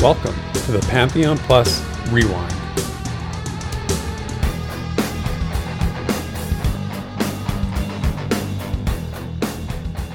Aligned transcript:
Welcome 0.00 0.36
to 0.52 0.70
the 0.70 0.86
Pantheon 0.88 1.36
Plus 1.38 1.82
Rewind. 2.12 2.52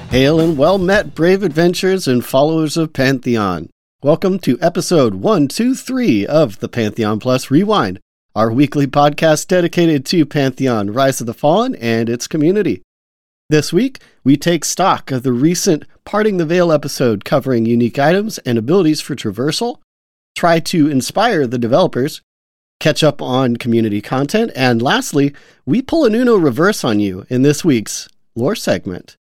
Hail 0.08 0.40
and 0.40 0.56
well 0.56 0.78
met, 0.78 1.14
brave 1.14 1.42
adventurers 1.42 2.08
and 2.08 2.24
followers 2.24 2.78
of 2.78 2.94
Pantheon. 2.94 3.68
Welcome 4.02 4.38
to 4.38 4.58
episode 4.62 5.16
123 5.16 6.26
of 6.28 6.60
the 6.60 6.68
Pantheon 6.70 7.20
Plus 7.20 7.50
Rewind, 7.50 8.00
our 8.34 8.50
weekly 8.50 8.86
podcast 8.86 9.48
dedicated 9.48 10.06
to 10.06 10.24
Pantheon 10.24 10.92
Rise 10.92 11.20
of 11.20 11.26
the 11.26 11.34
Fallen 11.34 11.74
and 11.74 12.08
its 12.08 12.26
community. 12.26 12.80
This 13.50 13.74
week, 13.74 14.00
we 14.24 14.38
take 14.38 14.64
stock 14.64 15.10
of 15.10 15.22
the 15.22 15.32
recent 15.32 15.84
Parting 16.06 16.38
the 16.38 16.46
Veil 16.46 16.72
episode 16.72 17.26
covering 17.26 17.66
unique 17.66 17.98
items 17.98 18.38
and 18.38 18.56
abilities 18.56 19.02
for 19.02 19.14
traversal, 19.14 19.80
try 20.34 20.60
to 20.60 20.90
inspire 20.90 21.46
the 21.46 21.58
developers, 21.58 22.22
catch 22.80 23.04
up 23.04 23.20
on 23.20 23.58
community 23.58 24.00
content, 24.00 24.50
and 24.56 24.80
lastly, 24.80 25.34
we 25.66 25.82
pull 25.82 26.06
an 26.06 26.14
Uno 26.14 26.36
reverse 26.36 26.84
on 26.84 27.00
you 27.00 27.26
in 27.28 27.42
this 27.42 27.62
week's 27.62 28.08
lore 28.34 28.56
segment. 28.56 29.18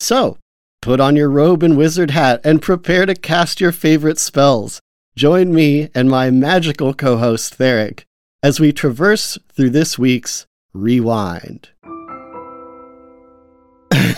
So, 0.00 0.38
put 0.80 0.98
on 0.98 1.14
your 1.14 1.28
robe 1.28 1.62
and 1.62 1.76
wizard 1.76 2.12
hat 2.12 2.40
and 2.42 2.62
prepare 2.62 3.04
to 3.04 3.14
cast 3.14 3.60
your 3.60 3.72
favorite 3.72 4.18
spells. 4.18 4.80
Join 5.14 5.52
me 5.52 5.90
and 5.94 6.08
my 6.08 6.30
magical 6.30 6.94
co 6.94 7.18
host, 7.18 7.58
Theric, 7.58 8.04
as 8.42 8.60
we 8.60 8.72
traverse 8.72 9.36
through 9.52 9.70
this 9.70 9.98
week's 9.98 10.46
Rewind. 10.72 11.68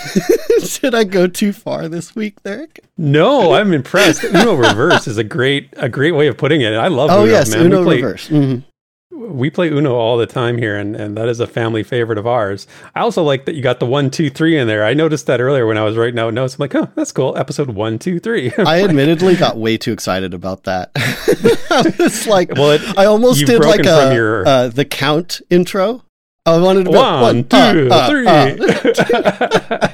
Did 0.81 0.95
I 0.95 1.05
go 1.05 1.27
too 1.27 1.53
far 1.53 1.89
this 1.89 2.15
week, 2.15 2.43
Theric? 2.43 2.81
No, 2.97 3.53
I'm 3.55 3.73
impressed. 3.73 4.25
Uno 4.25 4.55
reverse 4.55 5.07
is 5.07 5.19
a 5.19 5.25
great 5.25 5.69
a 5.77 5.89
great 5.89 6.13
way 6.13 6.27
of 6.29 6.37
putting 6.37 6.61
it. 6.63 6.73
I 6.75 6.89
love 6.89 7.11
Oh, 7.11 7.23
Uno, 7.23 7.33
yes, 7.33 7.51
man. 7.51 7.67
Uno 7.67 7.79
we 7.81 7.85
play, 7.85 7.97
reverse. 7.97 8.29
Mhm. 8.29 8.65
We 9.11 9.51
play 9.51 9.69
Uno 9.69 9.95
all 9.97 10.17
the 10.17 10.27
time 10.27 10.59
here, 10.59 10.77
and, 10.77 10.95
and 10.95 11.17
that 11.17 11.29
is 11.29 11.41
a 11.41 11.47
family 11.47 11.83
favorite 11.83 12.19
of 12.19 12.27
ours. 12.27 12.67
I 12.95 13.01
also 13.01 13.23
like 13.23 13.47
that 13.47 13.57
you 13.57 13.63
got 13.63 13.81
the 13.81 13.87
one, 13.87 14.11
two, 14.11 14.31
three 14.31 14.57
in 14.57 14.69
there. 14.69 14.85
I 14.85 14.95
noticed 14.95 15.27
that 15.27 15.41
earlier 15.41 15.67
when 15.67 15.77
I 15.77 15.83
was 15.83 15.97
writing 15.97 16.19
out 16.21 16.33
notes. 16.35 16.55
I'm 16.55 16.59
like, 16.61 16.75
oh, 16.77 16.89
that's 16.95 17.11
cool. 17.11 17.37
Episode 17.37 17.71
one, 17.71 17.99
two, 17.99 18.21
three. 18.21 18.53
I 18.59 18.85
admittedly 18.85 19.35
got 19.35 19.57
way 19.57 19.77
too 19.77 19.93
excited 19.93 20.35
about 20.35 20.65
that. 20.65 20.93
I 20.97 21.93
was 21.99 22.27
like, 22.29 22.53
Well, 22.55 22.73
it- 22.73 22.99
I 22.99 23.07
almost 23.07 23.45
did 23.45 23.61
like 23.65 23.81
a 23.87 24.15
your- 24.15 24.47
uh, 24.47 24.69
the 24.69 24.85
count 24.85 25.41
intro. 25.51 26.05
I 26.47 26.59
wanted 26.59 26.85
to 26.87 26.93
go 26.93 26.99
One, 26.99 27.21
one, 27.21 27.45
two, 27.45 27.89
uh, 27.91 27.95
uh, 27.95 28.09
three. 28.09 28.27
uh. 28.27 29.89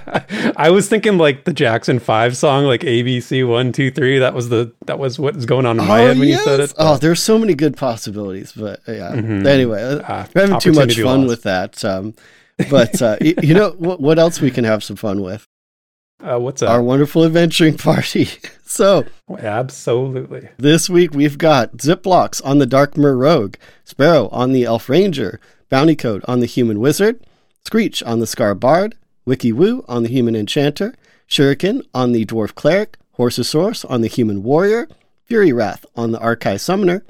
I 0.57 0.71
was 0.71 0.89
thinking 0.89 1.19
like 1.19 1.45
the 1.45 1.53
Jackson 1.53 1.99
Five 1.99 2.37
song, 2.37 2.65
like 2.65 2.83
ABC 2.83 3.47
one, 3.49 3.73
two, 3.73 3.91
three. 3.91 4.19
That 4.21 4.35
was 4.35 4.49
the 4.51 4.73
that 4.87 4.99
was 4.99 5.19
what 5.19 5.35
was 5.35 5.47
going 5.47 5.67
on 5.67 5.81
in 5.81 5.87
my 5.87 5.99
head 6.01 6.19
when 6.19 6.29
you 6.29 6.37
said 6.39 6.61
yes. 6.61 6.71
it. 6.71 6.77
Oh, 6.79 6.97
there's 6.97 7.21
so 7.23 7.39
many 7.39 7.55
good 7.55 7.77
possibilities, 7.77 8.53
but 8.53 8.81
uh, 8.89 8.93
yeah. 8.93 9.11
Mhm. 9.13 9.47
Anyway, 9.47 9.83
uh, 9.83 10.01
Ah, 10.07 10.29
we're 10.35 10.43
having 10.43 10.61
too 10.61 10.73
much 10.73 10.95
fun 11.01 11.21
lost. 11.23 11.29
with 11.29 11.43
that. 11.43 11.85
Um, 11.85 12.15
but 12.71 13.03
uh, 13.03 13.17
y- 13.21 13.35
you 13.43 13.55
know 13.55 13.71
what, 13.79 14.01
what 14.01 14.19
else 14.21 14.41
we 14.41 14.51
can 14.53 14.65
have 14.65 14.85
some 14.85 14.97
fun 14.97 15.23
with? 15.23 15.47
Uh, 16.23 16.39
what's 16.39 16.63
Our 16.63 16.81
wonderful 16.83 17.25
adventuring 17.25 17.77
party. 17.77 18.29
so 18.65 19.05
Absolutely. 19.39 20.49
This 20.57 20.89
week 20.89 21.13
we've 21.13 21.37
got 21.37 21.79
Ziplocs 21.79 22.41
on 22.45 22.59
the 22.59 22.67
Dark 22.67 22.97
Myr 22.97 23.17
Rogue, 23.17 23.57
Sparrow 23.85 24.29
on 24.29 24.53
the 24.53 24.65
Elf 24.65 24.89
Ranger, 24.89 25.41
Bounty 25.75 25.97
Code 25.97 26.25
on 26.29 26.39
the 26.39 26.47
Human 26.47 26.79
Wizard, 26.79 27.19
Screech 27.65 28.01
on 28.05 28.21
the 28.21 28.27
Skar 28.27 28.55
Bard, 28.55 28.95
Wiki 29.25 29.51
Woo 29.51 29.85
on 29.89 30.05
the 30.05 30.09
Human 30.09 30.37
Enchanter, 30.37 30.95
Shuriken 31.29 31.83
on 31.93 32.13
the 32.13 32.25
Dwarf 32.25 32.55
Cleric, 32.55 32.97
Horsosaurus 33.19 33.85
on 33.91 34.01
the 34.01 34.07
Human 34.07 34.45
Warrior, 34.45 34.87
Fury 35.25 35.53
Wrath 35.53 35.85
on 35.97 36.13
the 36.13 36.21
Archai 36.21 36.61
Summoner, 36.61 37.05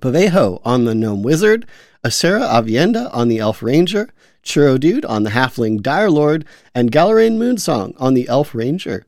Pavejo 0.00 0.60
on 0.64 0.86
the 0.86 0.94
Gnome 0.96 1.22
Wizard, 1.22 1.68
Acera 2.04 2.48
Avienda 2.48 3.14
on 3.14 3.28
the 3.28 3.38
Elf 3.38 3.62
Ranger, 3.62 4.12
Churro 4.42 4.80
Dude 4.80 5.04
on 5.04 5.22
the 5.22 5.30
Halfling 5.30 5.80
Dire 5.80 6.10
Lord, 6.10 6.44
and 6.74 6.90
Galarain 6.90 7.38
Moonsong 7.38 7.94
on 7.96 8.14
the 8.14 8.26
Elf 8.26 8.56
Ranger. 8.56 9.06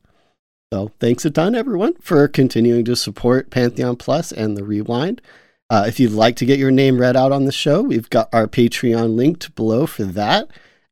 So 0.73 0.93
thanks 1.01 1.25
a 1.25 1.31
ton, 1.33 1.57
everyone, 1.57 1.95
for 1.95 2.29
continuing 2.29 2.85
to 2.85 2.95
support 2.95 3.51
Pantheon 3.51 3.97
Plus 3.97 4.31
and 4.31 4.57
the 4.57 4.63
Rewind. 4.63 5.21
Uh, 5.71 5.85
if 5.87 5.99
you'd 5.99 6.13
like 6.13 6.37
to 6.37 6.45
get 6.45 6.59
your 6.59 6.71
name 6.71 6.99
read 6.99 7.17
out 7.17 7.33
on 7.33 7.45
the 7.45 7.53
show, 7.53 7.83
we've 7.83 8.11
got 8.11 8.29
our 8.33 8.47
Patreon 8.47 9.17
linked 9.17 9.55
below 9.55 9.87
for 9.87 10.05
that. 10.05 10.49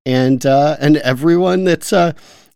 And 0.07 0.47
uh, 0.47 0.77
and 0.81 0.97
everyone 0.99 1.65
that's 1.65 1.93
uh, 1.93 2.13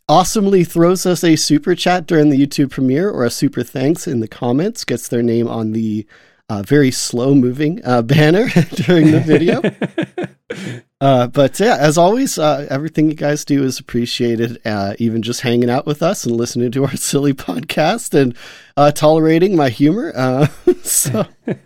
awesomely 0.08 0.64
throws 0.64 1.06
us 1.06 1.22
a 1.22 1.36
super 1.36 1.75
chat 1.75 2.06
during 2.06 2.30
the 2.30 2.47
YouTube 2.47 2.70
premiere 2.70 3.10
or 3.10 3.25
a 3.25 3.30
super 3.30 3.62
thanks 3.62 4.06
in 4.06 4.20
the 4.20 4.28
comments 4.28 4.84
gets 4.84 5.08
their 5.08 5.22
name 5.22 5.48
on 5.48 5.72
the 5.72 6.06
uh, 6.48 6.62
very 6.62 6.91
slow 6.91 7.34
moving 7.34 7.84
uh, 7.84 8.02
banner 8.14 8.48
during 8.75 9.10
the 9.10 9.20
video. 9.20 9.60
Uh, 11.04 11.26
but 11.26 11.60
yeah, 11.60 11.76
as 11.78 11.98
always, 11.98 12.38
uh, 12.38 12.66
everything 12.70 13.09
you 13.10 13.15
guys 13.15 13.44
do 13.44 13.62
is 13.62 13.78
appreciated. 13.78 14.59
Uh, 14.65 14.94
even 14.98 15.20
just 15.20 15.42
hanging 15.42 15.69
out 15.69 15.84
with 15.84 16.03
us 16.03 16.25
and 16.25 16.34
listening 16.34 16.70
to 16.72 16.84
our 16.84 16.97
silly 17.10 17.34
podcast 17.34 18.19
and 18.19 18.34
uh, 18.78 18.91
tolerating 18.91 19.54
my 19.54 19.69
humor. 19.69 20.12
Uh, 20.16 20.47
so, 20.82 21.26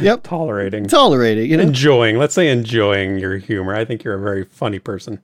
yep, 0.00 0.22
Tolerating. 0.22 0.86
tolerating. 0.86 1.50
You 1.50 1.56
know, 1.56 1.64
enjoying 1.64 2.16
let's 2.16 2.32
say 2.34 2.48
enjoying 2.48 3.18
your 3.18 3.38
humor 3.38 3.74
i 3.74 3.84
think 3.84 4.04
you're 4.04 4.14
a 4.14 4.20
very 4.20 4.44
funny 4.44 4.78
person 4.78 5.20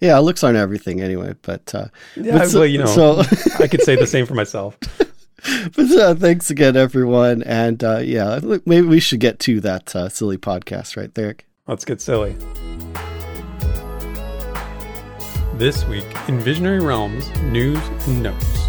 yeah, 0.00 0.18
looks 0.18 0.42
aren't 0.42 0.56
everything 0.56 1.02
anyway. 1.02 1.34
But 1.42 1.74
uh, 1.74 1.88
yeah 2.16 2.38
but 2.38 2.48
so- 2.48 2.60
well 2.60 2.66
you 2.68 2.78
know 2.78 2.86
so 2.86 3.20
i 3.58 3.66
could 3.68 3.82
say 3.82 3.94
the 3.96 4.06
same 4.06 4.24
for 4.24 4.34
myself 4.34 4.78
but 5.74 5.90
uh, 5.92 6.14
thanks 6.14 6.50
again, 6.50 6.76
everyone. 6.76 7.42
And 7.42 7.82
uh, 7.82 7.98
yeah, 7.98 8.40
maybe 8.66 8.86
we 8.86 9.00
should 9.00 9.20
get 9.20 9.38
to 9.40 9.60
that 9.60 9.94
uh, 9.96 10.08
silly 10.10 10.36
podcast 10.38 10.96
right 10.98 11.14
there. 11.14 11.36
Let's 11.70 11.84
get 11.84 12.00
silly. 12.00 12.36
This 15.54 15.84
week 15.84 16.04
in 16.26 16.40
visionary 16.40 16.80
realms 16.80 17.30
news 17.42 17.78
and 18.08 18.24
notes 18.24 18.66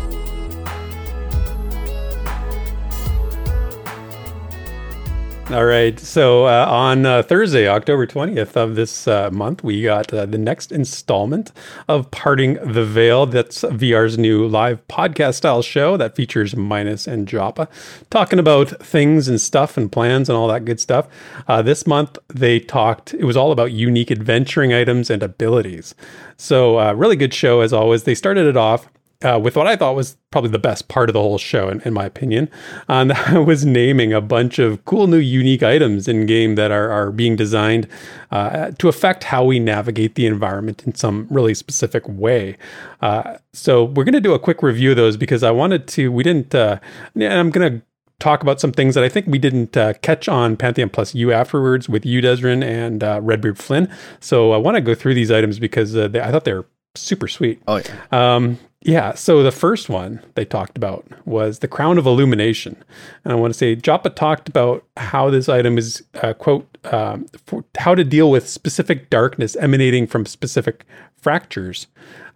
All 5.52 5.66
right. 5.66 6.00
So 6.00 6.46
uh, 6.46 6.66
on 6.70 7.06
uh, 7.06 7.24
Thursday, 7.24 7.68
October 7.68 8.08
20th 8.08 8.56
of 8.56 8.76
this 8.76 9.06
uh, 9.06 9.30
month, 9.32 9.66
we 9.66 9.84
got 9.84 10.14
uh, 10.14 10.26
the 10.26 10.38
next 10.38 10.72
installment 10.72 11.52
of 11.90 12.10
Parting 12.10 12.54
the 12.54 12.86
Veil. 12.86 13.26
That's 13.26 13.64
VR's 13.64 14.18
new 14.18 14.48
live 14.48 14.88
podcast 14.88 15.34
style 15.34 15.62
show 15.62 15.98
that 15.98 16.16
features 16.16 16.56
Minus 16.56 17.06
and 17.06 17.28
Joppa 17.28 17.68
talking 18.10 18.40
about 18.40 18.70
things 18.82 19.28
and 19.28 19.42
stuff 19.42 19.76
and 19.76 19.92
plans 19.92 20.30
and 20.30 20.38
all 20.38 20.48
that 20.48 20.64
good 20.64 20.80
stuff. 20.80 21.10
Uh, 21.50 21.62
this 21.62 21.86
month, 21.86 22.18
they 22.34 22.58
talked, 22.58 23.14
it 23.14 23.26
was 23.26 23.36
all 23.36 23.52
about 23.52 23.74
unique 23.74 24.10
adventuring 24.10 24.74
items 24.74 25.10
and 25.10 25.22
abilities. 25.22 25.94
So, 26.38 26.80
uh, 26.80 26.94
really 26.94 27.18
good 27.18 27.34
show 27.34 27.60
as 27.60 27.74
always. 27.74 28.04
They 28.04 28.16
started 28.16 28.48
it 28.48 28.56
off 28.56 28.88
uh, 29.24 29.40
with 29.42 29.56
what 29.56 29.68
I 29.68 29.76
thought 29.76 29.96
was 29.96 30.18
probably 30.32 30.50
the 30.50 30.60
best 30.60 30.88
part 30.88 31.10
of 31.10 31.14
the 31.14 31.22
whole 31.22 31.38
show, 31.38 31.70
in, 31.70 31.82
in 31.82 31.94
my 31.94 32.06
opinion. 32.06 32.50
And 32.88 33.12
I 33.14 33.38
was 33.38 33.66
naming 33.66 34.14
a 34.14 34.22
bunch 34.22 34.60
of 34.60 34.84
cool 34.86 35.08
new 35.08 35.18
unique 35.18 35.64
items 35.64 36.08
in 36.08 36.26
game 36.26 36.56
that 36.56 36.72
are, 36.72 36.90
are 36.90 37.12
being 37.12 37.36
designed 37.36 37.88
uh, 38.32 38.72
to 38.72 38.88
affect 38.88 39.26
how 39.26 39.44
we 39.44 39.60
navigate 39.60 40.16
the 40.16 40.26
environment 40.26 40.84
in 40.86 40.96
some 40.96 41.28
really 41.30 41.54
specific 41.54 42.04
way. 42.08 42.58
Uh, 43.02 43.38
so 43.54 43.84
we're 43.84 44.04
going 44.04 44.14
to 44.14 44.22
do 44.22 44.34
a 44.34 44.40
quick 44.40 44.64
review 44.64 44.92
of 44.92 44.98
those 44.98 45.18
because 45.18 45.44
I 45.44 45.52
wanted 45.52 45.88
to, 45.90 46.12
we 46.12 46.24
didn't, 46.24 46.56
uh, 46.56 46.80
and 47.16 47.24
I'm 47.34 47.50
going 47.52 47.80
to 47.80 47.82
talk 48.22 48.44
about 48.44 48.62
some 48.62 48.72
things 48.72 48.96
that 48.96 49.04
I 49.04 49.10
think 49.10 49.26
we 49.28 49.40
didn't 49.40 49.76
uh, 49.76 49.94
catch 50.02 50.30
on 50.30 50.56
Pantheon 50.56 50.90
Plus 50.90 51.14
U 51.16 51.32
afterwards 51.34 51.90
with 51.90 52.06
you, 52.06 52.22
Desrin, 52.22 52.64
and 52.64 53.04
uh, 53.04 53.20
Redbeard 53.22 53.58
Flynn. 53.58 53.90
So 54.20 54.52
I 54.52 54.58
want 54.58 54.76
to 54.76 54.82
go 54.82 54.96
through 54.96 55.16
these 55.16 55.32
items 55.32 55.60
because 55.60 55.96
uh, 55.96 56.08
they, 56.08 56.22
I 56.22 56.32
thought 56.32 56.46
they 56.46 56.54
were 56.54 56.68
super 56.96 57.28
sweet. 57.28 57.62
Oh 57.68 57.78
yeah, 57.78 58.36
Um, 58.36 58.60
yeah, 58.84 59.14
so 59.14 59.44
the 59.44 59.52
first 59.52 59.90
one 59.90 60.22
they 60.34 60.44
talked 60.44 60.76
about 60.76 61.06
was 61.26 61.60
the 61.60 61.68
Crown 61.68 62.00
of 62.00 62.08
Illumination. 62.08 62.76
And 63.24 63.32
I 63.32 63.36
want 63.36 63.54
to 63.54 63.58
say 63.58 63.76
Joppa 63.76 64.10
talked 64.10 64.50
about 64.50 64.84
how 64.98 65.30
this 65.30 65.48
item 65.48 65.78
is, 65.78 66.04
uh, 66.22 66.34
quote, 66.34 66.68
um, 66.86 67.28
for 67.46 67.64
how 67.78 67.94
to 67.94 68.04
deal 68.04 68.32
with 68.32 68.50
specific 68.50 69.12
darkness 69.12 69.56
emanating 69.58 70.08
from 70.08 70.26
specific 70.26 70.86
fractures. 71.16 71.88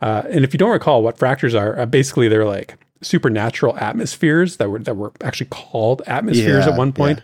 Uh, 0.02 0.22
and 0.30 0.44
if 0.44 0.54
you 0.54 0.60
don't 0.60 0.72
recall 0.72 1.02
what 1.02 1.18
fractures 1.18 1.56
are, 1.56 1.80
uh, 1.80 1.86
basically 1.88 2.28
they're 2.28 2.46
like 2.46 2.78
supernatural 3.02 3.76
atmospheres 3.78 4.58
that 4.58 4.70
were 4.70 4.80
that 4.80 4.96
were 4.96 5.12
actually 5.22 5.48
called 5.48 6.02
atmospheres 6.06 6.66
Yeah, 6.66 6.74
at 6.74 6.78
one 6.78 6.94
point, 6.94 7.22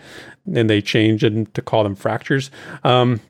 and 0.54 0.70
they 0.70 0.82
changed 0.82 1.24
it 1.24 1.54
to 1.54 1.62
call 1.62 1.84
them 1.84 1.96
fractures. 1.96 2.50
Um, 2.84 3.22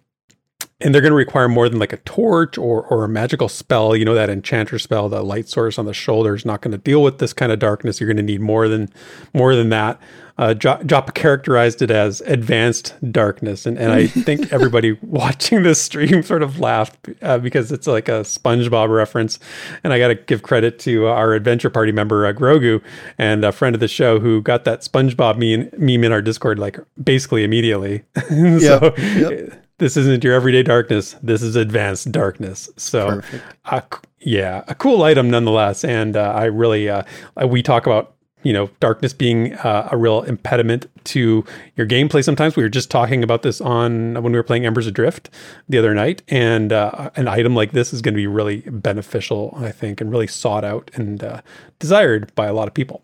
and 0.84 0.94
they're 0.94 1.02
going 1.02 1.12
to 1.12 1.18
require 1.18 1.48
more 1.48 1.70
than 1.70 1.80
like 1.80 1.94
a 1.94 1.98
torch 1.98 2.58
or 2.58 2.84
or 2.88 3.04
a 3.04 3.10
magical 3.10 3.50
spell. 3.50 3.96
You 3.96 4.06
know 4.06 4.14
that 4.14 4.30
enchanter 4.30 4.80
spell, 4.80 5.10
the 5.10 5.24
light 5.24 5.48
source 5.48 5.78
on 5.78 5.86
the 5.86 5.94
shoulder 5.94 6.36
is 6.36 6.46
not 6.46 6.62
going 6.62 6.72
to 6.72 6.78
deal 6.78 7.04
with 7.04 7.20
this 7.20 7.34
kind 7.34 7.52
of 7.52 7.60
darkness. 7.60 8.00
You're 8.00 8.08
going 8.08 8.18
to 8.18 8.24
need 8.24 8.42
more 8.42 8.68
than 8.68 8.90
more 9.34 9.56
than 9.56 9.70
that. 9.70 10.00
Uh, 10.38 10.56
Joppa 10.56 11.12
characterized 11.12 11.84
it 11.84 11.92
as 11.92 12.22
advanced 12.22 12.96
darkness, 13.12 13.68
and, 13.68 13.78
and 13.78 13.92
I 13.92 14.08
think 14.08 14.52
everybody 14.52 14.94
watching 15.04 15.62
this 15.62 15.80
stream 15.80 16.24
sort 16.24 16.42
of 16.42 16.60
laughed 16.60 16.98
uh, 17.22 17.38
because 17.38 17.72
it's 17.72 17.86
like 17.86 18.08
a 18.10 18.22
SpongeBob 18.22 18.90
reference. 18.90 19.38
And 19.84 19.94
I 19.94 20.00
got 20.00 20.08
to 20.08 20.16
give 20.16 20.42
credit 20.42 20.80
to 20.80 21.06
our 21.06 21.34
adventure 21.34 21.70
party 21.70 21.92
member 21.92 22.26
uh, 22.26 22.34
Grogu 22.34 22.82
and 23.20 23.46
a 23.46 23.52
friend 23.52 23.76
of 23.76 23.82
the 23.82 23.88
show 23.88 24.20
who 24.20 24.42
got 24.42 24.64
that 24.64 24.82
SpongeBob 24.82 25.38
meme, 25.38 25.70
meme 25.78 26.04
in 26.06 26.12
our 26.12 26.24
Discord 26.24 26.58
like 26.58 26.80
basically 27.02 27.44
immediately. 27.44 28.04
so. 28.30 28.96
Yep, 28.98 28.98
yep 28.98 29.61
this 29.82 29.98
isn't 29.98 30.24
your 30.24 30.36
everyday 30.36 30.62
darkness. 30.62 31.16
This 31.24 31.42
is 31.42 31.56
advanced 31.56 32.12
darkness. 32.12 32.70
So, 32.78 33.22
uh, 33.66 33.82
yeah, 34.20 34.64
a 34.68 34.76
cool 34.76 35.02
item 35.02 35.32
nonetheless. 35.32 35.84
And 35.84 36.16
uh, 36.16 36.34
I 36.36 36.46
really, 36.46 36.88
uh, 36.88 37.02
we 37.48 37.64
talk 37.64 37.88
about 37.88 38.14
you 38.44 38.54
know 38.54 38.70
darkness 38.80 39.12
being 39.12 39.54
uh, 39.56 39.90
a 39.92 39.98
real 39.98 40.22
impediment 40.22 40.88
to 41.04 41.46
your 41.76 41.86
gameplay 41.86 42.24
sometimes 42.24 42.56
we 42.56 42.64
were 42.64 42.70
just 42.70 42.90
talking 42.90 43.22
about 43.22 43.44
this 43.44 43.62
on 43.62 44.16
when 44.16 44.32
we 44.32 44.40
were 44.40 44.42
playing 44.42 44.66
embers 44.66 44.88
adrift 44.88 45.30
the 45.70 45.78
other 45.78 45.94
night 45.94 46.24
and 46.28 46.74
uh, 46.74 47.12
an 47.16 47.28
item 47.28 47.54
like 47.54 47.72
this 47.72 47.94
is 47.94 48.02
going 48.02 48.16
to 48.16 48.18
be 48.18 48.26
really 48.26 48.62
beneficial 48.62 49.54
i 49.58 49.72
think 49.72 50.02
and 50.02 50.10
really 50.10 50.26
sought 50.26 50.64
out 50.64 50.90
and 50.96 51.24
uh, 51.24 51.40
desired 51.78 52.34
by 52.34 52.48
a 52.48 52.54
lot 52.54 52.68
of 52.68 52.74
people 52.74 53.04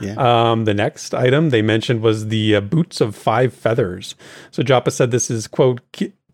yeah. 0.00 0.14
Um, 0.16 0.64
the 0.64 0.74
next 0.74 1.14
item 1.14 1.50
they 1.50 1.62
mentioned 1.62 2.02
was 2.02 2.28
the 2.28 2.56
uh, 2.56 2.60
boots 2.60 3.00
of 3.00 3.14
five 3.14 3.54
feathers. 3.54 4.14
So 4.50 4.62
Joppa 4.62 4.90
said 4.90 5.10
this 5.10 5.30
is 5.30 5.46
quote 5.46 5.80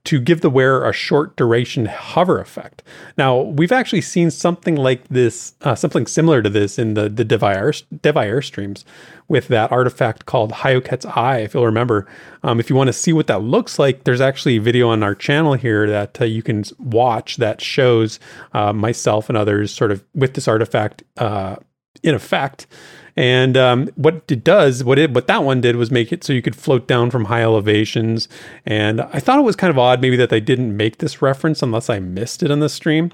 to 0.07 0.21
give 0.21 0.41
the 0.41 0.51
wearer 0.51 0.89
a 0.89 0.93
short 0.93 1.35
duration 1.37 1.87
hover 1.87 2.39
effect. 2.39 2.85
Now 3.19 3.41
we've 3.41 3.73
actually 3.73 4.03
seen 4.03 4.31
something 4.31 4.77
like 4.77 5.07
this, 5.09 5.55
uh, 5.63 5.75
something 5.75 6.07
similar 6.07 6.43
to 6.43 6.49
this 6.49 6.79
in 6.79 6.95
the 6.95 7.09
the 7.09 7.25
Devi 7.25 7.83
Devi 8.03 8.41
streams 8.41 8.85
with 9.29 9.49
that 9.49 9.73
artifact 9.73 10.25
called 10.25 10.53
Hayoket's 10.53 11.05
Eye. 11.07 11.39
If 11.39 11.55
you'll 11.55 11.67
remember, 11.67 12.07
um, 12.45 12.61
if 12.61 12.71
you 12.71 12.77
want 12.77 12.87
to 12.87 12.93
see 12.93 13.13
what 13.13 13.27
that 13.27 13.43
looks 13.43 13.81
like, 13.81 14.05
there's 14.05 14.21
actually 14.21 14.57
a 14.57 14.61
video 14.61 14.89
on 14.91 15.03
our 15.03 15.17
channel 15.17 15.55
here 15.55 15.89
that 15.89 16.21
uh, 16.21 16.25
you 16.25 16.43
can 16.43 16.63
watch 16.79 17.39
that 17.39 17.61
shows 17.61 18.21
uh, 18.53 18.73
myself 18.73 19.29
and 19.29 19.37
others 19.37 19.75
sort 19.75 19.91
of 19.91 20.05
with 20.15 20.35
this 20.35 20.47
artifact 20.47 21.03
uh, 21.17 21.57
in 22.05 22.15
effect 22.15 22.69
and 23.17 23.57
um, 23.57 23.89
what 23.95 24.23
it 24.29 24.45
does, 24.45 24.85
what 24.85 24.99
it 24.99 25.11
what 25.11 25.27
that 25.27 25.43
one 25.43 25.61
did 25.61 25.77
was 25.77 25.91
make 25.91 26.13
it 26.13 26.23
so 26.23 26.33
you 26.33 26.43
could 26.43 26.57
float 26.57 26.87
down 26.87 27.11
from 27.11 27.27
high 27.27 27.43
elevations. 27.43 28.29
And 28.67 29.01
I 29.01 29.21
thought 29.21 29.39
it 29.39 29.43
was 29.43 29.57
kind 29.57 29.71
of 29.71 29.79
odd, 29.79 30.01
maybe 30.03 30.17
that 30.17 30.31
they 30.31 30.41
didn't 30.41 30.77
make 30.77 30.99
this 30.99 31.23
reference 31.23 31.63
unless 31.63 31.89
I 31.89 31.99
missed 31.99 32.43
it 32.43 32.51
on 32.51 32.61
the 32.61 32.69
stream. 32.69 33.13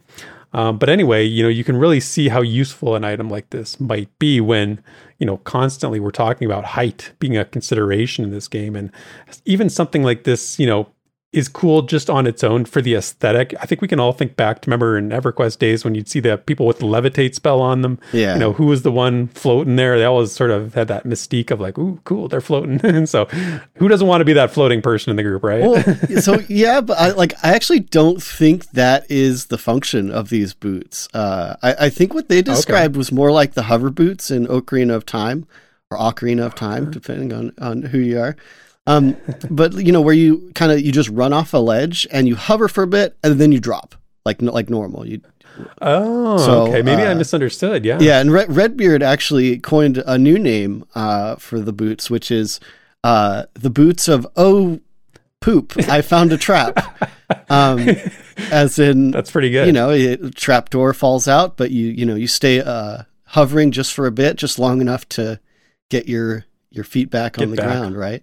Um, 0.54 0.76
but 0.76 0.88
anyway, 0.88 1.24
you 1.24 1.42
know, 1.42 1.48
you 1.48 1.64
can 1.64 1.76
really 1.76 2.00
see 2.00 2.28
how 2.28 2.42
useful 2.42 2.94
an 2.94 3.04
item 3.04 3.30
like 3.30 3.48
this 3.50 3.80
might 3.80 4.10
be 4.18 4.40
when, 4.40 4.82
you 5.18 5.24
know, 5.24 5.38
constantly 5.38 5.98
we're 5.98 6.10
talking 6.10 6.44
about 6.44 6.64
height 6.64 7.12
being 7.18 7.38
a 7.38 7.44
consideration 7.44 8.24
in 8.24 8.32
this 8.32 8.48
game. 8.48 8.76
And 8.76 8.90
even 9.46 9.70
something 9.70 10.02
like 10.02 10.24
this, 10.24 10.58
you 10.58 10.66
know, 10.66 10.88
is 11.32 11.48
cool 11.48 11.82
just 11.82 12.10
on 12.10 12.26
its 12.26 12.44
own 12.44 12.64
for 12.66 12.82
the 12.82 12.94
aesthetic. 12.94 13.54
I 13.60 13.64
think 13.64 13.80
we 13.80 13.88
can 13.88 13.98
all 13.98 14.12
think 14.12 14.36
back 14.36 14.60
to 14.60 14.66
remember 14.68 14.98
in 14.98 15.08
EverQuest 15.08 15.58
days 15.58 15.82
when 15.82 15.94
you'd 15.94 16.08
see 16.08 16.20
the 16.20 16.36
people 16.36 16.66
with 16.66 16.78
the 16.78 16.84
levitate 16.84 17.34
spell 17.34 17.60
on 17.62 17.80
them. 17.80 17.98
Yeah. 18.12 18.34
You 18.34 18.40
know, 18.40 18.52
who 18.52 18.66
was 18.66 18.82
the 18.82 18.92
one 18.92 19.28
floating 19.28 19.76
there? 19.76 19.98
They 19.98 20.04
always 20.04 20.32
sort 20.32 20.50
of 20.50 20.74
had 20.74 20.88
that 20.88 21.04
mystique 21.04 21.50
of 21.50 21.58
like, 21.58 21.78
ooh, 21.78 22.00
cool, 22.04 22.28
they're 22.28 22.42
floating. 22.42 22.80
and 22.84 23.08
so 23.08 23.24
who 23.76 23.88
doesn't 23.88 24.06
want 24.06 24.20
to 24.20 24.26
be 24.26 24.34
that 24.34 24.50
floating 24.50 24.82
person 24.82 25.10
in 25.10 25.16
the 25.16 25.22
group, 25.22 25.42
right? 25.42 25.62
Well, 25.62 25.82
so 26.20 26.40
yeah, 26.48 26.82
but 26.82 26.98
I 26.98 27.12
like 27.12 27.32
I 27.42 27.54
actually 27.54 27.80
don't 27.80 28.22
think 28.22 28.70
that 28.72 29.10
is 29.10 29.46
the 29.46 29.58
function 29.58 30.10
of 30.10 30.28
these 30.28 30.52
boots. 30.52 31.08
Uh 31.14 31.56
I, 31.62 31.86
I 31.86 31.90
think 31.90 32.12
what 32.12 32.28
they 32.28 32.42
described 32.42 32.94
okay. 32.94 32.98
was 32.98 33.10
more 33.10 33.32
like 33.32 33.54
the 33.54 33.62
hover 33.62 33.90
boots 33.90 34.30
in 34.30 34.46
Ocarina 34.48 34.94
of 34.94 35.06
Time 35.06 35.46
or 35.90 35.96
Ocarina 35.98 36.44
of 36.44 36.54
Time, 36.54 36.90
depending 36.90 37.32
on, 37.32 37.52
on 37.58 37.82
who 37.82 37.98
you 37.98 38.18
are. 38.18 38.36
Um, 38.86 39.16
but 39.50 39.74
you 39.74 39.92
know 39.92 40.00
where 40.00 40.14
you 40.14 40.50
kind 40.54 40.72
of 40.72 40.80
you 40.80 40.90
just 40.90 41.08
run 41.10 41.32
off 41.32 41.54
a 41.54 41.58
ledge 41.58 42.06
and 42.10 42.26
you 42.26 42.34
hover 42.34 42.66
for 42.68 42.82
a 42.82 42.86
bit 42.86 43.16
and 43.22 43.40
then 43.40 43.52
you 43.52 43.60
drop 43.60 43.94
like 44.24 44.42
like 44.42 44.68
normal. 44.68 45.06
You 45.06 45.20
Oh, 45.80 46.38
so, 46.38 46.62
okay. 46.66 46.82
Maybe 46.82 47.02
uh, 47.02 47.10
I 47.10 47.14
misunderstood. 47.14 47.84
Yeah. 47.84 47.98
Yeah, 48.00 48.20
and 48.20 48.32
Red, 48.32 48.54
Redbeard 48.54 49.02
actually 49.02 49.58
coined 49.58 50.02
a 50.06 50.18
new 50.18 50.38
name 50.38 50.84
uh, 50.94 51.36
for 51.36 51.60
the 51.60 51.72
boots, 51.72 52.10
which 52.10 52.30
is 52.30 52.60
uh, 53.04 53.44
the 53.54 53.70
boots 53.70 54.08
of 54.08 54.26
oh 54.36 54.80
poop. 55.40 55.74
I 55.88 56.02
found 56.02 56.32
a 56.32 56.38
trap. 56.38 56.78
Um, 57.48 57.88
as 58.50 58.78
in, 58.78 59.10
that's 59.10 59.30
pretty 59.30 59.48
good. 59.48 59.66
You 59.66 59.72
know, 59.72 59.88
a 59.88 60.16
trap 60.32 60.68
door 60.68 60.92
falls 60.92 61.26
out, 61.26 61.56
but 61.56 61.70
you 61.70 61.86
you 61.86 62.04
know 62.04 62.14
you 62.14 62.26
stay 62.26 62.60
uh, 62.60 63.04
hovering 63.24 63.70
just 63.70 63.94
for 63.94 64.06
a 64.06 64.12
bit, 64.12 64.36
just 64.36 64.58
long 64.58 64.82
enough 64.82 65.08
to 65.10 65.40
get 65.88 66.06
your 66.06 66.44
your 66.70 66.84
feet 66.84 67.08
back 67.08 67.34
get 67.34 67.44
on 67.44 67.50
the 67.50 67.56
back. 67.56 67.66
ground, 67.66 67.96
right? 67.96 68.22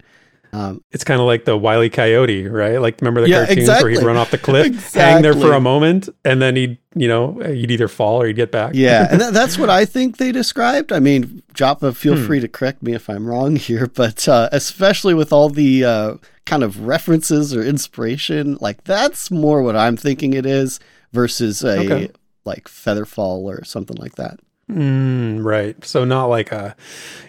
Um, 0.52 0.84
it's 0.92 1.04
kind 1.04 1.20
of 1.20 1.28
like 1.28 1.46
the 1.46 1.56
Wiley 1.56 1.90
Coyote, 1.90 2.48
right? 2.48 2.82
Like 2.82 3.02
remember 3.02 3.22
the 3.22 3.30
yeah, 3.30 3.46
cartoons 3.46 3.60
exactly. 3.60 3.92
where 3.92 4.00
he'd 4.00 4.06
run 4.06 4.18
off 4.18 4.32
the 4.32 4.38
cliff, 4.38 4.66
exactly. 4.66 5.02
hang 5.02 5.22
there 5.22 5.34
for 5.34 5.54
a 5.54 5.60
moment, 5.60 6.10
and 6.26 6.42
then 6.42 6.56
he'd, 6.56 6.80
you 6.96 7.08
know, 7.08 7.40
he'd 7.40 7.70
either 7.70 7.88
fall 7.88 8.22
or 8.22 8.28
he'd 8.28 8.36
get 8.36 8.52
back. 8.52 8.74
Yeah, 8.74 9.08
and 9.12 9.20
th- 9.22 9.32
that's 9.32 9.58
what 9.60 9.70
I 9.70 9.86
think 9.86 10.18
they 10.18 10.32
described. 10.32 10.92
I 10.92 11.00
mean, 11.00 11.44
Joppa, 11.54 11.94
feel 11.94 12.18
hmm. 12.18 12.26
free 12.26 12.40
to 12.40 12.48
correct 12.48 12.82
me 12.82 12.94
if 12.94 13.10
I'm 13.10 13.28
wrong 13.28 13.58
here, 13.58 13.88
but 13.94 14.28
uh, 14.28 14.50
especially 14.52 15.14
with 15.14 15.32
all 15.32 15.50
the 15.50 15.86
uh, 15.86 16.16
kind 16.46 16.64
of 16.64 16.88
references 16.88 17.56
or 17.56 17.64
inspiration, 17.64 18.58
like 18.60 18.84
that's 18.86 19.30
more 19.30 19.62
what 19.62 19.76
I'm 19.76 19.98
thinking 19.98 20.34
it 20.34 20.48
is 20.48 20.80
versus 21.14 21.64
a 21.64 21.80
okay. 21.80 22.12
like 22.44 22.68
Featherfall 22.68 23.44
or 23.44 23.64
something 23.64 23.98
like 23.98 24.16
that. 24.16 24.40
Mm, 24.70 25.44
right. 25.44 25.84
So 25.84 26.06
not 26.06 26.26
like 26.26 26.52
a, 26.52 26.76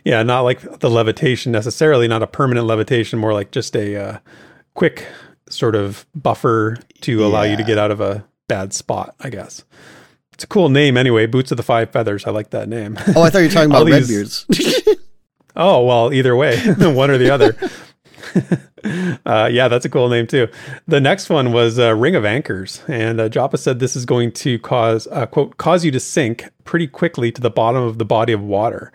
yeah, 0.04 0.22
not 0.22 0.42
like 0.42 0.80
the 0.80 0.90
levitation 0.90 1.52
necessarily, 1.52 2.06
not 2.06 2.22
a 2.22 2.26
permanent 2.26 2.66
levitation, 2.66 3.18
more 3.18 3.32
like 3.32 3.50
just 3.50 3.74
a 3.74 3.96
uh, 3.96 4.18
quick 4.74 5.06
sort 5.48 5.74
of 5.74 6.06
buffer 6.14 6.76
to 7.00 7.24
allow 7.24 7.42
you 7.42 7.56
to 7.56 7.64
get 7.64 7.78
out 7.78 7.90
of 7.90 8.00
a 8.00 8.24
bad 8.46 8.72
spot, 8.72 9.14
I 9.20 9.30
guess. 9.30 9.64
It's 10.34 10.44
a 10.44 10.46
cool 10.46 10.68
name 10.68 10.96
anyway. 10.96 11.26
Boots 11.26 11.50
of 11.50 11.56
the 11.56 11.62
Five 11.62 11.90
Feathers. 11.90 12.26
I 12.26 12.30
like 12.30 12.50
that 12.50 12.68
name. 12.68 12.98
Oh, 13.14 13.22
I 13.22 13.30
thought 13.30 13.40
you 13.40 13.48
were 13.48 13.52
talking 13.52 13.70
about. 13.70 13.86
Redbeards. 13.86 14.46
oh, 15.56 15.84
well, 15.84 16.12
either 16.12 16.34
way, 16.34 16.58
one 16.78 17.10
or 17.10 17.18
the 17.18 17.30
other. 17.30 17.56
uh, 19.26 19.48
yeah, 19.50 19.68
that's 19.68 19.84
a 19.84 19.88
cool 19.88 20.08
name 20.08 20.26
too. 20.26 20.48
The 20.86 21.00
next 21.00 21.28
one 21.28 21.52
was 21.52 21.78
uh, 21.78 21.94
Ring 21.94 22.14
of 22.14 22.24
Anchors, 22.24 22.82
and 22.88 23.20
uh, 23.20 23.28
Joppa 23.28 23.58
said 23.58 23.78
this 23.78 23.96
is 23.96 24.04
going 24.04 24.32
to 24.32 24.58
cause 24.58 25.06
uh, 25.08 25.26
quote 25.26 25.56
cause 25.56 25.84
you 25.84 25.90
to 25.90 26.00
sink 26.00 26.48
pretty 26.64 26.86
quickly 26.86 27.32
to 27.32 27.40
the 27.40 27.50
bottom 27.50 27.82
of 27.82 27.98
the 27.98 28.04
body 28.04 28.32
of 28.32 28.42
water. 28.42 28.92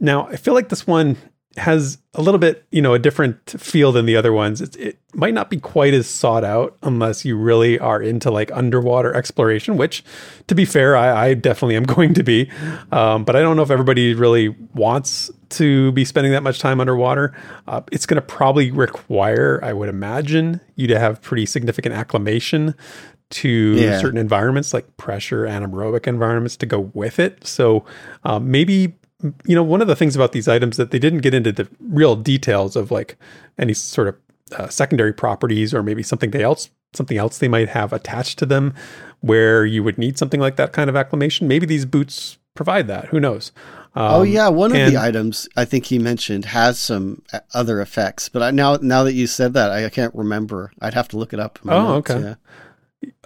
Now, 0.00 0.26
I 0.28 0.36
feel 0.36 0.54
like 0.54 0.68
this 0.68 0.86
one 0.86 1.16
has 1.58 1.98
a 2.14 2.22
little 2.22 2.38
bit, 2.38 2.66
you 2.70 2.82
know, 2.82 2.94
a 2.94 2.98
different 2.98 3.50
feel 3.50 3.92
than 3.92 4.06
the 4.06 4.16
other 4.16 4.32
ones. 4.32 4.60
It's, 4.60 4.76
it 4.76 4.98
might 5.14 5.34
not 5.34 5.50
be 5.50 5.58
quite 5.58 5.94
as 5.94 6.08
sought 6.08 6.44
out 6.44 6.76
unless 6.82 7.24
you 7.24 7.36
really 7.36 7.78
are 7.78 8.02
into 8.02 8.30
like 8.30 8.50
underwater 8.52 9.14
exploration, 9.14 9.76
which, 9.76 10.04
to 10.46 10.54
be 10.54 10.64
fair, 10.64 10.96
I, 10.96 11.28
I 11.28 11.34
definitely 11.34 11.76
am 11.76 11.82
going 11.84 12.14
to 12.14 12.22
be. 12.22 12.50
Um, 12.90 13.24
but 13.24 13.36
I 13.36 13.40
don't 13.40 13.56
know 13.56 13.62
if 13.62 13.70
everybody 13.70 14.14
really 14.14 14.48
wants 14.74 15.30
to 15.50 15.92
be 15.92 16.04
spending 16.04 16.32
that 16.32 16.42
much 16.42 16.58
time 16.58 16.80
underwater. 16.80 17.36
Uh, 17.66 17.82
it's 17.92 18.06
going 18.06 18.16
to 18.16 18.26
probably 18.26 18.70
require, 18.70 19.60
I 19.62 19.72
would 19.72 19.88
imagine, 19.88 20.60
you 20.76 20.86
to 20.88 20.98
have 20.98 21.22
pretty 21.22 21.46
significant 21.46 21.94
acclimation 21.94 22.74
to 23.30 23.76
yeah. 23.76 24.00
certain 24.00 24.18
environments 24.18 24.72
like 24.72 24.96
pressure 24.96 25.44
anaerobic 25.44 26.06
environments 26.06 26.56
to 26.56 26.66
go 26.66 26.90
with 26.94 27.18
it. 27.18 27.46
So 27.46 27.84
um, 28.24 28.50
maybe 28.50 28.94
you 29.44 29.54
know, 29.54 29.62
one 29.62 29.80
of 29.80 29.88
the 29.88 29.96
things 29.96 30.14
about 30.14 30.32
these 30.32 30.48
items 30.48 30.76
that 30.76 30.90
they 30.90 30.98
didn't 30.98 31.20
get 31.20 31.34
into 31.34 31.52
the 31.52 31.68
real 31.80 32.16
details 32.16 32.76
of 32.76 32.90
like 32.90 33.16
any 33.58 33.74
sort 33.74 34.08
of 34.08 34.16
uh, 34.56 34.68
secondary 34.68 35.12
properties 35.12 35.74
or 35.74 35.82
maybe 35.82 36.02
something 36.02 36.30
they 36.30 36.42
else 36.42 36.70
something 36.94 37.18
else 37.18 37.38
they 37.38 37.48
might 37.48 37.68
have 37.68 37.92
attached 37.92 38.38
to 38.38 38.46
them 38.46 38.74
where 39.20 39.66
you 39.66 39.82
would 39.82 39.98
need 39.98 40.18
something 40.18 40.40
like 40.40 40.56
that 40.56 40.72
kind 40.72 40.88
of 40.88 40.96
acclimation. 40.96 41.48
Maybe 41.48 41.66
these 41.66 41.84
boots 41.84 42.38
provide 42.54 42.86
that. 42.88 43.06
Who 43.06 43.20
knows? 43.20 43.52
Um, 43.94 44.12
oh 44.14 44.22
yeah, 44.22 44.48
one 44.48 44.72
and, 44.72 44.82
of 44.82 44.92
the 44.92 45.00
items 45.00 45.48
I 45.56 45.64
think 45.64 45.86
he 45.86 45.98
mentioned 45.98 46.44
has 46.46 46.78
some 46.78 47.22
uh, 47.32 47.40
other 47.54 47.80
effects, 47.80 48.28
but 48.28 48.42
I, 48.42 48.50
now 48.50 48.76
now 48.80 49.02
that 49.04 49.14
you 49.14 49.26
said 49.26 49.54
that, 49.54 49.70
I 49.70 49.88
can't 49.88 50.14
remember. 50.14 50.72
I'd 50.80 50.94
have 50.94 51.08
to 51.08 51.16
look 51.16 51.32
it 51.32 51.40
up. 51.40 51.58
oh, 51.64 51.94
notes, 51.94 52.10
okay. 52.10 52.20
Yeah. 52.20 52.34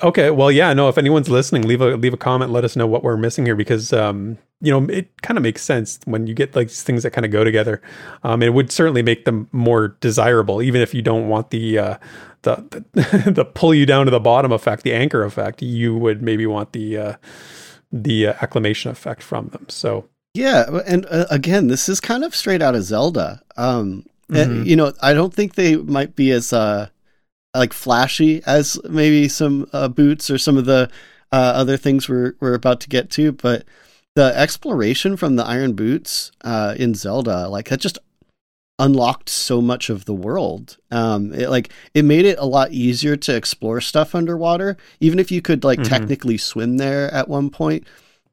Okay, 0.03 0.31
well, 0.31 0.51
yeah, 0.51 0.73
no. 0.75 0.89
If 0.89 0.99
anyone's 0.99 1.31
listening, 1.31 1.63
leave 1.63 1.81
a 1.81 1.97
leave 1.97 2.13
a 2.13 2.19
comment. 2.19 2.51
Let 2.51 2.65
us 2.65 2.77
know 2.77 2.87
what 2.87 3.03
we're 3.03 3.17
missing 3.17 3.47
here 3.47 3.57
because 3.57 3.93
um, 3.93 4.37
you 4.61 4.71
know 4.71 4.87
it 4.93 5.11
kind 5.23 5.39
of 5.39 5.43
makes 5.43 5.63
sense 5.63 5.99
when 6.05 6.27
you 6.27 6.35
get 6.35 6.55
like 6.55 6.69
these 6.69 6.83
things 6.83 7.05
that 7.05 7.13
kind 7.13 7.25
of 7.25 7.31
go 7.31 7.43
together. 7.43 7.81
Um, 8.23 8.43
it 8.43 8.53
would 8.53 8.71
certainly 8.71 9.03
make 9.03 9.25
them 9.25 9.49
more 9.51 9.97
desirable, 10.01 10.61
even 10.61 10.83
if 10.83 10.93
you 10.93 11.01
don't 11.01 11.29
want 11.29 11.51
the 11.51 11.79
uh, 11.79 11.97
the 12.43 12.85
the, 12.93 13.31
the 13.35 13.45
pull 13.47 13.73
you 13.73 13.87
down 13.87 14.05
to 14.07 14.11
the 14.11 14.21
bottom 14.21 14.53
effect, 14.53 14.83
the 14.83 14.93
anchor 14.93 15.25
effect. 15.25 15.63
You 15.63 15.97
would 15.97 16.21
maybe 16.21 16.45
want 16.47 16.73
the 16.73 16.99
uh, 16.99 17.17
the 17.91 18.29
uh, 18.29 18.35
acclimation 18.43 18.91
effect 18.91 19.23
from 19.23 19.49
them. 19.49 19.67
So 19.69 20.09
yeah, 20.35 20.81
and 20.87 21.07
uh, 21.11 21.27
again, 21.31 21.69
this 21.69 21.89
is 21.89 22.01
kind 22.01 22.25
of 22.25 22.35
straight 22.35 22.61
out 22.61 22.75
of 22.75 22.83
Zelda. 22.83 23.43
Um, 23.57 24.05
mm-hmm. 24.29 24.37
and, 24.37 24.67
you 24.67 24.77
know, 24.77 24.93
I 25.01 25.15
don't 25.15 25.33
think 25.33 25.55
they 25.55 25.77
might 25.77 26.15
be 26.15 26.31
as 26.31 26.53
uh 26.53 26.89
like 27.55 27.73
flashy 27.73 28.43
as 28.47 28.79
maybe 28.89 29.29
some 29.29 29.69
uh, 29.73 29.89
boots 29.89 30.31
or 30.31 30.39
some 30.39 30.57
of 30.57 30.65
the 30.65 30.91
uh, 31.33 31.37
other 31.55 31.77
things 31.77 32.09
we're 32.09 32.35
we're 32.41 32.55
about 32.55 32.81
to 32.81 32.89
get 32.89 33.11
to, 33.11 33.33
but 33.33 33.65
the 34.15 34.37
exploration 34.39 35.17
from 35.17 35.37
the 35.37 35.45
iron 35.45 35.73
boots 35.73 36.33
uh, 36.45 36.75
in 36.79 36.95
Zelda, 36.95 37.49
like 37.49 37.69
that 37.69 37.81
just 37.81 37.99
unlocked 38.79 39.29
so 39.29 39.61
much 39.61 39.89
of 39.91 40.07
the 40.07 40.15
world. 40.15 40.77
Um, 40.91 41.33
it 41.35 41.49
like 41.51 41.71
it 41.95 42.05
made 42.05 42.25
it 42.25 42.39
a 42.39 42.45
lot 42.45 42.73
easier 42.73 43.17
to 43.17 43.37
explore 43.37 43.81
stuff 43.81 44.15
underwater, 44.15 44.77
even 45.01 45.19
if 45.19 45.31
you 45.31 45.41
could 45.43 45.65
like 45.65 45.81
Mhm. 45.81 45.89
technically 45.89 46.37
swim 46.39 46.77
there 46.79 47.13
at 47.13 47.29
one 47.29 47.51
point. 47.51 47.87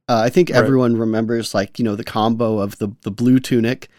Uh, 0.07 0.21
I 0.25 0.29
think 0.29 0.49
Right. 0.49 0.57
everyone 0.57 0.97
remembers 0.97 1.53
like 1.53 1.77
you 1.77 1.85
know 1.85 1.95
the 1.95 2.03
combo 2.03 2.59
of 2.59 2.77
the 2.79 2.89
the 3.01 3.11
blue 3.11 3.39
tunic 3.39 3.89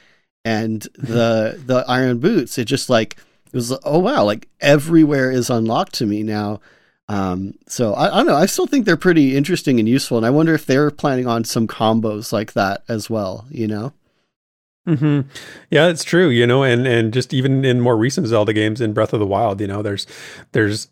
and 0.45 0.83
the 0.99 1.61
the 1.65 1.85
iron 1.89 2.19
boots. 2.19 2.59
It 2.59 2.65
just 2.65 2.91
like 2.91 3.17
it 3.53 3.57
was 3.57 3.77
oh 3.85 3.99
wow 3.99 4.25
like 4.25 4.49
everywhere 4.61 5.31
is 5.31 5.51
unlocked 5.51 5.95
to 5.95 6.07
me 6.07 6.23
now. 6.23 6.61
Um, 7.09 7.55
so 7.67 7.95
I, 7.95 8.07
I 8.07 8.17
don't 8.19 8.27
know. 8.27 8.37
I 8.37 8.47
still 8.47 8.69
think 8.69 8.87
they're 8.87 8.97
pretty 8.97 9.37
interesting 9.37 9.81
and 9.81 9.89
useful, 9.89 10.17
and 10.17 10.25
I 10.25 10.31
wonder 10.31 10.55
if 10.55 10.65
they're 10.65 10.93
planning 10.93 11.27
on 11.27 11.43
some 11.43 11.67
combos 11.67 12.33
like 12.33 12.53
that 12.53 12.85
as 12.89 13.11
well. 13.11 13.47
You 13.51 13.67
know? 13.67 13.93
Mm-hmm. 14.87 15.29
Yeah, 15.71 15.89
it's 15.89 16.05
true. 16.05 16.29
You 16.29 16.47
know, 16.47 16.63
and 16.63 16.87
and 16.87 17.13
just 17.13 17.35
even 17.35 17.65
in 17.65 17.81
more 17.81 17.97
recent 17.97 18.29
Zelda 18.29 18.53
games, 18.53 18.81
in 18.81 18.93
Breath 18.93 19.13
of 19.13 19.21
the 19.21 19.27
Wild, 19.27 19.61
you 19.61 19.67
know, 19.67 19.83
there's 19.83 20.07
there's 20.53 20.89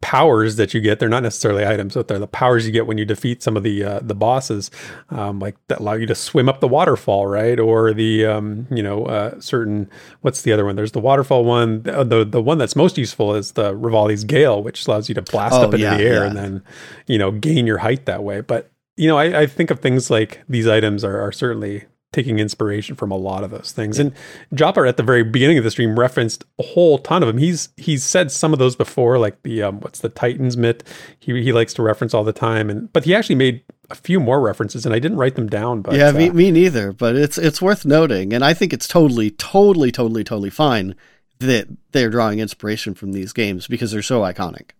powers 0.00 0.56
that 0.56 0.74
you 0.74 0.80
get. 0.80 0.98
They're 0.98 1.08
not 1.08 1.22
necessarily 1.22 1.66
items, 1.66 1.94
but 1.94 2.08
they're 2.08 2.18
the 2.18 2.26
powers 2.26 2.66
you 2.66 2.72
get 2.72 2.86
when 2.86 2.98
you 2.98 3.04
defeat 3.04 3.42
some 3.42 3.56
of 3.56 3.62
the 3.62 3.84
uh, 3.84 4.00
the 4.02 4.14
bosses, 4.14 4.70
um, 5.10 5.38
like 5.38 5.56
that 5.68 5.80
allow 5.80 5.94
you 5.94 6.06
to 6.06 6.14
swim 6.14 6.48
up 6.48 6.60
the 6.60 6.68
waterfall, 6.68 7.26
right? 7.26 7.58
Or 7.60 7.92
the 7.92 8.26
um, 8.26 8.66
you 8.70 8.82
know 8.82 9.04
uh, 9.06 9.40
certain 9.40 9.90
what's 10.22 10.42
the 10.42 10.52
other 10.52 10.64
one? 10.64 10.76
There's 10.76 10.92
the 10.92 11.00
waterfall 11.00 11.44
one. 11.44 11.82
The, 11.82 12.04
the 12.04 12.24
the 12.24 12.42
one 12.42 12.58
that's 12.58 12.76
most 12.76 12.96
useful 12.98 13.34
is 13.34 13.52
the 13.52 13.72
Revali's 13.74 14.24
Gale, 14.24 14.62
which 14.62 14.86
allows 14.86 15.08
you 15.08 15.14
to 15.16 15.22
blast 15.22 15.54
Oh, 15.54 15.62
up 15.62 15.74
into 15.74 15.78
yeah, 15.84 15.96
the 15.96 16.04
air 16.04 16.22
yeah. 16.22 16.26
and 16.28 16.36
then 16.36 16.62
you 17.06 17.18
know 17.18 17.30
gain 17.30 17.66
your 17.66 17.78
height 17.78 18.06
that 18.06 18.22
way. 18.22 18.40
But 18.40 18.70
you 18.96 19.08
know, 19.08 19.18
I, 19.18 19.40
I 19.42 19.46
think 19.46 19.70
of 19.70 19.80
things 19.80 20.10
like 20.10 20.42
these 20.48 20.66
items 20.68 21.02
are, 21.04 21.20
are 21.20 21.32
certainly 21.32 21.84
taking 22.14 22.38
inspiration 22.38 22.94
from 22.94 23.10
a 23.10 23.16
lot 23.16 23.44
of 23.44 23.50
those 23.50 23.72
things. 23.72 23.98
And 23.98 24.12
Joppa 24.54 24.80
at 24.82 24.96
the 24.96 25.02
very 25.02 25.22
beginning 25.22 25.58
of 25.58 25.64
the 25.64 25.70
stream 25.70 25.98
referenced 25.98 26.44
a 26.58 26.62
whole 26.62 26.98
ton 26.98 27.22
of 27.22 27.26
them. 27.26 27.38
He's 27.38 27.68
he's 27.76 28.04
said 28.04 28.30
some 28.30 28.52
of 28.52 28.58
those 28.58 28.76
before, 28.76 29.18
like 29.18 29.42
the 29.42 29.62
um, 29.62 29.80
what's 29.80 30.00
the 30.00 30.08
Titans 30.08 30.56
mitt. 30.56 30.84
He 31.18 31.42
he 31.42 31.52
likes 31.52 31.74
to 31.74 31.82
reference 31.82 32.14
all 32.14 32.24
the 32.24 32.32
time, 32.32 32.70
and 32.70 32.92
but 32.92 33.04
he 33.04 33.14
actually 33.14 33.34
made 33.34 33.62
a 33.90 33.94
few 33.94 34.20
more 34.20 34.40
references, 34.40 34.86
and 34.86 34.94
I 34.94 34.98
didn't 34.98 35.18
write 35.18 35.34
them 35.34 35.48
down. 35.48 35.82
But 35.82 35.94
yeah, 35.94 36.12
me, 36.12 36.30
uh, 36.30 36.32
me 36.32 36.50
neither. 36.50 36.92
But 36.92 37.16
it's 37.16 37.36
it's 37.36 37.60
worth 37.60 37.84
noting, 37.84 38.32
and 38.32 38.44
I 38.44 38.54
think 38.54 38.72
it's 38.72 38.88
totally, 38.88 39.30
totally, 39.30 39.90
totally, 39.90 40.24
totally 40.24 40.50
fine 40.50 40.94
that 41.40 41.66
they're 41.92 42.10
drawing 42.10 42.38
inspiration 42.38 42.94
from 42.94 43.12
these 43.12 43.32
games 43.32 43.66
because 43.66 43.90
they're 43.90 44.02
so 44.02 44.20
iconic. 44.20 44.70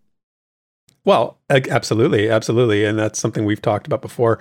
Well, 1.05 1.39
absolutely, 1.51 2.31
absolutely, 2.31 2.85
and 2.85 2.99
that's 2.99 3.19
something 3.19 3.45
we've 3.45 3.61
talked 3.61 3.87
about 3.87 4.01
before. 4.01 4.39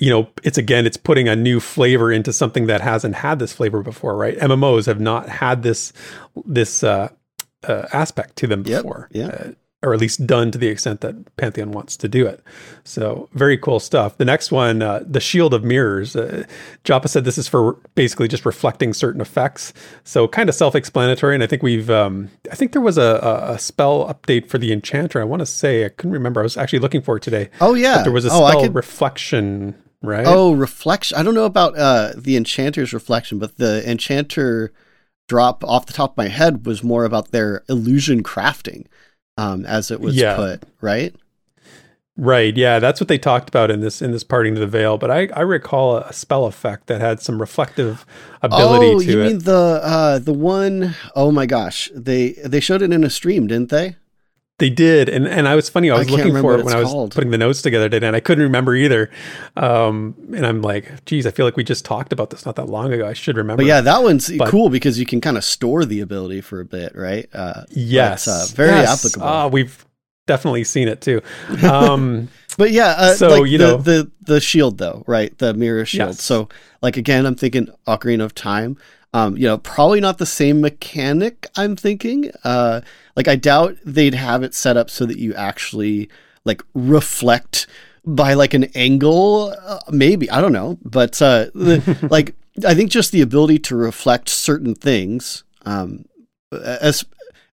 You 0.00 0.10
know, 0.10 0.28
it's 0.44 0.56
again, 0.58 0.86
it's 0.86 0.96
putting 0.96 1.28
a 1.28 1.34
new 1.36 1.60
flavor 1.60 2.10
into 2.12 2.32
something 2.32 2.66
that 2.68 2.80
hasn't 2.80 3.16
had 3.16 3.38
this 3.40 3.52
flavor 3.52 3.82
before, 3.82 4.16
right? 4.16 4.38
MMOs 4.38 4.86
have 4.86 5.00
not 5.00 5.28
had 5.28 5.62
this 5.62 5.92
this 6.46 6.82
uh, 6.84 7.08
uh, 7.66 7.86
aspect 7.92 8.36
to 8.36 8.46
them 8.46 8.62
Yep, 8.64 8.82
before, 8.82 9.08
yeah. 9.12 9.26
uh, 9.26 9.50
or 9.82 9.94
at 9.94 10.00
least 10.00 10.26
done 10.26 10.50
to 10.52 10.58
the 10.58 10.68
extent 10.68 11.00
that 11.02 11.36
Pantheon 11.36 11.70
wants 11.72 11.96
to 11.96 12.08
do 12.08 12.26
it. 12.26 12.42
So, 12.84 13.28
very 13.32 13.56
cool 13.58 13.80
stuff. 13.80 14.16
The 14.18 14.24
next 14.24 14.50
one, 14.52 14.82
uh, 14.82 15.02
the 15.06 15.20
Shield 15.20 15.52
of 15.54 15.62
Mirrors. 15.64 16.14
Uh, 16.16 16.44
Joppa 16.84 17.08
said 17.08 17.24
this 17.24 17.38
is 17.38 17.46
for 17.48 17.74
basically 17.94 18.26
just 18.28 18.44
reflecting 18.46 18.92
certain 18.92 19.20
effects. 19.20 19.72
So, 20.04 20.26
kind 20.28 20.48
of 20.48 20.54
self-explanatory. 20.54 21.34
And 21.34 21.42
I 21.44 21.46
think 21.48 21.62
we've, 21.62 21.90
um, 21.90 22.28
I 22.50 22.54
think 22.56 22.70
there 22.72 22.82
was 22.82 22.98
a, 22.98 23.20
a, 23.22 23.52
a 23.54 23.58
spell 23.58 24.06
update 24.12 24.48
for 24.48 24.58
the 24.58 24.72
Enchanter. 24.72 25.20
I 25.20 25.24
want 25.24 25.40
to 25.40 25.46
say 25.46 25.84
I 25.84 25.88
couldn't 25.90 26.12
remember. 26.12 26.40
I 26.40 26.44
was 26.44 26.56
actually 26.56 26.80
looking 26.80 27.02
for 27.02 27.16
it 27.16 27.22
today. 27.22 27.50
Oh 27.60 27.74
yeah, 27.74 28.02
there 28.04 28.12
was 28.12 28.24
a 28.24 28.30
oh, 28.32 28.48
spell 28.48 28.62
could- 28.62 28.74
reflection, 28.74 29.74
right? 30.02 30.26
Oh, 30.26 30.52
reflection. 30.52 31.18
I 31.18 31.22
don't 31.22 31.34
know 31.34 31.44
about 31.44 31.76
uh, 31.76 32.12
the 32.16 32.36
enchanter's 32.36 32.92
reflection, 32.92 33.38
but 33.38 33.56
the 33.56 33.88
enchanter 33.88 34.72
drop 35.28 35.62
off 35.64 35.86
the 35.86 35.92
top 35.92 36.12
of 36.12 36.16
my 36.16 36.28
head 36.28 36.66
was 36.66 36.82
more 36.82 37.04
about 37.04 37.30
their 37.30 37.64
illusion 37.68 38.22
crafting, 38.22 38.86
um, 39.36 39.64
as 39.66 39.90
it 39.90 40.00
was 40.00 40.16
Yeah. 40.16 40.36
put. 40.36 40.62
Right? 40.80 41.14
Right. 42.20 42.56
Yeah, 42.56 42.80
that's 42.80 43.00
what 43.00 43.06
they 43.06 43.18
talked 43.18 43.48
about 43.48 43.70
in 43.70 43.80
this 43.80 44.02
in 44.02 44.10
this 44.10 44.24
parting 44.24 44.54
to 44.54 44.60
the 44.60 44.66
veil. 44.66 44.98
But 44.98 45.12
I, 45.12 45.28
I 45.34 45.42
recall 45.42 45.98
a 45.98 46.12
spell 46.12 46.46
effect 46.46 46.88
that 46.88 47.00
had 47.00 47.20
some 47.20 47.40
reflective 47.40 48.04
ability 48.42 48.86
oh, 48.86 48.98
to 48.98 49.04
you 49.04 49.20
it. 49.20 49.26
mean 49.28 49.38
the 49.38 49.80
uh, 49.84 50.18
the 50.18 50.32
one 50.32 50.96
oh 51.14 51.30
my 51.30 51.46
gosh, 51.46 51.88
they 51.94 52.32
they 52.44 52.58
showed 52.58 52.82
it 52.82 52.92
in 52.92 53.04
a 53.04 53.10
stream, 53.10 53.46
didn't 53.46 53.70
they? 53.70 53.96
They 54.58 54.70
did, 54.70 55.08
and 55.08 55.28
and 55.28 55.46
I 55.46 55.54
was 55.54 55.68
funny. 55.68 55.88
I 55.88 55.94
I 55.94 55.98
was 55.98 56.08
can't 56.08 56.18
looking 56.18 56.40
for 56.42 56.58
it 56.58 56.64
when 56.64 56.74
I 56.74 56.80
was 56.80 56.88
called. 56.88 57.14
putting 57.14 57.30
the 57.30 57.38
notes 57.38 57.62
together 57.62 57.88
today, 57.88 58.06
and 58.08 58.16
I 58.16 58.20
couldn't 58.20 58.42
remember 58.42 58.74
either. 58.74 59.08
Um, 59.56 60.16
and 60.34 60.44
I'm 60.44 60.62
like, 60.62 61.04
geez, 61.04 61.26
I 61.26 61.30
feel 61.30 61.46
like 61.46 61.56
we 61.56 61.62
just 61.62 61.84
talked 61.84 62.12
about 62.12 62.30
this 62.30 62.44
not 62.44 62.56
that 62.56 62.66
long 62.68 62.92
ago. 62.92 63.06
I 63.06 63.12
should 63.12 63.36
remember. 63.36 63.62
But 63.62 63.66
yeah, 63.66 63.80
that 63.82 64.02
one's 64.02 64.30
But- 64.36 64.48
cool 64.48 64.68
because 64.68 64.98
you 64.98 65.06
can 65.06 65.20
kind 65.20 65.36
of 65.36 65.44
store 65.44 65.84
the 65.84 66.00
ability 66.00 66.40
for 66.40 66.58
a 66.60 66.64
bit, 66.64 66.96
right? 66.96 67.28
Uh, 67.32 67.62
yes, 67.70 68.26
uh, 68.26 68.46
very 68.54 68.70
Yes. 68.70 68.98
applicable. 68.98 69.26
Ah, 69.28 69.46
we've 69.46 69.84
definitely 70.26 70.64
seen 70.64 70.88
it 70.88 71.00
too. 71.00 71.22
Um, 71.62 72.28
But 72.58 72.72
yeah, 72.72 72.88
uh, 72.98 73.14
So, 73.14 73.28
like 73.28 73.50
you 73.52 73.58
the, 73.58 73.64
know- 73.68 73.76
the 73.76 74.10
the 74.22 74.40
shield 74.40 74.78
though, 74.78 75.04
right? 75.06 75.36
The 75.38 75.54
mirror 75.54 75.84
shield. 75.84 76.08
Yes. 76.08 76.22
So 76.24 76.48
like 76.82 76.96
again, 76.96 77.24
I'm 77.26 77.36
thinking 77.36 77.68
Ocarina 77.86 78.24
of 78.24 78.34
Time. 78.34 78.76
Um, 79.14 79.36
you 79.36 79.44
know, 79.44 79.58
probably 79.58 80.00
not 80.00 80.18
the 80.18 80.26
same 80.26 80.60
mechanic. 80.60 81.46
I'm 81.56 81.76
thinking. 81.76 82.30
Uh, 82.44 82.82
like 83.16 83.28
I 83.28 83.36
doubt 83.36 83.76
they'd 83.84 84.14
have 84.14 84.42
it 84.42 84.54
set 84.54 84.76
up 84.76 84.90
so 84.90 85.06
that 85.06 85.18
you 85.18 85.34
actually 85.34 86.08
like 86.44 86.62
reflect 86.74 87.66
by 88.04 88.34
like 88.34 88.54
an 88.54 88.64
angle. 88.74 89.54
Uh, 89.64 89.80
maybe 89.90 90.30
I 90.30 90.40
don't 90.40 90.52
know, 90.52 90.78
but 90.84 91.20
uh, 91.22 91.46
the, 91.54 92.06
like 92.10 92.34
I 92.66 92.74
think 92.74 92.90
just 92.90 93.12
the 93.12 93.22
ability 93.22 93.58
to 93.60 93.76
reflect 93.76 94.28
certain 94.28 94.74
things. 94.74 95.44
Um, 95.64 96.04
as 96.52 97.04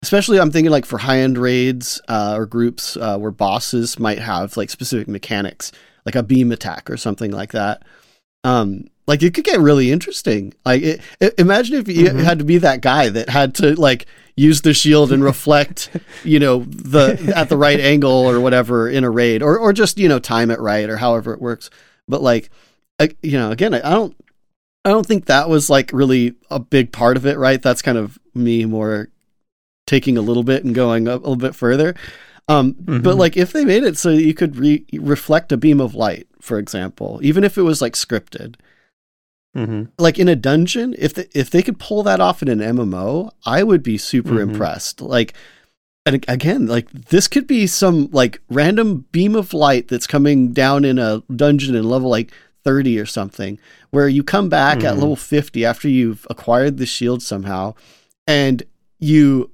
especially 0.03 0.39
I'm 0.39 0.51
thinking 0.51 0.71
like 0.71 0.85
for 0.85 0.99
high 0.99 1.21
end 1.21 1.39
raids 1.39 2.01
uh, 2.09 2.35
or 2.37 2.47
groups 2.47 2.97
uh, 2.97 3.17
where 3.19 3.31
bosses 3.31 3.99
might 3.99 4.19
have 4.19 4.57
like 4.57 4.71
specific 4.71 5.09
mechanics, 5.09 5.73
like 6.05 6.15
a 6.15 6.23
beam 6.23 6.53
attack 6.53 6.91
or 6.91 6.97
something 6.97 7.31
like 7.31 7.53
that. 7.53 7.83
Um, 8.45 8.85
like 9.07 9.23
it 9.23 9.35
could 9.35 9.45
get 9.45 9.59
really 9.61 9.91
interesting. 9.91 10.55
Like 10.65 10.83
it, 10.83 11.01
i 11.21 11.31
imagine 11.39 11.77
if 11.77 11.89
you 11.89 12.07
Mhm. 12.07 12.23
had 12.23 12.39
to 12.39 12.45
be 12.45 12.59
that 12.59 12.81
guy 12.81 13.09
that 13.09 13.29
had 13.29 13.55
to 13.57 13.75
like 13.79 14.07
use 14.37 14.63
the 14.63 14.73
shield 14.75 15.13
and 15.13 15.23
reflect, 15.23 15.91
you 16.25 16.39
know, 16.39 16.61
the 16.65 17.33
at 17.37 17.49
the 17.49 17.57
right 17.57 17.81
angle 17.81 18.11
or 18.29 18.41
whatever 18.41 18.89
in 18.89 19.05
a 19.05 19.11
raid, 19.11 19.43
or 19.43 19.59
or 19.59 19.73
just 19.73 19.99
you 19.99 20.09
know 20.09 20.19
time 20.19 20.51
it 20.51 20.61
right 20.61 20.89
or 20.89 20.97
however 20.99 21.33
it 21.35 21.41
works. 21.41 21.69
But 22.09 22.23
like, 22.23 22.51
I, 23.01 23.11
you 23.23 23.39
know, 23.39 23.51
again, 23.51 23.75
I, 23.75 23.79
I 23.79 23.91
don't. 23.91 24.17
I 24.87 24.91
don't 24.91 25.07
think 25.07 25.25
that 25.27 25.49
was 25.49 25.71
like 25.71 25.91
really 25.95 26.35
a 26.51 26.59
big 26.61 26.93
part 26.93 27.17
of 27.17 27.25
it, 27.25 27.39
right? 27.39 27.61
That's 27.63 27.81
kind 27.81 27.97
of 27.97 28.19
me 28.35 28.67
more 28.67 29.09
taking 29.87 30.19
a 30.19 30.23
little 30.23 30.43
bit 30.43 30.63
and 30.65 30.75
going 30.75 31.09
a, 31.09 31.13
a 31.13 31.17
little 31.17 31.37
bit 31.37 31.55
further. 31.55 31.95
Um, 32.49 32.73
But 32.79 33.03
Mhm. 33.03 33.19
like 33.19 33.37
if 33.37 33.53
they 33.53 33.65
made 33.65 33.85
it 33.85 33.97
so 33.97 34.11
you 34.11 34.35
could 34.35 34.57
re- 34.57 34.85
reflect 34.93 35.51
a 35.53 35.57
beam 35.57 35.81
of 35.81 35.95
light, 35.95 36.27
for 36.41 36.59
example, 36.59 37.19
even 37.23 37.43
if 37.45 37.57
it 37.57 37.63
was 37.63 37.81
like 37.81 37.95
scripted, 37.95 38.57
mhm. 39.57 39.89
like 39.99 40.19
in 40.19 40.29
a 40.29 40.37
dungeon, 40.37 40.95
if 40.99 41.15
they, 41.15 41.27
if 41.33 41.49
they 41.51 41.63
could 41.63 41.79
pull 41.79 42.03
that 42.03 42.21
off 42.21 42.43
in 42.43 42.49
an 42.49 42.61
MMO, 42.61 43.31
I 43.47 43.63
would 43.63 43.83
be 43.83 43.97
super 43.97 44.35
Mhm. 44.35 44.43
impressed. 44.51 45.01
Like, 45.01 45.33
and 46.05 46.23
again, 46.29 46.67
like 46.67 46.91
this 47.09 47.29
could 47.29 47.47
be 47.47 47.67
some 47.67 48.11
like 48.13 48.43
random 48.51 49.07
beam 49.11 49.35
of 49.35 49.55
light 49.55 49.89
that's 49.89 50.07
coming 50.07 50.53
down 50.53 50.85
in 50.85 50.99
a 50.99 51.23
dungeon 51.35 51.75
in 51.75 51.85
level 51.89 52.11
like 52.11 52.31
30 52.63 52.99
or 52.99 53.07
something, 53.07 53.59
where 53.91 54.09
you 54.09 54.23
come 54.23 54.51
back 54.51 54.85
at 54.85 54.95
Mhm. 54.97 55.01
level 55.01 55.17
50 55.17 55.65
after 55.65 55.89
you've 55.89 56.27
acquired 56.29 56.77
the 56.77 56.85
shield 56.87 57.23
somehow, 57.23 57.75
and 58.27 58.63
you 58.99 59.49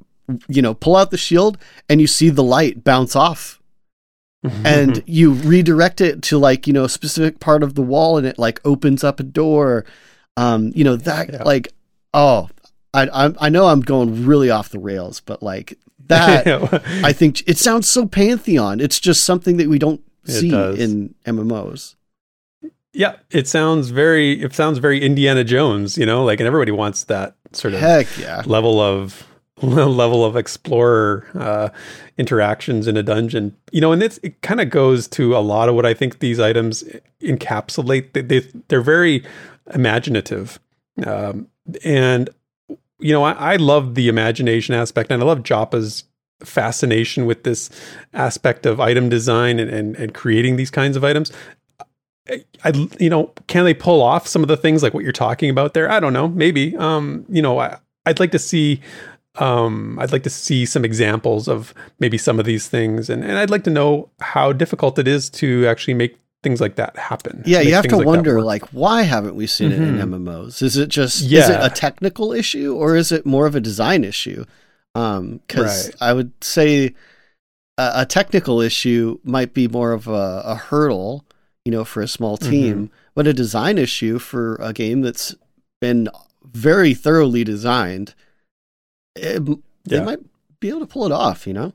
you 0.48 0.62
know 0.62 0.74
pull 0.74 0.96
out 0.96 1.10
the 1.10 1.16
shield 1.18 1.58
and 1.88 2.00
you 2.00 2.06
see 2.06 2.28
the 2.30 2.42
light 2.42 2.84
bounce 2.84 3.14
off 3.16 3.60
and 4.64 5.02
you 5.06 5.32
redirect 5.32 6.00
it 6.00 6.22
to 6.22 6.38
like 6.38 6.66
you 6.66 6.72
know 6.72 6.84
a 6.84 6.88
specific 6.88 7.40
part 7.40 7.62
of 7.62 7.74
the 7.74 7.82
wall 7.82 8.16
and 8.16 8.26
it 8.26 8.38
like 8.38 8.60
opens 8.64 9.04
up 9.04 9.20
a 9.20 9.22
door 9.22 9.84
um 10.36 10.72
you 10.74 10.82
know 10.84 10.96
that 10.96 11.30
Yeah. 11.32 11.42
like 11.42 11.68
oh 12.14 12.48
I, 12.94 13.06
I 13.26 13.34
i 13.38 13.48
know 13.48 13.66
i'm 13.66 13.80
going 13.82 14.24
really 14.26 14.50
off 14.50 14.70
the 14.70 14.78
rails 14.78 15.20
but 15.20 15.42
like 15.42 15.78
that 16.06 16.46
i 17.04 17.12
think 17.12 17.46
it 17.48 17.58
sounds 17.58 17.86
so 17.88 18.06
pantheon 18.06 18.80
it's 18.80 18.98
just 18.98 19.24
something 19.24 19.58
that 19.58 19.68
we 19.68 19.78
don't 19.78 20.00
It 20.26 20.30
see 20.32 20.50
does. 20.50 20.78
in 20.78 21.14
mmos 21.26 21.96
yeah, 22.92 23.18
it 23.30 23.46
sounds 23.46 23.90
very. 23.90 24.42
It 24.42 24.52
sounds 24.52 24.78
very 24.78 25.00
Indiana 25.00 25.44
Jones. 25.44 25.96
You 25.96 26.06
know, 26.06 26.24
like, 26.24 26.40
and 26.40 26.46
everybody 26.48 26.72
wants 26.72 27.04
that 27.04 27.36
sort 27.52 27.72
of 27.72 27.78
heck 27.78 28.08
yeah 28.18 28.42
level 28.46 28.80
of 28.80 29.24
level 29.66 30.24
of 30.24 30.36
explorer 30.36 31.26
uh, 31.34 31.68
interactions 32.18 32.86
in 32.86 32.96
a 32.96 33.02
dungeon. 33.02 33.56
You 33.72 33.80
know, 33.80 33.92
and 33.92 34.02
it's, 34.02 34.18
it 34.22 34.40
kind 34.42 34.60
of 34.60 34.70
goes 34.70 35.06
to 35.08 35.36
a 35.36 35.38
lot 35.38 35.68
of 35.68 35.74
what 35.74 35.86
I 35.86 35.94
think 35.94 36.20
these 36.20 36.40
items 36.40 36.84
encapsulate. 37.22 38.12
They, 38.12 38.22
they 38.22 38.40
they're 38.68 38.80
very 38.80 39.24
imaginative, 39.74 40.58
um, 41.06 41.48
and 41.84 42.30
you 42.98 43.12
know, 43.12 43.22
I, 43.22 43.32
I 43.32 43.56
love 43.56 43.94
the 43.94 44.08
imagination 44.08 44.74
aspect, 44.74 45.10
and 45.10 45.22
I 45.22 45.26
love 45.26 45.42
Joppa's 45.42 46.04
fascination 46.40 47.26
with 47.26 47.44
this 47.44 47.70
aspect 48.14 48.66
of 48.66 48.80
item 48.80 49.08
design 49.08 49.58
and, 49.58 49.70
and, 49.70 49.96
and 49.96 50.14
creating 50.14 50.56
these 50.56 50.70
kinds 50.70 50.96
of 50.96 51.04
items. 51.04 51.32
I, 52.64 52.72
you 52.98 53.10
know, 53.10 53.32
can 53.46 53.64
they 53.64 53.74
pull 53.74 54.02
off 54.02 54.26
some 54.26 54.42
of 54.42 54.48
the 54.48 54.56
things 54.56 54.82
like 54.82 54.94
what 54.94 55.02
you're 55.02 55.12
talking 55.12 55.50
about 55.50 55.74
there? 55.74 55.90
I 55.90 56.00
don't 56.00 56.12
know. 56.12 56.28
Maybe. 56.28 56.76
Um, 56.76 57.24
you 57.28 57.42
know, 57.42 57.58
I, 57.58 57.78
I'd 58.06 58.20
like 58.20 58.30
to 58.32 58.38
see 58.38 58.80
um, 59.36 59.98
I'd 59.98 60.12
like 60.12 60.24
to 60.24 60.30
see 60.30 60.66
some 60.66 60.84
examples 60.84 61.48
of 61.48 61.72
maybe 61.98 62.18
some 62.18 62.38
of 62.38 62.44
these 62.44 62.68
things, 62.68 63.08
and, 63.08 63.22
and 63.22 63.38
I'd 63.38 63.50
like 63.50 63.64
to 63.64 63.70
know 63.70 64.10
how 64.20 64.52
difficult 64.52 64.98
it 64.98 65.06
is 65.06 65.30
to 65.30 65.66
actually 65.66 65.94
make 65.94 66.18
things 66.42 66.60
like 66.60 66.76
that 66.76 66.96
happen. 66.96 67.42
Yeah, 67.46 67.60
you 67.60 67.74
have 67.74 67.86
to 67.88 67.98
like 67.98 68.06
wonder, 68.06 68.42
like, 68.42 68.64
why 68.68 69.02
haven't 69.02 69.36
we 69.36 69.46
seen 69.46 69.70
mm-hmm. 69.70 69.82
it 69.82 70.00
in 70.00 70.10
MMOs? 70.10 70.56
Mm-hmm. 70.56 70.64
Is 70.64 70.76
it 70.76 70.88
just 70.88 71.22
yeah. 71.22 71.40
is 71.40 71.48
it 71.50 71.60
a 71.60 71.70
technical 71.70 72.32
issue 72.32 72.74
or 72.74 72.96
is 72.96 73.12
it 73.12 73.24
more 73.24 73.46
of 73.46 73.54
a 73.54 73.60
design 73.60 74.04
issue? 74.04 74.44
Because 74.92 75.16
um, 75.16 75.40
right. 75.56 75.94
I 76.00 76.12
would 76.12 76.32
say 76.42 76.94
a, 77.78 77.92
a, 77.96 78.06
technical 78.06 78.60
issue 78.60 79.20
might 79.22 79.54
be 79.54 79.68
more 79.68 79.92
of 79.92 80.08
a, 80.08 80.42
a 80.44 80.56
hurdle, 80.56 81.24
you 81.64 81.70
know, 81.70 81.84
for 81.84 82.02
a 82.02 82.08
small 82.08 82.36
team, 82.36 82.74
mm-hmm. 82.74 82.94
but 83.14 83.28
a 83.28 83.32
design 83.32 83.78
issue 83.78 84.18
for 84.18 84.56
a 84.56 84.72
game 84.72 85.02
that's 85.02 85.36
been 85.80 86.08
very 86.42 86.92
thoroughly 86.92 87.44
designed 87.44 88.14
it, 89.20 89.48
yeah. 89.48 89.56
they 89.84 90.04
might 90.04 90.20
be 90.60 90.68
able 90.68 90.80
to 90.80 90.86
pull 90.86 91.06
it 91.06 91.12
off, 91.12 91.46
you 91.46 91.52
know? 91.52 91.72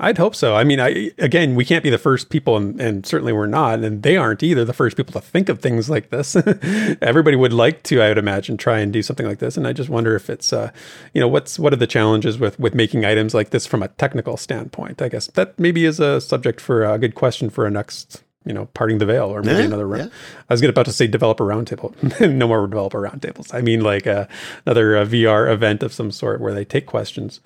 I'd 0.00 0.18
hope 0.18 0.34
so. 0.34 0.56
I 0.56 0.64
mean, 0.64 0.80
I 0.80 1.12
again, 1.18 1.54
we 1.54 1.64
can't 1.64 1.84
be 1.84 1.90
the 1.90 1.98
first 1.98 2.28
people, 2.28 2.56
and, 2.56 2.80
and 2.80 3.06
certainly 3.06 3.32
we're 3.32 3.46
not, 3.46 3.78
and 3.78 4.02
they 4.02 4.16
aren't 4.16 4.42
either. 4.42 4.64
The 4.64 4.72
first 4.72 4.96
people 4.96 5.12
to 5.12 5.20
think 5.20 5.48
of 5.48 5.60
things 5.60 5.88
like 5.88 6.10
this. 6.10 6.34
Everybody 7.00 7.36
would 7.36 7.52
like 7.52 7.84
to, 7.84 8.02
I 8.02 8.08
would 8.08 8.18
imagine, 8.18 8.56
try 8.56 8.80
and 8.80 8.92
do 8.92 9.02
something 9.02 9.24
like 9.24 9.38
this. 9.38 9.56
And 9.56 9.68
I 9.68 9.72
just 9.72 9.88
wonder 9.88 10.16
if 10.16 10.28
it's, 10.28 10.52
uh, 10.52 10.72
you 11.12 11.20
know, 11.20 11.28
what's 11.28 11.60
what 11.60 11.72
are 11.72 11.76
the 11.76 11.86
challenges 11.86 12.40
with 12.40 12.58
with 12.58 12.74
making 12.74 13.04
items 13.04 13.34
like 13.34 13.50
this 13.50 13.68
from 13.68 13.84
a 13.84 13.88
technical 13.88 14.36
standpoint? 14.36 15.00
I 15.00 15.08
guess 15.08 15.28
that 15.28 15.56
maybe 15.60 15.84
is 15.84 16.00
a 16.00 16.20
subject 16.20 16.60
for 16.60 16.84
a 16.84 16.98
good 16.98 17.14
question 17.14 17.48
for 17.48 17.64
a 17.64 17.70
next 17.70 18.23
you 18.44 18.52
know, 18.52 18.66
parting 18.74 18.98
the 18.98 19.06
veil 19.06 19.26
or 19.26 19.42
maybe 19.42 19.60
yeah, 19.60 19.64
another. 19.64 19.96
Yeah. 19.96 20.08
I 20.48 20.52
was 20.52 20.60
going 20.60 20.70
about 20.70 20.86
to 20.86 20.92
say 20.92 21.06
developer 21.06 21.44
roundtable. 21.44 21.94
no 22.32 22.46
more 22.46 22.66
developer 22.66 23.00
roundtables. 23.00 23.54
I 23.54 23.60
mean, 23.60 23.80
like 23.80 24.06
uh, 24.06 24.26
another 24.66 24.96
uh, 24.96 25.04
VR 25.04 25.50
event 25.50 25.82
of 25.82 25.92
some 25.92 26.10
sort 26.10 26.40
where 26.40 26.54
they 26.54 26.64
take 26.64 26.86
questions. 26.86 27.40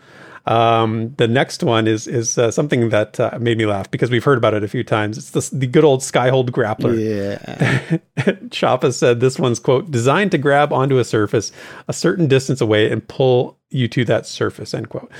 Um, 0.49 1.15
the 1.19 1.29
next 1.29 1.63
one 1.63 1.87
is 1.87 2.07
is 2.07 2.39
uh, 2.39 2.51
something 2.51 2.89
that 2.89 3.21
uh, 3.21 3.39
made 3.39 3.59
me 3.59 3.67
laugh 3.67 3.91
because 3.91 4.11
we've 4.11 4.25
heard 4.25 4.39
about 4.39 4.55
it 4.55 4.65
a 4.65 4.69
few 4.69 4.83
times. 4.83 5.19
It's 5.19 5.31
the, 5.31 5.57
the 5.57 5.67
good 5.67 5.85
old 5.85 6.01
Skyhold 6.01 6.51
grappler. 6.51 6.97
Yeah. 6.97 8.33
Joppa 8.49 8.93
said 8.93 9.21
this 9.21 9.39
one's 9.39 9.59
quote 9.59 9.91
designed 9.91 10.31
to 10.31 10.39
grab 10.39 10.73
onto 10.73 10.99
a 10.99 11.05
surface 11.05 11.53
a 11.87 11.93
certain 11.93 12.29
distance 12.29 12.63
away 12.63 12.91
and 12.91 13.07
pull 13.07 13.59
you 13.69 13.89
to 13.89 14.07
that 14.07 14.27
surface. 14.27 14.73
End 14.73 14.89
quote. 14.89 15.11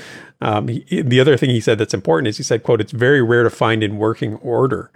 Um, 0.41 0.67
he, 0.67 1.03
the 1.03 1.19
other 1.19 1.37
thing 1.37 1.51
he 1.51 1.61
said 1.61 1.77
that's 1.77 1.93
important 1.93 2.27
is 2.27 2.37
he 2.37 2.43
said 2.43 2.63
quote 2.63 2.81
It's 2.81 2.91
very 2.91 3.21
rare 3.21 3.43
to 3.43 3.51
find 3.51 3.83
in 3.83 3.97
working 3.97 4.35
order. 4.37 4.89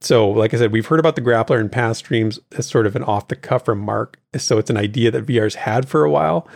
So, 0.00 0.28
like 0.28 0.54
I 0.54 0.58
said, 0.58 0.72
we've 0.72 0.86
heard 0.86 1.00
about 1.00 1.16
the 1.16 1.22
grappler 1.22 1.60
in 1.60 1.68
past 1.68 2.00
streams 2.00 2.38
as 2.56 2.66
sort 2.66 2.86
of 2.86 2.94
an 2.94 3.02
off 3.02 3.28
the 3.28 3.36
cuff 3.36 3.66
remark. 3.66 4.20
So 4.36 4.58
it's 4.58 4.70
an 4.70 4.76
idea 4.76 5.10
that 5.10 5.26
VR's 5.26 5.56
had 5.56 5.88
for 5.88 6.04
a 6.04 6.10
while. 6.10 6.46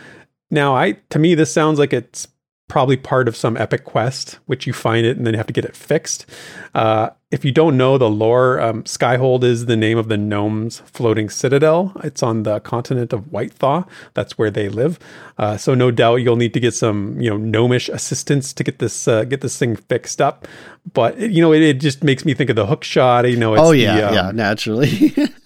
Now, 0.49 0.75
I 0.75 0.93
to 1.09 1.19
me, 1.19 1.35
this 1.35 1.51
sounds 1.51 1.79
like 1.79 1.93
it's 1.93 2.27
probably 2.73 2.97
part 2.97 3.27
of 3.27 3.35
some 3.35 3.55
epic 3.55 3.83
quest, 3.83 4.39
which 4.47 4.65
you 4.65 4.73
find 4.73 5.05
it 5.05 5.15
and 5.15 5.27
then 5.27 5.35
you 5.35 5.37
have 5.37 5.45
to 5.45 5.53
get 5.53 5.63
it 5.63 5.75
fixed. 5.75 6.25
Uh, 6.73 7.11
if 7.29 7.45
you 7.45 7.51
don't 7.51 7.77
know 7.77 7.99
the 7.99 8.09
lore, 8.09 8.59
um, 8.59 8.81
Skyhold 8.81 9.43
is 9.43 9.67
the 9.67 9.77
name 9.77 9.99
of 9.99 10.07
the 10.07 10.17
gnomes' 10.17 10.79
floating 10.79 11.29
citadel. 11.29 11.91
It's 12.03 12.23
on 12.23 12.41
the 12.41 12.59
continent 12.61 13.13
of 13.13 13.25
Whitethaw. 13.25 13.87
That's 14.15 14.39
where 14.39 14.49
they 14.49 14.69
live. 14.69 14.97
Uh, 15.37 15.55
so 15.55 15.75
no 15.75 15.91
doubt 15.91 16.15
you'll 16.15 16.35
need 16.35 16.55
to 16.55 16.59
get 16.59 16.73
some, 16.73 17.21
you 17.21 17.29
know, 17.29 17.37
gnomish 17.37 17.89
assistance 17.89 18.53
to 18.53 18.63
get 18.63 18.79
this 18.79 19.07
uh, 19.07 19.23
get 19.25 19.41
this 19.41 19.55
thing 19.55 19.75
fixed 19.75 20.19
up. 20.19 20.47
But 20.93 21.19
you 21.19 21.43
know, 21.43 21.53
it, 21.53 21.61
it, 21.61 21.79
just 21.79 22.03
makes 22.03 22.25
me 22.25 22.33
think 22.33 22.49
of 22.49 22.55
the 22.55 22.65
hook 22.65 22.83
shot. 22.83 23.29
You 23.29 23.37
know, 23.37 23.55
oh 23.55 23.69
yeah, 23.69 23.97
the, 23.97 24.07
um, 24.07 24.13
yeah, 24.15 24.31
naturally. 24.31 25.13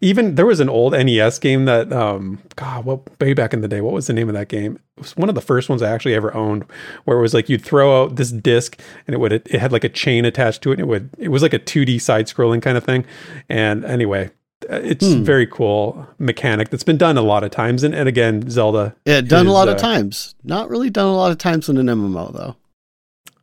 even 0.00 0.34
there 0.34 0.46
was 0.46 0.60
an 0.60 0.68
old 0.68 0.92
NES 0.92 1.38
game 1.38 1.64
that 1.64 1.92
um 1.92 2.40
god 2.56 2.84
what 2.84 3.20
way 3.20 3.34
back 3.34 3.52
in 3.52 3.60
the 3.60 3.68
day 3.68 3.80
what 3.80 3.92
was 3.92 4.06
the 4.06 4.12
name 4.12 4.28
of 4.28 4.34
that 4.34 4.48
game? 4.48 4.78
It 4.96 5.00
was 5.00 5.16
one 5.16 5.28
of 5.28 5.34
the 5.34 5.40
first 5.40 5.68
ones 5.68 5.82
I 5.82 5.90
actually 5.90 6.14
ever 6.14 6.34
owned 6.34 6.64
where 7.04 7.18
it 7.18 7.20
was 7.20 7.34
like 7.34 7.48
you'd 7.48 7.64
throw 7.64 8.02
out 8.02 8.16
this 8.16 8.30
disc 8.30 8.80
and 9.06 9.14
it 9.14 9.18
would 9.18 9.32
it, 9.32 9.46
it 9.50 9.60
had 9.60 9.72
like 9.72 9.84
a 9.84 9.88
chain 9.88 10.24
attached 10.24 10.62
to 10.62 10.70
it 10.70 10.74
and 10.74 10.82
it 10.82 10.86
would 10.86 11.10
it 11.18 11.28
was 11.28 11.42
like 11.42 11.52
a 11.52 11.58
2D 11.58 12.00
side 12.00 12.26
scrolling 12.26 12.62
kind 12.62 12.76
of 12.76 12.84
thing. 12.84 13.04
And 13.48 13.84
anyway 13.84 14.30
uh, 14.70 14.76
it's 14.76 15.06
hmm. 15.06 15.22
very 15.22 15.46
cool 15.46 16.06
mechanic 16.18 16.70
that's 16.70 16.84
been 16.84 16.96
done 16.96 17.18
a 17.18 17.22
lot 17.22 17.44
of 17.44 17.50
times. 17.50 17.82
And, 17.82 17.94
and 17.94 18.08
again 18.08 18.48
Zelda 18.50 18.94
yeah 19.04 19.20
done 19.20 19.46
is, 19.46 19.50
a 19.50 19.54
lot 19.54 19.68
uh, 19.68 19.72
of 19.72 19.78
times. 19.78 20.34
Not 20.44 20.70
really 20.70 20.90
done 20.90 21.06
a 21.06 21.16
lot 21.16 21.30
of 21.30 21.38
times 21.38 21.68
in 21.68 21.76
an 21.76 21.86
MMO 21.86 22.32
though. 22.32 22.56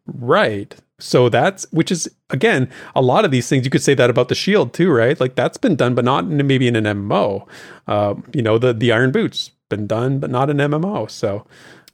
Right 0.05 0.75
so 1.01 1.29
that's 1.29 1.65
which 1.71 1.91
is 1.91 2.09
again 2.29 2.69
a 2.95 3.01
lot 3.01 3.25
of 3.25 3.31
these 3.31 3.49
things 3.49 3.65
you 3.65 3.71
could 3.71 3.81
say 3.81 3.93
that 3.95 4.09
about 4.09 4.29
the 4.29 4.35
shield 4.35 4.73
too, 4.73 4.91
right? 4.91 5.19
Like 5.19 5.35
that's 5.35 5.57
been 5.57 5.75
done, 5.75 5.95
but 5.95 6.05
not 6.05 6.25
in, 6.25 6.45
maybe 6.45 6.67
in 6.67 6.75
an 6.75 6.85
MMO. 6.85 7.47
Uh, 7.87 8.15
you 8.33 8.41
know, 8.41 8.57
the 8.57 8.73
the 8.73 8.91
Iron 8.91 9.11
Boots 9.11 9.51
been 9.69 9.87
done, 9.87 10.19
but 10.19 10.29
not 10.29 10.49
an 10.49 10.57
MMO. 10.57 11.09
So 11.09 11.45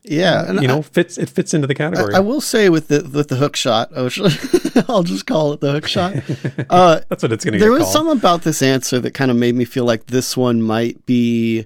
yeah, 0.04 0.52
you 0.52 0.68
know, 0.68 0.80
I, 0.80 0.82
fits 0.82 1.18
it 1.18 1.30
fits 1.30 1.54
into 1.54 1.68
the 1.68 1.76
category. 1.76 2.14
I, 2.14 2.18
I, 2.18 2.20
will 2.22 2.42
say 2.42 2.70
with 2.70 2.88
the 2.88 3.10
with 3.14 3.30
the 3.30 3.36
hook 3.36 3.56
shot, 3.56 3.92
I'll 4.90 5.04
just 5.04 5.26
call 5.26 5.54
it 5.54 5.62
the 5.62 5.72
hook 5.72 5.88
shot. 5.88 6.14
Uh, 6.70 7.00
That's 7.08 7.24
what 7.24 7.32
it's 7.32 7.46
going 7.46 7.54
to. 7.54 7.58
Be. 7.58 7.60
There 7.60 7.72
was 7.72 7.84
called. 7.84 7.94
something 7.94 8.18
about 8.18 8.42
this 8.42 8.62
answer 8.62 9.00
that 9.00 9.14
kind 9.14 9.32
of 9.32 9.38
made 9.38 9.56
me 9.56 9.64
feel 9.64 9.86
like 9.86 10.08
this 10.08 10.36
one 10.36 10.62
might 10.62 11.06
be, 11.06 11.66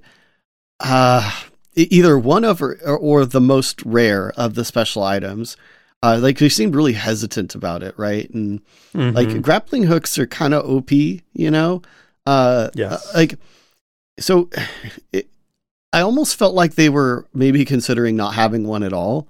uh, 0.79 1.31
either 1.75 2.19
one 2.19 2.43
of 2.43 2.61
or, 2.61 2.75
or 2.83 3.25
the 3.25 3.41
most 3.41 3.81
rare 3.83 4.31
of 4.31 4.53
the 4.53 4.63
special 4.63 5.01
items. 5.03 5.57
Uh, 6.03 6.17
like 6.19 6.39
they 6.39 6.49
seemed 6.49 6.75
really 6.75 6.93
hesitant 6.93 7.53
about 7.53 7.83
it, 7.83 7.93
right? 7.97 8.29
And 8.31 8.61
mm-hmm. 8.93 9.15
like 9.15 9.41
grappling 9.41 9.83
hooks 9.83 10.17
are 10.17 10.25
kind 10.25 10.53
of 10.53 10.67
OP, 10.67 10.91
you 10.91 11.51
know. 11.51 11.83
Uh, 12.25 12.69
yes. 12.73 13.07
Uh, 13.07 13.17
like 13.17 13.35
so, 14.19 14.49
it, 15.13 15.27
I 15.93 16.01
almost 16.01 16.37
felt 16.37 16.55
like 16.55 16.75
they 16.75 16.89
were 16.89 17.27
maybe 17.33 17.65
considering 17.65 18.15
not 18.15 18.33
having 18.33 18.65
one 18.65 18.83
at 18.83 18.93
all. 18.93 19.27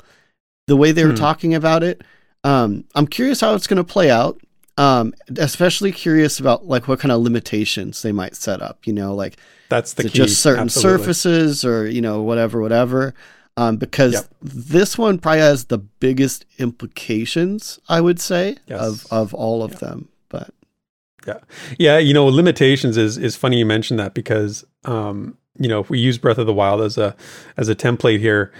The 0.67 0.77
way 0.77 0.91
they 0.91 1.03
were 1.03 1.09
hmm. 1.11 1.17
talking 1.17 1.55
about 1.55 1.83
it, 1.83 2.03
um, 2.43 2.85
I'm 2.95 3.07
curious 3.07 3.41
how 3.41 3.53
it's 3.55 3.67
going 3.67 3.77
to 3.77 3.83
play 3.83 4.09
out. 4.09 4.39
Um, 4.77 5.13
especially 5.37 5.91
curious 5.91 6.39
about 6.39 6.65
like 6.65 6.87
what 6.87 6.99
kind 6.99 7.11
of 7.11 7.21
limitations 7.21 8.01
they 8.01 8.13
might 8.13 8.37
set 8.37 8.61
up. 8.61 8.87
You 8.87 8.93
know, 8.93 9.13
like 9.13 9.37
that's 9.67 9.93
the 9.93 10.03
key. 10.03 10.09
just 10.09 10.41
certain 10.41 10.63
Absolutely. 10.63 11.03
surfaces 11.03 11.65
or 11.65 11.85
you 11.87 12.01
know 12.01 12.21
whatever, 12.21 12.61
whatever 12.61 13.13
um, 13.61 13.77
because 13.77 14.13
yep. 14.13 14.25
this 14.41 14.97
one 14.97 15.19
probably 15.19 15.41
has 15.41 15.65
the 15.65 15.77
biggest 15.77 16.45
implications, 16.57 17.79
I 17.87 18.01
would 18.01 18.19
say, 18.19 18.57
yes. 18.65 18.81
of 18.81 19.05
of 19.11 19.33
all 19.33 19.63
of 19.63 19.79
them. 19.79 20.09
But 20.29 20.51
yeah, 21.27 21.39
yeah, 21.77 21.97
you 21.99 22.13
know, 22.13 22.25
limitations 22.25 22.97
is 22.97 23.17
is 23.17 23.35
funny 23.35 23.59
you 23.59 23.65
mentioned 23.65 23.99
that 23.99 24.13
because 24.15 24.65
um, 24.85 25.37
you 25.59 25.67
know 25.67 25.79
if 25.79 25.89
we 25.91 25.99
use 25.99 26.17
Breath 26.17 26.39
of 26.39 26.47
the 26.47 26.53
Wild 26.53 26.81
as 26.81 26.97
a 26.97 27.15
as 27.55 27.69
a 27.69 27.75
template 27.75 28.19
here, 28.19 28.51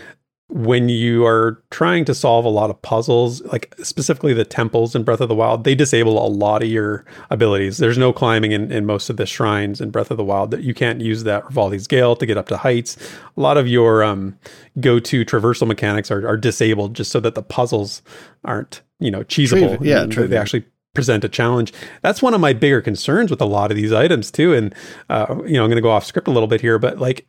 when 0.54 0.90
you 0.90 1.26
are 1.26 1.64
trying 1.70 2.04
to 2.04 2.14
solve 2.14 2.44
a 2.44 2.50
lot 2.50 2.70
of 2.70 2.82
puzzles, 2.82 3.42
like 3.44 3.74
specifically 3.82 4.34
the 4.34 4.44
temples 4.44 4.94
in 4.94 5.04
Breath 5.04 5.22
of 5.22 5.30
the 5.30 5.36
Wild, 5.36 5.64
they 5.64 5.76
disable 5.76 6.24
a 6.24 6.28
lot 6.28 6.62
of 6.62 6.68
your 6.68 7.06
abilities. 7.30 7.78
There's 7.78 7.98
no 7.98 8.12
climbing 8.12 8.52
in, 8.52 8.70
in 8.70 8.86
most 8.86 9.10
of 9.10 9.16
the 9.16 9.26
shrines 9.26 9.80
in 9.80 9.92
Breath 9.92 10.12
of 10.12 10.18
the 10.18 10.26
Wild 10.26 10.52
that 10.52 10.64
you 10.64 10.74
can't 10.74 11.00
use 11.00 11.24
that 11.24 11.46
Revali's 11.46 11.88
Gale 11.88 12.18
to 12.18 12.26
get 12.26 12.38
up 12.38 12.50
to 12.50 12.58
heights. 12.58 12.98
A 13.38 13.40
lot 13.40 13.58
of 13.58 13.66
your 13.66 14.04
um, 14.04 14.38
go-to 14.82 15.24
traversal 15.24 15.68
mechanics 15.68 16.12
are, 16.12 16.28
are 16.28 16.38
disabled 16.38 16.96
just 16.96 17.12
so 17.12 17.22
that 17.22 17.36
the 17.36 17.44
puzzles 17.44 18.02
aren't, 18.44 18.82
you 19.00 19.10
know, 19.10 19.24
cheesable. 19.24 19.78
yeah, 19.82 20.06
true. 20.06 20.28
They 20.28 20.38
actually 20.38 20.66
present 20.94 21.24
a 21.24 21.30
challenge. 21.30 21.72
That's 22.02 22.22
one 22.22 22.34
of 22.34 22.42
my 22.42 22.52
bigger 22.52 22.82
concerns 22.82 23.32
with 23.32 23.40
a 23.40 23.46
lot 23.46 23.72
of 23.72 23.78
these 23.78 23.94
items 23.94 24.30
too. 24.30 24.54
And 24.54 24.76
uh, 25.10 25.28
you 25.46 25.54
know, 25.54 25.64
I'm 25.64 25.70
going 25.70 25.78
to 25.78 25.82
go 25.82 25.92
off 25.92 26.06
script 26.06 26.28
a 26.28 26.32
little 26.32 26.48
bit 26.48 26.60
here, 26.60 26.78
but 26.78 27.00
like 27.00 27.26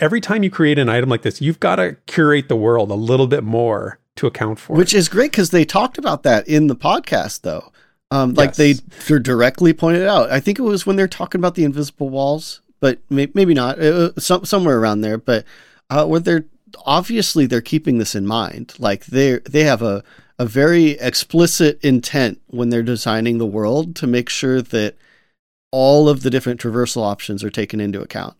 every 0.00 0.20
time 0.20 0.42
you 0.42 0.50
create 0.50 0.78
an 0.78 0.88
item 0.88 1.08
like 1.08 1.22
this, 1.22 1.40
you've 1.40 1.60
got 1.60 1.76
to 1.76 1.96
curate 2.06 2.48
the 2.48 2.56
world 2.56 2.90
a 2.90 2.94
little 2.94 3.26
bit 3.26 3.44
more 3.44 3.98
to 4.16 4.26
account 4.26 4.58
for. 4.58 4.76
Which 4.76 4.94
it. 4.94 4.98
is 4.98 5.08
great 5.08 5.30
because 5.30 5.50
they 5.50 5.64
talked 5.64 5.98
about 5.98 6.22
that 6.22 6.46
in 6.48 6.66
the 6.66 6.76
podcast, 6.76 7.42
though. 7.42 7.72
Um, 8.10 8.34
like 8.34 8.56
yes. 8.58 8.80
they're 9.08 9.18
directly 9.18 9.72
pointed 9.72 10.06
out. 10.06 10.30
I 10.30 10.38
think 10.38 10.58
it 10.58 10.62
was 10.62 10.86
when 10.86 10.96
they're 10.96 11.08
talking 11.08 11.40
about 11.40 11.56
the 11.56 11.64
invisible 11.64 12.10
walls, 12.10 12.60
but 12.80 12.98
may- 13.10 13.30
maybe 13.34 13.54
not. 13.54 13.80
Uh, 13.80 14.12
some, 14.18 14.44
somewhere 14.44 14.78
around 14.78 15.00
there, 15.00 15.18
but 15.18 15.44
uh, 15.90 16.06
where 16.06 16.20
they're 16.20 16.44
obviously 16.84 17.46
they're 17.46 17.60
keeping 17.60 17.98
this 17.98 18.14
in 18.14 18.26
mind. 18.26 18.74
Like 18.78 19.06
they 19.06 19.38
they 19.40 19.64
have 19.64 19.82
a 19.82 20.04
a 20.38 20.46
very 20.46 20.90
explicit 20.92 21.82
intent 21.82 22.40
when 22.48 22.70
they're 22.70 22.82
designing 22.82 23.38
the 23.38 23.46
world 23.46 23.94
to 23.96 24.06
make 24.06 24.28
sure 24.28 24.60
that 24.60 24.96
all 25.70 26.08
of 26.08 26.22
the 26.22 26.30
different 26.30 26.60
traversal 26.60 27.02
options 27.02 27.42
are 27.42 27.50
taken 27.50 27.80
into 27.80 28.00
account. 28.00 28.36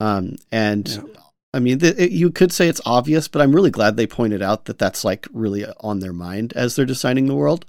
Um, 0.00 0.36
and 0.50 0.88
yeah. 0.88 1.20
I 1.54 1.60
mean, 1.60 1.78
th- 1.78 1.96
it, 1.96 2.10
you 2.10 2.30
could 2.30 2.52
say 2.52 2.68
it's 2.68 2.80
obvious, 2.84 3.28
but 3.28 3.40
I'm 3.40 3.54
really 3.54 3.70
glad 3.70 3.96
they 3.96 4.08
pointed 4.08 4.42
out 4.42 4.64
that 4.64 4.78
that's 4.78 5.04
like 5.04 5.28
really 5.32 5.64
on 5.80 6.00
their 6.00 6.12
mind 6.12 6.52
as 6.54 6.74
they're 6.74 6.84
designing 6.84 7.26
the 7.26 7.34
world. 7.34 7.64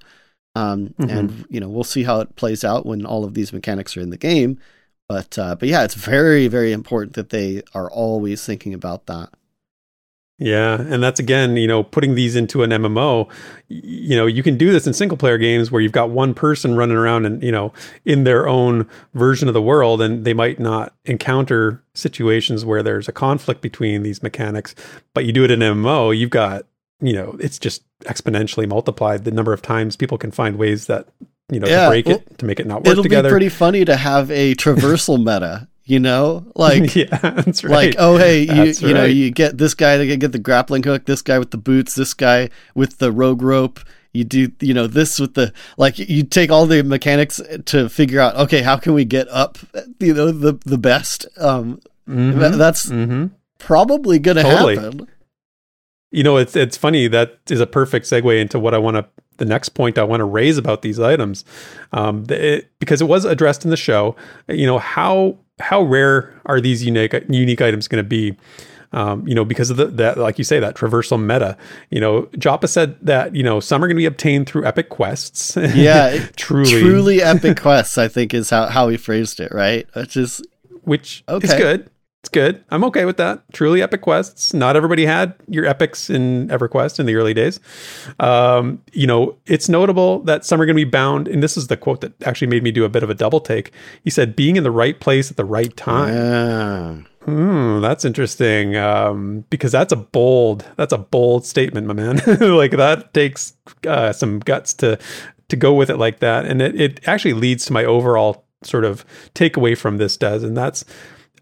Um, 0.56 0.96
mm-hmm. 1.00 1.10
And 1.10 1.46
you 1.50 1.60
know, 1.60 1.70
we'll 1.70 1.84
see 1.84 2.04
how 2.04 2.22
it 2.22 2.36
plays 2.36 2.64
out 2.64 2.86
when 2.86 3.06
all 3.06 3.24
of 3.24 3.34
these 3.34 3.54
mechanics 3.54 3.96
are 3.96 4.02
in 4.02 4.10
the 4.10 4.18
game. 4.18 4.60
But 5.08 5.38
uh, 5.38 5.56
but 5.56 5.70
yeah, 5.70 5.84
it's 5.84 5.94
very 5.94 6.48
very 6.48 6.72
important 6.72 7.14
that 7.14 7.30
they 7.30 7.62
are 7.76 7.92
always 7.92 8.44
thinking 8.44 8.74
about 8.74 9.06
that. 9.06 9.30
Yeah, 10.38 10.82
and 10.82 11.02
that's 11.02 11.20
again, 11.20 11.56
you 11.56 11.66
know, 11.68 11.82
putting 11.82 12.16
these 12.16 12.36
into 12.36 12.62
an 12.64 12.70
MMO. 12.72 13.30
You 13.70 14.18
know, 14.18 14.26
you 14.26 14.44
can 14.44 14.58
do 14.58 14.72
this 14.74 14.86
in 14.86 14.94
single 14.94 15.18
player 15.18 15.38
games 15.38 15.72
where 15.72 15.82
you've 15.82 15.94
got 15.94 16.10
one 16.10 16.34
person 16.34 16.76
running 16.76 16.98
around 16.98 17.26
and 17.26 17.42
you 17.42 17.54
know 17.54 17.72
in 18.04 18.26
their 18.26 18.46
own 18.48 18.86
version 19.14 19.48
of 19.48 19.54
the 19.54 19.62
world, 19.62 20.02
and 20.02 20.26
they 20.26 20.34
might 20.34 20.60
not 20.60 20.94
encounter 21.06 21.82
situations 21.94 22.66
where 22.66 22.84
there's 22.84 23.08
a 23.08 23.14
conflict 23.14 23.62
between 23.62 24.04
these 24.04 24.22
mechanics. 24.22 24.76
But 25.14 25.24
you 25.24 25.32
do 25.32 25.46
it 25.46 25.52
in 25.52 25.62
MMO, 25.62 26.18
you've 26.18 26.32
got 26.32 26.66
you 27.02 27.14
know, 27.14 27.38
it's 27.40 27.60
just 27.60 27.84
exponentially 28.04 28.68
multiplied 28.68 29.24
the 29.26 29.32
number 29.32 29.54
of 29.54 29.62
times 29.62 29.96
people 29.96 30.18
can 30.18 30.32
find 30.32 30.58
ways 30.58 30.88
that 30.88 31.08
you 31.52 31.60
know 31.62 31.68
Yeah, 31.68 31.86
to 31.86 31.90
break 31.92 32.06
well, 32.08 32.16
it 32.18 32.38
to 32.40 32.46
make 32.46 32.60
it 32.60 32.68
not 32.68 32.80
work 32.84 32.88
It'll 32.92 33.04
together. 33.04 33.30
be 33.30 33.34
pretty 33.34 33.50
funny 33.50 33.86
to 33.86 33.96
have 33.96 34.30
a 34.32 34.56
traversal 34.56 35.18
meta, 35.20 35.68
you 35.86 36.00
know? 36.00 36.46
Like 36.56 36.96
yeah, 36.96 37.06
that's 37.18 37.64
right. 37.64 37.72
like 37.88 37.96
oh 38.00 38.18
hey 38.18 38.42
you 38.44 38.64
you 38.88 38.94
know 38.94 39.02
right. 39.02 39.14
you 39.14 39.30
get 39.32 39.58
this 39.58 39.74
guy 39.74 39.98
to 39.98 40.18
get 40.18 40.32
the 40.32 40.40
grappling 40.40 40.84
hook 40.84 41.06
this 41.06 41.22
guy 41.22 41.38
with 41.40 41.52
the 41.52 41.58
boots 41.58 41.96
this 41.96 42.14
guy 42.14 42.50
with 42.74 42.98
the 43.00 43.12
rogue 43.12 43.42
rope 43.42 43.80
you 44.14 44.24
do 44.24 44.50
you 44.62 44.74
know 44.74 44.88
this 44.88 45.20
with 45.20 45.34
the 45.34 45.52
like 45.78 46.00
you 46.00 46.24
take 46.24 46.50
all 46.50 46.66
the 46.66 46.82
mechanics 46.84 47.42
to 47.66 47.90
figure 47.90 48.20
out 48.22 48.36
okay 48.36 48.62
how 48.62 48.78
can 48.78 48.94
we 48.94 49.04
get 49.06 49.28
up 49.30 49.58
you 50.00 50.14
know 50.14 50.32
the 50.32 50.54
the 50.66 50.78
best 50.78 51.28
um 51.38 51.80
Mhm. 52.08 52.40
tha- 52.40 52.58
that's 52.58 52.86
Mhm. 52.86 53.32
probably 53.60 54.18
gonna 54.20 54.44
Totally. 54.44 54.76
happen 54.78 55.08
You 56.12 56.24
know, 56.24 56.38
it's 56.38 56.56
it's 56.56 56.78
funny 56.78 57.08
that 57.10 57.40
is 57.50 57.60
a 57.60 57.68
perfect 57.68 58.06
segue 58.06 58.40
into 58.40 58.58
what 58.60 58.74
I 58.74 58.78
want 58.78 58.96
to 58.96 59.06
the 59.38 59.44
next 59.46 59.70
point 59.70 59.98
I 59.98 60.04
want 60.04 60.22
to 60.22 60.26
raise 60.26 60.58
about 60.58 60.82
these 60.82 60.98
items, 60.98 61.44
um, 61.92 62.24
it, 62.30 62.70
because 62.80 63.02
it 63.02 63.08
was 63.10 63.26
addressed 63.26 63.66
in 63.66 63.70
the 63.72 63.76
show. 63.76 64.16
You 64.48 64.66
know 64.66 64.80
how 64.80 65.40
how 65.60 65.82
rare 65.84 66.40
are 66.46 66.60
these 66.62 66.84
unique 66.84 67.14
unique 67.30 67.62
items 67.62 67.88
going 67.88 68.04
to 68.04 68.08
be? 68.08 68.36
Um, 68.92 69.28
you 69.28 69.36
know, 69.36 69.44
because 69.44 69.70
of 69.70 69.76
the 69.78 69.88
that, 69.88 70.18
like 70.18 70.38
you 70.38 70.46
say, 70.46 70.60
that 70.60 70.76
traversal 70.76 71.22
meta. 71.22 71.58
You 71.90 72.00
know, 72.00 72.30
Joppa 72.38 72.68
said 72.68 72.96
that 73.02 73.36
you 73.36 73.44
know 73.44 73.60
some 73.60 73.84
are 73.84 73.88
going 73.88 73.96
to 73.96 74.00
be 74.00 74.06
obtained 74.06 74.48
through 74.48 74.66
epic 74.66 74.90
quests. 74.90 75.58
yeah 75.76 76.18
truly, 76.38 76.70
truly 76.70 77.22
epic 77.22 77.58
quests 77.62 77.98
i 77.98 78.08
think 78.08 78.34
is 78.34 78.50
how 78.52 78.68
how 78.68 78.88
he 78.88 78.96
phrased 78.96 79.40
it 79.42 79.52
right 79.54 79.86
which 79.96 80.16
is 80.16 80.42
which 80.84 81.24
is 81.28 81.52
Okay. 81.52 81.58
good. 81.58 81.90
It's 82.26 82.30
good. 82.32 82.64
I'm 82.72 82.84
okay 82.86 83.06
with 83.06 83.18
that. 83.18 83.44
Truly 83.54 83.84
epic 83.84 84.02
quests. 84.02 84.52
Not 84.52 84.76
everybody 84.76 85.06
had 85.06 85.36
your 85.48 85.64
epics 85.68 86.10
in 86.10 86.48
EverQuest 86.48 87.00
in 87.00 87.06
the 87.06 87.14
early 87.14 87.36
days. 87.36 87.60
Um, 88.20 88.82
you 88.94 89.06
know, 89.06 89.38
it's 89.46 89.70
notable 89.70 90.22
that 90.22 90.44
some 90.44 90.60
are 90.60 90.66
going 90.66 90.76
to 90.76 90.86
be 90.86 90.90
bound, 90.90 91.28
and 91.28 91.44
this 91.44 91.56
is 91.56 91.68
the 91.68 91.78
quote 91.78 92.02
that 92.02 92.20
actually 92.24 92.48
made 92.48 92.64
me 92.64 92.72
do 92.72 92.84
a 92.84 92.90
bit 92.90 93.04
of 93.04 93.12
a 93.12 93.14
double 93.14 93.40
take. 93.40 93.72
He 94.04 94.10
said, 94.10 94.36
"Being 94.36 94.56
in 94.56 94.64
the 94.64 94.72
right 94.72 95.00
place 95.00 95.30
at 95.30 95.38
the 95.38 95.46
right 95.46 95.78
time." 95.78 96.16
yeah 96.16 96.96
Hmm, 97.26 97.82
that's 97.82 98.06
interesting. 98.06 98.76
Um, 98.76 99.46
because 99.52 99.72
that's 99.72 99.94
a 99.94 99.96
bold, 99.96 100.66
that's 100.78 100.94
a 100.94 100.98
bold 100.98 101.46
statement, 101.46 101.86
my 101.86 101.94
man. 101.94 102.18
like 102.40 102.72
that 102.72 103.14
takes 103.14 103.54
uh, 103.88 104.14
some 104.14 104.40
guts 104.40 104.74
to 104.76 104.98
to 105.50 105.56
go 105.56 105.76
with 105.76 105.92
it 105.92 105.98
like 105.98 106.22
that, 106.22 106.46
and 106.46 106.60
it 106.60 106.82
it 106.82 107.08
actually 107.08 107.34
leads 107.34 107.68
to 107.68 107.74
my 107.74 107.86
overall 107.86 108.46
sort 108.64 108.84
of 108.84 109.06
takeaway 109.36 109.78
from 109.78 109.98
this. 109.98 110.18
Does 110.18 110.42
and 110.42 110.58
that's 110.58 110.86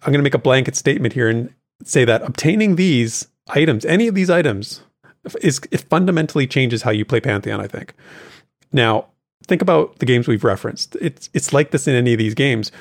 I'm 0.05 0.11
going 0.11 0.19
to 0.19 0.23
make 0.23 0.33
a 0.33 0.39
blanket 0.39 0.75
statement 0.75 1.13
here 1.13 1.29
and 1.29 1.53
say 1.83 2.05
that 2.05 2.21
obtaining 2.21 2.75
these 2.75 3.27
items, 3.49 3.85
any 3.85 4.07
of 4.07 4.15
these 4.15 4.29
items, 4.29 4.81
is 5.41 5.61
it 5.71 5.81
fundamentally 5.81 6.47
changes 6.47 6.81
how 6.81 6.91
you 6.91 7.05
play 7.05 7.19
Pantheon. 7.19 7.61
I 7.61 7.67
think. 7.67 7.93
Now, 8.71 9.07
think 9.47 9.61
about 9.61 9.99
the 9.99 10.05
games 10.05 10.27
we've 10.27 10.43
referenced. 10.43 10.95
It's 10.99 11.29
it's 11.33 11.53
like 11.53 11.71
this 11.71 11.87
in 11.87 11.95
any 11.95 12.13
of 12.13 12.19
these 12.19 12.33
games. 12.33 12.71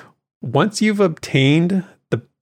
Once 0.40 0.82
you've 0.82 1.00
obtained 1.00 1.84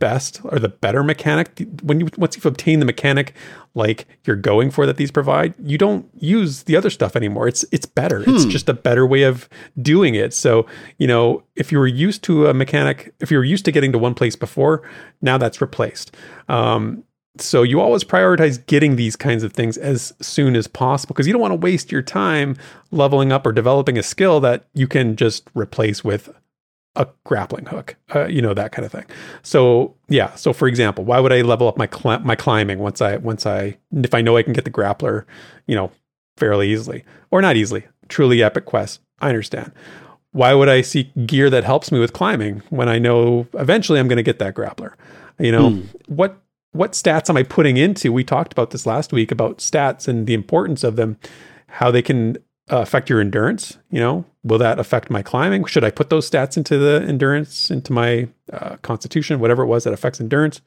best 0.01 0.41
or 0.43 0.59
the 0.59 0.69
better 0.69 1.05
mechanic, 1.05 1.65
when 1.83 2.01
you 2.01 2.09
once 2.17 2.35
you've 2.35 2.47
obtained 2.47 2.83
the 2.83 2.87
mechanic 2.87 3.35
like 3.75 4.07
you're 4.25 4.35
going 4.35 4.73
for 4.73 4.85
that 4.87 4.97
these 4.97 5.13
provide, 5.13 5.55
you 5.63 5.79
don't 5.79 6.09
use 6.19 6.65
the 6.65 6.75
other 6.75 6.91
stuff 6.91 7.15
anymore. 7.15 7.47
It's 7.47 7.65
it's 7.71 7.87
better. 7.87 8.25
It's 8.27 8.45
just 8.47 8.69
a 8.69 8.75
better 8.75 9.07
way 9.07 9.23
of 9.23 9.49
doing 9.81 10.17
it. 10.17 10.35
So, 10.35 10.67
you 10.99 11.07
know, 11.07 11.45
if 11.55 11.71
you 11.71 11.79
were 11.79 11.87
used 11.87 12.25
to 12.25 12.49
a 12.49 12.55
mechanic, 12.55 13.15
if 13.21 13.31
you 13.31 13.37
were 13.37 13.45
used 13.45 13.65
to 13.67 13.73
getting 13.73 13.93
to 13.93 13.99
one 13.99 14.15
place 14.15 14.35
before, 14.35 14.83
now 15.23 15.39
that's 15.39 15.61
replaced. 15.61 16.17
Um, 16.49 17.05
so 17.39 17.63
you 17.63 17.81
always 17.81 18.03
prioritize 18.03 18.65
getting 18.67 18.97
these 18.97 19.17
kinds 19.17 19.45
of 19.45 19.53
things 19.53 19.77
as 19.77 20.13
soon 20.21 20.57
as 20.57 20.67
possible 20.67 21.15
because 21.15 21.27
you 21.27 21.33
don't 21.33 21.41
want 21.41 21.53
to 21.53 21.57
waste 21.57 21.93
your 21.93 22.03
time 22.03 22.57
leveling 22.91 23.31
up 23.31 23.47
or 23.47 23.53
developing 23.53 23.97
a 23.97 24.03
skill 24.03 24.41
that 24.41 24.67
you 24.75 24.89
can 24.89 25.17
just 25.17 25.49
replace 25.55 26.03
with 26.03 26.29
a 26.97 27.07
grappling 27.25 27.67
hook, 27.67 27.97
uh, 28.15 28.27
you 28.27 28.43
know 28.43 28.55
that 28.55 28.73
kind 28.73 28.85
of 28.85 28.93
thing. 28.93 29.05
So 29.43 29.95
yeah, 30.09 30.35
so 30.35 30.53
for 30.53 30.67
example, 30.67 31.05
why 31.05 31.21
would 31.21 31.33
I 31.33 31.43
level 31.43 31.69
up 31.69 31.77
my 31.77 31.89
cl- 31.93 32.21
my 32.21 32.35
climbing 32.35 32.79
once 32.79 33.01
I 33.01 33.17
once 33.17 33.47
I 33.47 33.79
if 33.93 34.15
I 34.15 34.21
know 34.21 34.37
I 34.37 34.43
can 34.43 34.53
get 34.53 34.65
the 34.65 34.71
grappler, 34.71 35.25
you 35.67 35.77
know, 35.77 35.93
fairly 36.37 36.71
easily 36.71 37.05
or 37.31 37.41
not 37.41 37.57
easily? 37.57 37.87
Truly 38.09 38.43
epic 38.43 38.65
quest. 38.67 39.01
I 39.21 39.29
understand. 39.29 39.73
Why 40.33 40.55
would 40.55 40.69
I 40.69 40.81
seek 40.81 41.11
gear 41.27 41.51
that 41.51 41.65
helps 41.65 41.91
me 41.91 41.99
with 41.99 42.13
climbing 42.13 42.63
when 42.71 42.89
I 42.89 42.99
know 42.99 43.47
eventually 43.55 43.99
I'm 43.99 44.09
going 44.09 44.17
to 44.17 44.23
get 44.23 44.39
that 44.39 44.55
grappler? 44.55 44.95
You 45.39 45.53
know 45.53 45.83
what 46.07 46.43
what 46.73 46.93
stats 46.93 47.29
am 47.31 47.37
I 47.37 47.43
putting 47.43 47.77
into? 47.77 48.13
We 48.13 48.25
talked 48.25 48.53
about 48.53 48.71
this 48.71 48.87
last 48.87 49.13
week 49.13 49.31
about 49.31 49.59
stats 49.59 50.07
and 50.09 50.27
the 50.27 50.35
importance 50.35 50.85
of 50.85 50.97
them, 50.97 51.19
how 51.67 51.91
they 51.91 52.03
can 52.03 52.37
uh, 52.71 52.79
affect 52.79 53.09
your 53.09 53.21
endurance. 53.21 53.79
You 53.91 54.01
know, 54.01 54.25
will 54.43 54.59
that 54.59 54.79
affect 54.79 55.11
my 55.11 55.23
climbing? 55.23 55.65
Should 55.65 55.85
I 55.85 55.91
put 55.91 56.11
those 56.11 56.31
stats 56.31 56.57
into 56.57 56.79
the 56.79 57.05
endurance, 57.07 57.71
into 57.71 57.93
my 57.93 58.29
uh, 58.53 58.77
constitution, 58.83 59.41
whatever 59.41 59.63
it 59.63 59.67
was 59.67 59.85
that 59.85 59.93
affects 59.93 60.21
endurance? 60.21 60.61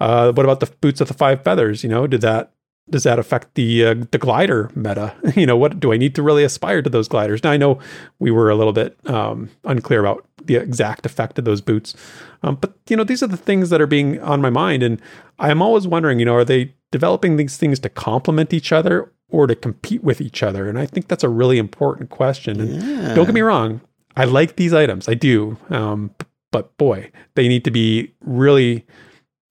Uh, 0.00 0.32
what 0.32 0.44
about 0.44 0.60
the 0.60 0.66
boots 0.80 1.00
of 1.00 1.08
the 1.08 1.14
five 1.14 1.42
feathers? 1.42 1.82
You 1.82 1.90
know, 1.90 2.06
did 2.06 2.20
that 2.20 2.52
does 2.90 3.02
that 3.02 3.18
affect 3.18 3.54
the 3.54 3.84
uh, 3.84 3.94
the 4.10 4.18
glider 4.18 4.70
meta? 4.74 5.14
You 5.36 5.46
know, 5.46 5.56
what 5.56 5.78
do 5.78 5.92
I 5.92 5.96
need 5.96 6.14
to 6.14 6.22
really 6.22 6.44
aspire 6.44 6.82
to 6.82 6.90
those 6.90 7.08
gliders? 7.08 7.44
Now 7.44 7.50
I 7.50 7.56
know 7.56 7.78
we 8.18 8.30
were 8.30 8.50
a 8.50 8.54
little 8.54 8.72
bit 8.72 8.98
um, 9.08 9.50
unclear 9.64 10.00
about 10.00 10.26
the 10.44 10.56
exact 10.56 11.04
effect 11.04 11.38
of 11.38 11.44
those 11.44 11.60
boots, 11.60 11.94
um, 12.42 12.56
but 12.56 12.74
you 12.88 12.96
know 12.96 13.04
these 13.04 13.22
are 13.22 13.26
the 13.26 13.36
things 13.36 13.70
that 13.70 13.80
are 13.80 13.86
being 13.86 14.20
on 14.20 14.40
my 14.40 14.50
mind, 14.50 14.82
and 14.82 15.00
I 15.38 15.50
am 15.50 15.62
always 15.62 15.86
wondering, 15.86 16.18
you 16.18 16.24
know, 16.24 16.34
are 16.34 16.44
they 16.44 16.74
developing 16.90 17.36
these 17.36 17.56
things 17.56 17.78
to 17.80 17.88
complement 17.88 18.52
each 18.52 18.72
other 18.72 19.12
or 19.30 19.46
to 19.46 19.54
compete 19.54 20.02
with 20.02 20.20
each 20.20 20.42
other? 20.42 20.68
And 20.68 20.78
I 20.78 20.86
think 20.86 21.08
that's 21.08 21.24
a 21.24 21.28
really 21.28 21.58
important 21.58 22.10
question. 22.10 22.60
And 22.60 22.82
Yeah. 22.82 23.14
don't 23.14 23.26
get 23.26 23.34
me 23.34 23.40
wrong, 23.40 23.80
I 24.16 24.24
like 24.24 24.56
these 24.56 24.72
items, 24.74 25.08
I 25.08 25.14
do, 25.14 25.56
um, 25.70 26.10
but 26.50 26.76
boy, 26.78 27.10
they 27.34 27.46
need 27.46 27.64
to 27.64 27.70
be 27.70 28.12
really 28.20 28.84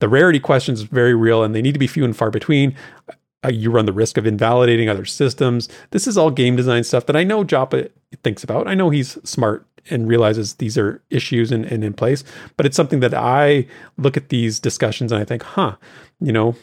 the 0.00 0.08
rarity 0.08 0.38
question 0.38 0.74
is 0.74 0.82
very 0.82 1.14
real 1.14 1.42
and 1.42 1.54
they 1.54 1.62
need 1.62 1.72
to 1.72 1.78
be 1.78 1.86
few 1.86 2.04
and 2.04 2.16
far 2.16 2.30
between. 2.30 2.74
Uh, 3.44 3.48
you 3.48 3.70
run 3.70 3.86
the 3.86 3.92
risk 3.92 4.16
of 4.16 4.26
invalidating 4.26 4.88
other 4.88 5.04
systems. 5.04 5.68
This 5.90 6.06
is 6.06 6.16
all 6.18 6.30
game 6.30 6.56
design 6.56 6.84
stuff 6.84 7.06
that 7.06 7.16
I 7.16 7.24
know 7.24 7.44
Joppa 7.44 7.88
thinks 8.24 8.42
about. 8.44 8.66
I 8.68 8.74
know 8.74 8.90
he's 8.90 9.18
smart 9.28 9.66
and 9.90 10.08
realizes 10.08 10.54
these 10.54 10.76
are 10.76 11.02
issues 11.10 11.50
and, 11.52 11.64
and 11.64 11.82
in 11.82 11.94
place, 11.94 12.24
but 12.56 12.66
it's 12.66 12.76
something 12.76 13.00
that 13.00 13.14
I 13.14 13.66
look 13.96 14.16
at 14.16 14.28
these 14.28 14.60
discussions 14.60 15.12
and 15.12 15.20
I 15.20 15.24
think, 15.24 15.42
huh, 15.42 15.76
you 16.20 16.32
know, 16.32 16.56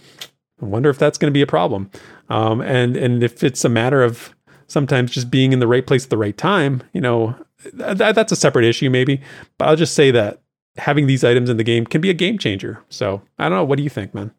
I 0.62 0.65
wonder 0.65 0.89
if 0.89 0.97
that's 0.97 1.17
going 1.17 1.32
to 1.32 1.38
be 1.38 1.41
a 1.41 1.47
problem. 1.47 1.89
Um, 2.29 2.61
and 2.61 2.97
and 2.97 3.23
if 3.23 3.43
it's 3.43 3.63
a 3.63 3.69
matter 3.69 4.03
of 4.03 4.33
sometimes 4.67 5.11
just 5.11 5.29
being 5.29 5.53
in 5.53 5.59
the 5.59 5.67
right 5.67 5.85
place 5.85 6.05
at 6.05 6.09
the 6.09 6.17
right 6.17 6.38
time, 6.38 6.81
you 6.93 7.01
know, 7.01 7.35
th- 7.77 7.97
that's 7.97 8.31
a 8.31 8.35
separate 8.35 8.65
issue 8.65 8.89
maybe. 8.89 9.21
But 9.57 9.67
I'll 9.67 9.75
just 9.75 9.93
say 9.93 10.11
that 10.11 10.41
having 10.77 11.07
these 11.07 11.23
items 11.23 11.49
in 11.49 11.57
the 11.57 11.63
game 11.63 11.85
can 11.85 12.01
be 12.01 12.09
a 12.09 12.13
game 12.13 12.38
changer. 12.38 12.83
So 12.89 13.21
I 13.38 13.49
don't 13.49 13.57
know. 13.57 13.63
What 13.63 13.77
do 13.77 13.83
you 13.83 13.89
think, 13.89 14.13
man? 14.13 14.31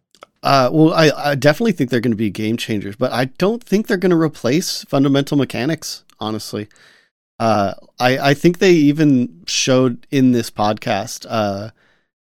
Uh, 0.42 0.70
well, 0.72 0.94
I, 0.94 1.10
I 1.16 1.34
definitely 1.34 1.72
think 1.72 1.90
they're 1.90 2.00
going 2.00 2.12
to 2.12 2.16
be 2.16 2.30
game 2.30 2.56
changers, 2.56 2.94
but 2.94 3.10
I 3.12 3.26
don't 3.26 3.64
think 3.64 3.86
they're 3.86 3.96
going 3.96 4.10
to 4.10 4.20
replace 4.20 4.84
fundamental 4.84 5.36
mechanics. 5.36 6.04
Honestly, 6.20 6.68
uh, 7.38 7.74
I 7.98 8.18
I 8.18 8.34
think 8.34 8.58
they 8.58 8.72
even 8.72 9.42
showed 9.46 10.06
in 10.10 10.32
this 10.32 10.50
podcast 10.50 11.26
uh, 11.28 11.70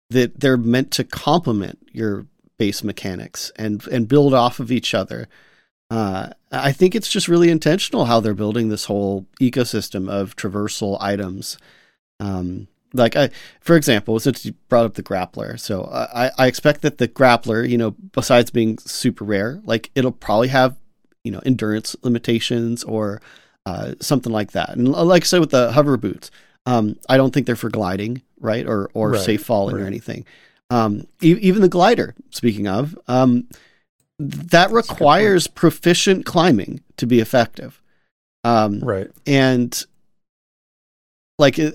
that 0.09 0.39
they're 0.39 0.57
meant 0.57 0.91
to 0.91 1.03
complement 1.03 1.79
your 1.91 2.25
base 2.57 2.83
mechanics 2.83 3.51
and 3.55 3.85
and 3.87 4.07
build 4.07 4.33
off 4.33 4.59
of 4.59 4.71
each 4.71 4.93
other. 4.93 5.27
Uh, 5.91 6.29
I 6.53 6.71
think 6.71 6.95
it's 6.95 7.09
just 7.11 7.27
really 7.27 7.49
intentional 7.49 8.05
how 8.05 8.21
they're 8.21 8.33
building 8.33 8.69
this 8.69 8.85
whole 8.85 9.25
ecosystem 9.41 10.09
of 10.09 10.37
traversal 10.37 10.97
items. 11.01 11.57
Um, 12.21 12.67
like 12.93 13.17
I, 13.17 13.29
for 13.59 13.75
example, 13.75 14.17
since 14.19 14.45
you 14.45 14.53
brought 14.69 14.85
up 14.85 14.93
the 14.93 15.03
grappler, 15.03 15.59
so 15.59 15.83
I, 15.91 16.31
I 16.37 16.47
expect 16.47 16.81
that 16.81 16.97
the 16.97 17.09
grappler, 17.09 17.67
you 17.67 17.77
know, 17.77 17.91
besides 18.13 18.51
being 18.51 18.77
super 18.77 19.25
rare, 19.25 19.61
like 19.65 19.91
it'll 19.93 20.13
probably 20.13 20.47
have, 20.47 20.77
you 21.25 21.31
know, 21.31 21.41
endurance 21.45 21.95
limitations 22.03 22.85
or 22.85 23.21
uh, 23.65 23.95
something 23.99 24.31
like 24.31 24.53
that. 24.53 24.69
And 24.69 24.87
like 24.87 25.23
I 25.23 25.25
said 25.25 25.41
with 25.41 25.51
the 25.51 25.73
hover 25.73 25.97
boots, 25.97 26.31
um, 26.65 26.97
I 27.09 27.17
don't 27.17 27.33
think 27.33 27.47
they're 27.47 27.55
for 27.57 27.69
gliding, 27.69 28.21
right, 28.39 28.65
or 28.65 28.89
or 28.93 29.11
Right, 29.11 29.21
safe 29.21 29.43
falling 29.43 29.77
or 29.77 29.85
anything. 29.85 30.25
Um, 30.69 31.07
e- 31.21 31.37
even 31.41 31.61
the 31.61 31.69
glider, 31.69 32.15
speaking 32.29 32.67
of, 32.67 32.97
um, 33.09 33.47
that 34.29 34.69
a 34.69 34.73
good 34.73 34.85
point. 34.85 34.89
requires 34.91 35.47
proficient 35.47 36.25
climbing 36.25 36.81
to 36.97 37.05
be 37.07 37.19
effective. 37.19 37.81
Um, 38.43 38.79
Right. 38.79 39.09
and 39.27 39.85
like 41.37 41.57
uh, 41.59 41.71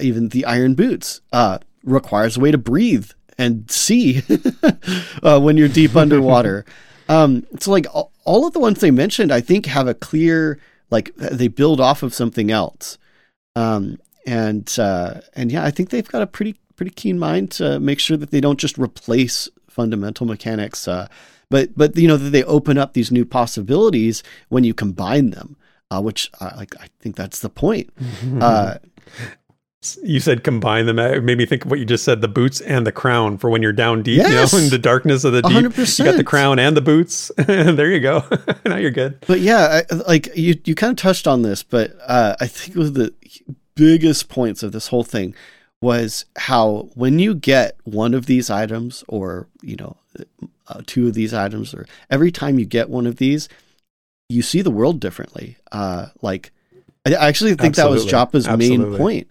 even 0.00 0.28
the 0.30 0.44
iron 0.44 0.74
boots 0.74 1.20
uh, 1.32 1.58
requires 1.84 2.36
a 2.36 2.40
way 2.40 2.50
to 2.50 2.58
breathe 2.58 3.10
and 3.38 3.70
see 3.70 4.22
uh, 5.22 5.40
when 5.40 5.56
you're 5.56 5.68
deep 5.68 5.96
underwater. 6.04 6.64
Um, 7.08 7.46
so 7.60 7.70
like 7.70 7.86
all, 7.94 8.12
all 8.24 8.46
of 8.46 8.52
the 8.52 8.58
ones 8.60 8.80
they 8.80 8.90
mentioned, 8.90 9.32
I 9.32 9.40
think 9.40 9.66
have 9.66 9.88
a 9.88 9.94
clear 9.94 10.58
like 10.90 11.14
they 11.16 11.48
build 11.48 11.80
off 11.80 12.02
of 12.02 12.12
something 12.14 12.50
else. 12.50 12.98
Um, 13.56 13.98
and 14.26 14.74
uh, 14.78 15.20
and 15.34 15.50
yeah, 15.50 15.64
I 15.64 15.70
think 15.70 15.90
they've 15.90 16.08
got 16.08 16.22
a 16.22 16.26
pretty 16.26 16.56
pretty 16.76 16.90
keen 16.92 17.18
mind 17.18 17.50
to 17.52 17.80
make 17.80 17.98
sure 18.00 18.16
that 18.16 18.30
they 18.30 18.40
don't 18.40 18.58
just 18.60 18.78
replace 18.78 19.48
fundamental 19.68 20.26
mechanics, 20.26 20.86
uh, 20.88 21.08
but 21.50 21.70
but 21.76 21.96
you 21.96 22.06
know 22.08 22.16
that 22.16 22.30
they 22.30 22.44
open 22.44 22.78
up 22.78 22.92
these 22.94 23.10
new 23.10 23.24
possibilities 23.24 24.22
when 24.48 24.64
you 24.64 24.74
combine 24.74 25.30
them, 25.30 25.56
uh, 25.90 26.00
which 26.00 26.30
uh, 26.40 26.50
like 26.56 26.74
I 26.80 26.88
think 27.00 27.16
that's 27.16 27.40
the 27.40 27.48
point. 27.50 27.90
Uh, 28.40 28.74
you 30.02 30.18
said 30.18 30.42
combine 30.42 30.86
them. 30.86 30.98
It 30.98 31.22
made 31.22 31.38
me 31.38 31.46
think 31.46 31.64
of 31.64 31.70
what 31.70 31.78
you 31.78 31.84
just 31.84 32.04
said: 32.04 32.20
the 32.20 32.28
boots 32.28 32.60
and 32.60 32.84
the 32.86 32.90
crown 32.92 33.38
for 33.38 33.48
when 33.48 33.62
you're 33.62 33.72
down 33.72 34.02
deep, 34.02 34.18
Yes. 34.18 34.52
you 34.52 34.58
know, 34.58 34.64
in 34.64 34.70
the 34.70 34.78
darkness 34.78 35.22
of 35.22 35.32
the 35.32 35.42
deep. 35.42 35.52
100%. 35.52 35.98
You 36.00 36.04
got 36.04 36.16
the 36.16 36.24
crown 36.24 36.58
and 36.58 36.76
the 36.76 36.80
boots. 36.80 37.30
there 37.38 37.90
you 37.90 38.00
go. 38.00 38.24
now 38.66 38.76
you're 38.76 38.90
good. 38.90 39.24
But 39.28 39.38
yeah, 39.40 39.82
I, 39.88 39.94
like 39.94 40.36
you, 40.36 40.60
you 40.64 40.74
kind 40.74 40.90
of 40.90 40.96
touched 40.96 41.28
on 41.28 41.42
this, 41.42 41.62
but 41.62 41.96
uh, 42.04 42.34
I 42.40 42.48
think 42.48 42.76
one 42.76 42.86
of 42.86 42.94
the 42.94 43.14
biggest 43.76 44.28
points 44.28 44.64
of 44.64 44.72
this 44.72 44.88
whole 44.88 45.04
thing 45.04 45.32
was 45.80 46.24
how 46.36 46.90
when 46.94 47.20
you 47.20 47.36
get 47.36 47.76
one 47.84 48.14
of 48.14 48.26
these 48.26 48.50
items, 48.50 49.04
or 49.06 49.46
you 49.62 49.76
know, 49.76 49.96
uh, 50.68 50.82
two 50.86 51.06
of 51.06 51.14
these 51.14 51.34
items, 51.34 51.74
or 51.74 51.86
every 52.10 52.30
time 52.30 52.58
you 52.58 52.66
get 52.66 52.90
one 52.90 53.06
of 53.06 53.16
these, 53.16 53.48
you 54.28 54.42
see 54.42 54.62
the 54.62 54.70
world 54.70 55.00
differently. 55.00 55.56
Uh, 55.72 56.06
like, 56.22 56.52
I 57.06 57.14
actually 57.14 57.54
think 57.54 57.76
that 57.76 57.90
was 57.90 58.04
Absolutely. 58.04 58.10
Joppa's 58.10 58.58
main 58.58 58.96
point, 58.96 59.28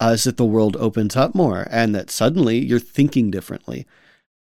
uh, 0.00 0.12
is 0.14 0.24
that 0.24 0.36
the 0.36 0.44
world 0.44 0.76
opens 0.76 1.16
up 1.16 1.34
more, 1.34 1.66
and 1.70 1.94
that 1.94 2.10
suddenly 2.10 2.58
you're 2.58 2.78
thinking 2.78 3.30
differently. 3.30 3.86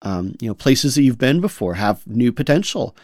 Um, 0.02 0.36
you 0.42 0.50
know, 0.50 0.54
places 0.54 0.96
that 0.96 1.04
you've 1.04 1.18
been 1.18 1.40
before 1.40 1.76
have 1.76 2.06
new 2.06 2.34
potential 2.34 2.96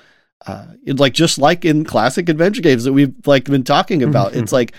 uh, 0.46 0.68
like 0.86 1.14
just 1.14 1.38
like 1.38 1.66
in 1.66 1.84
classic 1.84 2.30
adventure 2.30 2.62
games 2.62 2.86
that 2.86 2.94
we've 2.94 3.14
like 3.28 3.46
been 3.46 3.64
talking 3.64 4.02
about 4.02 4.36
it's 4.36 4.54
like 4.54 4.74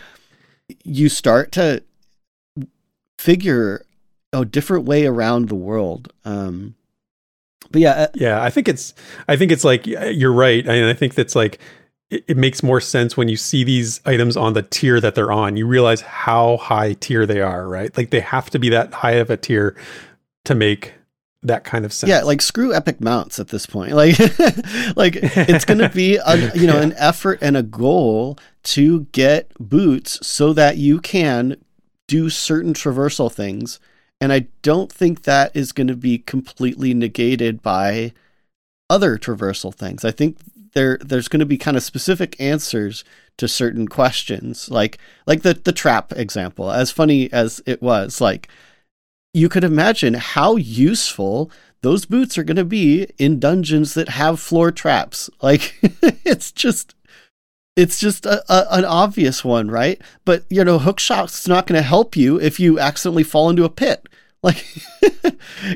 you 0.84 1.08
start 1.08 1.52
to 1.52 1.82
figure 3.18 3.84
a 4.32 4.44
different 4.44 4.86
way 4.86 5.04
around 5.04 5.48
the 5.48 5.54
world 5.54 6.12
um 6.24 6.74
but 7.70 7.80
yeah 7.80 7.92
uh, 7.92 8.06
Yeah, 8.14 8.42
I 8.42 8.50
think 8.50 8.68
it's. 8.68 8.94
I 9.28 9.36
think 9.36 9.52
it's 9.52 9.64
like 9.64 9.86
you're 9.86 10.32
right, 10.32 10.66
and 10.66 10.86
I 10.86 10.94
think 10.94 11.14
that's 11.14 11.34
like 11.36 11.58
it, 12.10 12.24
it 12.28 12.36
makes 12.36 12.62
more 12.62 12.80
sense 12.80 13.16
when 13.16 13.28
you 13.28 13.36
see 13.36 13.62
these 13.64 14.00
items 14.04 14.36
on 14.36 14.52
the 14.54 14.62
tier 14.62 15.00
that 15.00 15.14
they're 15.14 15.32
on. 15.32 15.56
You 15.56 15.66
realize 15.66 16.00
how 16.00 16.56
high 16.56 16.94
tier 16.94 17.26
they 17.26 17.40
are, 17.40 17.68
right? 17.68 17.96
Like 17.96 18.10
they 18.10 18.20
have 18.20 18.50
to 18.50 18.58
be 18.58 18.68
that 18.70 18.92
high 18.92 19.12
of 19.12 19.30
a 19.30 19.36
tier 19.36 19.76
to 20.44 20.54
make 20.54 20.94
that 21.42 21.64
kind 21.64 21.86
of 21.86 21.92
sense. 21.92 22.10
yeah 22.10 22.20
like 22.22 22.42
screw 22.42 22.74
epic 22.74 23.00
mounts 23.00 23.38
at 23.38 23.48
this 23.48 23.64
point 23.64 23.92
like 23.94 24.18
like 24.94 25.16
it's 25.22 25.64
gonna 25.64 25.88
be 25.88 26.16
a, 26.16 26.36
you 26.54 26.66
know 26.66 26.76
Yeah. 26.76 26.82
an 26.82 26.92
effort 26.98 27.38
and 27.40 27.56
a 27.56 27.62
goal 27.62 28.36
to 28.64 29.06
get 29.12 29.50
boots 29.58 30.18
so 30.26 30.52
that 30.52 30.76
you 30.76 31.00
can 31.00 31.56
do 32.08 32.28
certain 32.28 32.74
traversal 32.74 33.32
things 33.32 33.80
and 34.20 34.32
i 34.32 34.46
don't 34.62 34.92
think 34.92 35.22
that 35.22 35.54
is 35.54 35.72
going 35.72 35.86
to 35.86 35.96
be 35.96 36.18
completely 36.18 36.94
negated 36.94 37.62
by 37.62 38.12
other 38.88 39.16
traversal 39.16 39.74
things 39.74 40.04
i 40.04 40.10
think 40.10 40.36
there 40.72 40.98
there's 40.98 41.28
going 41.28 41.40
to 41.40 41.46
be 41.46 41.58
kind 41.58 41.76
of 41.76 41.82
specific 41.82 42.40
answers 42.40 43.04
to 43.36 43.48
certain 43.48 43.88
questions 43.88 44.70
like 44.70 44.98
like 45.26 45.42
the 45.42 45.54
the 45.54 45.72
trap 45.72 46.12
example 46.12 46.70
as 46.70 46.90
funny 46.90 47.32
as 47.32 47.62
it 47.66 47.80
was 47.82 48.20
like 48.20 48.48
you 49.32 49.48
could 49.48 49.64
imagine 49.64 50.14
how 50.14 50.56
useful 50.56 51.50
those 51.82 52.04
boots 52.04 52.36
are 52.36 52.44
going 52.44 52.56
to 52.56 52.64
be 52.64 53.06
in 53.18 53.40
dungeons 53.40 53.94
that 53.94 54.10
have 54.10 54.40
floor 54.40 54.70
traps. 54.70 55.30
Like 55.40 55.76
it's 56.24 56.52
just 56.52 56.94
it's 57.76 57.98
just 57.98 58.26
a, 58.26 58.42
a, 58.52 58.66
an 58.78 58.84
obvious 58.84 59.44
one, 59.44 59.70
right? 59.70 60.00
But 60.24 60.44
you 60.50 60.64
know, 60.64 60.78
hook 60.78 61.00
shot's 61.00 61.46
not 61.48 61.66
going 61.66 61.78
to 61.80 61.86
help 61.86 62.16
you 62.16 62.40
if 62.40 62.58
you 62.60 62.78
accidentally 62.78 63.24
fall 63.24 63.50
into 63.50 63.64
a 63.64 63.70
pit. 63.70 64.06
Like, 64.42 64.64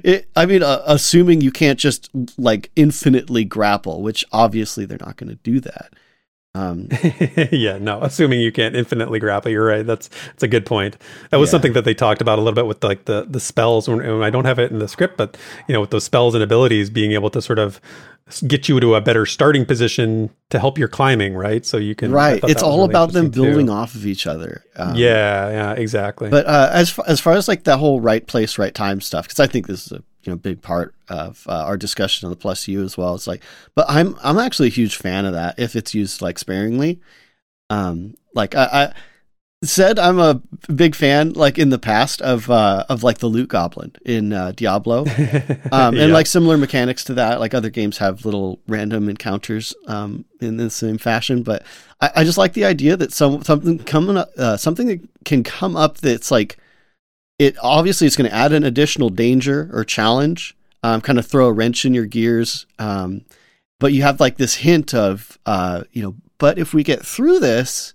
it, 0.03 0.27
I 0.35 0.47
mean, 0.47 0.63
uh, 0.63 0.83
assuming 0.87 1.43
you 1.43 1.51
can't 1.53 1.79
just 1.79 2.09
like 2.39 2.71
infinitely 2.77 3.45
grapple, 3.45 4.01
which 4.01 4.25
obviously 4.33 4.87
they're 4.87 4.97
not 5.05 5.17
going 5.19 5.29
to 5.29 5.35
do 5.37 5.61
that. 5.61 5.93
Um, 6.55 6.89
yeah, 7.53 7.77
no. 7.77 8.01
Assuming 8.01 8.41
you 8.41 8.53
can't 8.53 8.75
infinitely 8.75 9.19
grapple, 9.19 9.51
you're 9.51 9.67
right. 9.67 9.85
That's 9.85 10.09
that's 10.29 10.45
a 10.45 10.49
good 10.49 10.65
point. 10.65 10.97
That 11.31 11.37
was 11.39 11.49
Yeah. 11.49 11.51
something 11.51 11.73
that 11.75 11.85
they 11.85 11.93
talked 11.93 12.23
about 12.23 12.39
a 12.39 12.43
little 12.43 12.55
bit 12.55 12.65
with 12.67 12.83
like 12.83 13.05
the 13.05 13.27
the 13.29 13.39
spells. 13.41 13.87
When, 13.87 14.01
and 14.01 14.25
I 14.25 14.31
don't 14.31 14.45
have 14.47 14.59
it 14.59 14.71
in 14.71 14.79
the 14.79 14.89
script, 14.89 15.19
but 15.19 15.37
you 15.69 15.73
know, 15.75 15.83
with 15.83 15.91
those 15.91 16.05
spells 16.05 16.35
and 16.35 16.43
abilities, 16.43 16.89
being 16.89 17.13
able 17.13 17.29
to 17.31 17.43
sort 17.43 17.59
of 17.59 17.81
get 18.47 18.69
you 18.69 18.81
to 18.81 18.95
a 18.95 19.01
better 19.01 19.27
starting 19.27 19.67
position 19.67 20.31
to 20.51 20.59
help 20.59 20.79
your 20.79 20.89
climbing, 20.89 21.35
right? 21.35 21.65
So 21.65 21.77
you 21.77 21.95
can 21.95 22.11
right. 22.11 22.43
It's 22.45 22.63
all 22.63 22.79
really 22.79 22.91
about 22.91 23.13
them 23.13 23.27
interesting, 23.27 23.45
too. 23.45 23.51
building 23.51 23.71
off 23.71 23.95
of 23.95 24.07
each 24.07 24.27
other. 24.27 24.65
Um, 24.77 24.95
yeah, 24.95 25.51
yeah, 25.51 25.73
exactly. 25.73 26.31
But 26.31 26.47
uh, 26.47 26.71
as 26.73 26.91
far, 26.91 27.05
as 27.07 27.21
far 27.21 27.35
as 27.35 27.49
like 27.49 27.65
that 27.65 27.79
whole 27.79 28.01
right 28.01 28.27
place, 28.27 28.59
right 28.59 28.75
time 28.75 29.01
stuff, 29.01 29.27
because 29.27 29.41
I 29.41 29.47
think 29.47 29.67
this 29.67 29.87
is 29.87 29.93
a 29.93 30.03
you 30.23 30.33
know 30.33 30.37
big 30.37 30.63
part 30.63 30.95
of 31.09 31.45
uh, 31.49 31.65
our 31.65 31.77
discussion 31.77 32.27
on 32.27 32.31
the 32.31 32.37
plus 32.37 32.67
U 32.67 32.83
as 32.83 32.97
well. 32.97 33.15
It's 33.15 33.27
like, 33.27 33.43
but 33.75 33.87
I'm 33.89 34.17
I'm 34.23 34.39
actually 34.39 34.69
a 34.69 34.73
huge 34.73 34.97
fan 34.97 35.27
of 35.27 35.35
that 35.35 35.59
if 35.59 35.77
it's 35.77 35.95
used 35.95 36.23
like 36.23 36.39
sparingly. 36.39 37.01
Um, 37.69 38.15
like 38.35 38.55
I, 38.55 38.65
I 38.65 38.93
said, 39.69 39.99
I'm 39.99 40.19
a 40.19 40.41
big 40.73 40.95
fan 40.95 41.33
like 41.33 41.59
in 41.59 41.71
the 41.71 41.79
past 41.79 42.21
of 42.23 42.51
uh, 42.51 42.85
of 42.89 43.03
like 43.03 43.19
the 43.19 43.27
loot 43.27 43.49
goblin 43.49 43.93
in 44.05 44.33
uh, 44.33 44.53
Diablo. 44.55 45.05
Um, 45.73 45.95
and 45.95 46.09
Yeah. 46.09 46.15
like 46.15 46.27
similar 46.27 46.57
mechanics 46.57 47.03
to 47.05 47.15
that, 47.15 47.41
like 47.41 47.55
other 47.55 47.71
games 47.71 47.99
have 47.99 48.25
little 48.25 48.61
random 48.69 49.09
encounters 49.09 49.75
um, 49.87 50.25
in 50.41 50.57
the 50.57 50.71
same 50.71 50.99
fashion. 50.99 51.43
But 51.43 51.65
I, 52.01 52.11
I 52.17 52.25
just 52.25 52.39
like 52.39 52.53
the 52.53 52.65
idea 52.65 52.97
that 52.97 53.13
some 53.13 53.43
something 53.43 53.79
coming 53.79 54.17
up, 54.17 54.31
uh, 54.39 54.57
something 54.57 54.87
that 54.89 55.01
can 55.25 55.43
come 55.43 55.75
up 55.77 55.99
that's 55.99 56.31
like 56.31 56.59
it. 57.39 57.57
Obviously, 57.63 58.07
it's 58.07 58.17
going 58.17 58.31
to 58.31 58.37
add 58.37 58.53
an 58.53 58.63
additional 58.63 59.09
danger 59.11 59.71
or 59.73 59.85
challenge, 59.85 60.55
um, 60.83 61.01
kind 61.01 61.19
of 61.19 61.27
throw 61.27 61.47
a 61.49 61.53
wrench 61.53 61.85
in 61.85 61.95
your 61.95 62.07
gears. 62.07 62.67
Um, 62.79 63.25
but 63.81 63.93
you 63.93 64.03
have 64.03 64.21
like 64.21 64.37
this 64.37 64.57
hint 64.57 64.95
of, 64.95 65.39
uh, 65.47 65.85
you 65.93 66.03
know, 66.03 66.15
but 66.39 66.59
if 66.59 66.73
we 66.75 66.83
get 66.85 67.05
through 67.05 67.41
this. 67.41 67.94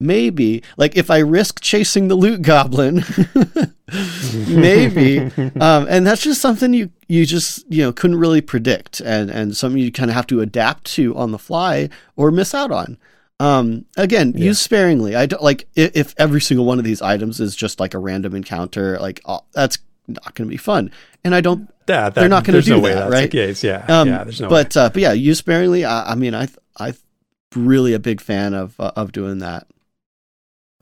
Maybe, 0.00 0.62
like 0.76 0.96
if 0.96 1.10
I 1.10 1.18
risk 1.18 1.60
chasing 1.60 2.06
the 2.06 2.14
loot 2.14 2.42
goblin, 2.42 3.02
maybe 4.48 5.18
um, 5.60 5.86
and 5.88 6.06
that's 6.06 6.22
just 6.22 6.40
something 6.40 6.72
you 6.72 6.90
you 7.08 7.24
just 7.26 7.64
you 7.68 7.82
know 7.82 7.92
couldn't 7.92 8.18
really 8.18 8.40
predict 8.40 9.00
and 9.00 9.30
and 9.30 9.56
something 9.56 9.80
you 9.80 9.90
kind 9.90 10.10
of 10.10 10.14
have 10.14 10.26
to 10.28 10.40
adapt 10.40 10.84
to 10.84 11.16
on 11.16 11.32
the 11.32 11.38
fly 11.38 11.88
or 12.16 12.30
miss 12.30 12.54
out 12.54 12.70
on 12.70 12.98
um 13.40 13.86
again 13.96 14.32
Yeah. 14.36 14.46
use 14.46 14.60
sparingly 14.60 15.14
i 15.16 15.26
don't 15.26 15.42
like 15.42 15.68
if, 15.74 15.96
if 15.96 16.14
every 16.18 16.40
single 16.40 16.66
one 16.66 16.78
of 16.78 16.84
these 16.84 17.00
items 17.00 17.40
is 17.40 17.56
just 17.56 17.80
like 17.80 17.94
a 17.94 17.98
random 17.98 18.34
encounter 18.34 18.98
like 18.98 19.20
oh, 19.24 19.40
that's 19.52 19.78
not 20.06 20.34
going 20.34 20.46
to 20.48 20.50
be 20.50 20.56
fun 20.58 20.90
and 21.24 21.34
i 21.34 21.40
don't 21.40 21.68
that, 21.86 22.14
that, 22.14 22.20
they're 22.20 22.28
not 22.28 22.44
gonna 22.44 22.60
do 22.60 22.72
no 22.72 22.80
way 22.80 22.92
that, 22.94 23.10
right? 23.10 23.30
Case. 23.30 23.64
Yeah, 23.64 23.84
um 23.88 24.08
yeah. 24.08 24.24
There's 24.24 24.40
no. 24.40 24.48
but 24.48 24.76
uh 24.76 24.90
but 24.90 25.00
yeah 25.00 25.12
use 25.12 25.38
sparingly 25.38 25.84
i, 25.84 26.12
I 26.12 26.14
mean 26.14 26.34
i 26.34 26.48
i 26.78 26.92
really 27.56 27.94
a 27.94 27.98
big 27.98 28.20
fan 28.20 28.52
of 28.54 28.78
uh, 28.78 28.92
of 28.96 29.12
doing 29.12 29.38
that 29.38 29.66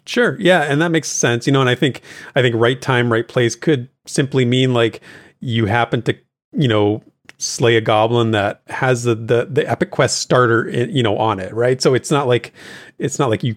Sure. 0.06 0.36
Yeah, 0.40 0.62
and 0.62 0.80
that 0.80 0.90
makes 0.90 1.08
sense. 1.08 1.46
You 1.46 1.52
know, 1.52 1.60
and 1.60 1.68
I 1.70 1.74
think 1.74 2.00
I 2.34 2.42
think 2.42 2.54
right 2.56 2.80
time, 2.80 3.12
right 3.12 3.26
place 3.26 3.54
could 3.56 3.88
simply 4.06 4.44
mean 4.44 4.72
like 4.72 5.00
you 5.40 5.66
happen 5.66 6.02
to, 6.02 6.16
you 6.52 6.68
know, 6.68 7.02
slay 7.38 7.76
a 7.76 7.80
goblin 7.80 8.30
that 8.30 8.62
has 8.68 9.02
the 9.04 9.14
the, 9.14 9.46
the 9.50 9.68
epic 9.68 9.90
quest 9.90 10.18
starter, 10.18 10.66
in, 10.66 10.90
you 10.94 11.02
know, 11.02 11.18
on 11.18 11.40
it, 11.40 11.52
right? 11.52 11.82
So 11.82 11.94
it's 11.94 12.10
not 12.10 12.26
like 12.28 12.52
it's 12.98 13.18
not 13.18 13.30
like 13.30 13.42
you 13.42 13.56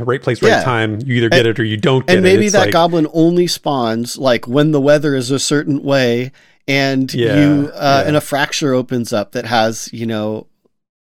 right 0.00 0.22
place, 0.22 0.42
right 0.42 0.50
Yeah. 0.50 0.62
time. 0.62 1.00
You 1.04 1.14
either 1.16 1.28
get 1.30 1.46
it 1.46 1.58
or 1.58 1.64
you 1.64 1.76
don't 1.78 2.06
get 2.06 2.14
and 2.16 2.22
maybe 2.22 2.44
It's 2.46 2.52
that 2.52 2.66
like- 2.66 2.72
goblin 2.72 3.06
only 3.12 3.46
spawns 3.46 4.16
like 4.18 4.46
when 4.46 4.72
the 4.72 4.80
weather 4.80 5.14
is 5.14 5.30
a 5.30 5.38
certain 5.38 5.82
way 5.82 6.32
and 6.68 7.12
Yeah, 7.14 7.36
you 7.40 7.70
uh 7.74 8.00
yeah. 8.02 8.08
and 8.08 8.16
a 8.16 8.20
fracture 8.20 8.74
opens 8.74 9.12
up 9.12 9.32
that 9.32 9.46
has 9.46 9.88
you 9.92 10.04
know 10.06 10.46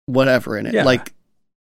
whatever 0.07 0.57
in 0.57 0.65
it 0.67 0.75
like 0.87 1.13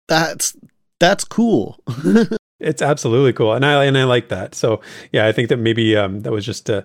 that's 0.07 0.55
that's 1.01 1.25
cool 1.25 1.79
It's 2.63 2.81
absolutely 2.81 3.33
cool, 3.33 3.53
and 3.53 3.65
I 3.65 3.85
and 3.85 3.99
I 3.99 4.05
like 4.05 4.29
that. 4.29 4.55
So 4.55 4.81
yeah, 5.13 5.27
I 5.27 5.33
think 5.33 5.49
that 5.49 5.59
maybe 5.59 5.97
um, 5.97 6.21
that 6.21 6.33
was 6.33 6.47
just 6.47 6.71
uh, 6.71 6.83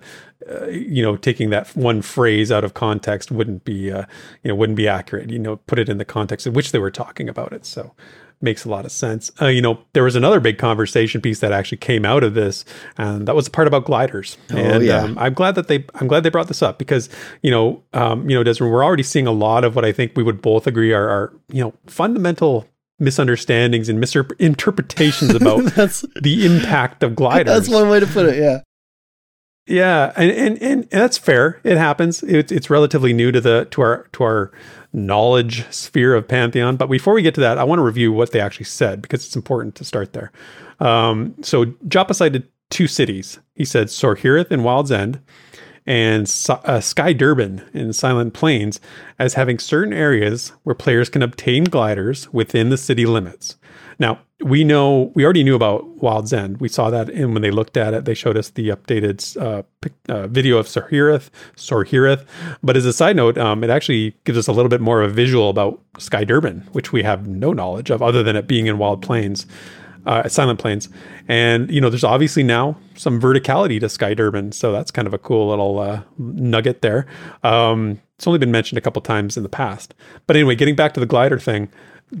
uh, 0.50 0.66
you 0.66 1.02
know 1.02 1.16
taking 1.16 1.50
that 1.50 1.68
one 1.76 2.02
phrase 2.02 2.50
out 2.50 2.64
of 2.64 2.74
context 2.74 3.30
wouldn't 3.30 3.64
be 3.64 3.90
uh, 3.90 4.04
you 4.42 4.48
know 4.48 4.54
wouldn't 4.54 4.76
be 4.76 4.88
accurate. 4.88 5.30
You 5.30 5.38
know, 5.38 5.56
put 5.56 5.78
it 5.78 5.88
in 5.88 5.98
the 5.98 6.04
context 6.04 6.46
in 6.46 6.52
which 6.52 6.72
they 6.72 6.78
were 6.78 6.90
talking 6.90 7.28
about 7.28 7.52
it. 7.52 7.64
So 7.64 7.94
makes 8.40 8.64
a 8.64 8.68
lot 8.68 8.84
of 8.84 8.92
sense. 8.92 9.30
Uh, 9.40 9.46
you 9.46 9.60
know, 9.60 9.80
there 9.92 10.04
was 10.04 10.14
another 10.14 10.40
big 10.40 10.58
conversation 10.58 11.20
piece 11.20 11.40
that 11.40 11.52
actually 11.52 11.78
came 11.78 12.04
out 12.04 12.22
of 12.22 12.34
this, 12.34 12.64
and 12.96 13.26
that 13.26 13.34
was 13.34 13.46
the 13.46 13.50
part 13.50 13.66
about 13.66 13.84
gliders. 13.84 14.36
Oh, 14.52 14.56
and 14.56 14.84
yeah. 14.84 15.02
um, 15.02 15.18
I'm 15.18 15.34
glad 15.34 15.54
that 15.56 15.68
they 15.68 15.84
I'm 15.94 16.06
glad 16.06 16.22
they 16.22 16.30
brought 16.30 16.48
this 16.48 16.62
up 16.62 16.78
because 16.78 17.08
you 17.42 17.50
know 17.50 17.82
um, 17.92 18.28
you 18.28 18.36
know 18.36 18.42
Desmond, 18.42 18.72
we're 18.72 18.84
already 18.84 19.02
seeing 19.02 19.26
a 19.26 19.32
lot 19.32 19.64
of 19.64 19.74
what 19.74 19.84
I 19.84 19.92
think 19.92 20.12
we 20.16 20.22
would 20.22 20.42
both 20.42 20.66
agree 20.66 20.92
are, 20.92 21.08
are 21.08 21.32
you 21.48 21.62
know 21.62 21.74
fundamental 21.86 22.66
misunderstandings 22.98 23.88
and 23.88 24.00
misinterpretations 24.00 25.34
about 25.40 25.64
the 26.20 26.44
impact 26.44 27.02
of 27.02 27.14
gliders. 27.14 27.54
that's 27.54 27.68
one 27.68 27.88
way 27.88 28.00
to 28.00 28.06
put 28.06 28.26
it 28.26 28.36
yeah 28.36 28.60
Yeah, 29.66 30.12
and, 30.16 30.30
and 30.30 30.62
and 30.62 30.90
that's 30.90 31.18
fair. 31.18 31.60
It 31.62 31.76
happens. 31.76 32.22
It's 32.22 32.50
it's 32.50 32.70
relatively 32.70 33.12
new 33.12 33.30
to 33.32 33.40
the 33.40 33.66
to 33.70 33.82
our 33.82 34.08
to 34.12 34.24
our 34.24 34.50
knowledge 34.94 35.70
sphere 35.70 36.14
of 36.14 36.26
Pantheon. 36.26 36.76
But 36.76 36.88
before 36.88 37.12
we 37.12 37.20
get 37.20 37.34
to 37.34 37.40
that, 37.42 37.58
I 37.58 37.64
want 37.64 37.78
to 37.78 37.82
review 37.82 38.10
what 38.10 38.32
they 38.32 38.40
actually 38.40 38.64
said 38.64 39.02
because 39.02 39.26
it's 39.26 39.36
important 39.36 39.74
to 39.76 39.84
start 39.84 40.14
there. 40.14 40.32
Um, 40.80 41.34
so 41.42 41.66
Joppa 41.86 42.14
cited 42.14 42.48
two 42.70 42.86
cities. 42.86 43.38
He 43.54 43.66
said 43.66 43.88
Sorhireth 43.88 44.50
and 44.50 44.64
Wild's 44.64 44.90
End 44.90 45.20
and 45.88 46.30
uh, 46.50 46.80
Sky 46.80 47.14
Durban 47.14 47.64
in 47.72 47.94
Silent 47.94 48.34
Plains 48.34 48.78
as 49.18 49.34
having 49.34 49.58
certain 49.58 49.94
areas 49.94 50.52
where 50.62 50.74
players 50.74 51.08
can 51.08 51.22
obtain 51.22 51.64
gliders 51.64 52.30
within 52.30 52.68
the 52.68 52.76
city 52.76 53.06
limits. 53.06 53.56
Now, 53.98 54.20
we 54.44 54.64
know 54.64 55.10
we 55.14 55.24
already 55.24 55.42
knew 55.42 55.56
about 55.56 55.86
Wild's 56.02 56.32
End. 56.32 56.60
We 56.60 56.68
saw 56.68 56.90
that 56.90 57.08
and 57.08 57.32
when 57.32 57.40
they 57.40 57.50
looked 57.50 57.78
at 57.78 57.94
it. 57.94 58.04
They 58.04 58.12
showed 58.12 58.36
us 58.36 58.50
the 58.50 58.68
updated 58.68 59.36
uh, 59.40 59.62
uh, 60.12 60.26
video 60.26 60.58
of 60.58 60.66
Sorhireth, 60.66 61.30
Sorhireth. 61.56 62.26
But 62.62 62.76
as 62.76 62.84
a 62.84 62.92
side 62.92 63.16
note, 63.16 63.38
um, 63.38 63.64
it 63.64 63.70
actually 63.70 64.14
gives 64.24 64.36
us 64.36 64.46
a 64.46 64.52
little 64.52 64.68
bit 64.68 64.82
more 64.82 65.00
of 65.00 65.10
a 65.10 65.14
visual 65.14 65.48
about 65.48 65.80
Sky 65.98 66.22
Durban, 66.22 66.68
which 66.72 66.92
we 66.92 67.02
have 67.02 67.26
no 67.26 67.54
knowledge 67.54 67.90
of 67.90 68.02
other 68.02 68.22
than 68.22 68.36
it 68.36 68.46
being 68.46 68.66
in 68.66 68.76
Wild 68.76 69.00
Plains, 69.00 69.46
uh, 70.08 70.28
Silent 70.28 70.58
Plains. 70.58 70.88
And 71.28 71.70
you 71.70 71.80
know, 71.80 71.90
there's 71.90 72.02
obviously 72.02 72.42
now 72.42 72.76
some 72.96 73.20
verticality 73.20 73.78
to 73.78 73.88
Sky 73.88 74.14
Durban, 74.14 74.52
so 74.52 74.72
that's 74.72 74.90
kind 74.90 75.06
of 75.06 75.14
a 75.14 75.18
cool 75.18 75.50
little 75.50 75.78
uh, 75.78 76.02
nugget 76.16 76.82
there. 76.82 77.06
Um, 77.44 78.00
it's 78.16 78.26
only 78.26 78.38
been 78.38 78.50
mentioned 78.50 78.78
a 78.78 78.80
couple 78.80 79.00
times 79.02 79.36
in 79.36 79.44
the 79.44 79.48
past. 79.48 79.94
But 80.26 80.34
anyway, 80.34 80.56
getting 80.56 80.74
back 80.74 80.94
to 80.94 81.00
the 81.00 81.06
glider 81.06 81.38
thing, 81.38 81.68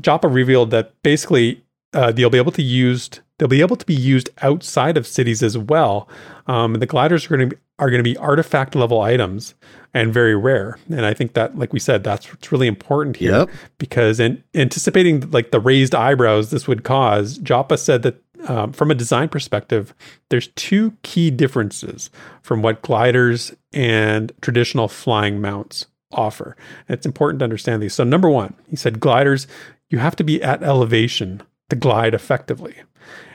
Joppa 0.00 0.28
revealed 0.28 0.70
that 0.70 1.02
basically 1.02 1.64
uh, 1.94 2.12
they'll 2.12 2.30
be 2.30 2.38
able 2.38 2.52
to 2.52 2.62
used 2.62 3.20
they'll 3.38 3.48
be 3.48 3.60
able 3.60 3.76
to 3.76 3.86
be 3.86 3.94
used 3.94 4.30
outside 4.42 4.96
of 4.96 5.06
cities 5.06 5.42
as 5.42 5.56
well. 5.56 6.08
Um, 6.46 6.74
the 6.74 6.86
gliders 6.86 7.26
are 7.26 7.36
going 7.36 7.50
to 7.50 7.58
are 7.78 7.90
going 7.90 8.02
to 8.02 8.10
be 8.10 8.16
artifact 8.16 8.74
level 8.74 9.00
items 9.00 9.54
and 9.94 10.12
very 10.12 10.34
rare. 10.34 10.78
And 10.90 11.06
I 11.06 11.14
think 11.14 11.34
that, 11.34 11.56
like 11.56 11.72
we 11.72 11.78
said, 11.78 12.02
that's 12.02 12.28
what's 12.28 12.50
really 12.50 12.66
important 12.66 13.16
here 13.16 13.30
yep. 13.30 13.50
because 13.78 14.18
in 14.18 14.42
anticipating 14.54 15.30
like 15.30 15.52
the 15.52 15.60
raised 15.60 15.94
eyebrows 15.94 16.50
this 16.50 16.66
would 16.66 16.82
cause, 16.82 17.38
Joppa 17.38 17.78
said 17.78 18.02
that 18.02 18.22
um, 18.48 18.72
from 18.72 18.90
a 18.90 18.94
design 18.94 19.28
perspective, 19.28 19.94
there's 20.28 20.48
two 20.48 20.92
key 21.02 21.30
differences 21.30 22.10
from 22.42 22.62
what 22.62 22.82
gliders 22.82 23.54
and 23.72 24.32
traditional 24.40 24.88
flying 24.88 25.40
mounts 25.40 25.86
offer. 26.12 26.56
And 26.88 26.96
it's 26.96 27.06
important 27.06 27.40
to 27.40 27.44
understand 27.44 27.82
these. 27.82 27.94
So, 27.94 28.04
number 28.04 28.30
one, 28.30 28.54
he 28.68 28.76
said 28.76 29.00
gliders, 29.00 29.46
you 29.88 29.98
have 29.98 30.16
to 30.16 30.24
be 30.24 30.42
at 30.42 30.62
elevation 30.62 31.42
to 31.70 31.76
glide 31.76 32.14
effectively. 32.14 32.76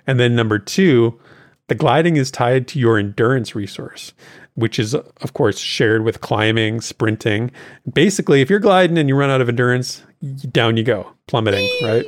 And 0.06 0.20
then 0.20 0.36
number 0.36 0.60
two, 0.60 1.20
the 1.68 1.76
gliding 1.76 2.18
is 2.18 2.32
tied 2.32 2.68
to 2.70 2.80
your 2.80 2.98
endurance 2.98 3.56
resource, 3.56 4.14
which 4.56 4.78
is, 4.78 4.94
of 4.94 5.34
course, 5.34 5.60
shared 5.60 6.04
with 6.04 6.22
climbing, 6.22 6.82
sprinting. 6.82 7.52
Basically, 7.92 8.42
if 8.42 8.50
you're 8.50 8.60
gliding 8.60 8.98
and 8.98 9.08
you 9.08 9.16
run 9.16 9.30
out 9.30 9.42
of 9.42 9.50
endurance, 9.50 10.04
down 10.52 10.78
you 10.78 10.84
go, 10.84 11.12
plummeting, 11.28 11.70
right? 11.84 12.06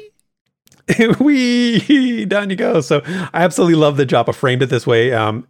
we 1.19 2.25
down 2.25 2.49
you 2.49 2.55
go. 2.55 2.79
So 2.79 3.01
I 3.05 3.43
absolutely 3.43 3.75
love 3.75 3.97
that 3.97 4.05
Joppa 4.05 4.33
framed 4.33 4.61
it 4.61 4.69
this 4.69 4.85
way. 4.85 5.11
Um, 5.13 5.47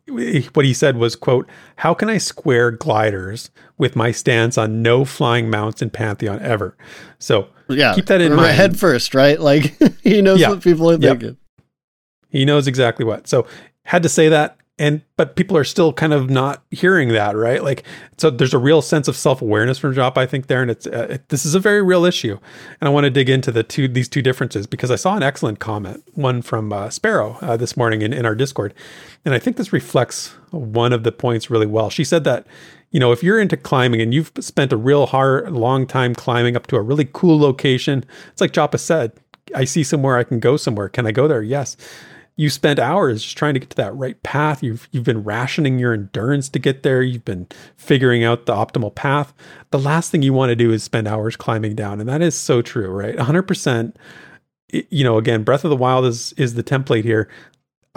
what 0.53 0.63
he 0.63 0.73
said 0.73 0.95
was, 0.95 1.15
"quote 1.15 1.49
How 1.75 1.93
can 1.93 2.09
I 2.09 2.17
square 2.17 2.71
gliders 2.71 3.51
with 3.77 3.97
my 3.97 4.11
stance 4.11 4.57
on 4.57 4.81
no 4.81 5.03
flying 5.03 5.49
mounts 5.49 5.81
in 5.81 5.89
Pantheon 5.89 6.41
ever?" 6.41 6.77
So 7.19 7.49
yeah, 7.67 7.93
keep 7.95 8.05
that 8.05 8.21
in 8.21 8.33
mind. 8.33 8.55
Head 8.55 8.79
first, 8.79 9.13
right? 9.13 9.39
Like 9.39 9.77
he 10.03 10.21
knows 10.21 10.39
yeah. 10.39 10.49
what 10.49 10.61
people 10.61 10.89
are 10.89 10.97
thinking. 10.97 11.37
He 12.35 12.45
knows 12.45 12.67
exactly 12.67 13.05
what. 13.05 13.27
So 13.27 13.47
had 13.83 14.03
to 14.03 14.09
say 14.09 14.29
that 14.29 14.57
and 14.77 15.01
but 15.15 15.37
people 15.37 15.55
are 15.55 15.63
still 15.63 15.93
kind 15.93 16.11
of 16.11 16.29
not 16.29 16.63
hearing 16.69 17.09
that 17.09 17.35
right? 17.35 17.63
Like 17.63 17.83
so 18.17 18.29
there's 18.29 18.53
a 18.53 18.57
real 18.57 18.81
sense 18.81 19.07
of 19.07 19.15
self-awareness 19.15 19.77
from 19.77 19.93
Joppa 19.93 20.19
i 20.19 20.25
think 20.25 20.47
there 20.47 20.61
and 20.61 20.71
it's 20.71 20.87
uh, 20.87 21.07
it, 21.11 21.29
this 21.29 21.45
is 21.45 21.55
a 21.55 21.59
very 21.59 21.81
real 21.81 22.05
issue 22.05 22.37
and 22.79 22.87
i 22.87 22.91
want 22.91 23.05
to 23.05 23.09
dig 23.09 23.29
into 23.29 23.51
the 23.51 23.63
two 23.63 23.87
these 23.87 24.09
two 24.09 24.21
differences 24.21 24.67
because 24.67 24.91
i 24.91 24.95
saw 24.95 25.15
an 25.15 25.23
excellent 25.23 25.59
comment 25.59 26.03
one 26.13 26.41
from 26.41 26.73
uh, 26.73 26.89
sparrow 26.89 27.37
uh, 27.41 27.57
this 27.57 27.77
morning 27.77 28.01
in, 28.01 28.13
in 28.13 28.25
our 28.25 28.35
discord 28.35 28.73
and 29.23 29.33
i 29.33 29.39
think 29.39 29.57
this 29.57 29.71
reflects 29.73 30.33
one 30.51 30.93
of 30.93 31.03
the 31.03 31.11
points 31.11 31.49
really 31.49 31.65
well. 31.65 31.89
She 31.89 32.05
said 32.05 32.23
that 32.23 32.47
you 32.91 32.99
know 32.99 33.11
if 33.11 33.23
you're 33.23 33.39
into 33.39 33.57
climbing 33.57 34.01
and 34.01 34.13
you've 34.13 34.31
spent 34.39 34.73
a 34.73 34.77
real 34.77 35.05
hard 35.05 35.51
long 35.51 35.85
time 35.87 36.15
climbing 36.15 36.55
up 36.55 36.67
to 36.67 36.75
a 36.75 36.81
really 36.81 37.07
cool 37.11 37.39
location 37.39 38.05
it's 38.31 38.41
like 38.41 38.53
Joppa 38.53 38.77
said 38.77 39.13
i 39.53 39.63
see 39.63 39.83
somewhere 39.83 40.17
i 40.17 40.23
can 40.23 40.39
go 40.39 40.57
somewhere. 40.57 40.89
Can 40.89 41.05
i 41.05 41.11
go 41.11 41.27
there? 41.27 41.43
Yes 41.43 41.77
you 42.37 42.49
spent 42.49 42.79
hours 42.79 43.23
just 43.23 43.37
trying 43.37 43.53
to 43.53 43.59
get 43.59 43.69
to 43.69 43.77
that 43.77 43.95
right 43.95 44.21
path. 44.23 44.61
You've 44.61 44.89
you've 44.91 45.03
been 45.03 45.23
rationing 45.23 45.79
your 45.79 45.93
endurance 45.93 46.49
to 46.49 46.59
get 46.59 46.83
there. 46.83 47.01
You've 47.01 47.25
been 47.25 47.47
figuring 47.77 48.23
out 48.23 48.45
the 48.45 48.53
optimal 48.53 48.93
path. 48.93 49.33
The 49.71 49.79
last 49.79 50.11
thing 50.11 50.21
you 50.21 50.33
want 50.33 50.49
to 50.49 50.55
do 50.55 50.71
is 50.71 50.83
spend 50.83 51.07
hours 51.07 51.35
climbing 51.35 51.75
down, 51.75 51.99
and 51.99 52.09
that 52.09 52.21
is 52.21 52.35
so 52.35 52.61
true, 52.61 52.89
right? 52.89 53.15
100%. 53.15 53.95
You 54.69 55.03
know, 55.03 55.17
again, 55.17 55.43
Breath 55.43 55.63
of 55.63 55.69
the 55.69 55.75
Wild 55.75 56.05
is 56.05 56.33
is 56.33 56.55
the 56.55 56.63
template 56.63 57.03
here. 57.03 57.29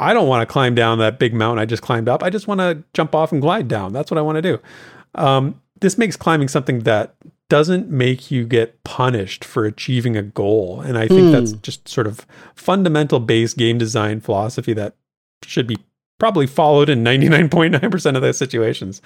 I 0.01 0.15
don't 0.15 0.29
want 0.29 0.49
to 0.49 0.53
climb 0.53 0.77
down 0.77 0.99
that 0.99 1.19
big 1.19 1.35
mountain 1.35 1.61
I 1.61 1.65
just 1.67 1.83
climbed 1.83 2.09
up. 2.09 2.23
I 2.23 2.31
just 2.31 2.47
want 2.47 2.61
to 2.61 2.85
jump 2.95 3.17
off 3.17 3.33
and 3.33 3.41
glide 3.41 3.67
down. 3.67 3.93
That's 3.93 4.11
what 4.11 4.19
I 4.19 4.23
want 4.23 4.37
to 4.37 4.43
do. 4.43 4.61
Um, 5.17 5.61
this 5.81 5.99
makes 5.99 6.17
climbing 6.17 6.47
something 6.47 6.81
that 6.81 7.17
doesn't 7.49 7.89
make 7.89 8.31
you 8.31 8.47
get 8.47 8.83
punished 8.85 9.45
for 9.45 9.65
achieving 9.65 10.17
a 10.17 10.23
goal. 10.23 10.81
And 10.81 10.99
I 10.99 11.09
think 11.09 11.27
hmm. 11.27 11.33
that's 11.33 11.53
just 11.53 11.89
sort 11.89 12.07
of 12.07 12.27
fundamental 12.55 13.21
base 13.21 13.55
game 13.55 13.79
design 13.79 14.21
philosophy 14.21 14.73
that 14.75 14.95
should 15.43 15.67
be 15.67 15.79
probably 16.19 16.47
followed 16.47 16.89
in 16.89 17.05
99.9% 17.05 18.17
of 18.17 18.23
those 18.23 18.37
situations. 18.37 19.01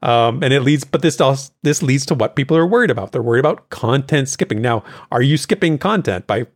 Um, 0.00 0.42
and 0.42 0.54
it 0.54 0.60
leads, 0.60 0.84
but 0.84 1.02
this 1.02 1.16
does, 1.16 1.50
this 1.62 1.82
leads 1.82 2.06
to 2.06 2.14
what 2.14 2.36
people 2.36 2.56
are 2.56 2.66
worried 2.66 2.90
about. 2.90 3.12
They're 3.12 3.20
worried 3.20 3.40
about 3.40 3.68
content 3.70 4.28
skipping. 4.28 4.62
Now, 4.62 4.84
are 5.10 5.22
you 5.22 5.36
skipping 5.36 5.76
content 5.76 6.26
by, 6.26 6.46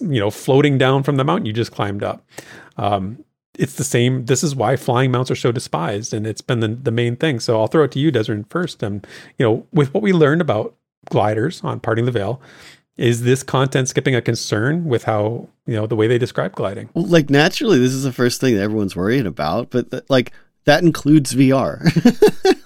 you 0.00 0.20
know, 0.20 0.30
floating 0.30 0.78
down 0.78 1.02
from 1.02 1.16
the 1.16 1.24
mountain 1.24 1.46
you 1.46 1.52
just 1.52 1.72
climbed 1.72 2.02
up? 2.02 2.24
Um, 2.78 3.22
it's 3.58 3.74
the 3.74 3.84
same. 3.84 4.24
This 4.26 4.42
is 4.42 4.54
why 4.54 4.76
flying 4.76 5.10
mounts 5.10 5.30
are 5.30 5.36
so 5.36 5.52
despised, 5.52 6.14
and 6.14 6.26
it's 6.26 6.40
been 6.40 6.60
the, 6.60 6.68
the 6.68 6.90
main 6.90 7.16
thing. 7.16 7.40
So 7.40 7.60
I'll 7.60 7.66
throw 7.66 7.84
it 7.84 7.92
to 7.92 7.98
you, 7.98 8.10
Desert, 8.10 8.46
first. 8.48 8.82
Um, 8.82 9.02
you 9.36 9.44
know, 9.44 9.66
with 9.72 9.92
what 9.92 10.02
we 10.02 10.12
learned 10.12 10.40
about 10.40 10.74
gliders 11.10 11.62
on 11.64 11.80
Parting 11.80 12.04
the 12.04 12.12
Veil, 12.12 12.40
is 12.96 13.22
this 13.22 13.42
content 13.42 13.88
skipping 13.88 14.14
a 14.14 14.22
concern 14.22 14.84
with 14.84 15.04
how 15.04 15.48
you 15.66 15.74
know 15.74 15.86
the 15.86 15.96
way 15.96 16.06
they 16.06 16.18
describe 16.18 16.54
gliding? 16.54 16.88
Well, 16.94 17.06
like 17.06 17.30
naturally, 17.30 17.78
this 17.78 17.92
is 17.92 18.04
the 18.04 18.12
first 18.12 18.40
thing 18.40 18.54
that 18.54 18.62
everyone's 18.62 18.96
worried 18.96 19.26
about, 19.26 19.70
but 19.70 19.90
the, 19.90 20.04
like 20.08 20.32
that 20.68 20.82
includes 20.82 21.34
VR. 21.34 21.82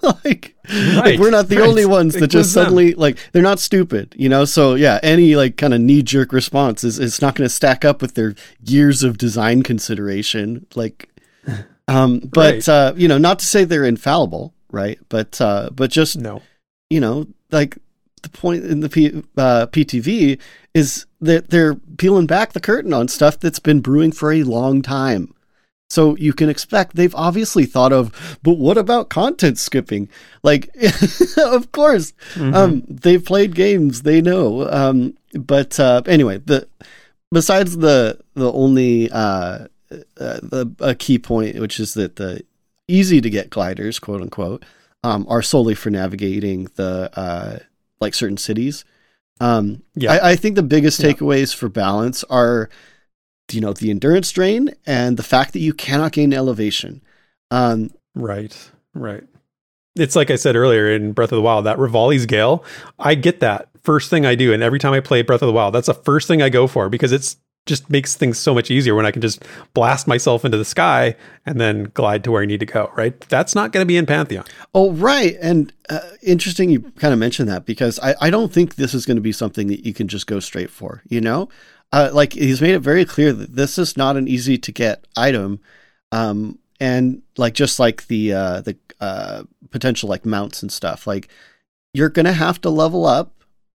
like, 0.25 0.57
right, 0.69 1.05
like, 1.05 1.21
we're 1.21 1.31
not 1.31 1.49
the 1.49 1.59
right. 1.59 1.69
only 1.69 1.87
ones 1.87 2.15
that 2.15 2.27
just 2.27 2.53
suddenly 2.53 2.91
them. 2.91 2.99
like 2.99 3.19
they're 3.31 3.43
not 3.43 3.61
stupid, 3.61 4.13
you 4.19 4.29
know. 4.29 4.45
So 4.45 4.75
yeah, 4.75 4.99
any 5.05 5.37
like 5.37 5.57
kind 5.57 5.73
of 5.73 5.81
knee 5.81 6.03
jerk 6.03 6.33
response 6.33 6.83
is 6.83 6.99
it's 6.99 7.23
not 7.23 7.37
going 7.37 7.47
to 7.47 7.55
stack 7.55 7.85
up 7.85 8.03
with 8.03 8.15
their 8.15 8.35
years 8.65 9.05
of 9.05 9.19
design 9.19 9.63
consideration. 9.63 10.67
Like, 10.75 11.11
um, 11.87 12.19
but 12.19 12.55
right. 12.55 12.69
uh, 12.69 12.93
you 12.97 13.07
know, 13.07 13.19
not 13.19 13.39
to 13.39 13.47
say 13.47 13.63
they're 13.63 13.85
infallible, 13.85 14.53
right? 14.73 14.99
But 15.09 15.41
uh, 15.41 15.71
but 15.73 15.93
just 15.93 16.19
no, 16.19 16.43
you 16.91 16.99
know, 16.99 17.29
like 17.53 17.79
the 18.23 18.31
point 18.31 18.65
in 18.65 18.81
the 18.81 18.89
P, 18.89 19.23
uh, 19.37 19.67
PTV 19.67 20.41
is 20.75 21.07
that 21.21 21.51
they're 21.51 21.77
peeling 21.99 22.27
back 22.27 22.53
the 22.53 22.61
curtain 22.61 22.93
on 22.93 23.07
stuff 23.07 23.39
that's 23.39 23.61
been 23.61 23.79
brewing 23.79 24.11
for 24.11 24.33
a 24.33 24.43
long 24.43 24.83
time. 24.83 25.33
So 25.93 26.17
you 26.17 26.33
can 26.33 26.49
expect 26.49 26.97
they've 26.97 27.15
obviously 27.15 27.67
thought 27.67 27.93
of, 27.93 28.39
but 28.43 28.55
what 28.55 28.79
about 28.79 29.11
content 29.11 29.59
skipping? 29.59 30.09
Like, 30.43 30.71
of 31.37 31.71
course, 31.73 32.15
mm-hmm. 32.33 32.55
um, 32.55 32.83
they've 32.89 33.23
played 33.23 33.55
games, 33.55 34.01
they 34.01 34.23
know. 34.23 34.67
Um, 34.71 35.19
but 35.35 35.79
uh, 35.79 36.01
anyway, 36.07 36.39
the 36.39 36.67
besides 37.31 37.77
the 37.77 38.19
the 38.33 38.51
only 38.51 39.11
uh, 39.11 39.67
uh, 39.91 39.99
the 40.17 40.75
a 40.81 40.95
key 40.95 41.19
point, 41.19 41.61
which 41.61 41.79
is 41.79 41.93
that 41.93 42.17
the 42.17 42.43
easy 42.89 43.21
to 43.21 43.29
get 43.29 43.51
gliders, 43.51 43.99
quote 43.99 44.23
unquote, 44.23 44.65
um, 45.05 45.27
are 45.29 45.43
solely 45.43 45.75
for 45.75 45.91
navigating 45.91 46.69
the 46.77 47.11
uh, 47.19 47.59
like 48.01 48.15
certain 48.15 48.39
cities. 48.39 48.87
Um, 49.41 49.83
yeah, 49.95 50.13
I, 50.13 50.31
I, 50.31 50.37
think 50.37 50.55
the 50.55 50.63
biggest 50.63 51.01
takeaways 51.01 51.53
yeah. 51.53 51.59
for 51.59 51.69
balance 51.69 52.23
are 52.25 52.71
you 53.55 53.61
know 53.61 53.73
the 53.73 53.91
endurance 53.91 54.31
drain 54.31 54.71
and 54.87 55.17
the 55.17 55.23
fact 55.23 55.53
that 55.53 55.61
you 55.61 55.73
cannot 55.73 56.13
gain 56.13 56.33
elevation. 56.33 57.03
Um, 57.51 57.91
right, 58.15 58.71
right. 58.95 59.25
It's 59.95 60.17
like 60.17 60.31
I 60.31 60.37
said 60.37 60.57
earlier 60.57 60.91
in 60.91 61.13
Breath 61.13 61.33
of 61.33 61.37
the 61.37 61.43
Wild, 61.43 61.67
that 61.67 61.77
Revali's 61.77 62.25
Gale. 62.27 62.65
I 62.99 63.15
get 63.15 63.41
that 63.41 63.69
first 63.83 64.09
thing 64.09 64.25
I 64.25 64.35
do, 64.35 64.53
and 64.53 64.63
every 64.63 64.79
time 64.79 64.93
I 64.93 65.01
play 65.01 65.23
Breath 65.23 65.43
of 65.43 65.47
the 65.47 65.53
Wild, 65.53 65.75
that's 65.75 65.89
the 65.89 65.95
first 65.95 66.29
thing 66.29 66.41
I 66.41 66.49
go 66.49 66.67
for 66.67 66.89
because 66.89 67.13
it's 67.13 67.37
just 67.67 67.89
makes 67.89 68.17
things 68.17 68.39
so 68.39 68.55
much 68.55 68.71
easier 68.71 68.95
when 68.95 69.07
I 69.07 69.13
can 69.13 69.23
just 69.23 69.45
blast 69.73 70.09
myself 70.09 70.45
into 70.45 70.59
the 70.59 70.65
sky 70.65 71.15
and 71.47 71.61
then 71.61 71.93
glide 71.95 72.25
to 72.25 72.33
where 72.33 72.43
I 72.43 72.47
need 72.47 72.61
to 72.61 72.67
go. 72.67 72.91
Right? 72.97 73.19
That's 73.29 73.55
not 73.55 73.71
going 73.73 73.83
to 73.83 73.87
be 73.87 73.97
in 73.97 74.07
Pantheon. 74.07 74.45
Oh, 74.75 74.93
right. 74.93 75.37
And 75.41 75.73
uh, 75.89 76.01
interesting, 76.23 76.71
you 76.71 76.81
kind 76.97 77.13
of 77.13 77.21
mentioned 77.21 77.49
that 77.49 77.65
because 77.65 78.01
I, 78.01 78.15
I 78.21 78.31
don't 78.31 78.53
think 78.53 78.75
this 78.75 78.95
is 78.95 79.07
going 79.07 79.17
to 79.17 79.23
be 79.23 79.33
something 79.33 79.69
that 79.69 79.87
you 79.87 79.95
can 79.95 80.09
just 80.09 80.27
go 80.27 80.41
straight 80.41 80.71
for. 80.71 81.03
You 81.09 81.21
know, 81.21 81.49
uh, 81.93 82.11
like 82.13 82.33
he's 82.33 82.63
made 82.63 82.75
it 82.75 82.81
very 82.81 83.05
clear 83.05 83.33
that 83.33 83.55
this 83.55 83.79
is 83.79 83.97
not 83.97 84.17
an 84.17 84.27
easy 84.27 84.57
to 84.59 84.73
get 84.73 85.07
item. 85.17 85.61
Um, 86.11 86.59
and 86.81 87.23
like 87.37 87.55
just 87.55 87.79
like 87.79 88.07
the 88.07 88.33
uh, 88.33 88.61
the 88.63 88.77
uh, 89.01 89.45
potential 89.71 90.09
like 90.09 90.27
mounts 90.27 90.63
and 90.63 90.73
stuff, 90.73 91.07
like 91.07 91.29
you're 91.95 92.09
gonna 92.09 92.33
have 92.33 92.61
to 92.63 92.71
level 92.71 93.07
up 93.07 93.33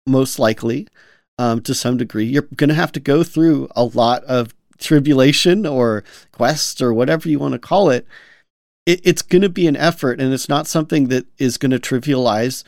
most 0.07 0.39
likely 0.39 0.89
um, 1.39 1.61
to 1.62 1.75
some 1.75 1.97
degree. 1.97 2.25
You're 2.25 2.49
gonna 2.57 2.75
have 2.75 2.93
to 2.93 3.01
go 3.01 3.25
through 3.25 3.69
a 3.77 3.85
lot 3.85 4.25
of 4.25 4.55
tribulation 4.79 5.67
or 5.67 6.05
quest 6.33 6.81
or 6.81 6.95
whatever 6.95 7.29
you 7.29 7.39
want 7.39 7.53
to 7.53 7.59
call 7.59 7.91
it. 7.91 8.07
it 8.87 9.01
it's 9.05 9.23
gonna 9.23 9.49
be 9.49 9.67
an 9.67 9.77
effort, 9.77 10.21
and 10.21 10.33
it's 10.33 10.49
not 10.49 10.67
something 10.67 11.09
that 11.09 11.27
is 11.39 11.59
gonna 11.59 11.79
trivialize 11.79 12.65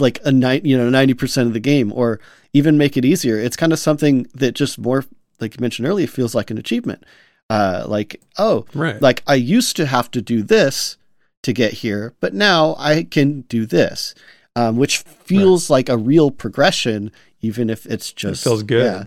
like 0.00 0.20
a 0.24 0.32
night 0.32 0.64
you 0.64 0.78
know 0.78 0.90
90% 0.90 1.42
of 1.42 1.52
the 1.52 1.60
game 1.60 1.92
or 1.92 2.20
even 2.52 2.76
make 2.78 2.96
it 2.96 3.04
easier 3.04 3.38
it's 3.38 3.56
kind 3.56 3.72
of 3.72 3.78
something 3.78 4.26
that 4.34 4.52
just 4.52 4.78
more 4.78 5.04
like 5.40 5.54
you 5.54 5.60
mentioned 5.60 5.86
earlier 5.88 6.06
feels 6.06 6.34
like 6.34 6.50
an 6.50 6.58
achievement 6.58 7.04
uh 7.50 7.84
like 7.88 8.20
oh 8.38 8.64
Right. 8.74 9.00
like 9.00 9.22
i 9.26 9.34
used 9.34 9.76
to 9.76 9.86
have 9.86 10.10
to 10.12 10.22
do 10.22 10.42
this 10.42 10.96
to 11.42 11.52
get 11.52 11.72
here 11.74 12.14
but 12.20 12.34
now 12.34 12.74
i 12.78 13.04
can 13.04 13.42
do 13.42 13.66
this 13.66 14.14
um 14.56 14.76
which 14.76 14.98
feels 14.98 15.70
like 15.70 15.88
a 15.88 15.96
real 15.98 16.30
progression 16.30 17.10
even 17.40 17.68
if 17.70 17.86
it's 17.86 18.12
just 18.12 18.44
feels 18.44 18.62
good. 18.62 18.84
yeah 18.84 19.04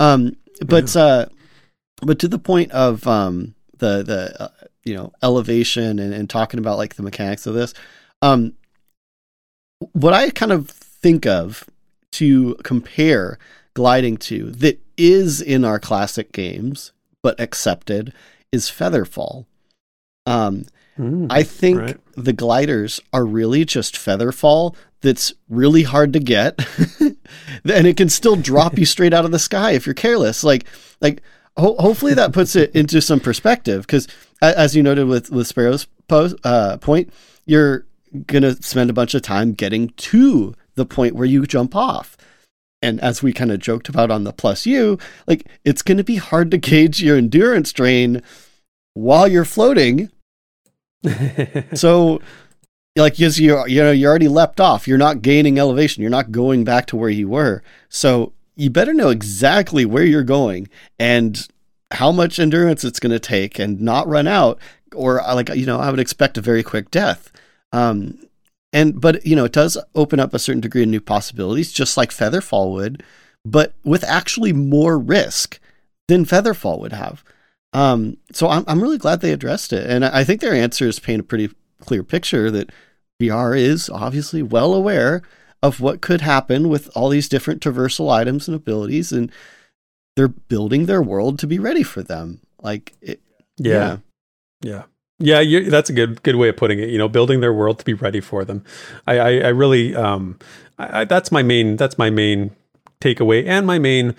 um 0.00 0.36
but 0.66 0.94
uh 0.96 1.26
but 2.02 2.18
to 2.20 2.28
the 2.28 2.38
point 2.38 2.70
of 2.72 3.06
um 3.06 3.54
the 3.78 4.02
the 4.02 4.40
uh, 4.42 4.48
you 4.84 4.94
know 4.94 5.12
elevation 5.22 5.98
and, 5.98 6.14
and 6.14 6.30
talking 6.30 6.58
about 6.60 6.78
like 6.78 6.94
the 6.94 7.02
mechanics 7.02 7.46
of 7.46 7.54
this 7.54 7.74
um 8.22 8.52
what 9.92 10.14
I 10.14 10.30
kind 10.30 10.52
of 10.52 10.70
think 10.70 11.26
of 11.26 11.68
to 12.14 12.54
compare 12.64 13.38
gliding 13.74 14.16
to 14.16 14.50
that 14.50 14.80
is 14.96 15.40
in 15.40 15.64
our 15.64 15.78
classic 15.78 16.32
games 16.32 16.92
but 17.22 17.38
accepted 17.40 18.12
is 18.52 18.66
Featherfall. 18.70 19.46
Um, 20.26 20.64
Mm, 20.98 21.26
I 21.28 21.42
think 21.42 21.80
right. 21.80 21.96
the 22.16 22.32
gliders 22.32 23.00
are 23.12 23.24
really 23.24 23.64
just 23.64 23.96
Featherfall 23.96 24.76
that's 25.00 25.32
really 25.48 25.82
hard 25.82 26.12
to 26.12 26.20
get, 26.20 26.64
and 27.00 27.86
it 27.86 27.96
can 27.96 28.08
still 28.08 28.36
drop 28.36 28.78
you 28.78 28.84
straight 28.86 29.12
out 29.12 29.24
of 29.24 29.32
the 29.32 29.38
sky 29.38 29.72
if 29.72 29.86
you're 29.86 29.94
careless. 29.94 30.44
Like, 30.44 30.66
like 31.00 31.22
ho- 31.56 31.76
hopefully 31.78 32.14
that 32.14 32.32
puts 32.32 32.54
it 32.54 32.74
into 32.76 33.00
some 33.00 33.20
perspective 33.20 33.82
because, 33.82 34.06
as 34.40 34.76
you 34.76 34.82
noted 34.82 35.06
with 35.08 35.30
with 35.30 35.48
Sparrow's 35.48 35.86
post, 36.06 36.36
uh, 36.44 36.76
point, 36.76 37.12
you're 37.44 37.86
gonna 38.26 38.54
spend 38.62 38.88
a 38.88 38.94
bunch 38.94 39.14
of 39.14 39.22
time 39.22 39.52
getting 39.52 39.88
to 39.88 40.54
the 40.74 40.86
point 40.86 41.14
where 41.14 41.26
you 41.26 41.46
jump 41.46 41.74
off. 41.74 42.16
And 42.82 43.00
as 43.00 43.22
we 43.22 43.32
kind 43.32 43.50
of 43.50 43.60
joked 43.60 43.88
about 43.88 44.10
on 44.10 44.24
the 44.24 44.32
plus 44.32 44.66
U, 44.66 44.98
like 45.26 45.46
it's 45.64 45.82
going 45.82 45.96
to 45.96 46.04
be 46.04 46.16
hard 46.16 46.50
to 46.50 46.58
gauge 46.58 47.02
your 47.02 47.16
endurance 47.16 47.72
drain 47.72 48.22
while 48.92 49.28
you're 49.28 49.44
floating. 49.44 50.10
So 51.74 52.22
like 52.96 53.14
because 53.14 53.40
you 53.40 53.66
you 53.66 53.82
know 53.82 53.90
you 53.90 54.06
already 54.06 54.28
leapt 54.28 54.60
off. 54.60 54.86
You're 54.86 54.98
not 54.98 55.22
gaining 55.22 55.58
elevation. 55.58 56.00
You're 56.00 56.10
not 56.10 56.32
going 56.32 56.64
back 56.64 56.86
to 56.86 56.96
where 56.96 57.10
you 57.10 57.28
were. 57.28 57.62
So 57.88 58.32
you 58.56 58.70
better 58.70 58.94
know 58.94 59.08
exactly 59.08 59.84
where 59.84 60.04
you're 60.04 60.22
going 60.22 60.68
and 60.98 61.48
how 61.90 62.12
much 62.12 62.38
endurance 62.38 62.84
it's 62.84 63.00
going 63.00 63.12
to 63.12 63.18
take 63.18 63.58
and 63.58 63.80
not 63.80 64.06
run 64.06 64.26
out 64.26 64.58
or 64.94 65.20
uh, 65.20 65.34
like 65.34 65.48
you 65.50 65.66
know 65.66 65.80
i 65.80 65.90
would 65.90 65.98
expect 65.98 66.38
a 66.38 66.40
very 66.40 66.62
quick 66.62 66.90
death. 66.90 67.32
Um 67.72 68.18
and 68.74 69.00
but 69.00 69.24
you 69.24 69.34
know 69.34 69.46
it 69.46 69.52
does 69.52 69.78
open 69.94 70.20
up 70.20 70.34
a 70.34 70.38
certain 70.38 70.60
degree 70.60 70.82
of 70.82 70.88
new 70.90 71.00
possibilities 71.00 71.72
just 71.72 71.96
like 71.96 72.10
featherfall 72.10 72.72
would 72.72 73.02
but 73.46 73.72
with 73.84 74.04
actually 74.04 74.52
more 74.52 74.98
risk 74.98 75.58
than 76.08 76.26
featherfall 76.26 76.78
would 76.78 76.92
have 76.92 77.24
um, 77.74 78.18
so 78.32 78.48
I'm 78.48 78.64
I'm 78.68 78.80
really 78.80 78.98
glad 78.98 79.20
they 79.20 79.32
addressed 79.32 79.72
it, 79.72 79.90
and 79.90 80.04
I 80.04 80.22
think 80.22 80.40
their 80.40 80.54
answers 80.54 81.00
paint 81.00 81.20
a 81.20 81.24
pretty 81.24 81.50
clear 81.80 82.04
picture 82.04 82.50
that 82.52 82.70
VR 83.20 83.58
is 83.58 83.90
obviously 83.90 84.42
well 84.42 84.72
aware 84.72 85.22
of 85.60 85.80
what 85.80 86.00
could 86.00 86.20
happen 86.20 86.68
with 86.68 86.88
all 86.94 87.08
these 87.08 87.28
different 87.28 87.60
traversal 87.60 88.12
items 88.12 88.46
and 88.46 88.54
abilities, 88.54 89.10
and 89.10 89.30
they're 90.14 90.28
building 90.28 90.86
their 90.86 91.02
world 91.02 91.38
to 91.40 91.48
be 91.48 91.58
ready 91.58 91.82
for 91.82 92.02
them. 92.02 92.40
Like, 92.62 92.92
it, 93.02 93.20
yeah. 93.58 93.72
Yeah. 93.72 93.96
Yeah, 94.62 94.82
you 95.40 95.70
that's 95.70 95.90
a 95.90 95.92
good 95.92 96.22
good 96.22 96.36
way 96.36 96.48
of 96.48 96.56
putting 96.56 96.78
it. 96.78 96.88
You 96.88 96.98
know, 96.98 97.08
building 97.08 97.40
their 97.40 97.52
world 97.52 97.78
to 97.78 97.84
be 97.84 97.94
ready 97.94 98.20
for 98.20 98.44
them. 98.44 98.64
I 99.06 99.18
I, 99.18 99.30
I 99.38 99.48
really 99.48 99.94
um 99.94 100.38
I, 100.78 101.00
I, 101.00 101.04
that's 101.04 101.32
my 101.32 101.42
main 101.42 101.76
that's 101.76 101.98
my 101.98 102.10
main 102.10 102.50
takeaway 103.00 103.46
and 103.46 103.66
my 103.66 103.78
main 103.78 104.14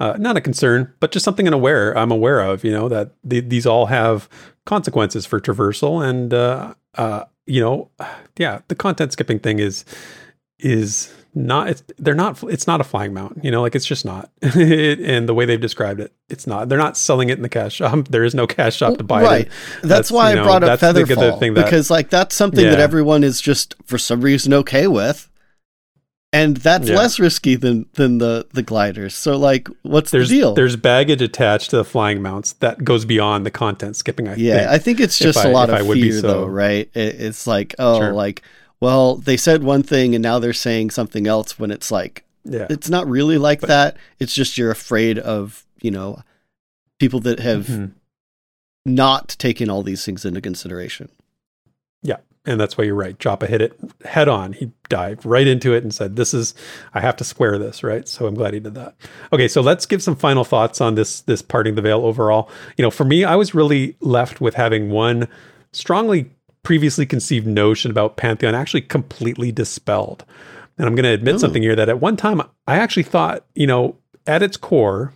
uh, 0.00 0.16
not 0.18 0.36
a 0.36 0.40
concern, 0.40 0.92
but 1.00 1.10
just 1.10 1.24
something 1.24 1.46
I'm 1.48 1.54
aware 1.54 1.96
I'm 1.96 2.10
aware 2.10 2.40
of. 2.40 2.64
You 2.64 2.70
know 2.70 2.88
that 2.88 3.12
the, 3.24 3.40
these 3.40 3.66
all 3.66 3.86
have 3.86 4.28
consequences 4.64 5.26
for 5.26 5.40
traversal, 5.40 6.06
and 6.06 6.32
uh, 6.32 6.74
uh, 6.94 7.24
you 7.46 7.60
know, 7.60 7.90
yeah, 8.36 8.60
the 8.68 8.74
content 8.74 9.12
skipping 9.12 9.38
thing 9.38 9.58
is 9.58 9.84
is 10.58 11.12
not 11.38 11.68
it's 11.68 11.82
they're 11.98 12.14
not 12.14 12.42
it's 12.44 12.66
not 12.66 12.80
a 12.80 12.84
flying 12.84 13.14
mount 13.14 13.42
you 13.44 13.50
know 13.50 13.62
like 13.62 13.74
it's 13.76 13.86
just 13.86 14.04
not 14.04 14.28
it, 14.42 14.98
and 15.00 15.28
the 15.28 15.34
way 15.34 15.44
they've 15.44 15.60
described 15.60 16.00
it 16.00 16.12
it's 16.28 16.46
not 16.46 16.68
they're 16.68 16.76
not 16.78 16.96
selling 16.96 17.28
it 17.28 17.36
in 17.36 17.42
the 17.42 17.48
cash 17.48 17.74
shop 17.74 18.08
there 18.10 18.24
is 18.24 18.34
no 18.34 18.46
cash 18.46 18.76
shop 18.76 18.98
to 18.98 19.04
buy 19.04 19.22
right. 19.22 19.46
it 19.46 19.50
That's, 19.82 19.88
That's, 19.88 20.10
why 20.10 20.32
you 20.34 20.40
I 20.40 20.42
brought 20.42 20.64
up 20.64 20.80
that's 20.80 20.92
the- 20.94 21.04
the 21.04 21.14
Featherfall 21.14 21.38
thing 21.38 21.54
that- 21.54 21.64
because 21.64 21.90
like 21.90 22.10
that's 22.10 22.34
something 22.34 22.64
that 22.64 22.80
everyone 22.80 23.22
is 23.22 23.40
just 23.40 23.74
for 23.84 23.98
some 23.98 24.20
reason 24.20 24.52
okay 24.54 24.86
with. 24.88 25.30
And 26.30 26.58
that's 26.58 26.90
Yeah. 26.90 26.96
less 26.96 27.18
risky 27.18 27.54
than 27.54 27.86
than 27.94 28.18
the 28.18 28.46
the 28.52 28.62
gliders. 28.62 29.14
So 29.14 29.38
like 29.38 29.66
what's 29.82 30.10
there's 30.10 30.28
the 30.28 30.36
deal? 30.40 30.54
there's 30.54 30.76
baggage 30.76 31.22
attached 31.22 31.70
to 31.70 31.76
the 31.78 31.84
flying 31.84 32.20
mounts 32.20 32.52
that 32.54 32.84
goes 32.84 33.06
beyond 33.06 33.46
the 33.46 33.50
content 33.50 33.96
skipping 33.96 34.28
i 34.28 34.34
Yeah, 34.34 34.58
think 34.58 34.70
I 34.70 34.78
think 34.78 35.00
it's 35.00 35.18
just 35.18 35.38
a 35.42 35.48
I- 35.48 35.52
lot 35.52 35.70
I 35.70 35.80
of 35.80 35.90
be 35.90 36.02
fear, 36.10 36.20
so- 36.20 36.26
though, 36.26 36.44
right? 36.46 36.90
It, 36.94 37.20
it's 37.20 37.46
like, 37.46 37.74
oh, 37.78 37.98
Sure. 38.00 38.12
like, 38.12 38.42
well, 38.80 39.16
they 39.16 39.36
said 39.36 39.62
one 39.62 39.82
thing 39.82 40.14
and 40.14 40.22
now 40.22 40.38
they're 40.38 40.52
saying 40.52 40.90
something 40.90 41.26
else. 41.26 41.58
When 41.58 41.70
it's 41.70 41.90
like, 41.90 42.24
yeah 42.44 42.66
it's 42.70 42.88
not 42.88 43.06
really 43.08 43.38
like 43.38 43.60
that. 43.62 43.96
It's 44.18 44.34
just 44.34 44.56
you're 44.58 44.70
afraid 44.70 45.18
of, 45.18 45.64
you 45.82 45.90
know, 45.90 46.22
people 46.98 47.20
that 47.20 47.40
have 47.40 47.66
Mhm. 47.66 47.92
not 48.84 49.28
taken 49.38 49.68
all 49.70 49.82
these 49.82 50.04
things 50.04 50.24
into 50.24 50.40
consideration. 50.40 51.08
Yeah. 52.02 52.16
And 52.46 52.58
that's 52.58 52.78
why 52.78 52.84
you're 52.84 52.94
right 52.94 53.18
joppa 53.18 53.46
hit 53.46 53.60
it 53.60 53.78
head 54.06 54.26
on 54.26 54.54
he 54.54 54.70
dived 54.88 55.26
right 55.26 55.46
into 55.46 55.74
it 55.74 55.82
and 55.82 55.92
said 55.92 56.16
this 56.16 56.32
is 56.32 56.54
i 56.94 57.00
have 57.00 57.14
to 57.16 57.24
square 57.24 57.58
this 57.58 57.82
right 57.82 58.08
so 58.08 58.26
i'm 58.26 58.34
glad 58.34 58.54
he 58.54 58.60
did 58.60 58.74
that 58.74 58.94
okay 59.34 59.48
so 59.48 59.60
let's 59.60 59.84
give 59.84 60.02
some 60.02 60.16
final 60.16 60.44
thoughts 60.44 60.80
on 60.80 60.94
this 60.94 61.20
this 61.22 61.42
parting 61.42 61.74
the 61.74 61.82
veil 61.82 62.06
overall 62.06 62.48
you 62.78 62.82
know 62.82 62.90
for 62.90 63.04
me 63.04 63.22
i 63.22 63.36
was 63.36 63.54
really 63.54 63.96
left 64.00 64.40
with 64.40 64.54
having 64.54 64.88
one 64.88 65.28
strongly 65.72 66.30
previously 66.68 67.06
conceived 67.06 67.46
notion 67.46 67.90
about 67.90 68.18
pantheon 68.18 68.54
actually 68.54 68.82
completely 68.82 69.50
dispelled 69.50 70.26
and 70.76 70.86
i'm 70.86 70.94
going 70.94 71.02
to 71.02 71.08
admit 71.08 71.36
Ooh. 71.36 71.38
something 71.38 71.62
here 71.62 71.74
that 71.74 71.88
at 71.88 71.98
one 71.98 72.14
time 72.14 72.42
i 72.66 72.76
actually 72.76 73.04
thought 73.04 73.42
you 73.54 73.66
know 73.66 73.96
at 74.26 74.42
its 74.42 74.58
core 74.58 75.14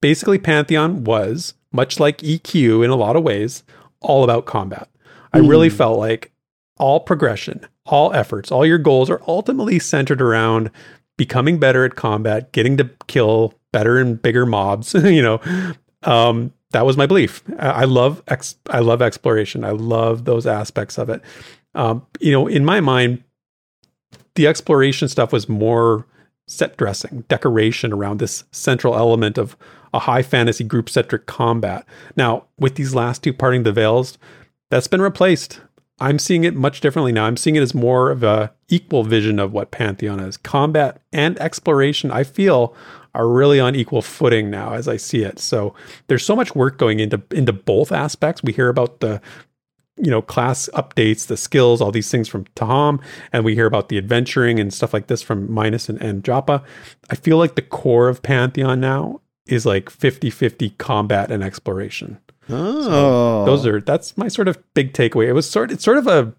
basically 0.00 0.38
pantheon 0.40 1.04
was 1.04 1.54
much 1.70 2.00
like 2.00 2.18
eq 2.18 2.84
in 2.84 2.90
a 2.90 2.96
lot 2.96 3.14
of 3.14 3.22
ways 3.22 3.62
all 4.00 4.24
about 4.24 4.44
combat 4.44 4.88
i 5.32 5.38
really 5.38 5.68
Hmm. 5.68 5.76
felt 5.76 5.98
like 6.00 6.32
all 6.78 6.98
progression 6.98 7.64
all 7.84 8.12
efforts 8.12 8.50
all 8.50 8.66
your 8.66 8.78
goals 8.78 9.08
are 9.08 9.22
ultimately 9.28 9.78
centered 9.78 10.20
around 10.20 10.72
becoming 11.16 11.60
better 11.60 11.84
at 11.84 11.94
combat 11.94 12.50
getting 12.50 12.76
to 12.76 12.90
kill 13.06 13.54
better 13.72 13.98
and 13.98 14.20
bigger 14.20 14.44
mobs 14.44 14.94
you 15.04 15.22
know 15.22 15.40
um 16.02 16.52
that 16.70 16.86
was 16.86 16.96
my 16.96 17.06
belief 17.06 17.42
i 17.58 17.84
love 17.84 18.22
ex- 18.28 18.56
i 18.70 18.78
love 18.78 19.00
exploration 19.00 19.64
i 19.64 19.70
love 19.70 20.24
those 20.24 20.46
aspects 20.46 20.98
of 20.98 21.08
it 21.08 21.22
um 21.74 22.04
you 22.20 22.32
know 22.32 22.46
in 22.46 22.64
my 22.64 22.80
mind 22.80 23.22
the 24.36 24.46
exploration 24.46 25.08
stuff 25.08 25.32
was 25.32 25.48
more 25.48 26.06
set 26.46 26.76
dressing, 26.76 27.24
decoration 27.28 27.92
around 27.92 28.18
this 28.18 28.44
central 28.52 28.94
element 28.94 29.36
of 29.36 29.56
a 29.92 29.98
high 30.00 30.22
fantasy 30.22 30.64
group 30.64 30.88
centric 30.88 31.26
combat. 31.26 31.84
Now, 32.16 32.44
with 32.58 32.76
these 32.76 32.94
last 32.94 33.22
two 33.22 33.32
parting 33.32 33.64
the 33.64 33.72
veils, 33.72 34.18
that's 34.70 34.88
been 34.88 35.02
replaced. 35.02 35.60
I'm 35.98 36.18
seeing 36.18 36.44
it 36.44 36.54
much 36.54 36.80
differently 36.80 37.12
now. 37.12 37.24
I'm 37.24 37.38
seeing 37.38 37.56
it 37.56 37.62
as 37.62 37.74
more 37.74 38.10
of 38.10 38.22
a 38.22 38.52
equal 38.68 39.02
vision 39.02 39.38
of 39.38 39.52
what 39.52 39.70
Pantheon 39.70 40.20
is. 40.20 40.36
Combat 40.36 41.00
and 41.12 41.38
exploration, 41.40 42.10
I 42.10 42.22
feel, 42.22 42.76
are 43.16 43.28
really 43.28 43.58
on 43.58 43.74
equal 43.74 44.02
footing 44.02 44.50
now 44.50 44.74
as 44.74 44.86
I 44.86 44.96
see 44.96 45.22
it. 45.22 45.38
So 45.38 45.74
there's 46.06 46.24
so 46.24 46.36
much 46.36 46.54
work 46.54 46.78
going 46.78 47.00
into 47.00 47.20
into 47.30 47.52
both 47.52 47.92
aspects. 47.92 48.42
We 48.42 48.52
hear 48.52 48.68
about 48.68 49.00
the 49.00 49.20
you 49.96 50.10
know 50.10 50.20
class 50.20 50.68
updates 50.74 51.26
the 51.26 51.38
skills 51.38 51.80
all 51.80 51.90
these 51.90 52.10
things 52.10 52.28
from 52.28 52.44
taham 52.54 53.00
and 53.32 53.46
we 53.46 53.54
hear 53.54 53.64
about 53.64 53.88
the 53.88 53.96
adventuring 53.96 54.60
and 54.60 54.74
stuff 54.74 54.92
like 54.92 55.06
this 55.06 55.22
from 55.22 55.50
minus 55.50 55.88
and, 55.88 56.00
and 56.02 56.22
joppa. 56.22 56.62
I 57.08 57.14
feel 57.14 57.38
like 57.38 57.54
the 57.54 57.62
core 57.62 58.08
of 58.08 58.22
pantheon 58.22 58.78
now 58.78 59.22
is 59.46 59.64
like 59.64 59.86
50-50 59.86 60.76
combat 60.76 61.30
and 61.30 61.42
exploration. 61.42 62.18
Oh, 62.50 63.46
those 63.46 63.64
are 63.64 63.80
that's 63.80 64.18
my 64.18 64.28
sort 64.28 64.48
of 64.48 64.62
big 64.74 64.92
takeaway. 64.92 65.28
It 65.28 65.32
was 65.32 65.48
sort 65.48 65.72
it's 65.72 65.84
sort 65.84 65.98
of 65.98 66.06
a 66.06 66.34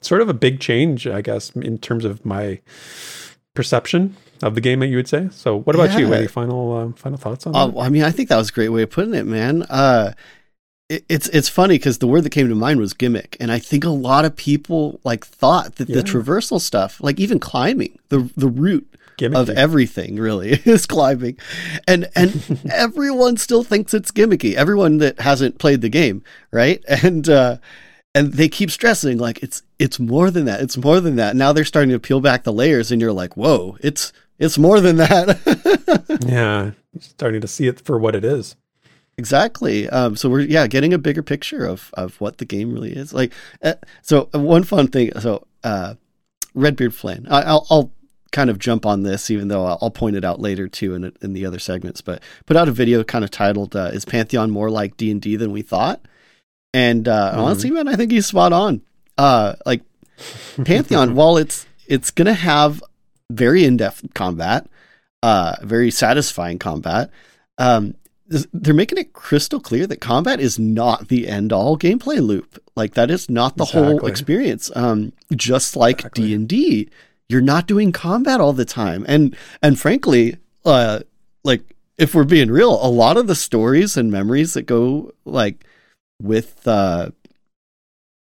sort 0.00 0.20
of 0.20 0.28
a 0.28 0.34
big 0.34 0.60
change 0.60 1.06
i 1.06 1.20
guess 1.20 1.50
in 1.50 1.78
terms 1.78 2.04
of 2.04 2.24
my 2.24 2.60
perception 3.54 4.16
of 4.42 4.54
the 4.54 4.60
game 4.60 4.80
that 4.80 4.86
you 4.88 4.96
would 4.96 5.08
say 5.08 5.28
so 5.32 5.58
what 5.60 5.74
about 5.76 5.98
you 5.98 6.12
any 6.14 6.26
final 6.26 6.76
um, 6.76 6.92
final 6.94 7.18
thoughts 7.18 7.46
on 7.46 7.54
Uh, 7.54 7.66
that 7.68 7.78
I 7.78 7.88
mean, 7.88 8.02
I 8.02 8.10
think 8.10 8.28
that 8.30 8.36
was 8.36 8.48
a 8.50 8.52
great 8.52 8.70
way 8.70 8.82
of 8.82 8.90
putting 8.90 9.14
it, 9.14 9.26
man. 9.26 9.62
Uh, 9.64 10.12
it, 10.88 11.04
it's 11.08 11.28
it's 11.28 11.48
funny 11.48 11.74
because 11.74 11.98
the 11.98 12.06
word 12.06 12.22
that 12.24 12.30
came 12.30 12.48
to 12.48 12.54
mind 12.54 12.80
was 12.80 12.92
gimmick, 12.94 13.36
and 13.38 13.52
I 13.52 13.58
think 13.58 13.84
a 13.84 13.90
lot 13.90 14.24
of 14.24 14.34
people 14.36 15.00
like 15.04 15.24
thought 15.24 15.76
that 15.76 15.88
Yeah. 15.88 15.96
the 15.96 16.02
traversal 16.02 16.60
stuff, 16.60 17.00
like 17.00 17.20
even 17.20 17.38
climbing, 17.38 17.98
the 18.08 18.30
the 18.36 18.48
root 18.48 18.86
Gimmicky. 19.18 19.36
of 19.36 19.50
everything 19.50 20.16
really 20.16 20.52
is 20.64 20.86
climbing, 20.86 21.36
and 21.86 22.08
and 22.16 22.60
everyone 22.72 23.36
still 23.36 23.62
thinks 23.62 23.94
it's 23.94 24.10
gimmicky. 24.10 24.54
Everyone 24.54 24.98
that 24.98 25.20
hasn't 25.20 25.58
played 25.58 25.80
the 25.82 25.88
game, 25.90 26.22
right? 26.50 26.82
And 27.04 27.28
uh, 27.28 27.58
and 28.12 28.32
they 28.32 28.48
keep 28.48 28.72
stressing 28.72 29.18
like 29.18 29.40
it's 29.44 29.62
it's 29.78 30.00
more 30.00 30.30
than 30.32 30.44
that. 30.46 30.60
It's 30.60 30.76
more 30.76 30.98
than 31.00 31.14
that. 31.16 31.36
Now 31.36 31.52
they're 31.52 31.64
starting 31.64 31.90
to 31.90 32.00
peel 32.00 32.20
back 32.20 32.42
the 32.42 32.52
layers, 32.52 32.90
and 32.90 33.00
you're 33.00 33.12
like, 33.12 33.36
whoa, 33.36 33.76
it's 33.80 34.12
it's 34.40 34.58
more 34.58 34.80
than 34.80 34.96
that. 34.96 35.38
yeah, 36.26 36.72
starting 36.98 37.40
to 37.42 37.46
see 37.48 37.68
it 37.68 37.80
for 37.80 37.96
what 37.98 38.16
it 38.16 38.24
is. 38.24 38.56
Exactly. 39.18 39.88
Um, 39.88 40.16
so 40.16 40.28
we're 40.30 40.40
yeah 40.40 40.66
getting 40.66 40.92
a 40.94 40.98
bigger 40.98 41.22
picture 41.22 41.64
of 41.66 41.90
of 41.94 42.20
what 42.20 42.38
the 42.38 42.44
game 42.44 42.72
really 42.72 42.92
is 42.96 43.12
like. 43.12 43.32
Uh, 43.62 43.74
so 44.02 44.28
uh, 44.34 44.38
one 44.40 44.62
fun 44.64 44.88
thing. 44.88 45.12
So 45.20 45.46
uh, 45.62 45.94
Redbeard 46.54 46.94
Flynn. 46.94 47.26
I, 47.30 47.42
I'll, 47.42 47.66
I'll 47.70 47.92
kind 48.32 48.48
of 48.48 48.58
jump 48.58 48.86
on 48.86 49.02
this, 49.02 49.30
even 49.30 49.48
though 49.48 49.64
I'll, 49.66 49.78
I'll 49.82 49.90
point 49.90 50.16
it 50.16 50.24
out 50.24 50.40
later 50.40 50.68
too 50.68 50.94
in 50.94 51.12
in 51.20 51.34
the 51.34 51.44
other 51.44 51.58
segments. 51.58 52.00
But 52.00 52.22
put 52.46 52.56
out 52.56 52.68
a 52.68 52.72
video 52.72 53.04
kind 53.04 53.24
of 53.24 53.30
titled 53.30 53.76
uh, 53.76 53.90
"Is 53.92 54.04
Pantheon 54.06 54.50
more 54.50 54.70
like 54.70 54.96
D 54.96 55.10
and 55.10 55.20
D 55.20 55.36
than 55.36 55.52
we 55.52 55.60
thought?" 55.62 56.00
And 56.72 57.06
uh, 57.06 57.32
Mhm. 57.34 57.38
honestly, 57.38 57.70
man, 57.70 57.88
I 57.88 57.96
think 57.96 58.12
he's 58.12 58.26
spot 58.26 58.52
on. 58.54 58.80
Uh, 59.18 59.54
like 59.66 59.82
Pantheon, 60.64 61.14
while 61.18 61.36
it's 61.36 61.66
it's 61.88 62.10
gonna 62.10 62.32
have 62.32 62.82
very 63.30 63.64
in 63.64 63.76
depth 63.76 64.12
combat, 64.14 64.66
uh, 65.22 65.56
very 65.62 65.90
satisfying 65.90 66.58
combat. 66.58 67.10
Um, 67.58 67.94
they're 68.52 68.74
making 68.74 68.98
it 68.98 69.12
crystal 69.12 69.58
clear 69.58 69.86
that 69.88 70.00
combat 70.00 70.38
is 70.38 70.58
not 70.58 71.08
the 71.08 71.26
end 71.26 71.52
all 71.52 71.76
gameplay 71.76 72.24
loop. 72.24 72.62
Like 72.76 72.94
that 72.94 73.10
is 73.10 73.28
not 73.28 73.56
the 73.56 73.64
whole 73.64 74.06
experience. 74.06 74.70
Um, 74.76 75.12
just 75.34 75.74
like 75.74 76.12
D 76.12 76.32
and 76.32 76.48
D, 76.48 76.88
you're 77.28 77.40
not 77.40 77.66
doing 77.66 77.90
combat 77.90 78.40
all 78.40 78.52
the 78.52 78.64
time. 78.64 79.04
And 79.08 79.36
and 79.62 79.78
frankly, 79.78 80.36
uh, 80.64 81.00
like 81.42 81.62
if 81.98 82.14
we're 82.14 82.24
being 82.24 82.50
real, 82.50 82.72
a 82.84 82.88
lot 82.88 83.16
of 83.16 83.26
the 83.26 83.34
stories 83.34 83.96
and 83.96 84.12
memories 84.12 84.54
that 84.54 84.62
go 84.62 85.12
like 85.24 85.64
with 86.22 86.66
uh 86.68 87.10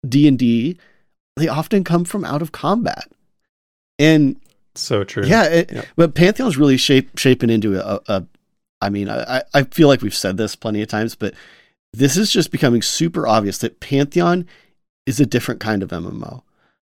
D 0.08 0.28
and 0.28 0.40
D, 0.40 0.80
they 1.38 1.48
often 1.48 1.84
come 1.84 2.06
from 2.06 2.26
out 2.26 2.42
of 2.42 2.52
combat. 2.52 3.06
And 4.00 4.41
So 4.76 5.04
true. 5.04 5.26
yeah, 5.26 5.44
it, 5.46 5.88
but 5.96 6.16
Pantheon's 6.16 6.58
really 6.58 6.78
shape, 6.78 7.18
shaping 7.18 7.50
into 7.50 7.80
a, 7.80 8.02
a. 8.08 8.26
I 8.84 8.90
mean, 8.90 9.10
I, 9.10 9.44
I 9.54 9.64
feel 9.64 9.88
like 9.88 10.02
we've 10.02 10.16
said 10.16 10.38
this 10.38 10.56
plenty 10.56 10.82
of 10.82 10.88
times, 10.88 11.14
but 11.14 11.36
this 11.94 12.18
is 12.18 12.32
just 12.32 12.52
becoming 12.52 12.82
super 12.82 13.28
obvious 13.28 13.60
that 13.60 13.80
Pantheon 13.80 14.48
is 15.06 15.20
a 15.20 15.26
different 15.26 15.60
kind 15.60 15.84
of 15.84 15.90
MMO. 15.90 16.42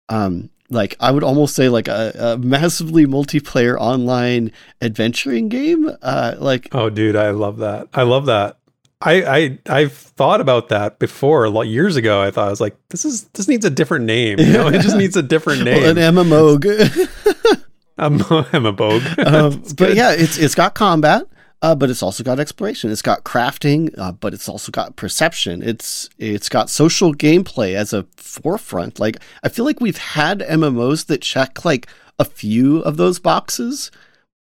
Um, 0.09 0.49
like 0.69 0.95
I 0.99 1.11
would 1.11 1.23
almost 1.23 1.55
say 1.55 1.69
like 1.69 1.87
a, 1.87 2.13
a 2.17 2.37
massively 2.37 3.05
multiplayer 3.05 3.77
online 3.79 4.51
adventuring 4.81 5.49
game. 5.49 5.89
Uh, 6.01 6.35
like 6.37 6.69
Oh, 6.71 6.89
dude, 6.89 7.15
I 7.15 7.31
love 7.31 7.57
that. 7.57 7.89
I 7.93 8.03
love 8.03 8.25
that. 8.25 8.57
I 9.01 9.23
I 9.23 9.59
I've 9.67 9.93
thought 9.93 10.41
about 10.41 10.69
that 10.69 10.99
before 10.99 11.43
a 11.43 11.49
lot 11.49 11.63
years 11.63 11.95
ago. 11.95 12.21
I 12.21 12.31
thought 12.31 12.47
I 12.47 12.51
was 12.51 12.61
like, 12.61 12.75
this 12.89 13.05
is 13.05 13.25
this 13.33 13.47
needs 13.47 13.65
a 13.65 13.69
different 13.69 14.05
name. 14.05 14.39
You 14.39 14.53
know, 14.53 14.67
it 14.67 14.81
just 14.81 14.97
needs 14.97 15.17
a 15.17 15.21
different 15.23 15.65
well, 15.65 15.89
an 15.89 15.95
name. 15.95 16.15
MMO. 16.15 17.63
I'm 17.97 18.21
I'm 18.53 18.65
a 18.65 18.71
bogue. 18.71 19.03
um, 19.19 19.63
but 19.77 19.95
yeah, 19.95 20.11
it's 20.11 20.37
it's 20.37 20.55
got 20.55 20.75
combat, 20.75 21.27
uh, 21.61 21.75
but 21.75 21.89
it's 21.89 22.03
also 22.03 22.23
got 22.23 22.39
exploration. 22.39 22.91
It's 22.91 23.01
got 23.01 23.23
crafting, 23.23 23.93
uh, 23.97 24.11
but 24.11 24.33
it's 24.33 24.49
also 24.49 24.71
got 24.71 24.95
perception. 24.95 25.61
It's 25.61 26.09
it's 26.17 26.49
got 26.49 26.69
social 26.69 27.13
gameplay 27.13 27.75
as 27.75 27.93
a 27.93 28.03
forefront. 28.17 28.99
Like 28.99 29.17
I 29.43 29.49
feel 29.49 29.65
like 29.65 29.79
we've 29.79 29.97
had 29.97 30.39
MMOs 30.39 31.05
that 31.07 31.21
check 31.21 31.63
like 31.65 31.87
a 32.19 32.25
few 32.25 32.79
of 32.79 32.97
those 32.97 33.19
boxes, 33.19 33.91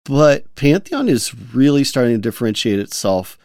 but 0.05 0.53
Pantheon 0.55 1.09
is 1.09 1.35
really 1.53 1.83
starting 1.83 2.15
to 2.15 2.21
differentiate 2.21 2.79
itself 2.79 3.37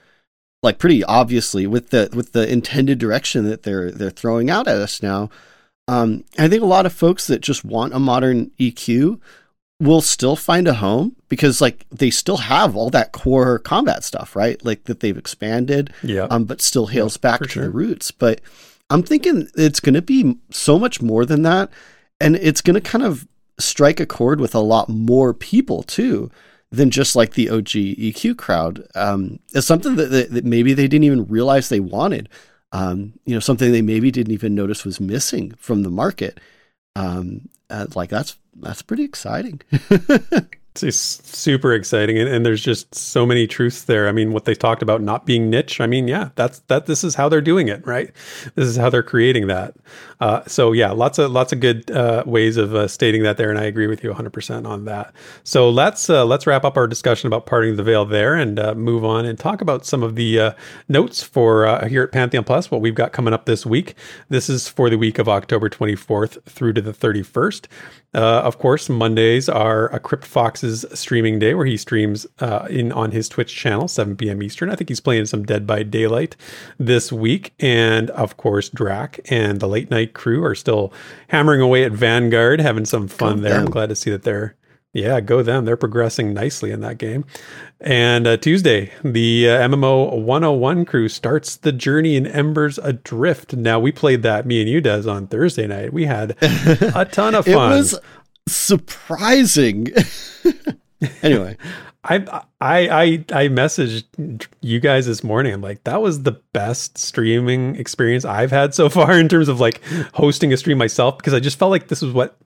like 0.64 0.78
pretty 0.78 1.04
obviously 1.04 1.66
with 1.66 1.90
the 1.90 2.08
with 2.14 2.32
the 2.32 2.50
intended 2.50 2.98
direction 2.98 3.44
that 3.44 3.62
they're 3.62 3.90
they're 3.92 4.10
throwing 4.10 4.50
out 4.50 4.66
at 4.66 4.78
us 4.78 5.02
now. 5.02 5.30
Um, 5.86 6.24
I 6.38 6.48
think 6.48 6.62
a 6.62 6.66
lot 6.66 6.86
of 6.86 6.94
folks 6.94 7.26
that 7.26 7.42
just 7.42 7.64
want 7.64 7.92
a 7.92 7.98
modern 7.98 8.50
EQ 8.58 9.20
will 9.80 10.00
still 10.00 10.36
find 10.36 10.68
a 10.68 10.74
home 10.74 11.16
because 11.28 11.60
like 11.60 11.86
they 11.90 12.10
still 12.10 12.36
have 12.36 12.76
all 12.76 12.90
that 12.90 13.12
core 13.12 13.58
combat 13.58 14.04
stuff, 14.04 14.36
right? 14.36 14.64
Like 14.64 14.84
that 14.84 15.00
they've 15.00 15.16
expanded, 15.16 15.92
yeah. 16.02 16.26
um, 16.30 16.44
but 16.44 16.60
still 16.60 16.86
hails 16.86 17.16
back 17.16 17.40
to 17.40 17.48
sure. 17.48 17.64
the 17.64 17.70
roots. 17.70 18.10
But 18.10 18.40
I'm 18.90 19.02
thinking 19.02 19.48
it's 19.56 19.80
going 19.80 19.94
to 19.94 20.02
be 20.02 20.38
so 20.50 20.78
much 20.78 21.02
more 21.02 21.26
than 21.26 21.42
that, 21.42 21.70
and 22.20 22.36
it's 22.36 22.60
going 22.60 22.74
to 22.74 22.80
kind 22.80 23.04
of 23.04 23.26
strike 23.58 24.00
a 24.00 24.06
chord 24.06 24.40
with 24.40 24.54
a 24.54 24.60
lot 24.60 24.88
more 24.88 25.32
people 25.34 25.82
too 25.82 26.30
than 26.70 26.90
just 26.90 27.14
like 27.14 27.34
the 27.34 27.50
OG 27.50 27.68
EQ 27.68 28.36
crowd. 28.36 28.86
Um, 28.94 29.38
it's 29.52 29.66
something 29.66 29.96
that, 29.96 30.10
that, 30.10 30.30
that 30.32 30.44
maybe 30.44 30.74
they 30.74 30.88
didn't 30.88 31.04
even 31.04 31.26
realize 31.26 31.68
they 31.68 31.80
wanted. 31.80 32.28
Um, 32.72 33.12
you 33.24 33.34
know, 33.34 33.40
something 33.40 33.70
they 33.70 33.82
maybe 33.82 34.10
didn't 34.10 34.32
even 34.32 34.54
notice 34.54 34.84
was 34.84 35.00
missing 35.00 35.54
from 35.56 35.82
the 35.82 35.90
market. 35.90 36.40
Um, 36.96 37.48
uh, 37.70 37.86
like 37.94 38.10
that's 38.10 38.36
that's 38.56 38.82
pretty 38.82 39.04
exciting. 39.04 39.60
It's, 40.82 41.20
super 41.36 41.72
exciting, 41.72 42.18
and, 42.18 42.28
and 42.28 42.44
there's 42.44 42.62
just 42.62 42.94
so 42.96 43.24
many 43.24 43.46
truths 43.46 43.84
there. 43.84 44.08
I 44.08 44.12
mean, 44.12 44.32
what 44.32 44.44
they 44.44 44.56
talked 44.56 44.82
about 44.82 45.02
not 45.02 45.24
being 45.24 45.48
niche. 45.48 45.80
I 45.80 45.86
mean, 45.86 46.08
yeah, 46.08 46.30
that's 46.34 46.60
that. 46.66 46.86
This 46.86 47.04
is 47.04 47.14
how 47.14 47.28
they're 47.28 47.40
doing 47.40 47.68
it, 47.68 47.86
right? 47.86 48.10
This 48.56 48.66
is 48.66 48.76
how 48.76 48.90
they're 48.90 49.04
creating 49.04 49.46
that. 49.46 49.76
Uh, 50.20 50.42
so 50.48 50.72
yeah, 50.72 50.90
lots 50.90 51.18
of 51.18 51.30
lots 51.30 51.52
of 51.52 51.60
good 51.60 51.92
uh, 51.92 52.24
ways 52.26 52.56
of 52.56 52.74
uh, 52.74 52.88
stating 52.88 53.22
that 53.22 53.36
there, 53.36 53.50
and 53.50 53.58
I 53.58 53.64
agree 53.64 53.86
with 53.86 54.02
you 54.02 54.10
100 54.10 54.32
percent 54.32 54.66
on 54.66 54.84
that. 54.86 55.14
So 55.44 55.70
let's 55.70 56.10
uh, 56.10 56.24
let's 56.24 56.44
wrap 56.44 56.64
up 56.64 56.76
our 56.76 56.88
discussion 56.88 57.28
about 57.28 57.46
parting 57.46 57.76
the 57.76 57.84
veil 57.84 58.04
there, 58.04 58.34
and 58.34 58.58
uh, 58.58 58.74
move 58.74 59.04
on 59.04 59.26
and 59.26 59.38
talk 59.38 59.60
about 59.60 59.86
some 59.86 60.02
of 60.02 60.16
the 60.16 60.40
uh, 60.40 60.52
notes 60.88 61.22
for 61.22 61.86
here 61.86 62.02
at 62.02 62.10
Pantheon 62.10 62.42
Plus. 62.42 62.72
What 62.72 62.80
we've 62.80 62.96
got 62.96 63.12
coming 63.12 63.32
up 63.32 63.44
this 63.44 63.64
week. 63.64 63.94
This 64.28 64.48
is 64.48 64.68
for 64.68 64.90
the 64.90 64.98
week 64.98 65.20
of 65.20 65.28
October 65.28 65.68
24th 65.68 66.42
through 66.44 66.72
to 66.72 66.82
the 66.82 66.92
31st. 66.92 67.66
Uh, 68.14 68.42
of 68.44 68.58
course, 68.58 68.88
Mondays 68.88 69.48
are 69.48 69.92
a 69.92 69.98
Crypt 69.98 70.24
Fox's 70.24 70.84
streaming 70.94 71.38
day 71.38 71.54
where 71.54 71.66
he 71.66 71.76
streams 71.76 72.26
uh, 72.38 72.66
in 72.70 72.92
on 72.92 73.10
his 73.10 73.28
Twitch 73.28 73.54
channel, 73.54 73.88
7 73.88 74.16
p.m. 74.16 74.42
Eastern. 74.42 74.70
I 74.70 74.76
think 74.76 74.88
he's 74.88 75.00
playing 75.00 75.26
some 75.26 75.44
Dead 75.44 75.66
by 75.66 75.82
Daylight 75.82 76.36
this 76.78 77.10
week. 77.10 77.52
And 77.58 78.10
of 78.10 78.36
course, 78.36 78.68
Drac 78.68 79.18
and 79.30 79.60
the 79.60 79.66
late 79.68 79.90
night 79.90 80.14
crew 80.14 80.44
are 80.44 80.54
still 80.54 80.92
hammering 81.28 81.60
away 81.60 81.84
at 81.84 81.92
Vanguard, 81.92 82.60
having 82.60 82.84
some 82.84 83.08
fun 83.08 83.36
Go 83.36 83.42
there. 83.42 83.60
I'm 83.60 83.66
glad 83.66 83.88
to 83.88 83.96
see 83.96 84.10
that 84.10 84.22
they're, 84.22 84.54
yeah, 84.94 85.20
go 85.20 85.42
them. 85.42 85.64
They're 85.64 85.76
progressing 85.76 86.32
nicely 86.32 86.70
in 86.70 86.80
that 86.80 86.98
game. 86.98 87.26
And 87.80 88.26
uh, 88.26 88.36
Tuesday, 88.36 88.92
the 89.02 89.50
uh, 89.50 89.68
MMO 89.68 90.22
101 90.22 90.84
crew 90.86 91.08
starts 91.08 91.56
the 91.56 91.72
journey 91.72 92.16
in 92.16 92.26
Embers 92.26 92.78
Adrift. 92.78 93.54
Now, 93.54 93.80
we 93.80 93.92
played 93.92 94.22
that, 94.22 94.46
me 94.46 94.60
and 94.60 94.70
you, 94.70 94.80
Des, 94.80 95.10
on 95.10 95.26
Thursday 95.26 95.66
night. 95.66 95.92
We 95.92 96.06
had 96.06 96.36
a 96.40 97.04
ton 97.10 97.34
of 97.34 97.44
fun. 97.44 97.72
it 97.72 97.76
was 97.76 97.98
surprising. 98.48 99.88
anyway, 101.22 101.56
I 102.04 102.42
I 102.60 102.88
I 102.88 103.04
I 103.32 103.48
messaged 103.48 104.46
you 104.60 104.78
guys 104.78 105.06
this 105.06 105.24
morning. 105.24 105.52
I'm 105.52 105.60
like, 105.60 105.82
that 105.84 106.02
was 106.02 106.22
the 106.22 106.32
best 106.52 106.98
streaming 106.98 107.76
experience 107.76 108.24
I've 108.24 108.50
had 108.50 108.74
so 108.74 108.88
far 108.88 109.18
in 109.18 109.28
terms 109.28 109.48
of 109.48 109.58
like 109.58 109.82
hosting 110.12 110.52
a 110.52 110.56
stream 110.56 110.78
myself 110.78 111.18
because 111.18 111.34
I 111.34 111.40
just 111.40 111.58
felt 111.58 111.70
like 111.70 111.88
this 111.88 112.02
was 112.02 112.12
what 112.12 112.38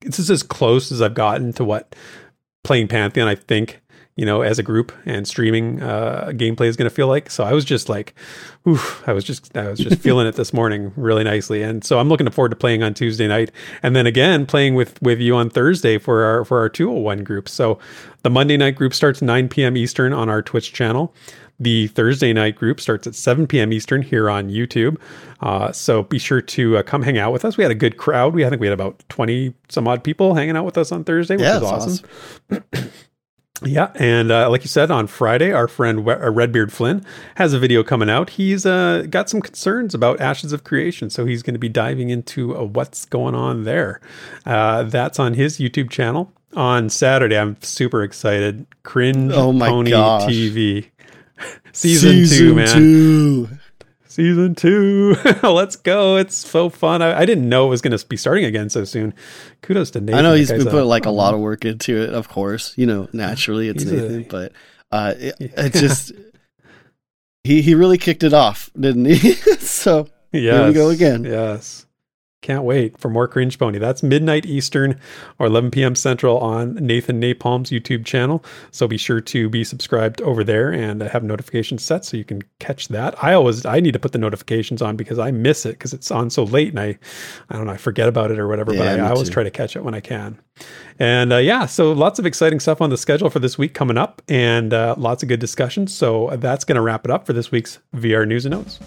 this 0.00 0.18
is 0.18 0.30
as 0.30 0.42
close 0.42 0.92
as 0.92 1.00
I've 1.02 1.14
gotten 1.14 1.52
to 1.54 1.64
what 1.64 1.94
playing 2.62 2.88
Pantheon. 2.88 3.28
I 3.28 3.34
think 3.34 3.80
you 4.16 4.24
know 4.24 4.42
as 4.42 4.58
a 4.58 4.62
group 4.62 4.92
and 5.06 5.26
streaming 5.26 5.82
uh, 5.82 6.30
gameplay 6.34 6.66
is 6.66 6.76
going 6.76 6.88
to 6.88 6.94
feel 6.94 7.08
like. 7.08 7.30
So 7.30 7.44
I 7.44 7.52
was 7.52 7.64
just 7.64 7.88
like, 7.88 8.14
oof, 8.68 9.02
I 9.06 9.12
was 9.12 9.24
just 9.24 9.56
I 9.56 9.68
was 9.68 9.78
just 9.78 10.00
feeling 10.02 10.26
it 10.26 10.36
this 10.36 10.52
morning 10.52 10.92
really 10.96 11.24
nicely, 11.24 11.62
and 11.62 11.84
so 11.84 11.98
I'm 11.98 12.08
looking 12.08 12.28
forward 12.30 12.50
to 12.50 12.56
playing 12.56 12.82
on 12.82 12.94
Tuesday 12.94 13.26
night, 13.26 13.50
and 13.82 13.94
then 13.96 14.06
again 14.06 14.46
playing 14.46 14.74
with 14.74 15.00
with 15.02 15.20
you 15.20 15.36
on 15.36 15.50
Thursday 15.50 15.98
for 15.98 16.24
our 16.24 16.44
for 16.44 16.58
our 16.58 16.68
201 16.68 17.24
group. 17.24 17.48
So 17.48 17.78
the 18.22 18.30
Monday 18.30 18.56
night 18.56 18.76
group 18.76 18.94
starts 18.94 19.20
9 19.20 19.48
p.m. 19.48 19.76
Eastern 19.76 20.12
on 20.12 20.28
our 20.28 20.42
Twitch 20.42 20.72
channel. 20.72 21.14
The 21.60 21.86
Thursday 21.88 22.32
night 22.32 22.56
group 22.56 22.80
starts 22.80 23.06
at 23.06 23.14
7 23.14 23.46
p.m. 23.46 23.72
Eastern 23.72 24.02
here 24.02 24.28
on 24.28 24.50
YouTube. 24.50 24.98
Uh, 25.40 25.70
so 25.72 26.02
be 26.02 26.18
sure 26.18 26.40
to 26.40 26.78
uh, 26.78 26.82
come 26.82 27.02
hang 27.02 27.16
out 27.18 27.32
with 27.32 27.44
us. 27.44 27.56
We 27.56 27.62
had 27.62 27.70
a 27.70 27.76
good 27.76 27.96
crowd. 27.96 28.34
We 28.34 28.44
I 28.44 28.50
think 28.50 28.60
we 28.60 28.66
had 28.66 28.74
about 28.74 29.04
20 29.08 29.54
some 29.68 29.86
odd 29.86 30.02
people 30.02 30.34
hanging 30.34 30.56
out 30.56 30.64
with 30.64 30.76
us 30.76 30.90
on 30.90 31.04
Thursday, 31.04 31.36
which 31.36 31.44
yeah, 31.44 31.60
was 31.60 32.00
it's 32.00 32.02
awesome. 32.50 32.90
Yeah, 33.62 33.92
and 33.94 34.30
uh, 34.30 34.50
like 34.50 34.62
you 34.62 34.68
said, 34.68 34.90
on 34.90 35.06
Friday, 35.06 35.52
our 35.52 35.68
friend 35.68 36.06
uh, 36.06 36.30
Redbeard 36.30 36.72
Flynn 36.72 37.04
has 37.36 37.52
a 37.52 37.58
video 37.58 37.82
coming 37.82 38.10
out. 38.10 38.30
He's 38.30 38.66
uh, 38.66 39.06
got 39.08 39.30
some 39.30 39.40
concerns 39.40 39.94
about 39.94 40.20
Ashes 40.20 40.52
of 40.52 40.64
Creation, 40.64 41.08
so 41.08 41.24
he's 41.24 41.42
going 41.42 41.54
to 41.54 41.60
be 41.60 41.68
diving 41.68 42.10
into 42.10 42.56
uh, 42.56 42.64
what's 42.64 43.04
going 43.06 43.34
on 43.34 43.62
there. 43.64 44.00
Uh, 44.44 44.82
that's 44.82 45.18
on 45.18 45.34
his 45.34 45.58
YouTube 45.58 45.88
channel. 45.88 46.32
On 46.54 46.90
Saturday, 46.90 47.38
I'm 47.38 47.56
super 47.62 48.02
excited. 48.02 48.66
Cringe 48.82 49.32
Oh 49.32 49.52
my 49.52 49.68
Pony 49.68 49.90
gosh. 49.92 50.24
TV 50.24 50.90
season, 51.72 52.26
two, 52.26 52.54
man. 52.54 52.68
two. 52.68 53.48
Season 54.06 54.54
two. 54.54 55.16
Let's 55.42 55.74
go. 55.76 56.16
It's 56.16 56.36
so 56.36 56.68
fun. 56.68 57.02
I, 57.02 57.20
I 57.20 57.24
didn't 57.26 57.48
know 57.48 57.66
it 57.66 57.70
was 57.70 57.80
going 57.82 57.96
to 57.98 58.06
be 58.06 58.16
starting 58.16 58.44
again 58.44 58.70
so 58.70 58.84
soon. 58.84 59.12
Kudos 59.62 59.90
to 59.92 60.00
Nathan. 60.00 60.18
I 60.18 60.22
know 60.22 60.34
he's 60.34 60.50
been 60.52 60.62
putting 60.64 60.86
like 60.88 61.06
a 61.06 61.10
lot 61.10 61.34
of 61.34 61.40
work 61.40 61.64
into 61.64 62.00
it. 62.00 62.10
Of 62.10 62.28
course, 62.28 62.74
you 62.76 62.86
know, 62.86 63.08
naturally 63.12 63.68
it's 63.68 63.82
He's 63.82 63.92
a- 63.92 63.96
Nathan, 63.96 64.22
but 64.30 64.52
uh, 64.92 65.14
it, 65.16 65.34
it 65.40 65.72
just 65.72 66.12
he 67.42 67.60
he 67.60 67.74
really 67.74 67.98
kicked 67.98 68.22
it 68.22 68.32
off, 68.32 68.70
didn't 68.78 69.06
he? 69.06 69.32
so 69.58 70.06
Yes. 70.32 70.68
we 70.68 70.74
go 70.74 70.90
again. 70.90 71.24
Yes. 71.24 71.83
Can't 72.44 72.64
wait 72.64 72.98
for 72.98 73.08
more 73.08 73.26
Cringe 73.26 73.58
Pony. 73.58 73.78
That's 73.78 74.02
midnight 74.02 74.44
Eastern 74.44 75.00
or 75.38 75.46
11 75.46 75.70
p.m. 75.70 75.94
Central 75.94 76.36
on 76.40 76.74
Nathan 76.74 77.18
Napalm's 77.18 77.70
YouTube 77.70 78.04
channel. 78.04 78.44
So 78.70 78.86
be 78.86 78.98
sure 78.98 79.22
to 79.22 79.48
be 79.48 79.64
subscribed 79.64 80.20
over 80.20 80.44
there 80.44 80.70
and 80.70 81.00
have 81.00 81.24
notifications 81.24 81.82
set 81.82 82.04
so 82.04 82.18
you 82.18 82.24
can 82.24 82.42
catch 82.58 82.88
that. 82.88 83.14
I 83.24 83.32
always 83.32 83.64
I 83.64 83.80
need 83.80 83.92
to 83.92 83.98
put 83.98 84.12
the 84.12 84.18
notifications 84.18 84.82
on 84.82 84.94
because 84.94 85.18
I 85.18 85.30
miss 85.30 85.64
it 85.64 85.78
because 85.78 85.94
it's 85.94 86.10
on 86.10 86.28
so 86.28 86.44
late 86.44 86.68
and 86.68 86.78
I 86.78 86.98
I 87.48 87.56
don't 87.56 87.64
know 87.64 87.72
I 87.72 87.78
forget 87.78 88.10
about 88.10 88.30
it 88.30 88.38
or 88.38 88.46
whatever. 88.46 88.74
Yeah, 88.74 88.78
but 88.78 89.00
I, 89.00 89.06
I 89.06 89.08
always 89.08 89.28
too. 89.30 89.32
try 89.32 89.42
to 89.42 89.50
catch 89.50 89.74
it 89.74 89.82
when 89.82 89.94
I 89.94 90.00
can. 90.00 90.38
And 90.98 91.32
uh, 91.32 91.38
yeah, 91.38 91.64
so 91.64 91.92
lots 91.92 92.18
of 92.18 92.26
exciting 92.26 92.60
stuff 92.60 92.82
on 92.82 92.90
the 92.90 92.98
schedule 92.98 93.30
for 93.30 93.38
this 93.38 93.56
week 93.56 93.72
coming 93.72 93.96
up 93.96 94.20
and 94.28 94.74
uh, 94.74 94.96
lots 94.98 95.22
of 95.22 95.30
good 95.30 95.40
discussions. 95.40 95.94
So 95.94 96.28
that's 96.36 96.66
going 96.66 96.76
to 96.76 96.82
wrap 96.82 97.06
it 97.06 97.10
up 97.10 97.24
for 97.24 97.32
this 97.32 97.50
week's 97.50 97.78
VR 97.94 98.28
News 98.28 98.44
and 98.44 98.54
Notes. 98.54 98.80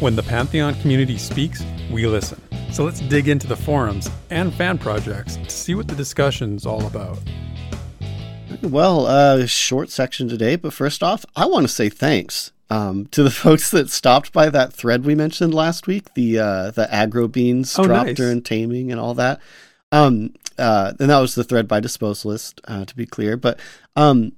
When 0.00 0.16
the 0.16 0.22
Pantheon 0.22 0.74
community 0.80 1.16
speaks, 1.18 1.64
we 1.90 2.06
listen. 2.06 2.40
So 2.72 2.84
let's 2.84 3.00
dig 3.00 3.28
into 3.28 3.46
the 3.46 3.56
forums 3.56 4.10
and 4.30 4.52
fan 4.52 4.76
projects 4.78 5.36
to 5.36 5.48
see 5.50 5.74
what 5.74 5.86
the 5.88 5.94
discussion's 5.94 6.66
all 6.66 6.84
about. 6.86 7.18
Well, 8.62 9.06
uh, 9.06 9.46
short 9.46 9.90
section 9.90 10.28
today, 10.28 10.56
but 10.56 10.72
first 10.72 11.02
off, 11.02 11.24
I 11.36 11.46
want 11.46 11.66
to 11.66 11.72
say 11.72 11.88
thanks 11.88 12.52
um, 12.70 13.06
to 13.06 13.22
the 13.22 13.30
folks 13.44 13.70
that 13.70 13.90
stopped 13.90 14.32
by 14.32 14.50
that 14.50 14.72
thread 14.72 15.04
we 15.04 15.14
mentioned 15.14 15.54
last 15.54 15.86
week, 15.86 16.12
the 16.14 16.38
uh, 16.38 16.70
the 16.72 16.86
aggro 16.92 17.30
beans 17.30 17.78
Oh, 17.78 17.84
drop 17.84 18.06
nice. 18.06 18.16
during 18.16 18.42
taming 18.42 18.90
and 18.90 19.00
all 19.00 19.14
that. 19.14 19.40
Um, 19.92 20.34
uh, 20.58 20.92
and 20.98 21.10
that 21.10 21.18
was 21.20 21.34
the 21.34 21.44
thread 21.44 21.68
by 21.68 21.80
Disposalist, 21.80 22.60
uh, 22.66 22.84
to 22.84 22.96
be 22.96 23.06
clear. 23.06 23.36
But 23.36 23.58
um, 23.96 24.32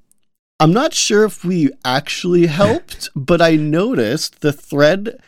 I'm 0.61 0.73
not 0.73 0.93
sure 0.95 1.25
if 1.25 1.45
we 1.45 1.71
actually 1.85 2.47
helped, 2.47 3.09
but 3.17 3.41
I 3.41 3.57
noticed 3.57 4.41
the 4.41 4.53
thread 4.53 5.19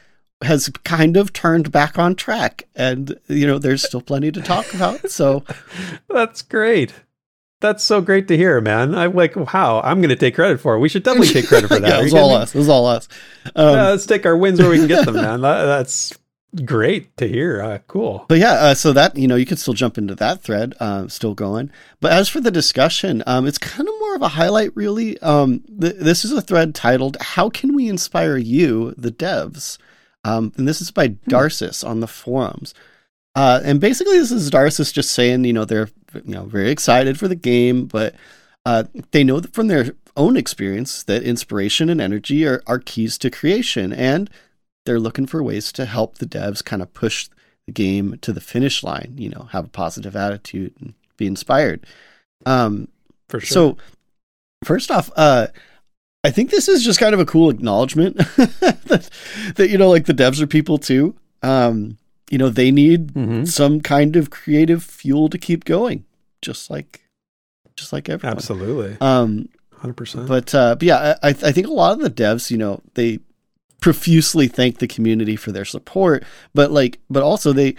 has 0.42 0.68
kind 0.84 1.16
of 1.16 1.32
turned 1.32 1.72
back 1.72 1.98
on 1.98 2.14
track, 2.14 2.64
and 2.76 3.18
you 3.28 3.46
know, 3.46 3.58
there's 3.58 3.82
still 3.82 4.00
plenty 4.02 4.30
to 4.32 4.40
talk 4.40 4.72
about. 4.74 5.10
So 5.10 5.44
That's 6.08 6.42
great. 6.42 6.94
That's 7.60 7.82
so 7.82 8.00
great 8.00 8.28
to 8.28 8.36
hear, 8.36 8.60
man. 8.60 8.94
I'm 8.94 9.14
like, 9.14 9.34
wow, 9.34 9.80
I'm 9.82 10.00
going 10.00 10.10
to 10.10 10.16
take 10.16 10.36
credit 10.36 10.60
for 10.60 10.76
it. 10.76 10.78
We 10.78 10.88
should 10.88 11.02
definitely 11.02 11.32
take 11.32 11.48
credit 11.48 11.66
for 11.66 11.78
that. 11.80 11.88
yeah, 11.88 11.98
it 12.00 12.04
was 12.04 12.14
all 12.14 12.28
kidding 12.28 12.42
us. 12.42 12.54
It 12.54 12.58
was 12.58 12.68
all 12.68 12.86
us. 12.86 13.08
Um, 13.56 13.74
Yeah, 13.74 13.88
let's 13.88 14.06
take 14.06 14.24
our 14.26 14.36
wins 14.36 14.60
where 14.60 14.70
we 14.70 14.76
can 14.78 14.86
get 14.86 15.04
them, 15.06 15.16
man. 15.16 15.40
That, 15.40 15.64
that's 15.64 16.16
great 16.64 17.16
to 17.16 17.26
hear. 17.26 17.60
Uh, 17.60 17.78
cool. 17.88 18.26
But 18.28 18.38
yeah, 18.38 18.52
uh, 18.52 18.74
so 18.74 18.92
that 18.92 19.16
you 19.16 19.26
know 19.26 19.34
you 19.34 19.44
could 19.44 19.58
still 19.58 19.74
jump 19.74 19.98
into 19.98 20.14
that 20.14 20.40
thread, 20.40 20.76
uh, 20.78 21.08
still 21.08 21.34
going. 21.34 21.72
But 22.00 22.12
as 22.12 22.28
for 22.28 22.40
the 22.40 22.52
discussion, 22.52 23.24
um, 23.26 23.44
it's 23.44 23.58
kind 23.58 23.88
of 23.88 23.94
more 23.98 24.14
of 24.14 24.22
a 24.22 24.28
highlight, 24.28 24.70
really. 24.76 25.18
Um, 25.18 25.64
th- 25.80 25.96
this 25.98 26.24
is 26.24 26.30
a 26.30 26.40
thread 26.40 26.76
titled 26.76 27.16
"How 27.20 27.50
Can 27.50 27.74
We 27.74 27.88
Inspire 27.88 28.36
You, 28.36 28.94
the 28.96 29.10
Devs," 29.10 29.78
um, 30.24 30.52
and 30.56 30.66
this 30.66 30.80
is 30.80 30.90
by 30.90 31.08
Darcis 31.08 31.86
on 31.86 32.00
the 32.00 32.06
forums. 32.06 32.74
Uh, 33.34 33.60
and 33.64 33.80
basically, 33.80 34.18
this 34.18 34.32
is 34.32 34.50
Darcis 34.50 34.92
just 34.92 35.12
saying, 35.12 35.44
you 35.44 35.52
know, 35.52 35.64
they're 35.64 35.90
you 36.24 36.34
know 36.34 36.44
very 36.44 36.70
excited 36.70 37.18
for 37.18 37.28
the 37.28 37.36
game, 37.36 37.86
but 37.86 38.14
uh, 38.64 38.84
they 39.12 39.22
know 39.22 39.40
that 39.40 39.54
from 39.54 39.68
their 39.68 39.94
own 40.16 40.36
experience 40.36 41.04
that 41.04 41.22
inspiration 41.22 41.88
and 41.88 42.00
energy 42.00 42.44
are, 42.46 42.62
are 42.66 42.80
keys 42.80 43.16
to 43.18 43.30
creation, 43.30 43.92
and 43.92 44.28
they're 44.84 44.98
looking 44.98 45.26
for 45.26 45.42
ways 45.42 45.70
to 45.72 45.84
help 45.84 46.18
the 46.18 46.26
devs 46.26 46.64
kind 46.64 46.82
of 46.82 46.92
push 46.92 47.28
the 47.66 47.72
game 47.72 48.18
to 48.22 48.32
the 48.32 48.40
finish 48.40 48.82
line. 48.82 49.14
You 49.16 49.30
know, 49.30 49.48
have 49.52 49.66
a 49.66 49.68
positive 49.70 50.16
attitude 50.16 50.74
and 50.80 50.94
be 51.16 51.26
inspired. 51.26 51.86
Um, 52.44 52.88
For 53.28 53.40
sure. 53.40 53.54
so, 53.54 53.76
first 54.64 54.90
off, 54.90 55.10
uh, 55.16 55.48
I 56.28 56.30
think 56.30 56.50
this 56.50 56.68
is 56.68 56.84
just 56.84 57.00
kind 57.00 57.14
of 57.14 57.20
a 57.20 57.24
cool 57.26 57.48
acknowledgement 57.50 58.16
that, 58.88 59.08
that 59.56 59.70
you 59.70 59.78
know, 59.78 59.88
like 59.90 60.04
the 60.06 60.12
devs 60.14 60.40
are 60.40 60.46
people 60.46 60.76
too. 60.78 61.14
Um, 61.42 61.96
you 62.30 62.36
know, 62.38 62.50
they 62.50 62.70
need 62.70 63.14
Mhm. 63.14 63.48
some 63.48 63.80
kind 63.80 64.14
of 64.16 64.28
creative 64.30 64.82
fuel 64.84 65.28
to 65.30 65.38
keep 65.38 65.64
going, 65.64 66.04
just 66.42 66.68
like, 66.70 67.00
just 67.76 67.92
like 67.92 68.08
everyone. 68.08 68.36
absolutely. 68.36 68.96
Um, 69.00 69.48
100%. 69.82 70.26
but 70.26 70.54
uh, 70.54 70.74
but 70.74 70.82
yeah, 70.82 71.16
I, 71.22 71.28
I 71.30 71.52
think 71.52 71.66
a 71.66 71.72
lot 71.72 71.92
of 71.92 72.00
the 72.00 72.10
devs, 72.10 72.50
you 72.50 72.58
know, 72.58 72.82
they 72.94 73.20
profusely 73.80 74.48
thank 74.48 74.78
the 74.78 74.88
community 74.88 75.36
for 75.36 75.52
their 75.52 75.64
support, 75.64 76.24
but 76.52 76.70
like, 76.72 76.98
but 77.08 77.22
also 77.22 77.52
they, 77.52 77.76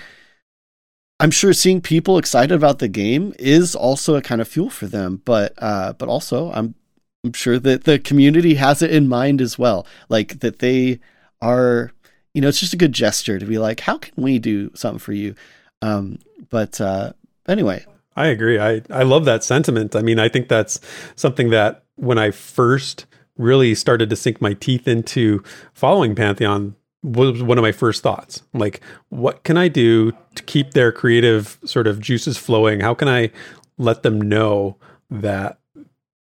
I'm 1.20 1.32
sure 1.32 1.52
seeing 1.54 1.82
people 1.82 2.18
excited 2.18 2.54
about 2.56 2.80
the 2.80 2.88
game 2.88 3.34
is 3.38 3.76
also 3.76 4.16
a 4.16 4.22
kind 4.22 4.40
of 4.40 4.48
fuel 4.48 4.70
for 4.70 4.88
them. 4.88 5.22
But 5.26 5.54
uh, 5.58 5.92
but 5.94 6.08
also 6.08 6.52
I'm 6.54 6.76
I'm 7.24 7.34
sure 7.34 7.60
that 7.60 7.84
the 7.84 8.00
community 8.00 8.56
has 8.56 8.82
it 8.82 8.92
in 8.92 9.08
mind 9.08 9.42
as 9.42 9.60
well, 9.60 9.86
like 10.08 10.40
that 10.40 10.60
they 10.60 11.00
are, 11.42 11.92
you 12.34 12.42
know, 12.42 12.48
it's 12.48 12.60
just 12.60 12.74
a 12.74 12.78
good 12.78 12.94
gesture 12.94 13.40
to 13.40 13.46
be 13.46 13.58
like, 13.58 13.82
how 13.82 13.98
can 13.98 14.14
we 14.16 14.40
do 14.40 14.72
something 14.76 15.00
for 15.00 15.12
you? 15.12 15.36
Um, 15.82 16.20
but 16.50 16.80
uh, 16.80 17.14
anyway, 17.48 17.86
I 18.16 18.28
agree. 18.28 18.60
I, 18.60 18.82
I 18.90 19.04
love 19.04 19.26
that 19.26 19.44
sentiment. 19.44 19.96
I 19.96 20.02
mean, 20.02 20.20
I 20.20 20.30
think 20.30 20.48
that's 20.48 20.80
something 21.16 21.50
that 21.52 21.84
when 21.96 22.18
I 22.18 22.32
first 22.32 23.06
really 23.38 23.74
started 23.76 24.10
to 24.10 24.16
sink 24.16 24.42
my 24.42 24.54
teeth 24.54 24.88
into 24.88 25.44
following 25.74 26.16
Pantheon 26.16 26.76
was 27.02 27.42
one 27.42 27.58
of 27.58 27.62
my 27.62 27.72
first 27.72 28.04
thoughts. 28.04 28.44
Like, 28.54 28.82
what 29.08 29.44
can 29.44 29.58
I 29.58 29.70
do 29.70 30.12
to 30.36 30.44
keep 30.44 30.72
their 30.72 30.92
creative 30.92 31.58
sort 31.64 31.88
of 31.88 32.02
juices 32.02 32.38
flowing? 32.38 32.82
How 32.82 32.94
can 32.94 33.08
I 33.08 33.32
let 33.78 34.04
them 34.04 34.20
know 34.20 34.76
that 35.10 35.59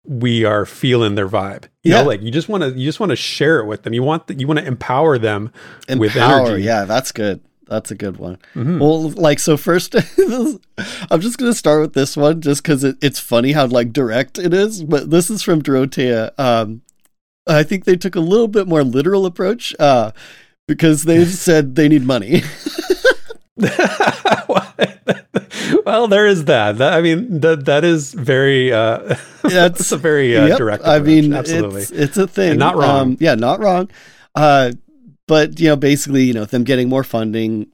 we 0.06 0.44
are 0.44 0.64
feeling 0.66 1.14
their 1.14 1.28
vibe? 1.28 1.64
You 1.82 1.92
Yeah. 1.92 2.02
know, 2.02 2.08
like 2.08 2.22
you 2.22 2.30
just 2.30 2.48
want 2.48 2.62
to 2.62 2.70
you 2.70 2.84
just 2.84 3.00
want 3.00 3.10
to 3.10 3.16
share 3.16 3.58
it 3.60 3.66
with 3.66 3.82
them. 3.82 3.92
You 3.94 4.02
want 4.02 4.26
the, 4.26 4.34
you 4.34 4.46
want 4.46 4.58
to 4.60 4.66
empower 4.66 5.18
them 5.18 5.52
with 5.88 6.16
energy. 6.16 6.62
Yeah, 6.62 6.84
that's 6.84 7.12
good. 7.12 7.40
That's 7.68 7.90
a 7.90 7.96
good 7.96 8.16
one. 8.18 8.38
Mhm. 8.54 8.78
Well, 8.78 9.10
like 9.10 9.38
so 9.40 9.56
first, 9.56 9.94
I'm 11.10 11.20
just 11.20 11.38
gonna 11.38 11.52
start 11.54 11.80
with 11.80 11.94
this 11.94 12.16
one 12.16 12.40
just 12.40 12.62
because 12.62 12.84
it, 12.84 12.96
it's 13.02 13.18
funny 13.18 13.52
how 13.52 13.66
like 13.66 13.92
direct 13.92 14.38
it 14.38 14.54
is. 14.54 14.84
But 14.84 15.10
this 15.10 15.30
is 15.30 15.42
from 15.42 15.62
Dorotea. 15.62 16.30
Um, 16.38 16.82
I 17.48 17.62
think 17.64 17.84
they 17.84 17.96
took 17.96 18.14
a 18.16 18.20
little 18.20 18.48
bit 18.48 18.68
more 18.68 18.84
literal 18.84 19.26
approach 19.26 19.74
uh, 19.80 20.12
because 20.68 21.04
they've 21.04 21.28
said 21.46 21.74
they 21.74 21.88
need 21.88 22.04
money. 22.04 22.42
well, 25.84 26.08
there 26.08 26.26
is 26.26 26.44
that. 26.46 26.78
That- 26.78 26.92
I 26.92 27.02
mean, 27.02 27.40
that 27.40 27.64
that 27.66 27.84
is 27.84 28.12
very. 28.14 28.72
Uh, 28.72 29.16
that's 29.42 29.92
a 29.92 29.96
very 29.96 30.36
uh, 30.36 30.46
Yep, 30.46 30.58
direct. 30.58 30.86
I 30.86 30.98
mean, 30.98 31.32
absolutely. 31.32 31.82
it's 31.82 31.90
it's 31.90 32.16
a 32.16 32.26
thing. 32.26 32.50
And 32.52 32.58
not 32.58 32.76
wrong. 32.76 33.00
Um, 33.00 33.16
yeah, 33.20 33.34
not 33.34 33.60
wrong. 33.60 33.90
Uh, 34.34 34.72
but 35.28 35.58
you 35.60 35.68
know, 35.68 35.76
basically, 35.76 36.24
you 36.24 36.34
know, 36.34 36.44
them 36.44 36.64
getting 36.64 36.88
more 36.88 37.04
funding, 37.04 37.66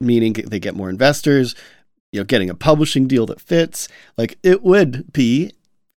meaning 0.00 0.32
they 0.34 0.60
get 0.60 0.74
more 0.74 0.90
investors. 0.90 1.54
You 2.12 2.20
know, 2.20 2.24
getting 2.24 2.50
a 2.50 2.54
publishing 2.54 3.06
deal 3.06 3.24
that 3.26 3.40
fits, 3.40 3.88
like 4.18 4.36
it 4.42 4.62
would 4.64 5.12
be 5.12 5.52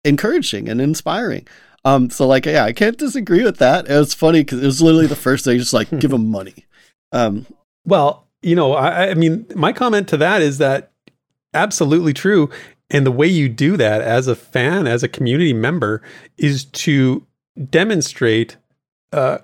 encouraging 0.05 0.69
and 0.69 0.79
inspiring. 0.79 1.47
Um, 1.85 2.09
so 2.11 2.27
like, 2.27 2.45
yeah, 2.45 2.63
I 2.63 2.71
can't 2.71 2.97
disagree 2.97 3.43
with 3.43 3.57
that. 3.57 3.89
It 3.89 3.97
was 3.97 4.13
funny 4.13 4.41
because 4.41 4.61
it 4.61 4.65
was 4.65 4.81
literally 4.81 5.07
the 5.07 5.15
first 5.15 5.43
thing, 5.43 5.57
just 5.57 5.73
like 5.73 5.89
give 5.99 6.11
them 6.11 6.29
money. 6.29 6.65
Um, 7.11 7.47
Well, 7.85 8.22
you 8.43 8.55
know, 8.55 8.73
I, 8.73 9.11
I 9.11 9.13
mean, 9.13 9.45
my 9.55 9.73
comment 9.73 10.07
to 10.09 10.17
that 10.17 10.41
is 10.41 10.57
that 10.59 10.91
absolutely 11.53 12.13
true. 12.13 12.49
And 12.89 13.05
the 13.05 13.11
way 13.11 13.27
you 13.27 13.49
do 13.49 13.77
that 13.77 14.01
as 14.01 14.27
a 14.27 14.35
fan, 14.35 14.85
as 14.85 15.01
a 15.01 15.07
community 15.07 15.53
member, 15.53 16.01
is 16.37 16.65
to 16.65 17.25
demonstrate 17.69 18.57
uh, 19.11 19.39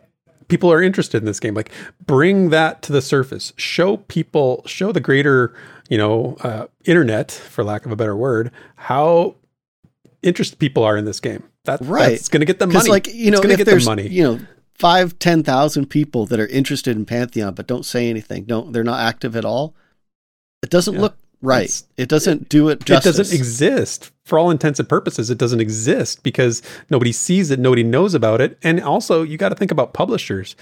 people 0.50 0.72
are 0.72 0.82
interested 0.82 1.18
in 1.18 1.26
this 1.26 1.40
game. 1.40 1.54
Like, 1.54 1.72
bring 2.06 2.50
that 2.50 2.82
to 2.84 2.92
the 2.92 3.02
surface. 3.02 3.54
Show 3.56 3.98
people, 3.98 4.64
show 4.66 4.92
the 4.92 5.00
greater, 5.00 5.56
you 5.90 5.98
know, 5.98 6.38
uh, 6.42 6.68
internet, 6.86 7.32
for 7.32 7.64
lack 7.64 7.86
of 7.86 7.92
a 7.92 7.96
better 7.96 8.16
word, 8.16 8.52
how 8.76 9.36
interested 10.22 10.60
people 10.60 10.84
are 10.84 10.98
in 10.98 11.06
this 11.06 11.20
game. 11.20 11.44
That, 11.66 11.80
Right. 11.82 12.10
That's 12.10 12.30
going 12.30 12.42
to 12.42 12.46
get 12.46 12.60
the 12.60 12.68
money. 12.68 12.90
like 12.90 13.08
you 13.08 13.32
know, 13.32 13.38
it's 13.38 13.46
going 13.46 13.50
to 13.50 13.54
if 13.54 13.58
get 13.60 13.66
there's 13.66 13.86
money. 13.86 14.08
you 14.08 14.24
know 14.24 14.40
five, 14.80 15.20
ten 15.20 15.44
thousand 15.44 15.88
people 15.88 16.26
that 16.28 16.40
are 16.40 16.48
interested 16.48 16.96
in 16.98 17.06
Pantheon 17.06 17.54
but 17.54 17.68
don't 17.68 17.86
say 17.86 18.10
anything, 18.10 18.46
don't 18.46 18.72
they're 18.74 18.84
not 18.84 19.00
active 19.02 19.36
at 19.36 19.46
all. 19.46 19.76
It 20.64 20.70
doesn't 20.70 20.96
Yeah. 20.96 21.02
look 21.02 21.18
right. 21.42 21.64
It's- 21.66 21.84
it 21.98 22.10
doesn't 22.10 22.50
do 22.50 22.70
it 22.70 22.84
justice. 22.86 23.16
It 23.16 23.18
doesn't 23.20 23.38
exist 23.38 24.12
for 24.26 24.38
all 24.40 24.52
intents 24.52 24.80
and 24.80 24.88
purposes. 24.90 25.30
It 25.30 25.38
doesn't 25.38 25.60
exist 25.62 26.24
because 26.24 26.62
nobody 26.90 27.12
sees 27.12 27.50
it, 27.52 27.60
nobody 27.60 27.84
knows 27.84 28.14
about 28.14 28.42
it, 28.42 28.58
and 28.64 28.82
also 28.82 29.24
you 29.24 29.38
got 29.38 29.50
to 29.50 29.56
think 29.56 29.72
about 29.72 29.94
publishers 29.94 30.56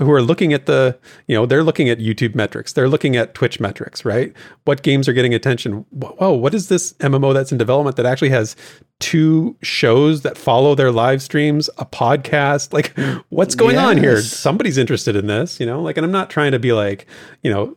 who 0.00 0.10
are 0.10 0.22
looking 0.22 0.54
at 0.54 0.64
the, 0.64 0.96
you 1.26 1.34
know, 1.36 1.44
they're 1.44 1.62
looking 1.62 1.90
at 1.90 1.98
YouTube 1.98 2.34
metrics, 2.34 2.72
they're 2.72 2.88
looking 2.88 3.16
at 3.16 3.34
Twitch 3.34 3.60
metrics, 3.60 4.02
right? 4.04 4.32
What 4.64 4.82
games 4.82 5.06
are 5.08 5.12
getting 5.12 5.34
attention? 5.34 5.84
Whoa, 5.90 6.32
what 6.32 6.54
is 6.54 6.68
this 6.68 6.94
MMO 7.00 7.34
that's 7.34 7.52
in 7.52 7.58
development 7.58 7.96
that 7.96 8.06
actually 8.06 8.30
has 8.30 8.56
two 9.00 9.56
shows 9.62 10.22
that 10.22 10.38
follow 10.38 10.74
their 10.76 10.92
live 10.92 11.20
streams, 11.22 11.68
a 11.78 11.84
podcast. 11.84 12.72
Like, 12.72 12.96
what's 13.30 13.54
going 13.56 13.76
on 13.76 13.96
here? 13.96 14.20
Somebody's 14.20 14.78
interested 14.78 15.16
in 15.16 15.26
this, 15.26 15.58
you 15.58 15.66
know. 15.66 15.82
Like, 15.82 15.96
and 15.96 16.04
I'm 16.04 16.12
not 16.12 16.30
trying 16.30 16.52
to 16.52 16.58
be 16.58 16.72
like, 16.72 17.06
you 17.42 17.50
know, 17.50 17.76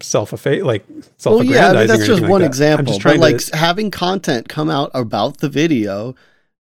self 0.00 0.32
like 0.44 0.84
self 1.16 1.36
Well, 1.36 1.44
yeah, 1.44 1.70
I 1.70 1.74
mean, 1.74 1.86
that's 1.86 2.06
just 2.06 2.22
one 2.22 2.42
I'm 2.42 2.46
example. 2.46 2.86
just 2.86 2.98
But 3.02 3.10
trying 3.16 3.20
like 3.20 3.40
having 3.54 3.90
content 3.90 4.48
come 4.48 4.68
out 4.68 4.90
about 4.92 5.38
the 5.38 5.48
video 5.48 6.14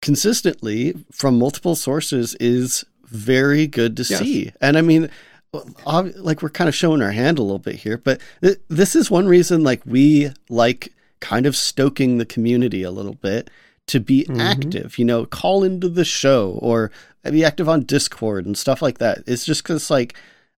consistently 0.02 0.94
from 1.10 1.38
multiple 1.38 1.74
sources 1.74 2.34
is 2.36 2.84
very 3.04 3.66
good 3.66 3.96
to 3.96 4.02
Yes. 4.04 4.20
see. 4.20 4.52
And 4.60 4.78
I 4.78 4.82
mean, 4.82 5.10
like 5.52 6.42
we're 6.42 6.50
kind 6.50 6.68
of 6.68 6.74
showing 6.74 7.02
our 7.02 7.10
hand 7.10 7.38
a 7.38 7.42
little 7.42 7.58
bit 7.58 7.76
here, 7.76 7.96
but 7.98 8.20
th- 8.42 8.58
this 8.68 8.94
is 8.94 9.10
one 9.10 9.26
reason 9.26 9.64
like 9.64 9.80
we 9.86 10.30
like 10.50 10.92
kind 11.20 11.46
of 11.46 11.56
stoking 11.56 12.18
the 12.18 12.26
community 12.26 12.82
a 12.82 12.90
little 12.90 13.14
bit 13.14 13.50
to 13.88 14.00
be 14.00 14.24
Mhm. 14.28 14.40
active, 14.40 14.98
you 14.98 15.04
know, 15.04 15.26
call 15.26 15.64
into 15.64 15.88
the 15.88 16.04
show 16.04 16.58
or 16.62 16.90
be 17.30 17.44
active 17.44 17.68
on 17.68 17.82
Discord 17.82 18.46
and 18.46 18.56
stuff 18.56 18.80
like 18.80 18.98
that. 18.98 19.22
It's 19.26 19.44
just 19.44 19.62
because 19.62 19.90
like 19.90 20.14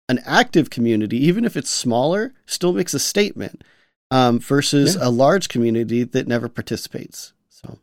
an 0.08 0.20
active 0.26 0.70
community, 0.70 1.18
even 1.26 1.46
if 1.46 1.56
it's 1.58 1.70
smaller, 1.70 2.34
still 2.46 2.74
makes 2.74 2.94
a 2.94 3.00
statement 3.00 3.64
um, 4.12 4.40
versus 4.40 4.96
Yeah. 4.96 5.08
a 5.08 5.10
large 5.10 5.50
community 5.50 6.04
that 6.04 6.28
never 6.28 6.50
participates. 6.50 7.34
So 7.50 7.78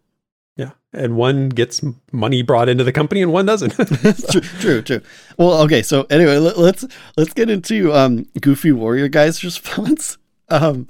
yeah, 0.56 0.70
and 0.92 1.16
one 1.16 1.48
gets 1.50 1.80
money 2.12 2.42
brought 2.42 2.68
into 2.68 2.82
the 2.82 2.92
company 2.92 3.22
and 3.22 3.32
one 3.32 3.46
doesn't. 3.46 3.70
true, 4.30 4.40
true, 4.40 4.82
true. 4.82 5.00
Well, 5.38 5.62
okay. 5.62 5.82
So 5.82 6.06
anyway, 6.10 6.38
let, 6.38 6.58
let's 6.58 6.84
let's 7.16 7.32
get 7.32 7.48
into 7.48 7.92
um, 7.94 8.26
Goofy 8.40 8.72
Warrior 8.72 9.06
guy's 9.08 9.44
response. 9.50 10.18
Um, 10.48 10.88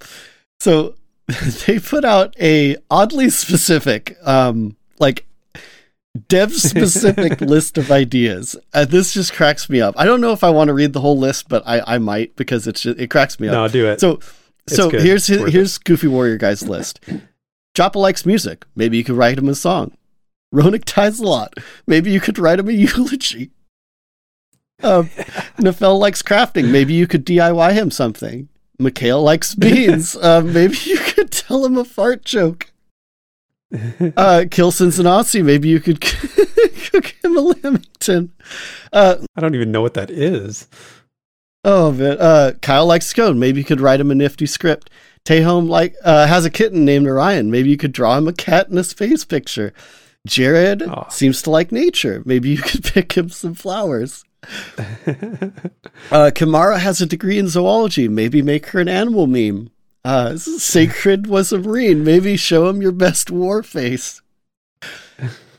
so 0.60 0.94
they 1.66 1.78
put 1.78 2.04
out 2.04 2.34
a 2.40 2.76
oddly 2.90 3.30
specific, 3.30 4.16
um, 4.22 4.76
like 4.98 5.26
dev 6.28 6.52
specific 6.54 7.40
list 7.40 7.76
of 7.78 7.90
ideas. 7.90 8.56
Uh, 8.72 8.84
this 8.84 9.12
just 9.12 9.32
cracks 9.32 9.68
me 9.68 9.80
up. 9.80 9.94
I 9.98 10.04
don't 10.04 10.20
know 10.20 10.32
if 10.32 10.44
I 10.44 10.50
want 10.50 10.68
to 10.68 10.74
read 10.74 10.92
the 10.92 11.00
whole 11.00 11.18
list, 11.18 11.48
but 11.48 11.62
I, 11.66 11.82
I 11.86 11.98
might 11.98 12.36
because 12.36 12.66
it's 12.66 12.80
just, 12.82 12.98
it 12.98 13.08
cracks 13.10 13.40
me 13.40 13.48
up. 13.48 13.52
no, 13.52 13.68
do 13.68 13.86
it. 13.86 14.00
So, 14.00 14.20
It's 14.66 14.76
so 14.76 14.90
good. 14.90 15.02
here's 15.02 15.26
his, 15.26 15.52
here's 15.52 15.78
Goofy 15.78 16.06
Warrior 16.08 16.36
guy's 16.36 16.62
list. 16.66 17.00
Joppa 17.74 17.98
likes 17.98 18.24
music. 18.24 18.64
Maybe 18.74 18.96
you 18.96 19.04
could 19.04 19.16
write 19.16 19.38
him 19.38 19.48
a 19.48 19.54
song. 19.54 19.96
Ronick 20.54 20.84
ties 20.86 21.18
a 21.20 21.24
lot. 21.24 21.54
Maybe 21.86 22.10
you 22.10 22.20
could 22.20 22.38
write 22.38 22.58
him 22.60 22.68
a 22.68 22.72
eulogy. 22.72 23.50
Um, 24.82 25.08
Nafel 25.58 25.98
likes 25.98 26.22
crafting. 26.22 26.70
Maybe 26.70 26.94
you 26.94 27.06
could 27.06 27.26
DIY 27.26 27.72
him 27.72 27.90
something. 27.90 28.48
Mikhail 28.78 29.22
likes 29.22 29.54
beans. 29.56 30.16
um, 30.16 30.52
maybe 30.52 30.76
you 30.84 30.98
could 30.98 31.30
tell 31.30 31.64
him 31.64 31.76
a 31.76 31.84
fart 31.84 32.24
joke. 32.24 32.70
Uh, 33.72 34.44
Kilsin's 34.48 35.00
an 35.00 35.06
Aussie. 35.06 35.44
Maybe 35.44 35.68
you 35.68 35.80
could 35.80 36.00
cook 36.92 37.06
him 37.22 37.36
a 37.36 37.40
Lamington. 37.40 38.32
Uh, 38.92 39.16
I 39.34 39.40
don't 39.40 39.56
even 39.56 39.72
know 39.72 39.82
what 39.82 39.94
that 39.94 40.08
is. 40.08 40.68
Oh 41.64 41.90
man, 41.90 42.16
uh, 42.20 42.52
Kyle 42.62 42.86
likes 42.86 43.06
scone. 43.06 43.40
Maybe 43.40 43.58
you 43.58 43.64
could 43.64 43.80
write 43.80 43.98
him 44.00 44.12
a 44.12 44.14
nifty 44.14 44.46
script. 44.46 44.88
Taham 45.24 45.68
like 45.68 45.96
uh, 46.04 46.28
has 46.28 46.44
a 46.44 46.50
kitten 46.50 46.84
named 46.84 47.08
Orion. 47.08 47.50
Maybe 47.50 47.68
you 47.68 47.76
could 47.76 47.90
draw 47.92 48.16
him 48.16 48.28
a 48.28 48.32
cat 48.32 48.68
in 48.68 48.78
a 48.78 48.84
space 48.84 49.24
picture. 49.24 49.72
Jared 50.28 50.82
Aw. 50.84 51.08
seems 51.08 51.42
to 51.42 51.50
like 51.50 51.72
nature. 51.72 52.22
Maybe 52.24 52.50
you 52.50 52.58
could 52.58 52.84
pick 52.84 53.12
him 53.16 53.30
some 53.30 53.54
flowers. 53.54 54.24
Uh, 56.10 56.30
Kamara 56.32 56.78
has 56.78 57.00
a 57.00 57.06
degree 57.06 57.38
in 57.38 57.48
zoology. 57.48 58.06
Maybe 58.08 58.42
make 58.42 58.66
her 58.66 58.80
an 58.80 58.88
animal 58.88 59.26
meme. 59.26 59.70
Uh, 60.04 60.36
Sacred 60.36 61.26
was 61.26 61.52
a 61.52 61.58
marine. 61.58 62.04
Maybe 62.04 62.36
show 62.36 62.68
him 62.68 62.80
your 62.80 62.92
best 62.92 63.30
war 63.30 63.62
face. 63.62 64.22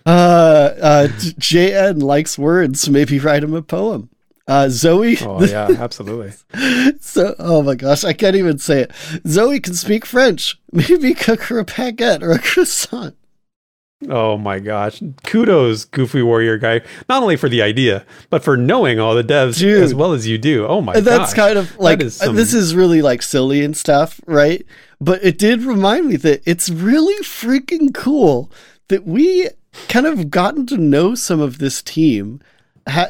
Uh, 0.06 0.74
uh, 0.82 1.08
JN 1.10 2.02
likes 2.02 2.38
words. 2.38 2.88
Maybe 2.88 3.20
write 3.20 3.44
him 3.44 3.54
a 3.54 3.62
poem. 3.62 4.10
Uh, 4.48 4.70
Zoe, 4.70 5.18
oh 5.20 5.44
yeah, 5.46 5.68
absolutely. 5.78 6.32
so, 7.02 7.36
oh 7.38 7.62
my 7.62 7.76
gosh, 7.76 8.06
I 8.06 8.14
can't 8.14 8.38
even 8.38 8.58
say 8.58 8.84
it. 8.84 8.92
Zoe 9.28 9.60
can 9.60 9.74
speak 9.74 10.06
French. 10.06 10.58
Maybe 10.72 11.14
cook 11.14 11.42
her 11.44 11.60
a 11.60 11.66
baguette 11.66 12.22
or 12.22 12.32
a 12.32 12.40
croissant. 12.40 13.18
Oh 14.08 14.38
my 14.38 14.60
gosh. 14.60 15.02
Kudos, 15.24 15.86
Goofy 15.86 16.22
Warrior 16.22 16.58
guy, 16.60 16.82
not 17.10 17.24
only 17.24 17.36
for 17.36 17.50
the 17.50 17.64
idea, 17.64 18.06
but 18.30 18.44
for 18.44 18.56
knowing 18.56 19.00
all 19.00 19.16
the 19.16 19.24
devs 19.24 19.58
Dude. 19.58 19.82
as 19.82 19.96
well 19.96 20.14
as 20.14 20.28
you 20.28 20.38
do. 20.38 20.68
Oh 20.68 20.82
my 20.82 20.94
And 20.94 21.06
that's 21.06 21.34
gosh. 21.34 21.48
kind 21.48 21.58
of 21.58 21.76
like 21.80 22.02
is 22.02 22.22
uh, 22.22 22.26
some- 22.26 22.36
this 22.36 22.54
is 22.54 22.76
really 22.76 23.02
like 23.02 23.24
silly 23.24 23.64
and 23.66 23.76
stuff, 23.76 24.22
right? 24.28 24.64
But 25.02 25.24
it 25.24 25.40
did 25.40 25.64
remind 25.64 26.06
me 26.08 26.16
that 26.18 26.44
it's 26.46 26.70
really 26.70 27.16
freaking 27.24 27.92
cool 27.94 28.52
that 28.90 29.06
we 29.06 29.50
kind 29.88 30.06
of 30.06 30.30
gotten 30.30 30.68
to 30.68 30.78
know 30.78 31.16
some 31.16 31.40
of 31.40 31.58
this 31.58 31.82
team. 31.82 32.40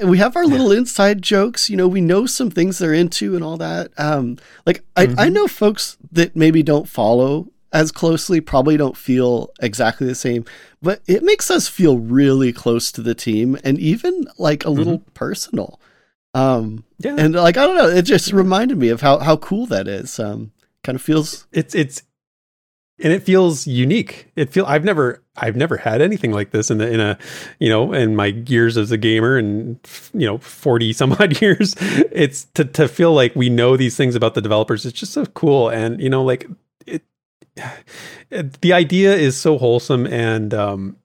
We 0.04 0.18
have 0.18 0.36
our 0.36 0.46
little 0.46 0.72
inside 0.72 1.22
jokes, 1.22 1.70
you 1.70 1.76
know. 1.78 1.88
We 1.88 2.02
know 2.02 2.26
some 2.26 2.50
things 2.50 2.80
they're 2.80 2.94
into 2.96 3.36
and 3.36 3.44
all 3.44 3.58
that. 3.58 3.92
Um, 3.98 4.38
like 4.66 4.84
I, 4.96 5.06
Mm-hmm. 5.08 5.20
I 5.20 5.30
know 5.30 5.48
folks 5.48 5.98
that 6.14 6.36
maybe 6.36 6.64
don't 6.64 6.90
follow 6.90 7.50
as 7.72 7.92
closely, 7.92 8.42
probably 8.42 8.76
don't 8.76 8.98
feel 8.98 9.52
exactly 9.62 10.08
the 10.08 10.16
same, 10.16 10.46
but 10.82 11.02
it 11.08 11.24
makes 11.24 11.50
us 11.50 11.68
feel 11.68 11.98
really 11.98 12.54
close 12.54 12.92
to 12.92 13.02
the 13.02 13.16
team 13.16 13.58
and 13.64 13.80
even 13.80 14.28
like 14.38 14.66
a 14.66 14.70
little 14.70 15.00
personal. 15.14 15.80
Um, 16.34 16.84
yeah. 17.00 17.16
and 17.18 17.34
like 17.34 17.58
I 17.58 17.66
don't 17.66 17.78
know, 17.78 17.90
it 17.90 18.04
just 18.04 18.32
reminded 18.32 18.78
me 18.78 18.90
of 18.90 19.02
how 19.02 19.20
how 19.20 19.38
cool 19.38 19.66
that 19.68 19.88
is. 19.88 20.20
Um, 20.20 20.52
kind 20.84 20.96
of 20.96 21.02
feels 21.02 21.48
it's 21.52 21.74
it's 21.74 22.04
and 23.00 23.14
it 23.14 23.24
feels 23.24 23.68
unique. 23.68 24.32
It 24.36 24.52
feel 24.52 24.66
I've 24.66 24.84
never 24.84 25.24
I've 25.36 25.56
never 25.56 25.78
had 25.78 26.02
anything 26.02 26.32
like 26.32 26.52
this 26.52 26.72
in 26.72 26.80
the 26.80 26.92
in 26.92 27.00
a 27.00 27.18
you 27.60 27.70
know 27.70 27.94
in 27.94 28.16
my 28.16 28.28
years 28.28 28.78
as 28.78 28.92
a 28.92 28.98
gamer 28.98 29.38
and 29.38 29.80
you 30.14 30.26
know 30.26 30.38
40 30.40 30.94
some 30.94 31.14
odd 31.14 31.42
years 31.42 31.76
it's 32.12 32.46
to 32.56 32.66
to 32.66 32.88
feel 32.88 33.14
like 33.14 33.36
we 33.36 33.50
know 33.50 33.78
these 33.78 33.96
things 33.96 34.16
about 34.16 34.34
the 34.34 34.42
developers 34.42 34.86
it's 34.86 35.00
just 35.00 35.14
so 35.14 35.26
cool 35.28 35.70
and 35.70 36.02
you 36.02 36.10
know 36.10 36.24
like 36.24 36.48
the 38.30 38.74
idea 38.74 39.16
is 39.16 39.38
so 39.38 39.58
wholesome 39.58 40.06
and 40.08 40.54
um 40.54 40.98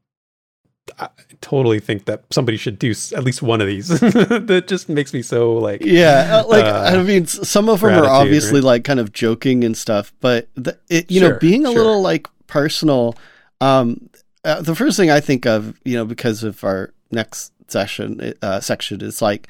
I 0.99 1.09
totally 1.41 1.81
think 1.81 2.07
that 2.07 2.25
somebody 2.31 2.57
should 2.57 2.79
do 2.79 2.91
at 3.15 3.25
least 3.25 3.41
one 3.41 3.61
of 3.61 3.67
these. 3.67 3.89
that 4.01 4.65
just 4.67 4.89
makes 4.89 5.15
me 5.15 5.23
so 5.23 5.55
like 5.55 5.83
yeah. 5.85 6.41
uh, 6.43 6.47
Like 6.47 6.65
Uh, 6.65 6.99
I 6.99 7.03
mean, 7.03 7.27
some 7.27 7.69
of 7.69 7.81
them 7.81 8.03
are 8.03 8.09
obviously 8.09 8.61
right? 8.61 8.65
like 8.65 8.85
kind 8.85 9.01
of 9.01 9.13
joking 9.13 9.65
and 9.65 9.77
stuff, 9.77 10.13
but 10.21 10.49
the, 10.55 10.79
it 10.91 11.11
you 11.11 11.21
know 11.21 11.39
being 11.39 11.65
a 11.65 11.71
sure. 11.71 11.79
little 11.79 12.03
like 12.03 12.27
personal. 12.47 13.15
Um, 13.61 14.09
uh, 14.45 14.61
the 14.61 14.75
first 14.75 14.97
thing 14.97 15.11
I 15.11 15.21
think 15.21 15.47
of, 15.47 15.79
you 15.85 15.95
know, 15.97 16.05
because 16.05 16.43
of 16.43 16.65
our 16.65 16.93
next 17.13 17.53
session 17.69 18.35
uh, 18.43 18.61
section 18.61 19.01
is 19.01 19.23
like 19.23 19.49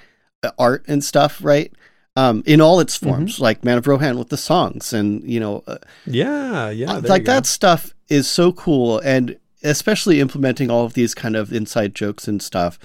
art 0.59 0.85
and 0.87 1.03
stuff, 1.03 1.43
right? 1.43 1.73
Um, 2.15 2.43
in 2.45 2.61
all 2.61 2.79
its 2.81 2.99
Mm-hmm. 2.99 3.09
forms, 3.09 3.41
like 3.41 3.65
Man 3.65 3.79
of 3.79 3.87
Rohan 3.87 4.19
with 4.19 4.29
the 4.29 4.37
songs, 4.37 4.93
and 4.93 5.25
you 5.25 5.41
know, 5.41 5.65
uh, 5.67 5.79
yeah, 6.07 6.69
yeah, 6.69 6.93
Uh, 6.93 7.01
like 7.05 7.25
that 7.25 7.47
stuff 7.47 7.95
is 8.09 8.29
so 8.29 8.53
cool 8.53 8.99
and 8.99 9.39
especially 9.63 10.21
implementing 10.21 10.71
all 10.71 10.85
of 10.85 10.93
these 10.93 11.15
kind 11.15 11.37
of 11.37 11.53
inside 11.53 11.95
jokes 11.95 12.29
and 12.29 12.43
stuff. 12.43 12.79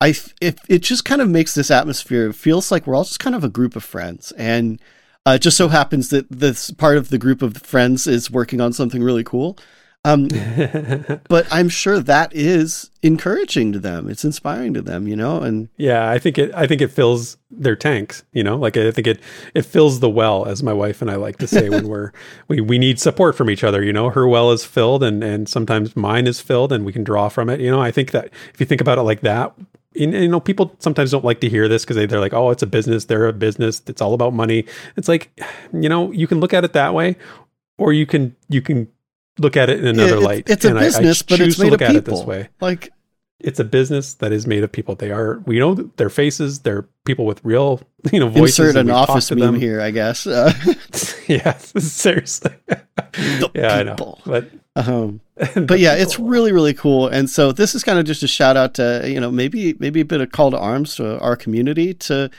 I 0.00 0.10
f- 0.10 0.34
it, 0.40 0.58
it 0.68 0.82
just 0.82 1.04
kind 1.04 1.20
of 1.20 1.28
makes 1.28 1.54
this 1.54 1.70
atmosphere 1.70 2.28
it 2.28 2.34
feels 2.34 2.70
like 2.70 2.86
we're 2.86 2.94
all 2.94 3.04
just 3.04 3.20
kind 3.20 3.34
of 3.34 3.44
a 3.44 3.48
group 3.48 3.74
of 3.76 3.84
friends. 3.84 4.32
And 4.32 4.80
uh, 5.26 5.32
it 5.32 5.42
just 5.42 5.56
so 5.56 5.68
happens 5.68 6.10
that 6.10 6.26
this 6.30 6.70
part 6.72 6.96
of 6.96 7.08
the 7.08 7.18
group 7.18 7.40
of 7.42 7.56
friends 7.58 8.06
is 8.06 8.30
working 8.30 8.60
on 8.60 8.72
something 8.72 9.02
really 9.02 9.24
cool 9.24 9.56
um, 10.04 10.28
but 11.28 11.46
i'm 11.50 11.68
sure 11.68 12.00
that 12.00 12.34
is 12.34 12.90
encouraging 13.02 13.72
to 13.72 13.78
them 13.78 14.08
it's 14.08 14.24
inspiring 14.24 14.74
to 14.74 14.82
them 14.82 15.06
you 15.06 15.16
know 15.16 15.40
and 15.42 15.68
Yeah, 15.76 16.08
I 16.08 16.18
think 16.18 16.38
it. 16.38 16.52
I 16.54 16.66
think 16.66 16.80
it 16.80 16.88
fills 16.88 17.36
their 17.50 17.76
tanks. 17.76 18.24
You 18.32 18.44
know, 18.44 18.56
like 18.56 18.76
I 18.76 18.90
think 18.90 19.06
it. 19.06 19.20
It 19.54 19.62
fills 19.62 20.00
the 20.00 20.08
well, 20.08 20.46
as 20.46 20.62
my 20.62 20.72
wife 20.72 21.02
and 21.02 21.10
I 21.10 21.16
like 21.16 21.38
to 21.38 21.46
say 21.46 21.68
when 21.68 21.88
we're 21.92 22.12
we 22.48 22.60
we 22.60 22.78
need 22.78 23.00
support 23.00 23.36
from 23.36 23.50
each 23.50 23.64
other. 23.64 23.82
You 23.82 23.92
know, 23.92 24.10
her 24.10 24.28
well 24.28 24.52
is 24.52 24.64
filled, 24.64 25.02
and 25.02 25.22
and 25.24 25.48
sometimes 25.48 25.96
mine 25.96 26.26
is 26.26 26.40
filled, 26.40 26.72
and 26.72 26.84
we 26.84 26.92
can 26.92 27.04
draw 27.04 27.28
from 27.28 27.50
it. 27.50 27.60
You 27.60 27.70
know, 27.70 27.80
I 27.80 27.90
think 27.90 28.12
that 28.12 28.30
if 28.54 28.60
you 28.60 28.66
think 28.66 28.80
about 28.80 28.98
it 28.98 29.02
like 29.02 29.20
that. 29.22 29.54
And, 29.94 30.14
you 30.14 30.28
know, 30.28 30.40
people 30.40 30.74
sometimes 30.78 31.10
don't 31.10 31.24
like 31.24 31.40
to 31.40 31.50
hear 31.50 31.68
this 31.68 31.84
because 31.84 31.96
they, 31.96 32.06
they're 32.06 32.18
like, 32.18 32.32
"Oh, 32.32 32.48
it's 32.48 32.62
a 32.62 32.66
business. 32.66 33.04
They're 33.04 33.26
a 33.26 33.32
business. 33.32 33.82
It's 33.86 34.00
all 34.00 34.14
about 34.14 34.32
money." 34.32 34.64
It's 34.96 35.06
like, 35.06 35.38
you 35.72 35.88
know, 35.90 36.10
you 36.12 36.26
can 36.26 36.40
look 36.40 36.54
at 36.54 36.64
it 36.64 36.72
that 36.72 36.94
way, 36.94 37.16
or 37.76 37.92
you 37.92 38.06
can 38.06 38.34
you 38.48 38.62
can 38.62 38.88
look 39.38 39.56
at 39.56 39.70
it 39.70 39.80
in 39.80 39.86
another 39.86 40.16
it- 40.16 40.20
light. 40.22 40.44
it's 40.50 40.64
a 40.64 40.68
And 40.70 40.78
I- 40.78 40.82
I 40.82 40.84
business 40.86 41.22
but 41.22 41.40
it's 41.40 41.56
to 41.56 41.64
look 41.64 41.80
of 41.80 41.88
at 41.88 41.96
it 41.96 42.04
this 42.04 42.22
way 42.24 42.48
like 42.60 42.92
it's 43.40 43.58
a 43.58 43.64
business 43.64 44.14
that 44.14 44.30
is 44.30 44.46
made 44.46 44.62
of 44.62 44.70
people. 44.70 44.94
They 44.94 45.10
are, 45.10 45.40
we 45.46 45.58
know 45.58 45.74
their 45.74 46.10
faces, 46.10 46.60
they're 46.60 46.86
people 47.04 47.26
with 47.26 47.44
real, 47.44 47.80
you 48.12 48.20
know, 48.20 48.28
voices. 48.28 48.60
insert 48.60 48.76
an 48.76 48.88
office 48.88 49.32
meme 49.32 49.40
them. 49.40 49.54
here 49.56 49.80
i 49.80 49.90
guess 49.90 50.26
uh, 50.28 50.52
yeah, 51.26 51.56
seriously. 51.76 52.52
yeah, 53.54 53.74
I 53.74 53.82
know. 53.82 54.16
But, 54.24 54.50
um, 54.76 55.20
but 55.56 55.80
yeah, 55.80 55.94
it's 55.94 56.18
really 56.20 56.52
really 56.52 56.72
cool. 56.74 57.08
And 57.08 57.28
so 57.28 57.50
this 57.52 57.74
is 57.74 57.82
kind 57.82 57.98
of 57.98 58.04
just 58.04 58.22
a 58.22 58.28
shout 58.28 58.56
out 58.56 58.74
to 58.74 59.02
you 59.06 59.18
know 59.20 59.30
maybe 59.30 59.74
maybe 59.80 60.00
a 60.00 60.04
bit 60.04 60.20
of 60.20 60.30
call 60.30 60.50
to 60.52 60.58
arms 60.58 60.94
to 60.96 61.18
our 61.20 61.34
community 61.36 61.94
to 61.94 62.30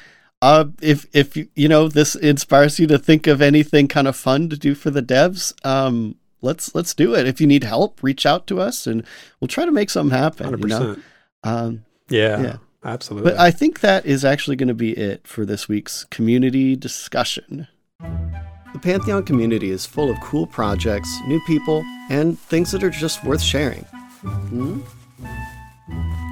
uh 0.42 0.66
if 0.82 1.06
if 1.14 1.36
you 1.56 1.68
know 1.68 1.88
this 1.90 2.16
inspires 2.16 2.80
you 2.80 2.88
to 2.88 2.98
think 2.98 3.28
of 3.28 3.42
anything 3.42 3.88
kind 3.90 4.08
of 4.08 4.16
fun 4.16 4.48
to 4.50 4.58
do 4.58 4.74
for 4.74 4.90
the 4.90 5.02
devs 5.02 5.54
um 5.66 6.16
let's 6.44 6.76
let's 6.76 6.94
do 6.94 7.16
it. 7.16 7.26
If 7.28 7.42
you 7.42 7.48
need 7.48 7.64
help, 7.64 8.02
reach 8.04 8.26
out 8.26 8.46
to 8.48 8.60
us, 8.60 8.86
and 8.86 9.04
we'll 9.40 9.48
try 9.48 9.66
to 9.66 9.72
make 9.72 9.90
something 9.90 10.18
happen. 10.18 10.46
Hundred 10.46 10.62
you 10.62 10.68
know? 10.68 10.96
Um, 11.44 11.86
Yeah, 12.10 12.42
Yeah. 12.42 12.56
absolutely. 12.84 13.32
but 13.32 13.40
I 13.40 13.50
think 13.52 13.80
that 13.80 14.06
is 14.06 14.24
actually 14.24 14.56
going 14.58 14.68
to 14.68 14.74
be 14.74 14.92
it 14.92 15.26
for 15.28 15.46
this 15.46 15.68
week's 15.68 16.04
community 16.06 16.76
discussion. 16.76 17.68
The 18.00 18.80
Pantheon 18.82 19.24
community 19.24 19.72
is 19.72 19.86
full 19.86 20.10
of 20.10 20.20
cool 20.22 20.48
projects, 20.48 21.10
new 21.28 21.40
people, 21.48 21.84
and 22.10 22.38
things 22.40 22.72
that 22.72 22.84
are 22.84 22.90
just 22.90 23.24
worth 23.24 23.42
sharing. 23.42 23.84
Hmm? 24.22 24.80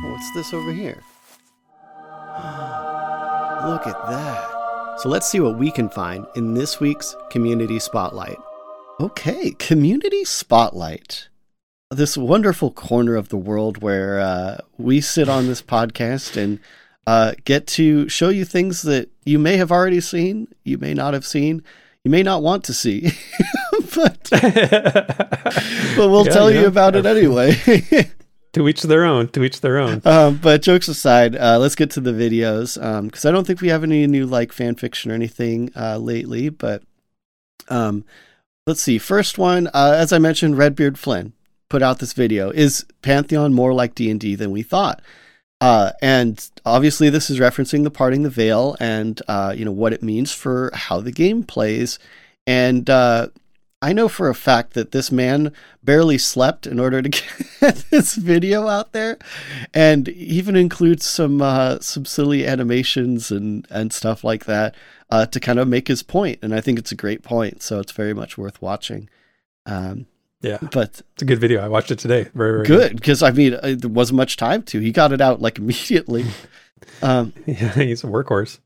What's 0.03 0.33
this 0.33 0.53
over 0.53 0.71
here? 0.73 0.97
Look 3.67 3.85
at 3.85 3.95
that. 4.09 4.47
So 4.99 5.09
let's 5.09 5.27
see 5.27 5.39
what 5.39 5.57
we 5.57 5.71
can 5.71 5.89
find 5.89 6.25
in 6.35 6.53
this 6.53 6.79
week's 6.79 7.15
Community 7.29 7.79
Spotlight. 7.79 8.37
Okay, 9.01 9.55
Community 9.57 10.23
Spotlight. 10.23 11.27
This 11.89 12.15
wonderful 12.15 12.69
corner 12.69 13.15
of 13.15 13.29
the 13.29 13.35
world 13.37 13.81
where 13.81 14.19
uh, 14.19 14.57
we 14.77 15.01
sit 15.01 15.27
on 15.27 15.47
this 15.47 15.59
podcast 15.59 16.37
and 16.37 16.59
uh, 17.07 17.33
get 17.43 17.65
to 17.65 18.07
show 18.07 18.29
you 18.29 18.45
things 18.45 18.83
that 18.83 19.09
you 19.25 19.39
may 19.39 19.57
have 19.57 19.71
already 19.71 20.01
seen, 20.01 20.49
you 20.63 20.77
may 20.77 20.93
not 20.93 21.15
have 21.15 21.25
seen, 21.25 21.63
you 22.03 22.11
may 22.11 22.21
not 22.21 22.43
want 22.43 22.63
to 22.65 22.75
see, 22.75 23.09
but, 23.95 24.29
but 24.29 25.97
we'll 25.97 26.27
Yeah, 26.27 26.31
tell 26.31 26.51
yeah. 26.51 26.61
you 26.61 26.67
about 26.67 26.95
it 26.95 27.07
anyway. 27.07 27.53
to 28.53 28.67
each 28.69 28.83
their 28.83 29.03
own. 29.03 29.29
To 29.29 29.43
each 29.43 29.61
their 29.61 29.79
own. 29.79 30.03
um, 30.05 30.37
but 30.37 30.61
jokes 30.61 30.87
aside, 30.87 31.35
uh, 31.35 31.57
let's 31.57 31.73
get 31.75 31.89
to 31.91 32.01
the 32.01 32.11
videos 32.13 32.75
because 33.03 33.25
I 33.25 33.31
don't 33.31 33.47
think 33.47 33.61
we 33.61 33.69
have 33.69 33.83
any 33.83 34.05
new 34.05 34.27
like 34.27 34.51
fan 34.53 34.75
fiction 34.75 35.09
or 35.09 35.15
anything 35.15 35.71
uh, 35.75 35.97
lately. 35.97 36.49
But 36.49 36.83
um, 37.67 38.05
let's 38.71 38.81
see. 38.81 38.97
First 38.97 39.37
one, 39.37 39.67
uh, 39.73 39.95
as 39.97 40.13
I 40.13 40.17
mentioned, 40.17 40.57
Redbeard 40.57 40.97
Flynn 40.97 41.33
put 41.67 41.81
out 41.81 41.99
this 41.99 42.13
video. 42.13 42.51
Is 42.51 42.85
Pantheon 43.01 43.53
more 43.53 43.73
like 43.73 43.95
D 43.95 44.09
and 44.09 44.17
D 44.17 44.33
than 44.33 44.49
we 44.49 44.63
thought? 44.63 45.01
Uh, 45.59 45.91
and 46.01 46.49
obviously, 46.65 47.09
this 47.09 47.29
is 47.29 47.37
referencing 47.37 47.83
the 47.83 47.91
parting 47.91 48.23
the 48.23 48.29
veil 48.29 48.77
and 48.79 49.21
uh, 49.27 49.53
you 49.55 49.65
know 49.65 49.73
what 49.73 49.91
it 49.91 50.01
means 50.01 50.31
for 50.31 50.71
how 50.73 51.01
the 51.01 51.11
game 51.11 51.43
plays. 51.43 51.99
And 52.47 52.89
uh, 52.89 53.27
I 53.81 53.91
know 53.91 54.07
for 54.07 54.29
a 54.29 54.35
fact 54.35 54.73
that 54.73 54.93
this 54.93 55.11
man 55.11 55.51
barely 55.83 56.17
slept 56.17 56.65
in 56.65 56.79
order 56.79 57.01
to 57.01 57.09
get 57.59 57.75
this 57.89 58.15
video 58.15 58.69
out 58.69 58.93
there, 58.93 59.17
and 59.73 60.07
even 60.07 60.55
includes 60.55 61.05
some 61.05 61.41
uh, 61.41 61.79
some 61.81 62.05
silly 62.05 62.47
animations 62.47 63.31
and 63.31 63.67
and 63.69 63.91
stuff 63.91 64.23
like 64.23 64.45
that 64.45 64.75
uh, 65.11 65.25
to 65.27 65.39
kind 65.39 65.59
of 65.59 65.67
make 65.67 65.87
his 65.87 66.01
point. 66.03 66.39
And 66.41 66.55
I 66.55 66.61
think 66.61 66.79
it's 66.79 66.91
a 66.91 66.95
great 66.95 67.21
point, 67.21 67.61
so 67.61 67.79
it's 67.79 67.91
very 67.91 68.13
much 68.13 68.37
worth 68.37 68.61
watching. 68.61 69.09
Um, 69.65 70.07
Yeah, 70.41 70.57
but 70.71 71.01
it's 71.13 71.21
a 71.21 71.25
good 71.25 71.39
video. 71.39 71.61
I 71.61 71.67
watched 71.67 71.91
it 71.91 71.99
today. 71.99 72.23
Very, 72.33 72.51
very 72.51 72.65
good 72.65 72.95
because 72.95 73.21
I 73.21 73.31
mean 73.31 73.59
there 73.61 73.89
wasn't 73.89 74.17
much 74.17 74.37
time 74.37 74.63
to. 74.63 74.79
He 74.79 74.91
got 74.91 75.11
it 75.11 75.21
out 75.21 75.41
like 75.41 75.57
immediately. 75.63 76.25
Um, 77.03 77.33
Yeah, 77.45 77.73
he's 77.73 78.03
a 78.03 78.07
workhorse. 78.07 78.59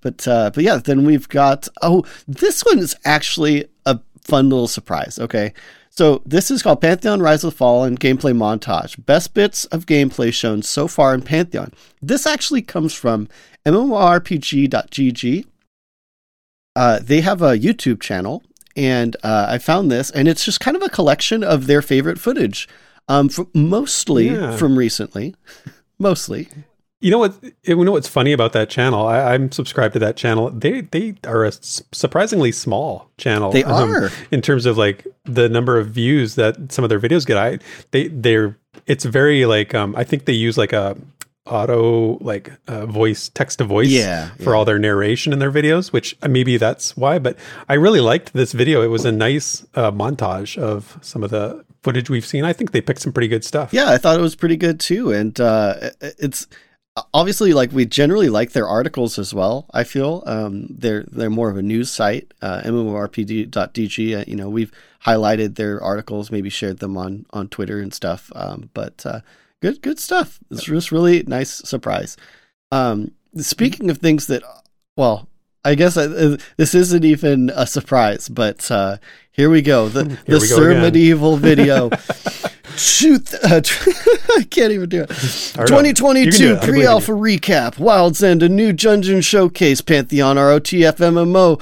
But 0.00 0.28
uh, 0.28 0.50
but 0.54 0.62
yeah, 0.62 0.76
then 0.76 1.04
we've 1.04 1.28
got 1.28 1.66
oh, 1.80 2.04
this 2.28 2.62
one 2.62 2.78
is 2.78 2.94
actually 3.04 3.66
a 3.86 3.98
fun 4.20 4.48
little 4.50 4.68
surprise. 4.68 5.18
Okay, 5.18 5.54
so 5.90 6.22
this 6.26 6.50
is 6.50 6.62
called 6.62 6.80
Pantheon: 6.80 7.20
Rise 7.20 7.42
of 7.44 7.52
the 7.52 7.56
Fallen 7.56 7.96
gameplay 7.96 8.36
montage. 8.36 9.02
Best 9.04 9.32
bits 9.34 9.64
of 9.66 9.86
gameplay 9.86 10.32
shown 10.32 10.62
so 10.62 10.86
far 10.86 11.14
in 11.14 11.22
Pantheon. 11.22 11.72
This 12.00 12.26
actually 12.26 12.62
comes 12.62 12.94
from 12.94 13.28
MMORPG.gg. 13.66 15.46
Uh, 16.74 16.98
they 17.02 17.20
have 17.20 17.42
a 17.42 17.58
YouTube 17.58 18.00
channel, 18.00 18.42
and 18.76 19.16
uh, 19.22 19.46
I 19.48 19.58
found 19.58 19.90
this, 19.90 20.10
and 20.10 20.28
it's 20.28 20.44
just 20.44 20.60
kind 20.60 20.76
of 20.76 20.82
a 20.82 20.88
collection 20.88 21.44
of 21.44 21.66
their 21.66 21.82
favorite 21.82 22.18
footage, 22.18 22.68
um, 23.08 23.28
from, 23.28 23.48
mostly 23.54 24.28
Yeah. 24.30 24.56
from 24.56 24.78
recently, 24.78 25.34
mostly. 25.98 26.48
You 27.00 27.10
know 27.10 27.18
what? 27.18 27.34
You 27.64 27.84
know 27.84 27.90
what's 27.92 28.06
funny 28.06 28.32
about 28.32 28.52
that 28.52 28.70
channel? 28.70 29.06
I, 29.06 29.34
I'm 29.34 29.50
subscribed 29.50 29.92
to 29.94 29.98
that 29.98 30.16
channel. 30.16 30.50
They 30.50 30.82
they 30.82 31.16
are 31.26 31.44
a 31.44 31.50
surprisingly 31.50 32.52
small 32.52 33.10
channel. 33.18 33.50
They 33.50 33.64
um, 33.64 33.90
are. 33.90 34.10
in 34.30 34.40
terms 34.40 34.66
of 34.66 34.78
like 34.78 35.04
the 35.24 35.48
number 35.48 35.78
of 35.80 35.88
views 35.88 36.36
that 36.36 36.70
some 36.70 36.84
of 36.84 36.90
their 36.90 37.00
videos 37.00 37.26
get. 37.26 37.36
I 37.36 37.58
they 37.90 38.06
they're 38.06 38.56
it's 38.86 39.04
very 39.04 39.46
like 39.46 39.74
um 39.74 39.96
I 39.96 40.04
think 40.04 40.26
they 40.26 40.32
use 40.32 40.56
like 40.56 40.72
a 40.72 40.96
auto 41.46 42.18
like 42.20 42.52
uh, 42.68 42.86
voice 42.86 43.28
text 43.30 43.58
to 43.58 43.64
voice 43.64 43.88
Yeah, 43.88 44.30
for 44.36 44.50
yeah. 44.50 44.56
all 44.56 44.64
their 44.64 44.78
narration 44.78 45.32
in 45.32 45.38
their 45.40 45.50
videos 45.50 45.92
which 45.92 46.16
uh, 46.22 46.28
maybe 46.28 46.56
that's 46.56 46.96
why 46.96 47.18
but 47.18 47.36
i 47.68 47.74
really 47.74 48.00
liked 48.00 48.32
this 48.32 48.52
video 48.52 48.80
it 48.82 48.86
was 48.86 49.04
a 49.04 49.10
nice 49.10 49.66
uh, 49.74 49.90
montage 49.90 50.56
of 50.56 50.98
some 51.02 51.24
of 51.24 51.30
the 51.30 51.64
footage 51.82 52.08
we've 52.08 52.24
seen 52.24 52.44
i 52.44 52.52
think 52.52 52.70
they 52.70 52.80
picked 52.80 53.00
some 53.00 53.12
pretty 53.12 53.26
good 53.28 53.42
stuff 53.44 53.72
Yeah, 53.72 53.90
I 53.90 53.98
thought 53.98 54.16
it 54.18 54.22
was 54.22 54.36
pretty 54.36 54.56
good 54.56 54.78
too, 54.78 55.10
and 55.12 55.38
uh, 55.40 55.90
it's 56.00 56.46
obviously 57.12 57.52
like 57.54 57.72
we 57.72 57.86
generally 57.86 58.28
like 58.28 58.52
their 58.52 58.68
articles 58.68 59.18
as 59.18 59.32
well. 59.34 59.66
I 59.72 59.82
feel 59.82 60.22
um, 60.26 60.66
they're 60.70 61.04
they're 61.10 61.30
more 61.30 61.50
of 61.50 61.56
a 61.56 61.62
news 61.62 61.90
site, 61.90 62.32
uh, 62.42 62.60
MMORPG.gg. 62.64 64.20
Uh, 64.20 64.24
you 64.26 64.36
know, 64.36 64.48
we've 64.50 64.70
highlighted 65.06 65.56
their 65.56 65.82
articles, 65.82 66.30
maybe 66.30 66.50
shared 66.50 66.78
them 66.78 66.96
on 66.96 67.26
on 67.30 67.48
Twitter 67.48 67.80
and 67.80 67.92
stuff. 67.94 68.30
Um, 68.34 68.70
but 68.74 69.04
uh, 69.06 69.20
good 69.62 69.80
good 69.80 69.98
stuff. 69.98 70.38
It's 70.50 70.64
just 70.64 70.92
really 70.92 71.22
nice 71.22 71.50
surprise. 71.50 72.18
Um, 72.70 73.12
speaking 73.36 73.88
of 73.88 73.98
things 73.98 74.26
that, 74.26 74.42
well. 74.96 75.28
I 75.64 75.74
guess 75.74 75.96
uh, 75.96 76.36
this 76.56 76.74
isn't 76.74 77.04
even 77.04 77.50
a 77.54 77.66
surprise, 77.66 78.28
but 78.28 78.68
uh, 78.70 78.96
here 79.30 79.48
we 79.48 79.62
go. 79.62 79.88
The, 79.88 80.04
the 80.26 80.38
we 80.40 80.48
go 80.48 80.56
Sir. 80.56 80.80
Medieval 80.80 81.36
video. 81.38 81.90
Shoot, 82.76 83.34
uh, 83.34 83.60
I 84.36 84.46
can't 84.50 84.72
even 84.72 84.88
do 84.88 85.02
it. 85.02 85.10
All 85.58 85.64
right, 85.64 85.70
you 85.70 85.76
can 85.76 85.84
do 85.84 85.92
2022 85.92 86.52
it. 86.54 86.58
I 86.58 86.64
pre 86.66 86.86
alpha 86.86 87.12
recap. 87.12 87.78
Wild's 87.78 88.22
End, 88.22 88.42
a 88.42 88.48
new 88.48 88.72
dungeon 88.72 89.20
showcase. 89.20 89.80
Pantheon 89.80 90.36
ROTF 90.36 90.96
MMO. 90.96 91.60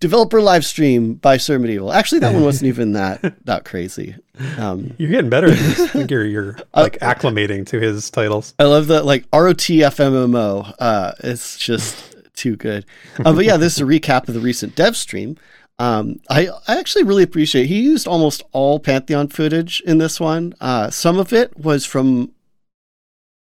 Developer 0.00 0.40
live 0.40 0.64
stream 0.64 1.14
by 1.14 1.36
Sir 1.36 1.58
Medieval. 1.58 1.92
Actually, 1.92 2.20
that 2.20 2.32
one 2.32 2.42
wasn't 2.42 2.68
even 2.68 2.92
that 2.92 3.44
that 3.44 3.64
crazy. 3.64 4.16
Um, 4.58 4.94
You're 4.98 5.10
getting 5.10 5.30
better 5.30 5.48
at 5.48 5.58
this. 5.58 5.80
I 5.80 5.86
think 5.88 6.10
you're, 6.10 6.24
you're 6.24 6.56
like 6.74 6.98
acclimating 7.00 7.66
to 7.66 7.78
his 7.78 8.10
titles. 8.10 8.54
I 8.58 8.64
love 8.64 8.86
that, 8.86 9.04
like 9.04 9.30
ROTF 9.30 9.96
MMO. 9.96 10.74
Uh, 10.78 11.12
it's 11.22 11.58
just 11.58 12.09
too 12.40 12.56
good. 12.56 12.84
Uh, 13.24 13.32
but 13.32 13.44
yeah, 13.44 13.56
this 13.56 13.74
is 13.74 13.80
a 13.80 13.84
recap 13.84 14.26
of 14.28 14.34
the 14.34 14.40
recent 14.40 14.74
dev 14.74 14.96
stream. 14.96 15.36
Um, 15.78 16.20
I, 16.28 16.48
I 16.68 16.78
actually 16.78 17.04
really 17.04 17.22
appreciate. 17.22 17.66
He 17.66 17.80
used 17.80 18.06
almost 18.06 18.42
all 18.52 18.78
Pantheon 18.78 19.28
footage 19.28 19.80
in 19.86 19.98
this 19.98 20.20
one. 20.20 20.54
Uh, 20.60 20.90
some 20.90 21.18
of 21.18 21.32
it 21.32 21.56
was 21.58 21.86
from 21.86 22.32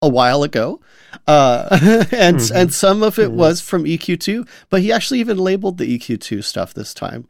a 0.01 0.09
while 0.09 0.41
ago, 0.43 0.79
uh, 1.27 1.67
and 2.11 2.37
Mhm. 2.37 2.51
and 2.55 2.73
some 2.73 3.03
of 3.03 3.19
it 3.19 3.29
Mhm. 3.31 3.33
was 3.35 3.61
from 3.61 3.85
EQ2. 3.85 4.45
But 4.69 4.81
he 4.81 4.91
actually 4.91 5.19
even 5.19 5.37
labeled 5.37 5.77
the 5.77 5.85
EQ2 5.85 6.41
stuff 6.41 6.73
this 6.73 6.93
time. 6.93 7.27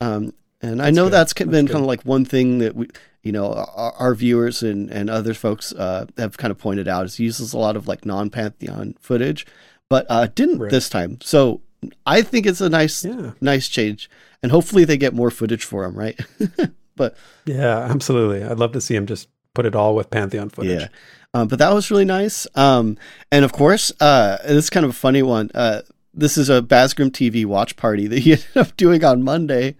Um, 0.00 0.32
and 0.62 0.82
I 0.82 0.90
know 0.90 1.04
good. 1.06 1.12
that's 1.14 1.32
been 1.32 1.50
That's 1.50 1.68
kind 1.72 1.82
of 1.84 1.86
like 1.88 2.02
one 2.02 2.24
thing 2.26 2.58
that 2.58 2.74
we, 2.76 2.88
you 3.22 3.32
know, 3.32 3.52
our, 3.52 3.92
our 3.98 4.14
viewers 4.14 4.62
and 4.62 4.90
and 4.90 5.08
other 5.08 5.32
folks 5.34 5.72
uh, 5.72 6.06
have 6.18 6.36
kind 6.36 6.50
of 6.50 6.58
pointed 6.58 6.88
out 6.88 7.06
is 7.06 7.16
he 7.16 7.24
uses 7.24 7.52
a 7.54 7.58
lot 7.58 7.76
of 7.76 7.86
like 7.88 8.04
non 8.04 8.30
Pantheon 8.30 8.94
footage, 9.00 9.46
but 9.90 10.06
uh, 10.08 10.28
didn't 10.34 10.58
Right. 10.60 10.70
this 10.70 10.88
time. 10.88 11.18
So 11.22 11.60
I 12.06 12.22
think 12.22 12.46
it's 12.46 12.62
a 12.62 12.70
nice 12.70 13.04
Yeah. 13.04 13.32
nice 13.42 13.68
change, 13.68 14.08
and 14.42 14.50
hopefully 14.50 14.84
they 14.86 14.96
get 14.96 15.12
more 15.12 15.30
footage 15.30 15.64
for 15.64 15.84
him, 15.84 15.94
right? 15.94 16.18
but 16.96 17.14
Yeah, 17.44 17.78
absolutely. 17.80 18.42
I'd 18.42 18.58
love 18.58 18.72
to 18.72 18.80
see 18.80 18.94
him 18.96 19.06
just 19.06 19.28
put 19.54 19.66
it 19.66 19.74
all 19.74 19.94
with 19.94 20.08
Pantheon 20.10 20.48
footage. 20.48 20.80
Yeah. 20.82 20.88
Um, 21.34 21.46
but 21.48 21.58
that 21.60 21.72
was 21.74 21.90
really 21.90 22.04
nice. 22.04 22.46
Um, 22.54 22.96
and 23.30 23.44
of 23.44 23.52
course, 23.52 23.92
uh, 24.00 24.38
this 24.44 24.64
is 24.64 24.70
kind 24.70 24.84
of 24.84 24.90
a 24.90 24.94
funny 24.94 25.22
one. 25.22 25.50
Uh, 25.54 25.82
this 26.12 26.36
is 26.36 26.50
a 26.50 26.60
Basgrim 26.60 27.10
TV 27.10 27.44
watch 27.46 27.76
party 27.76 28.06
that 28.08 28.18
he 28.20 28.32
ended 28.32 28.56
up 28.56 28.76
doing 28.76 29.04
on 29.04 29.22
Monday. 29.22 29.76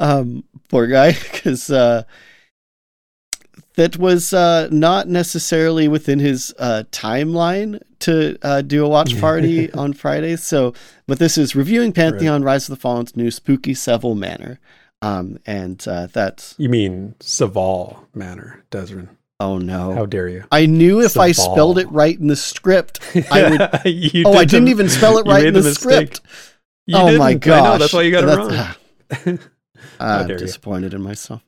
Um, 0.00 0.44
poor 0.68 0.86
guy, 0.86 1.12
because 1.32 1.70
uh, 1.70 2.02
that 3.78 3.96
was 3.96 4.32
uh, 4.34 4.68
not 4.72 5.06
necessarily 5.08 5.86
within 5.86 6.18
his 6.18 6.52
uh, 6.58 6.82
timeline 6.90 7.80
to 8.00 8.36
uh, 8.42 8.60
do 8.62 8.84
a 8.84 8.88
watch 8.88 9.18
party 9.20 9.72
on 9.84 9.92
Friday. 9.92 10.34
So, 10.36 10.74
but 11.06 11.18
this 11.20 11.38
is 11.38 11.54
reviewing 11.54 11.92
Pantheon: 11.92 12.42
Rise 12.42 12.68
of 12.68 12.76
the 12.76 12.80
Fallen's 12.80 13.16
new 13.16 13.30
spooky 13.30 13.74
Seville 13.74 14.14
Manor. 14.16 14.58
Um, 15.00 15.38
and 15.46 15.82
uh, 15.86 16.08
that's 16.12 16.56
You 16.58 16.68
mean 16.68 17.14
Saval 17.20 18.04
Manor, 18.14 18.64
Desrin. 18.72 19.08
oh 19.38 19.58
no, 19.58 19.94
How 19.94 20.06
dare 20.06 20.28
you? 20.28 20.44
I 20.50 20.66
knew 20.66 21.00
if 21.00 21.16
I 21.16 21.30
spelled 21.30 21.78
it 21.78 21.88
right 21.92 22.18
in 22.18 22.26
the 22.26 22.34
script, 22.34 22.98
I 23.30 23.48
would. 23.48 23.60
Oh, 24.26 24.32
I 24.34 24.40
did 24.40 24.50
didn't 24.50 24.64
the- 24.64 24.70
even 24.72 24.88
spell 24.88 25.18
it 25.18 25.26
right 25.28 25.46
in 25.46 25.54
the, 25.54 25.60
the 25.60 25.74
script. 25.74 26.20
You 26.86 26.96
oh 26.96 27.04
my 27.04 27.10
didn't. 27.10 27.22
I 27.22 27.34
gosh, 27.34 27.64
know, 27.64 27.78
that's 27.78 27.92
why 27.92 28.02
you 28.02 28.10
got 28.10 28.24
it 28.24 28.36
wrong. 29.28 29.38
I'm 30.00 30.26
dare 30.26 30.36
you. 30.36 30.46
disappointed 30.46 30.94
in 30.94 31.00
myself. 31.02 31.42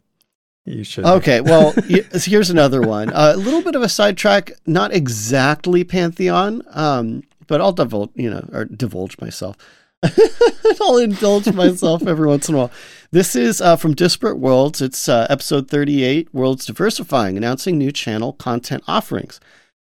You 0.66 0.84
should. 0.84 1.04
Okay, 1.04 1.40
well, 1.40 1.72
here's 1.82 2.50
another 2.50 2.82
one. 2.82 3.10
Uh, 3.10 3.32
a 3.34 3.36
little 3.36 3.62
bit 3.62 3.74
of 3.74 3.82
a 3.82 3.88
sidetrack, 3.88 4.52
not 4.66 4.92
exactly 4.92 5.84
Pantheon, 5.84 6.62
um, 6.70 7.22
but 7.46 7.60
I'll 7.60 7.72
divulge, 7.72 8.10
you 8.14 8.30
know, 8.30 8.48
or 8.52 8.66
divulge 8.66 9.18
myself. 9.20 9.56
I'll 10.80 10.98
indulge 10.98 11.52
myself 11.52 12.06
every 12.06 12.26
once 12.26 12.48
in 12.48 12.54
a 12.54 12.58
while. 12.58 12.70
This 13.10 13.34
is 13.34 13.60
uh, 13.60 13.76
from 13.76 13.94
Disparate 13.94 14.38
Worlds. 14.38 14.80
It's 14.80 15.08
uh, 15.08 15.26
episode 15.28 15.68
38 15.68 16.32
Worlds 16.32 16.66
Diversifying, 16.66 17.36
announcing 17.36 17.76
new 17.76 17.92
channel 17.92 18.32
content 18.34 18.84
offerings. 18.86 19.40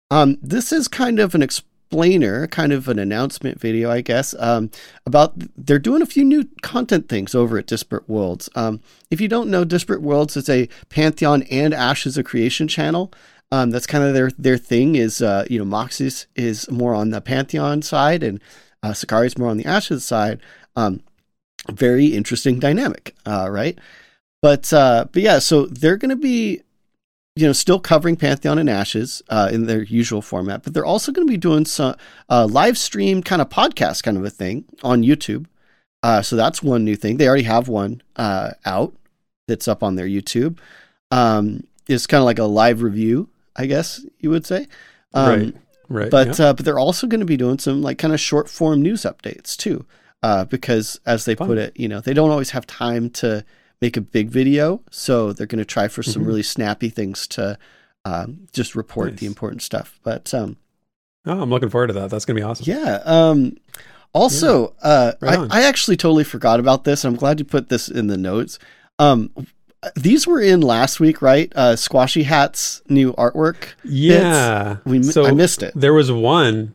Um, 0.09 0.37
this 0.41 0.71
is 0.71 0.87
kind 0.87 1.19
of 1.19 1.35
an 1.35 1.41
explainer, 1.87 2.47
kind 2.47 2.73
of 2.73 2.89
an 2.89 2.99
announcement 2.99 3.61
video, 3.61 3.89
I 3.89 4.01
guess, 4.01 4.35
um, 4.39 4.69
about 5.05 5.33
they're 5.55 5.79
doing 5.79 6.01
a 6.01 6.05
few 6.05 6.25
new 6.25 6.49
content 6.61 7.07
things 7.07 7.33
over 7.33 7.57
at 7.57 7.65
Disparate 7.65 8.09
Worlds. 8.09 8.49
Um, 8.55 8.81
if 9.09 9.21
you 9.21 9.29
don't 9.29 9.49
know, 9.49 9.63
Disparate 9.63 10.01
Worlds 10.01 10.35
is 10.35 10.49
a 10.49 10.67
Pantheon 10.89 11.43
and 11.43 11.73
Ashes 11.73 12.17
of 12.17 12.25
Creation 12.25 12.67
channel. 12.67 13.13
Um, 13.53 13.71
that's 13.71 13.87
kind 13.87 14.03
of 14.03 14.13
their 14.13 14.31
their 14.37 14.57
thing. 14.57 14.95
Is 14.95 15.21
uh, 15.21 15.45
you 15.49 15.57
know 15.57 15.63
Moxis 15.63 16.27
is 16.35 16.69
more 16.69 16.93
on 16.93 17.11
the 17.11 17.21
Pantheon 17.21 17.81
side, 17.81 18.21
and 18.21 18.41
uh, 18.83 18.91
Sakari's 18.91 19.37
more 19.37 19.49
on 19.49 19.57
the 19.57 19.65
Ashes 19.65 20.03
side. 20.03 20.41
Um, 20.75 21.01
very 21.71 22.07
interesting 22.07 22.59
dynamic, 22.59 23.15
uh, 23.25 23.47
right? 23.49 23.79
But 24.41 24.73
uh, 24.73 25.05
but 25.09 25.21
yeah, 25.21 25.39
so 25.39 25.67
they're 25.67 25.95
going 25.95 26.09
to 26.09 26.17
be 26.17 26.63
you 27.37 27.47
know, 27.47 27.53
still 27.53 27.79
covering 27.79 28.15
Pantheon 28.15 28.57
and 28.57 28.69
Ashes 28.69 29.21
uh, 29.29 29.49
in 29.51 29.65
their 29.65 29.83
usual 29.83 30.21
format, 30.21 30.63
but 30.63 30.73
they're 30.73 30.85
also 30.85 31.11
going 31.11 31.27
to 31.27 31.31
be 31.31 31.37
doing 31.37 31.65
some 31.65 31.95
uh, 32.29 32.47
live 32.49 32.77
stream 32.77 33.21
kind 33.21 33.41
of 33.41 33.49
podcast 33.49 34.03
kind 34.03 34.17
of 34.17 34.25
a 34.25 34.29
thing 34.29 34.65
on 34.83 35.03
YouTube. 35.03 35.45
Uh, 36.03 36.21
so 36.21 36.35
that's 36.35 36.63
one 36.63 36.83
new 36.83 36.95
thing. 36.95 37.17
They 37.17 37.27
already 37.27 37.43
have 37.43 37.67
one 37.67 38.01
uh, 38.15 38.51
out 38.65 38.93
that's 39.47 39.67
up 39.67 39.83
on 39.83 39.95
their 39.95 40.07
YouTube. 40.07 40.57
Um, 41.11 41.65
it's 41.87 42.07
kind 42.07 42.21
of 42.21 42.25
like 42.25 42.39
a 42.39 42.43
live 42.43 42.81
review, 42.81 43.29
I 43.55 43.65
guess 43.65 44.05
you 44.19 44.29
would 44.29 44.45
say. 44.45 44.67
Um, 45.13 45.29
right. 45.29 45.55
Right. 45.89 46.11
But 46.11 46.39
yeah. 46.39 46.47
uh, 46.47 46.53
but 46.53 46.65
they're 46.65 46.79
also 46.79 47.07
going 47.07 47.21
to 47.21 47.25
be 47.25 47.37
doing 47.37 47.59
some 47.59 47.81
like 47.81 47.97
kind 47.97 48.13
of 48.13 48.19
short 48.19 48.49
form 48.49 48.81
news 48.81 49.03
updates 49.03 49.55
too, 49.55 49.85
uh, 50.21 50.43
because 50.45 50.99
as 51.05 51.25
they 51.25 51.35
Fun. 51.35 51.47
put 51.47 51.57
it, 51.57 51.79
you 51.79 51.87
know, 51.87 52.01
they 52.01 52.13
don't 52.13 52.29
always 52.29 52.49
have 52.49 52.67
time 52.67 53.09
to 53.11 53.45
make 53.81 53.95
a 53.97 54.01
big 54.01 54.29
video, 54.29 54.81
so 54.89 55.31
they're 55.33 55.47
going 55.47 55.59
to 55.59 55.65
try 55.65 55.87
for 55.87 56.01
some 56.03 56.23
Mhm. 56.23 56.27
really 56.27 56.43
snappy 56.43 56.89
things 56.89 57.27
to 57.27 57.57
um, 58.05 58.47
just 58.53 58.73
report 58.75 59.11
Nice. 59.11 59.19
the 59.19 59.25
important 59.25 59.61
stuff. 59.61 59.99
But 60.03 60.33
um, 60.33 60.55
oh, 61.25 61.41
I'm 61.41 61.49
looking 61.49 61.69
forward 61.69 61.87
to 61.87 61.93
that. 61.93 62.09
That's 62.09 62.23
gonna 62.23 62.39
be 62.39 62.43
awesome. 62.43 62.65
yeah. 62.67 63.01
Um, 63.05 63.57
also, 64.13 64.73
uh, 64.81 65.11
Right 65.19 65.37
I. 65.51 65.59
I 65.59 65.63
actually 65.63 65.97
totally 65.97 66.23
forgot 66.23 66.59
about 66.61 66.85
this. 66.85 67.03
I'm 67.03 67.15
glad 67.17 67.37
you 67.39 67.45
put 67.45 67.67
this 67.67 67.89
in 67.89 68.07
the 68.07 68.15
notes. 68.17 68.59
Um, 68.97 69.29
these 69.95 70.25
were 70.25 70.39
in 70.41 70.61
last 70.61 70.99
week, 71.01 71.21
right? 71.21 71.51
Uh, 71.55 71.75
Squashy 71.75 72.23
Hat's 72.23 72.81
new 72.87 73.11
artwork. 73.13 73.73
Yeah. 73.83 74.77
We 74.85 75.03
so 75.03 75.25
I 75.25 75.31
missed 75.31 75.61
it. 75.61 75.73
There 75.75 75.93
was 75.93 76.09
one. 76.11 76.73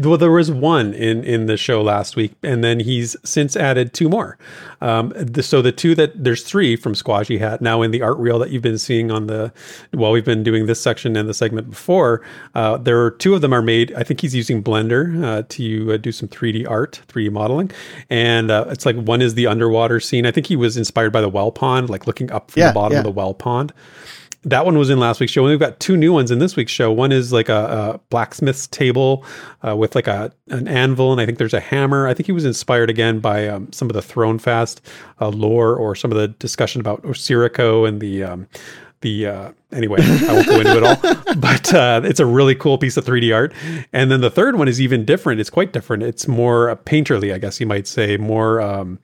Well, 0.00 0.16
there 0.16 0.30
was 0.30 0.50
one 0.50 0.94
in 0.94 1.22
in 1.24 1.44
the 1.44 1.58
show 1.58 1.82
last 1.82 2.16
week, 2.16 2.32
and 2.42 2.64
then 2.64 2.80
he's 2.80 3.16
since 3.22 3.54
added 3.54 3.92
two 3.92 4.08
more. 4.08 4.38
Um, 4.80 5.12
the, 5.14 5.42
so 5.42 5.60
the 5.60 5.72
two 5.72 5.94
that 5.96 6.24
there's 6.24 6.42
three 6.42 6.74
from 6.74 6.94
Squashy 6.94 7.36
Hat 7.36 7.60
now 7.60 7.82
in 7.82 7.90
the 7.90 8.00
art 8.00 8.16
reel 8.16 8.38
that 8.38 8.48
you've 8.50 8.62
been 8.62 8.78
seeing 8.78 9.10
on 9.10 9.26
the 9.26 9.52
while 9.90 10.10
we've 10.10 10.24
been 10.24 10.42
doing 10.42 10.64
this 10.64 10.80
section 10.80 11.16
and 11.16 11.28
the 11.28 11.34
segment 11.34 11.68
before. 11.68 12.22
Uh, 12.54 12.78
there 12.78 12.98
are 13.04 13.10
two 13.10 13.34
of 13.34 13.42
them 13.42 13.52
are 13.52 13.60
made. 13.60 13.92
I 13.92 14.04
think 14.04 14.22
he's 14.22 14.34
using 14.34 14.62
Blender 14.62 15.22
uh, 15.22 15.42
to 15.50 15.92
uh, 15.92 15.96
do 15.98 16.12
some 16.12 16.30
3D 16.30 16.66
art, 16.68 17.02
3D 17.08 17.30
modeling, 17.30 17.70
and 18.08 18.50
uh, 18.50 18.64
it's 18.68 18.86
like 18.86 18.96
one 18.96 19.20
is 19.20 19.34
the 19.34 19.46
underwater 19.46 20.00
scene. 20.00 20.24
I 20.24 20.30
think 20.30 20.46
he 20.46 20.56
was 20.56 20.78
inspired 20.78 21.12
by 21.12 21.20
the 21.20 21.28
well 21.28 21.52
pond, 21.52 21.90
like 21.90 22.06
looking 22.06 22.32
up 22.32 22.50
from 22.52 22.60
Yeah, 22.60 22.68
the 22.68 22.74
bottom 22.74 22.92
yeah. 22.92 22.98
of 23.00 23.04
the 23.04 23.10
well 23.10 23.34
pond 23.34 23.74
that 24.44 24.64
one 24.64 24.78
was 24.78 24.90
in 24.90 24.98
last 24.98 25.20
week's 25.20 25.32
show. 25.32 25.42
And 25.42 25.50
we've 25.50 25.58
got 25.58 25.80
two 25.80 25.96
new 25.96 26.12
ones 26.12 26.30
in 26.30 26.38
this 26.38 26.56
week's 26.56 26.72
show. 26.72 26.92
One 26.92 27.12
is 27.12 27.32
like 27.32 27.48
a, 27.48 27.94
a 27.94 28.00
blacksmith's 28.10 28.66
table 28.66 29.24
uh, 29.66 29.76
with 29.76 29.94
like 29.94 30.06
a 30.06 30.32
an 30.48 30.68
anvil, 30.68 31.12
and 31.12 31.20
I 31.20 31.26
think 31.26 31.38
there's 31.38 31.54
a 31.54 31.60
hammer. 31.60 32.06
I 32.06 32.14
think 32.14 32.26
he 32.26 32.32
was 32.32 32.44
inspired 32.44 32.90
again 32.90 33.20
by 33.20 33.48
um, 33.48 33.72
some 33.72 33.88
of 33.88 33.94
the 33.94 34.02
Thronefast 34.02 34.80
uh, 35.20 35.28
lore 35.28 35.74
or 35.74 35.94
some 35.94 36.12
of 36.12 36.18
the 36.18 36.28
discussion 36.28 36.80
about 36.80 37.02
Osirico 37.02 37.88
and 37.88 38.00
the. 38.00 38.22
Um, 38.22 38.48
the 39.00 39.26
uh, 39.26 39.52
anyway, 39.70 39.98
I 40.00 40.32
won't 40.32 40.46
go 40.46 40.60
into 40.60 40.78
it 40.78 40.82
all, 40.82 41.34
but 41.36 41.74
uh, 41.74 42.00
it's 42.04 42.20
a 42.20 42.26
really 42.26 42.54
cool 42.54 42.78
piece 42.78 42.96
of 42.96 43.04
3D 43.04 43.34
art. 43.34 43.52
And 43.92 44.10
then 44.10 44.22
the 44.22 44.30
third 44.30 44.56
one 44.56 44.66
is 44.66 44.80
even 44.80 45.04
different. 45.04 45.40
It's 45.40 45.50
quite 45.50 45.74
different. 45.74 46.04
It's 46.04 46.26
more 46.26 46.74
painterly, 46.86 47.32
I 47.34 47.36
guess 47.36 47.60
you 47.60 47.66
might 47.66 47.86
say, 47.86 48.16
more 48.16 48.62
um, 48.62 48.98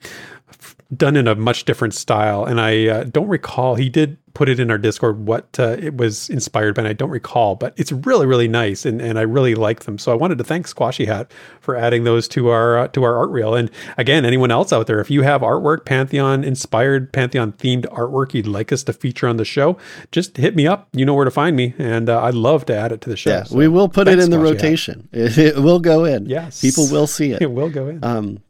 done 0.94 1.16
in 1.16 1.28
a 1.28 1.34
much 1.34 1.64
different 1.64 1.94
style. 1.94 2.44
And 2.44 2.60
I 2.60 2.88
uh, 2.88 3.04
don't 3.04 3.28
recall, 3.28 3.76
he 3.76 3.88
did 3.88 4.16
put 4.34 4.48
it 4.48 4.60
in 4.60 4.70
our 4.70 4.78
Discord 4.78 5.26
what 5.26 5.58
uh, 5.58 5.76
it 5.78 5.96
was 5.96 6.30
inspired 6.30 6.74
by, 6.74 6.82
and 6.82 6.88
I 6.88 6.92
don't 6.92 7.10
recall, 7.10 7.56
but 7.56 7.74
it's 7.76 7.90
really, 7.92 8.26
really 8.26 8.48
nice. 8.48 8.84
And, 8.84 9.00
and 9.00 9.18
I 9.18 9.22
really 9.22 9.54
like 9.54 9.80
them. 9.80 9.98
So 9.98 10.12
I 10.12 10.14
wanted 10.14 10.38
to 10.38 10.44
thank 10.44 10.66
Squashy 10.66 11.06
Hat 11.06 11.32
for 11.60 11.76
adding 11.76 12.04
those 12.04 12.28
to 12.28 12.48
our, 12.48 12.78
uh, 12.78 12.88
to 12.88 13.02
our 13.02 13.16
art 13.16 13.30
reel. 13.30 13.54
And 13.54 13.70
again, 13.98 14.24
anyone 14.24 14.50
else 14.50 14.72
out 14.72 14.86
there, 14.86 15.00
if 15.00 15.10
you 15.10 15.22
have 15.22 15.40
artwork, 15.42 15.84
Pantheon 15.84 16.44
inspired, 16.44 17.12
Pantheon 17.12 17.52
themed 17.52 17.86
artwork 17.86 18.34
you'd 18.34 18.46
like 18.46 18.72
us 18.72 18.82
to 18.84 18.92
feature 18.92 19.26
on 19.28 19.36
the 19.36 19.44
show, 19.44 19.76
just 20.12 20.36
hit 20.36 20.54
me 20.56 20.66
up. 20.66 20.88
You 20.92 21.04
know 21.04 21.14
where 21.14 21.24
to 21.24 21.30
find 21.30 21.56
me. 21.56 21.74
And 21.78 22.08
uh, 22.08 22.22
I'd 22.22 22.34
love 22.34 22.66
to 22.66 22.76
add 22.76 22.92
it 22.92 23.00
to 23.02 23.10
the 23.10 23.16
show. 23.16 23.30
Yeah, 23.30 23.42
So 23.44 23.56
we 23.56 23.68
will 23.68 23.88
put 23.88 24.08
it 24.08 24.18
in 24.18 24.30
the 24.30 24.36
Squashy 24.36 24.54
Hat. 24.54 24.62
rotation. 24.62 25.08
It, 25.12 25.38
it 25.56 25.56
will 25.56 25.80
go 25.80 26.04
in. 26.04 26.26
Yes. 26.26 26.60
people 26.60 26.88
will 26.88 27.06
see 27.06 27.32
it. 27.32 27.42
It 27.50 27.50
will 27.50 27.70
go 27.70 27.88
in. 27.88 28.04
Um, 28.04 28.42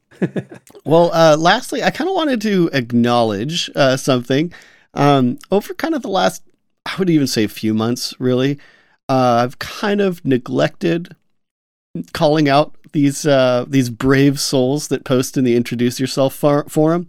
well, 0.85 1.11
uh, 1.13 1.37
lastly, 1.39 1.83
I 1.83 1.91
kind 1.91 2.09
of 2.09 2.15
wanted 2.15 2.41
to 2.43 2.71
acknowledge 2.73 3.71
uh, 3.75 3.97
something. 3.97 4.53
Um, 4.95 5.39
over 5.51 5.75
kind 5.75 5.95
of 5.95 6.03
the 6.03 6.09
last, 6.09 6.43
I 6.87 6.95
would 6.99 7.11
even 7.11 7.27
say, 7.27 7.45
a 7.45 7.49
few 7.49 7.75
months, 7.75 8.15
really, 8.19 8.59
uh, 9.09 9.43
I've 9.45 9.59
kind 9.59 10.01
of 10.01 10.25
neglected 10.25 11.15
calling 12.13 12.49
out 12.49 12.75
these 12.93 13.27
uh, 13.27 13.65
these 13.69 13.91
brave 13.91 14.41
souls 14.41 14.89
that 14.89 15.05
post 15.05 15.37
in 15.37 15.45
the 15.45 15.57
introduce 15.57 16.01
yourself 16.01 16.35
for- 16.35 16.69
forum. 16.69 17.09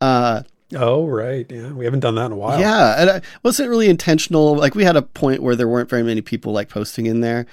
Uh, 0.00 0.42
oh, 0.74 1.06
right. 1.06 1.46
Yeah. 1.50 1.72
We 1.72 1.84
haven't 1.84 2.00
done 2.00 2.14
that 2.16 2.26
in 2.26 2.32
a 2.32 2.36
while. 2.36 2.60
yeah, 2.60 3.00
and 3.00 3.10
it 3.10 3.24
wasn't 3.42 3.70
really 3.70 3.88
intentional. 3.88 4.56
Like 4.56 4.74
we 4.74 4.84
had 4.84 4.96
a 4.96 5.02
point 5.02 5.42
where 5.42 5.56
there 5.56 5.68
weren't 5.68 5.88
very 5.90 6.02
many 6.02 6.20
people 6.20 6.52
like 6.52 6.68
posting 6.68 7.06
in 7.06 7.20
there, 7.20 7.46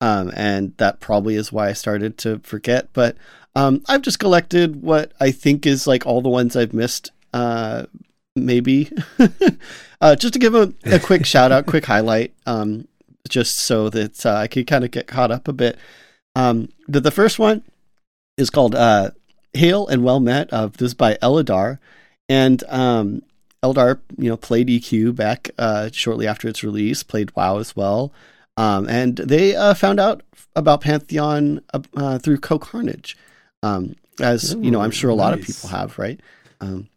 um, 0.00 0.32
and 0.34 0.76
that 0.78 1.00
probably 1.00 1.34
is 1.34 1.52
why 1.52 1.68
I 1.68 1.72
started 1.72 2.18
to 2.18 2.40
forget. 2.40 2.88
But 2.92 3.16
um, 3.54 3.82
I've 3.88 4.02
just 4.02 4.18
collected 4.18 4.82
what 4.82 5.12
I 5.20 5.30
think 5.30 5.66
is 5.66 5.86
like 5.86 6.06
all 6.06 6.22
the 6.22 6.28
ones 6.28 6.56
I've 6.56 6.74
missed. 6.74 7.10
Uh, 7.32 7.86
maybe 8.36 8.90
uh, 10.00 10.16
just 10.16 10.32
to 10.34 10.38
give 10.38 10.54
a, 10.54 10.72
a 10.84 10.98
quick 10.98 11.26
shout 11.26 11.52
out, 11.52 11.66
quick 11.66 11.86
highlight, 11.86 12.34
um, 12.46 12.86
just 13.28 13.58
so 13.58 13.88
that 13.90 14.24
uh, 14.24 14.34
I 14.34 14.46
could 14.46 14.66
kind 14.66 14.84
of 14.84 14.90
get 14.90 15.06
caught 15.06 15.30
up 15.30 15.48
a 15.48 15.52
bit. 15.52 15.78
Um, 16.34 16.70
the, 16.88 17.00
the 17.00 17.10
first 17.10 17.38
one 17.38 17.62
is 18.36 18.50
called 18.50 18.74
uh, 18.74 19.10
"Hail 19.52 19.86
and 19.86 20.04
Well 20.04 20.20
Met." 20.20 20.52
Uh, 20.52 20.68
this 20.68 20.88
is 20.88 20.94
by 20.94 21.14
Eladar, 21.16 21.78
and 22.28 22.62
um, 22.68 23.22
Eldar, 23.62 24.00
you 24.16 24.30
know, 24.30 24.36
played 24.36 24.68
EQ 24.68 25.14
back 25.14 25.50
uh, 25.58 25.90
shortly 25.92 26.26
after 26.26 26.48
its 26.48 26.62
release, 26.62 27.02
played 27.02 27.34
WoW 27.36 27.58
as 27.58 27.74
well, 27.76 28.12
um, 28.56 28.88
and 28.88 29.16
they 29.16 29.54
uh, 29.56 29.74
found 29.74 30.00
out 30.00 30.22
about 30.56 30.82
Pantheon 30.82 31.60
uh, 31.74 31.80
uh, 31.96 32.18
through 32.18 32.38
Cohh 32.38 32.60
Carnage, 32.60 33.16
um, 33.62 33.96
as 34.20 34.54
you 34.54 34.70
know, 34.70 34.80
I'm 34.80 34.90
sure 34.90 35.10
a 35.10 35.14
lot 35.14 35.32
of 35.34 35.42
people 35.42 35.68
have, 35.70 35.98
right? 35.98 36.20
Um, 36.60 36.88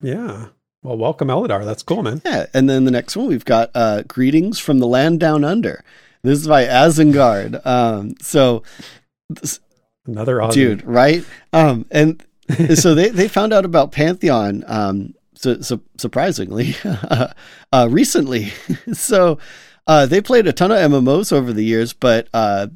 Yeah. 0.00 0.46
Well, 0.82 0.96
welcome, 0.98 1.28
Eladar. 1.28 1.64
That's 1.64 1.82
cool, 1.84 2.02
man. 2.02 2.20
yeah, 2.24 2.46
and 2.52 2.68
then 2.68 2.84
the 2.84 2.90
next 2.90 3.16
one 3.16 3.28
we've 3.28 3.44
got 3.44 3.70
uh, 3.74 4.02
"Greetings 4.08 4.58
from 4.58 4.78
the 4.80 4.86
Land 4.88 5.20
Down 5.20 5.44
Under." 5.44 5.84
This 6.22 6.40
is 6.40 6.48
by 6.48 6.64
Azengard. 6.64 7.64
Um, 7.66 8.14
so, 8.20 8.62
Another 10.06 10.38
Aussie. 10.38 10.52
dude, 10.54 10.84
right? 10.84 11.24
Um, 11.52 11.86
and 11.90 12.24
so 12.74 12.94
they, 12.94 13.08
they 13.10 13.28
found 13.28 13.52
out 13.52 13.64
about 13.64 13.92
Pantheon, 13.92 14.64
um, 14.66 15.14
su- 15.34 15.62
su- 15.62 15.82
surprisingly, 15.98 16.74
uh, 17.72 17.88
recently. 17.90 18.52
so 18.92 19.38
uh, 19.86 20.06
they 20.06 20.20
played 20.20 20.46
a 20.48 20.52
ton 20.52 20.72
of 20.72 20.78
MMOs 20.78 21.32
over 21.32 21.52
the 21.52 21.64
years, 21.64 21.92
but 21.92 22.28
uh, 22.34 22.66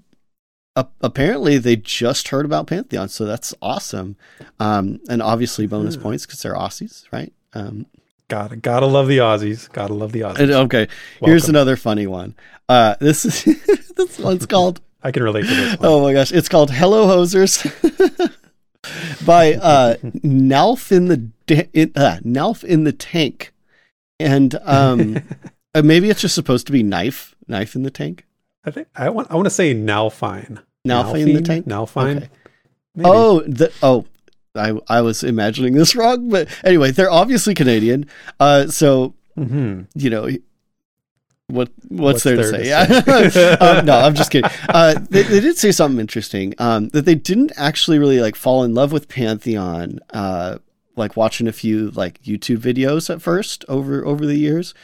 apparently 1.01 1.59
they 1.59 1.77
just 1.77 2.29
heard 2.29 2.45
about 2.45 2.67
Pantheon, 2.67 3.09
so 3.09 3.25
that's 3.25 3.55
awesome. 3.63 4.17
Um, 4.61 5.01
and 5.09 5.23
obviously 5.23 5.67
bonus 5.67 5.97
Yeah. 5.97 6.03
points 6.03 6.27
because 6.27 6.43
they're 6.43 6.55
Aussies, 6.55 7.05
right? 7.13 7.33
Um, 7.55 7.87
Gotta 8.29 8.57
gotta 8.57 8.87
love 8.87 9.07
the 9.07 9.19
Aussies. 9.19 9.71
Gotta 9.73 9.95
love 9.95 10.11
the 10.13 10.21
Aussies. 10.23 10.51
okay, 10.51 10.89
here's 11.21 11.49
another 11.49 11.77
funny 11.77 12.09
one. 12.09 12.35
Uh, 12.69 12.97
this 13.01 13.25
is 13.25 13.45
this 13.97 14.19
one's 14.19 14.47
called 14.55 14.81
I 15.03 15.13
can 15.13 15.23
relate 15.23 15.43
to 15.47 15.55
this 15.55 15.79
one. 15.79 15.89
Oh 15.89 16.03
my 16.03 16.13
gosh, 16.13 16.33
it's 16.33 16.49
called 16.49 16.73
Hello 16.73 17.07
Hosers 17.07 17.63
by 19.27 19.55
uh 19.55 19.95
Nalf 20.25 20.91
in 20.91 21.07
the 21.07 21.17
da- 21.47 21.69
in, 21.73 21.93
uh, 21.95 22.19
Nalf 22.25 22.65
in 22.65 22.83
the 22.85 22.93
tank. 22.93 23.53
And 24.19 24.57
um 24.65 25.19
uh, 25.75 25.83
maybe 25.83 26.11
it's 26.11 26.21
just 26.21 26.35
supposed 26.35 26.67
to 26.67 26.73
be 26.73 26.83
knife, 26.83 27.37
knife 27.47 27.77
in 27.77 27.85
the 27.85 27.91
tank. 27.93 28.25
I 28.65 28.73
think 28.73 28.89
I 28.97 29.09
want 29.11 29.31
I 29.31 29.35
want 29.37 29.47
to 29.47 29.51
say 29.51 29.73
now 29.73 30.09
fine. 30.89 31.05
Nalf 31.05 31.27
in 31.27 31.35
the 31.35 31.43
tank. 31.43 31.67
Now 31.67 31.87
fine. 31.87 32.17
Okay. 32.19 32.29
Oh, 33.05 33.41
the 33.41 33.73
oh 33.83 34.07
I 34.55 34.79
I 34.89 35.03
was 35.03 35.23
imagining 35.23 35.75
this 35.75 35.95
wrong, 35.97 36.29
but 36.29 36.49
anyway, 36.65 36.91
they're 36.91 37.11
obviously 37.11 37.55
Canadian. 37.55 38.07
Uh 38.41 38.67
so, 38.69 39.15
hmm 39.35 39.83
you 39.95 40.11
know, 40.11 40.29
what 41.49 41.71
what's, 41.89 41.89
what's 41.89 42.23
there, 42.25 42.37
there, 42.37 42.53
to 42.53 42.65
say? 42.65 42.69
yeah, 42.69 43.57
um, 43.61 43.87
no, 43.87 43.99
I'm 43.99 44.15
just 44.15 44.31
kidding. 44.31 44.51
Uh, 44.69 44.95
they, 45.11 45.23
they, 45.23 45.41
did 45.41 45.57
say 45.57 45.73
something 45.73 46.01
interesting 46.01 46.53
um, 46.59 46.89
that 46.91 47.05
they 47.05 47.15
didn't 47.15 47.53
actually 47.57 47.99
really 47.99 48.21
like 48.21 48.37
fall 48.37 48.63
in 48.65 48.75
love 48.75 48.93
with 48.93 49.09
Pantheon. 49.09 50.01
Uh, 50.11 50.59
like 50.97 51.17
watching 51.17 51.47
a 51.47 51.53
few 51.53 51.91
like 51.91 52.21
YouTube 52.23 52.59
videos 52.59 53.09
at 53.09 53.23
first 53.23 53.65
over 53.69 54.05
over 54.05 54.27
the 54.27 54.37
years, 54.37 54.75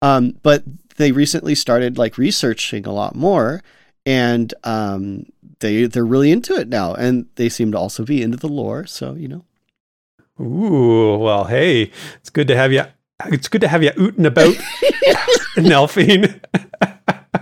um, 0.00 0.38
but 0.42 0.62
they 0.96 1.12
recently 1.12 1.54
started 1.54 1.98
like 1.98 2.18
researching 2.18 2.86
a 2.86 2.92
lot 2.92 3.14
more, 3.14 3.62
and 4.06 4.54
um, 4.64 5.26
they 5.62 5.86
they're 5.86 6.04
really 6.04 6.30
into 6.30 6.54
it 6.54 6.68
now, 6.68 6.94
and 6.94 7.26
they 7.36 7.48
seem 7.48 7.72
to 7.72 7.78
also 7.78 8.04
be 8.04 8.22
into 8.22 8.36
the 8.36 8.48
lore. 8.48 8.84
So 8.84 9.14
you 9.14 9.28
know. 9.28 9.44
Ooh, 10.40 11.18
well, 11.18 11.44
hey, 11.44 11.90
it's 12.16 12.30
good 12.30 12.48
to 12.48 12.56
have 12.56 12.72
you 12.72 12.84
it's 13.26 13.48
good 13.48 13.60
to 13.60 13.68
have 13.68 13.82
you 13.82 13.90
out 13.90 14.16
and 14.16 14.26
about, 14.26 14.54
Nelphine. 15.56 16.40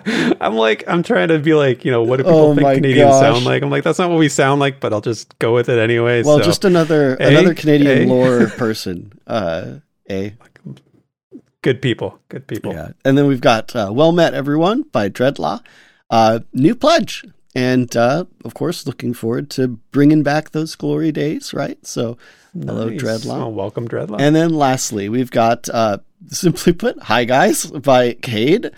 I'm 0.40 0.54
like, 0.54 0.84
I'm 0.86 1.02
trying 1.02 1.28
to 1.28 1.38
be 1.38 1.54
like, 1.54 1.84
you 1.84 1.90
know, 1.90 2.02
what 2.02 2.16
do 2.16 2.24
people 2.24 2.38
oh 2.38 2.54
think 2.54 2.66
Canadians 2.66 3.10
gosh. 3.10 3.20
sound 3.20 3.44
like? 3.44 3.62
I'm 3.62 3.70
like, 3.70 3.84
that's 3.84 3.98
not 3.98 4.10
what 4.10 4.18
we 4.18 4.28
sound 4.28 4.60
like, 4.60 4.80
but 4.80 4.92
I'll 4.92 5.00
just 5.00 5.38
go 5.38 5.54
with 5.54 5.68
it 5.68 5.78
anyway. 5.78 6.22
Well, 6.22 6.38
so. 6.38 6.44
just 6.44 6.64
another 6.64 7.16
a, 7.16 7.28
another 7.28 7.54
Canadian 7.54 8.08
a. 8.08 8.12
lore 8.12 8.46
person. 8.48 9.12
Uh, 9.26 9.76
a 10.08 10.34
good 11.62 11.82
people, 11.82 12.18
good 12.28 12.46
people. 12.46 12.72
Yeah, 12.72 12.92
and 13.04 13.18
then 13.18 13.26
we've 13.26 13.40
got 13.40 13.74
uh, 13.76 13.90
"Well 13.92 14.12
Met 14.12 14.32
Everyone" 14.32 14.82
by 14.82 15.08
Dreadlaw, 15.08 15.62
uh, 16.08 16.40
new 16.52 16.74
pledge, 16.74 17.24
and 17.54 17.94
uh, 17.96 18.24
of 18.44 18.54
course, 18.54 18.86
looking 18.86 19.14
forward 19.14 19.50
to 19.50 19.68
bringing 19.90 20.22
back 20.22 20.50
those 20.50 20.74
glory 20.74 21.12
days. 21.12 21.52
Right, 21.52 21.84
so 21.86 22.16
Hello, 22.52 22.90
Dreadlock. 22.90 23.42
Oh, 23.42 23.48
welcome, 23.48 23.88
Dreadlock. 23.88 24.20
And 24.20 24.34
then 24.34 24.50
lastly, 24.50 25.08
we've 25.08 25.30
got 25.30 25.68
uh, 25.68 25.98
simply 26.28 26.72
put, 26.72 27.00
"Hi 27.04 27.24
guys" 27.24 27.66
by 27.66 28.14
Cade. 28.14 28.70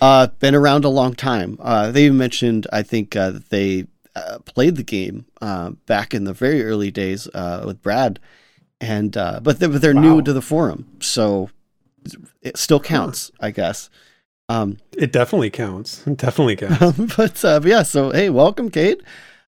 Uh, 0.00 0.28
been 0.38 0.54
around 0.54 0.84
a 0.84 0.88
long 0.88 1.14
time. 1.14 1.56
Uh, 1.60 1.90
they 1.90 2.10
mentioned, 2.10 2.66
I 2.72 2.82
think, 2.82 3.14
uh, 3.14 3.30
that 3.30 3.50
they 3.50 3.86
uh, 4.16 4.38
played 4.40 4.76
the 4.76 4.82
game 4.82 5.26
uh, 5.40 5.70
back 5.86 6.12
in 6.12 6.24
the 6.24 6.32
very 6.32 6.64
early 6.64 6.90
days 6.90 7.28
uh, 7.28 7.62
with 7.64 7.82
Brad, 7.82 8.18
and 8.80 9.12
but 9.12 9.60
they're, 9.60 9.68
but 9.68 9.80
they're 9.80 9.94
wow. 9.94 10.00
new 10.00 10.22
to 10.22 10.32
the 10.32 10.42
forum, 10.42 10.88
so 11.00 11.50
it 12.42 12.56
still 12.56 12.80
counts, 12.80 13.30
huh. 13.40 13.46
I 13.46 13.50
guess. 13.52 13.90
Um, 14.50 14.78
it 14.98 15.12
definitely 15.12 15.50
counts. 15.50 16.04
It 16.08 16.16
definitely 16.16 16.56
counts. 16.56 16.98
but, 17.16 17.40
but 17.40 17.64
yeah, 17.64 17.84
so 17.84 18.10
hey, 18.10 18.30
welcome, 18.30 18.68
Cade. 18.68 19.00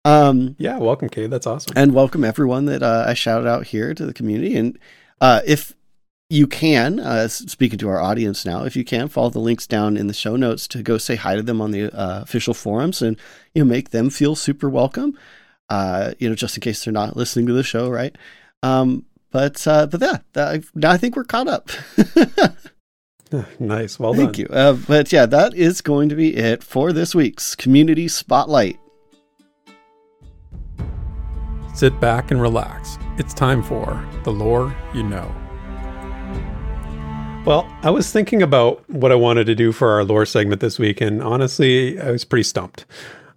Um, 0.05 0.55
yeah, 0.57 0.77
welcome, 0.77 1.09
Kate. 1.09 1.29
That's 1.29 1.45
awesome. 1.45 1.73
And 1.75 1.93
welcome 1.93 2.23
everyone 2.23 2.63
that 2.67 2.81
uh, 2.81 3.03
I 3.05 3.13
shouted 3.13 3.45
out 3.45 3.67
here 3.67 3.93
to 3.93 4.05
the 4.05 4.13
community. 4.13 4.55
And 4.55 4.79
uh, 5.19 5.41
if 5.45 5.73
you 6.29 6.47
can, 6.47 7.01
uh, 7.01 7.27
speaking 7.27 7.77
to 7.79 7.89
our 7.89 7.99
audience 7.99 8.45
now, 8.45 8.63
if 8.63 8.77
you 8.77 8.85
can, 8.85 9.09
follow 9.09 9.29
the 9.29 9.39
links 9.39 9.67
down 9.67 9.97
in 9.97 10.07
the 10.07 10.13
show 10.13 10.37
notes 10.37 10.65
to 10.69 10.81
go 10.81 10.97
say 10.97 11.15
hi 11.15 11.35
to 11.35 11.41
them 11.41 11.59
on 11.59 11.71
the 11.71 11.93
uh, 11.93 12.21
official 12.21 12.53
forums 12.53 13.01
and 13.01 13.17
you 13.53 13.61
know 13.61 13.69
make 13.69 13.89
them 13.89 14.09
feel 14.09 14.33
super 14.33 14.69
welcome. 14.69 15.19
Uh, 15.67 16.13
you 16.19 16.29
know, 16.29 16.35
just 16.35 16.55
in 16.55 16.61
case 16.61 16.85
they're 16.85 16.93
not 16.93 17.17
listening 17.17 17.47
to 17.47 17.53
the 17.53 17.63
show, 17.63 17.89
right? 17.89 18.15
Um, 18.63 19.03
but 19.29 19.67
uh, 19.67 19.87
but 19.87 19.99
yeah, 19.99 20.19
that, 20.31 20.63
now 20.73 20.91
I 20.91 20.97
think 20.97 21.17
we're 21.17 21.25
caught 21.25 21.49
up. 21.49 21.69
nice, 23.59 23.99
well 23.99 24.13
Thank 24.13 24.37
done. 24.37 24.75
you. 24.75 24.85
but 24.87 25.11
yeah, 25.11 25.25
that 25.25 25.53
is 25.53 25.81
going 25.81 26.09
to 26.09 26.15
be 26.15 26.35
it 26.35 26.63
for 26.63 26.93
this 26.93 27.13
week's 27.15 27.55
community 27.55 28.07
spotlight. 28.07 28.79
Sit 31.73 31.99
back 31.99 32.31
and 32.31 32.41
relax. 32.41 32.97
It's 33.17 33.33
time 33.33 33.61
for 33.61 34.07
The 34.23 34.31
Lore 34.31 34.75
You 34.93 35.03
Know. 35.03 35.33
Well, 37.45 37.71
I 37.83 37.91
was 37.91 38.11
thinking 38.11 38.41
about 38.41 38.89
what 38.89 39.11
I 39.11 39.15
wanted 39.15 39.45
to 39.45 39.55
do 39.55 39.71
for 39.71 39.89
our 39.91 40.03
lore 40.03 40.25
segment 40.25 40.61
this 40.61 40.79
week, 40.79 40.99
and 40.99 41.21
honestly, 41.21 41.99
I 41.99 42.09
was 42.09 42.25
pretty 42.25 42.43
stumped. 42.43 42.85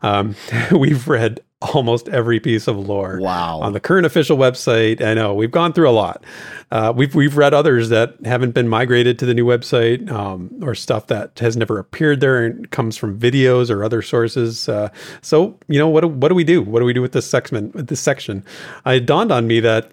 Um, 0.00 0.34
we've 0.70 1.08
read 1.08 1.40
almost 1.74 2.08
every 2.08 2.38
piece 2.38 2.68
of 2.68 2.76
lore. 2.76 3.18
Wow. 3.20 3.60
On 3.60 3.72
the 3.72 3.80
current 3.80 4.06
official 4.06 4.36
website. 4.36 5.02
I 5.02 5.14
know 5.14 5.34
we've 5.34 5.50
gone 5.50 5.72
through 5.72 5.88
a 5.88 5.92
lot. 5.92 6.22
Uh, 6.70 6.92
we've 6.94 7.14
we've 7.14 7.36
read 7.36 7.52
others 7.52 7.88
that 7.88 8.14
haven't 8.24 8.52
been 8.52 8.68
migrated 8.68 9.18
to 9.18 9.26
the 9.26 9.34
new 9.34 9.44
website, 9.44 10.08
um, 10.10 10.50
or 10.62 10.74
stuff 10.74 11.08
that 11.08 11.38
has 11.40 11.56
never 11.56 11.78
appeared 11.78 12.20
there 12.20 12.44
and 12.44 12.70
comes 12.70 12.96
from 12.96 13.18
videos 13.18 13.70
or 13.70 13.82
other 13.82 14.02
sources. 14.02 14.68
Uh, 14.68 14.88
so 15.20 15.58
you 15.66 15.78
know 15.78 15.88
what 15.88 16.04
what 16.12 16.28
do 16.28 16.34
we 16.34 16.44
do? 16.44 16.62
What 16.62 16.78
do 16.78 16.84
we 16.84 16.92
do 16.92 17.02
with 17.02 17.12
this 17.12 17.28
section? 17.28 17.72
With 17.72 17.88
this 17.88 18.00
section, 18.00 18.44
it 18.86 19.06
dawned 19.06 19.32
on 19.32 19.46
me 19.46 19.60
that 19.60 19.92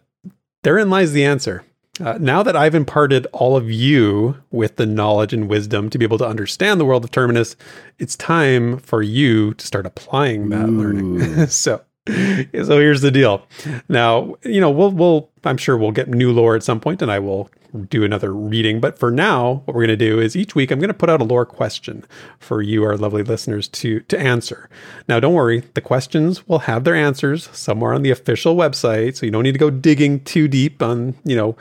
therein 0.64 0.90
lies 0.90 1.14
the 1.14 1.26
answer. 1.26 1.64
Uh, 2.02 2.18
now 2.20 2.44
that 2.44 2.56
I've 2.58 2.76
imparted 2.76 3.26
all 3.32 3.56
of 3.56 3.72
you 3.72 4.42
with 4.52 4.76
the 4.76 4.86
knowledge 4.86 5.32
and 5.32 5.48
wisdom 5.48 5.90
to 5.90 5.98
be 5.98 6.04
able 6.04 6.18
to 6.18 6.28
understand 6.28 6.80
the 6.80 6.86
world 6.86 7.06
of 7.06 7.12
Terminus, 7.12 7.56
it's 8.00 8.18
time 8.18 8.80
for 8.80 9.02
you 9.02 9.54
to 9.54 9.66
start 9.66 9.86
applying 9.86 10.50
that 10.50 10.66
Ooh. 10.70 10.78
learning. 10.78 11.48
so, 11.48 11.82
so 12.08 12.80
here's 12.80 13.02
the 13.02 13.10
deal. 13.12 13.48
Now, 13.90 14.36
you 14.44 14.62
know, 14.62 14.70
we'll 14.70 14.92
we'll 14.92 15.30
I'm 15.44 15.58
sure 15.58 15.76
we'll 15.76 15.92
get 15.92 16.08
new 16.08 16.32
lore 16.32 16.56
at 16.56 16.64
some 16.64 16.80
point, 16.80 17.02
and 17.02 17.12
I 17.12 17.18
will 17.18 17.50
do 17.90 18.04
another 18.04 18.32
reading. 18.32 18.80
But 18.80 19.00
for 19.00 19.10
now, 19.10 19.64
what 19.66 19.76
we're 19.76 19.86
going 19.86 19.98
to 19.98 20.06
do 20.06 20.20
is 20.20 20.36
each 20.36 20.56
week 20.56 20.72
I'm 20.72 20.80
going 20.80 20.90
to 20.90 20.94
put 20.94 21.10
out 21.10 21.20
a 21.20 21.26
lore 21.26 21.46
question 21.46 22.06
for 22.40 22.62
you, 22.62 22.84
our 22.84 22.96
lovely 22.96 23.24
listeners, 23.24 23.68
to 23.70 24.02
to 24.02 24.20
answer. 24.20 24.70
Now, 25.08 25.20
don't 25.20 25.34
worry, 25.34 25.64
the 25.74 25.82
questions 25.82 26.48
will 26.48 26.60
have 26.60 26.84
their 26.84 26.96
answers 26.96 27.50
somewhere 27.52 27.94
on 27.94 28.04
the 28.04 28.12
official 28.12 28.56
website, 28.56 29.16
so 29.16 29.26
you 29.26 29.32
don't 29.32 29.44
need 29.44 29.54
to 29.54 29.60
go 29.60 29.72
digging 29.72 30.20
too 30.22 30.48
deep 30.48 30.84
on 30.84 31.16
you 31.24 31.36
know 31.36 31.56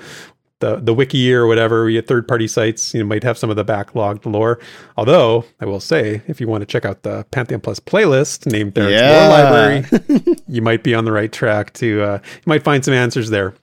the 0.61 0.77
the 0.77 0.95
wiki 0.95 1.33
or 1.33 1.47
whatever. 1.47 1.89
You 1.89 2.03
third 2.03 2.27
party 2.29 2.47
sites, 2.49 2.95
you 2.95 3.01
know, 3.01 3.07
might 3.07 3.23
have 3.23 3.39
some 3.39 3.51
of 3.51 3.57
the 3.57 3.65
backlogged 3.65 4.25
lore. 4.31 4.59
Although 4.97 5.45
I 5.61 5.67
will 5.67 5.81
say, 5.81 6.23
if 6.27 6.41
you 6.41 6.49
want 6.49 6.63
to 6.63 6.67
check 6.67 6.85
out 6.85 7.03
the 7.03 7.25
Pantheon 7.31 7.61
Plus 7.61 7.81
playlist 7.81 8.51
named 8.51 8.75
Theron's 8.75 8.93
yeah. 8.93 9.29
Lore 9.29 9.29
Library, 9.29 10.37
you 10.49 10.63
might 10.63 10.83
be 10.83 10.95
on 10.95 11.05
the 11.05 11.13
right 11.13 11.33
track 11.33 11.73
to. 11.75 12.03
Uh, 12.03 12.19
you 12.23 12.47
might 12.47 12.63
find 12.63 12.85
some 12.85 12.95
answers 12.95 13.31
there. 13.31 13.55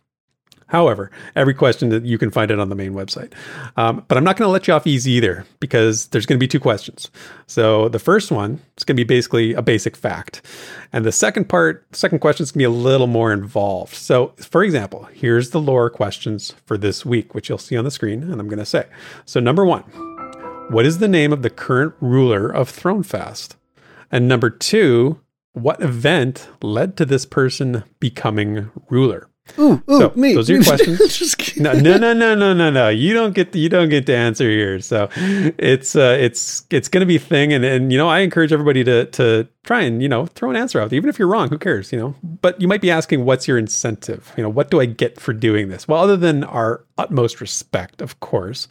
However, 0.72 1.12
every 1.36 1.54
question 1.54 1.90
that 1.90 2.06
you 2.06 2.18
can 2.18 2.32
find 2.32 2.50
it 2.50 2.58
on 2.58 2.70
the 2.70 2.76
main 2.76 2.94
website. 2.94 3.34
Um, 3.76 4.06
but 4.08 4.18
I'm 4.18 4.24
not 4.24 4.38
going 4.38 4.48
to 4.48 4.52
let 4.52 4.70
you 4.70 4.74
off 4.74 4.88
easy 4.88 5.12
either 5.12 5.46
because 5.60 6.08
there's 6.08 6.26
going 6.26 6.38
to 6.38 6.44
be 6.44 6.48
two 6.48 6.62
questions. 6.62 7.12
So 7.46 7.90
the 7.90 8.00
first 8.00 8.32
one 8.32 8.62
is 8.78 8.86
going 8.86 8.96
to 8.96 9.04
be 9.04 9.04
basically 9.04 9.54
a 9.54 9.62
basic 9.62 9.98
fact, 9.98 10.42
and 10.94 11.04
the 11.04 11.12
second 11.12 11.50
part, 11.50 11.86
second 11.94 12.20
question 12.20 12.44
is 12.44 12.52
going 12.52 12.64
to 12.64 12.70
be 12.70 12.74
a 12.74 12.84
little 12.84 13.08
more 13.08 13.34
involved. 13.34 13.96
So, 13.96 14.34
for 14.38 14.64
example, 14.64 15.10
here's 15.14 15.50
the 15.50 15.60
lore 15.60 15.90
questions 15.90 16.56
for 16.66 16.78
this 16.78 17.06
week, 17.06 17.36
which 17.36 17.50
you'll 17.50 17.58
see 17.58 17.76
on 17.76 17.84
the 17.84 17.92
screen, 17.92 18.24
and 18.24 18.40
I'm 18.40 18.48
going 18.48 18.60
to 18.60 18.66
say. 18.66 18.86
So, 19.26 19.42
number 19.42 19.66
one, 19.66 19.84
what 20.70 20.86
is 20.86 21.00
the 21.00 21.10
name 21.10 21.34
of 21.34 21.42
the 21.42 21.50
current 21.50 21.96
ruler 22.00 22.50
of 22.50 22.72
Thronefast? 22.72 23.56
And 24.10 24.26
number 24.30 24.50
two, 24.50 25.20
what 25.52 25.82
event 25.82 26.48
led 26.62 26.96
to 26.96 27.06
this 27.06 27.26
person 27.26 27.84
becoming 28.00 28.72
ruler? 28.90 29.28
Ooh, 29.60 29.84
ooh, 29.89 30.00
so 30.00 30.14
me. 30.16 30.34
Those 30.34 30.50
are 30.50 30.54
your 30.54 30.64
questions. 30.64 31.58
no, 31.58 31.74
no, 31.74 31.98
no, 31.98 32.14
no, 32.14 32.36
no, 32.36 32.54
no, 32.54 32.70
no. 32.70 32.89
You 32.89 33.14
don't 33.14 33.34
get 33.34 33.52
the, 33.52 33.60
you 33.60 33.70
don't 33.70 33.89
get 33.89 34.06
to 34.06 34.16
answer 34.16 34.50
here. 34.50 34.80
So 34.80 35.10
it's 35.16 35.96
uh, 35.96 36.18
it's 36.20 36.66
it's 36.70 36.88
going 36.88 37.02
to 37.02 37.06
be 37.06 37.18
a 37.18 37.20
thing, 37.20 37.52
and 37.52 37.66
and 37.66 37.92
you 37.92 37.98
know 37.98 38.08
I 38.08 38.20
encourage 38.20 38.54
everybody 38.54 38.84
to 38.84 39.06
to 39.06 39.48
try 39.64 39.82
and 39.82 40.02
you 40.02 40.08
know 40.08 40.26
throw 40.26 40.50
an 40.50 40.56
answer 40.56 40.80
out, 40.80 40.94
even 40.94 41.10
if 41.10 41.20
you're 41.20 41.28
wrong. 41.28 41.50
Who 41.50 41.58
cares? 41.58 41.92
You 41.92 42.00
know, 42.00 42.16
but 42.42 42.62
you 42.62 42.68
might 42.68 42.82
be 42.82 42.92
asking, 42.92 43.26
what's 43.26 43.48
your 43.48 43.58
incentive? 43.58 44.32
You 44.38 44.44
know, 44.44 44.50
what 44.50 44.72
do 44.72 44.80
I 44.80 44.86
get 44.86 45.20
for 45.20 45.34
doing 45.34 45.70
this? 45.70 45.88
Well, 45.88 46.02
other 46.02 46.18
than 46.18 46.44
our 46.44 46.86
utmost 46.98 47.42
respect, 47.42 48.02
of 48.02 48.20
course, 48.20 48.68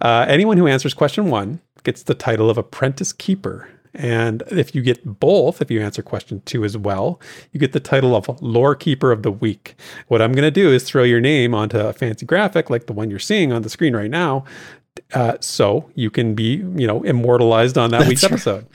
uh, 0.00 0.26
anyone 0.28 0.58
who 0.58 0.66
answers 0.66 0.94
question 0.94 1.30
one 1.30 1.60
gets 1.82 2.02
the 2.02 2.14
title 2.14 2.50
of 2.50 2.58
apprentice 2.58 3.12
keeper 3.12 3.68
and 3.94 4.42
if 4.50 4.74
you 4.74 4.82
get 4.82 5.18
both, 5.18 5.60
if 5.60 5.70
you 5.70 5.80
answer 5.80 6.02
question 6.02 6.42
two 6.44 6.64
as 6.64 6.76
well, 6.76 7.20
you 7.52 7.60
get 7.60 7.72
the 7.72 7.80
title 7.80 8.14
of 8.14 8.40
Lore 8.42 8.74
Keeper 8.74 9.12
of 9.12 9.22
the 9.22 9.32
Week. 9.32 9.74
What 10.08 10.22
I'm 10.22 10.32
going 10.32 10.44
to 10.44 10.50
do 10.50 10.70
is 10.70 10.84
throw 10.84 11.02
your 11.02 11.20
name 11.20 11.54
onto 11.54 11.78
a 11.78 11.92
fancy 11.92 12.26
graphic 12.26 12.70
like 12.70 12.86
the 12.86 12.92
one 12.92 13.10
you're 13.10 13.18
seeing 13.18 13.52
on 13.52 13.62
the 13.62 13.70
screen 13.70 13.94
right 13.96 14.10
now. 14.10 14.44
Uh, 15.12 15.36
so 15.40 15.90
you 15.94 16.10
can 16.10 16.34
be, 16.34 16.56
you 16.76 16.86
know, 16.86 17.02
immortalized 17.02 17.78
on 17.78 17.90
that 17.90 18.00
That's 18.00 18.08
week's 18.08 18.24
episode. 18.24 18.66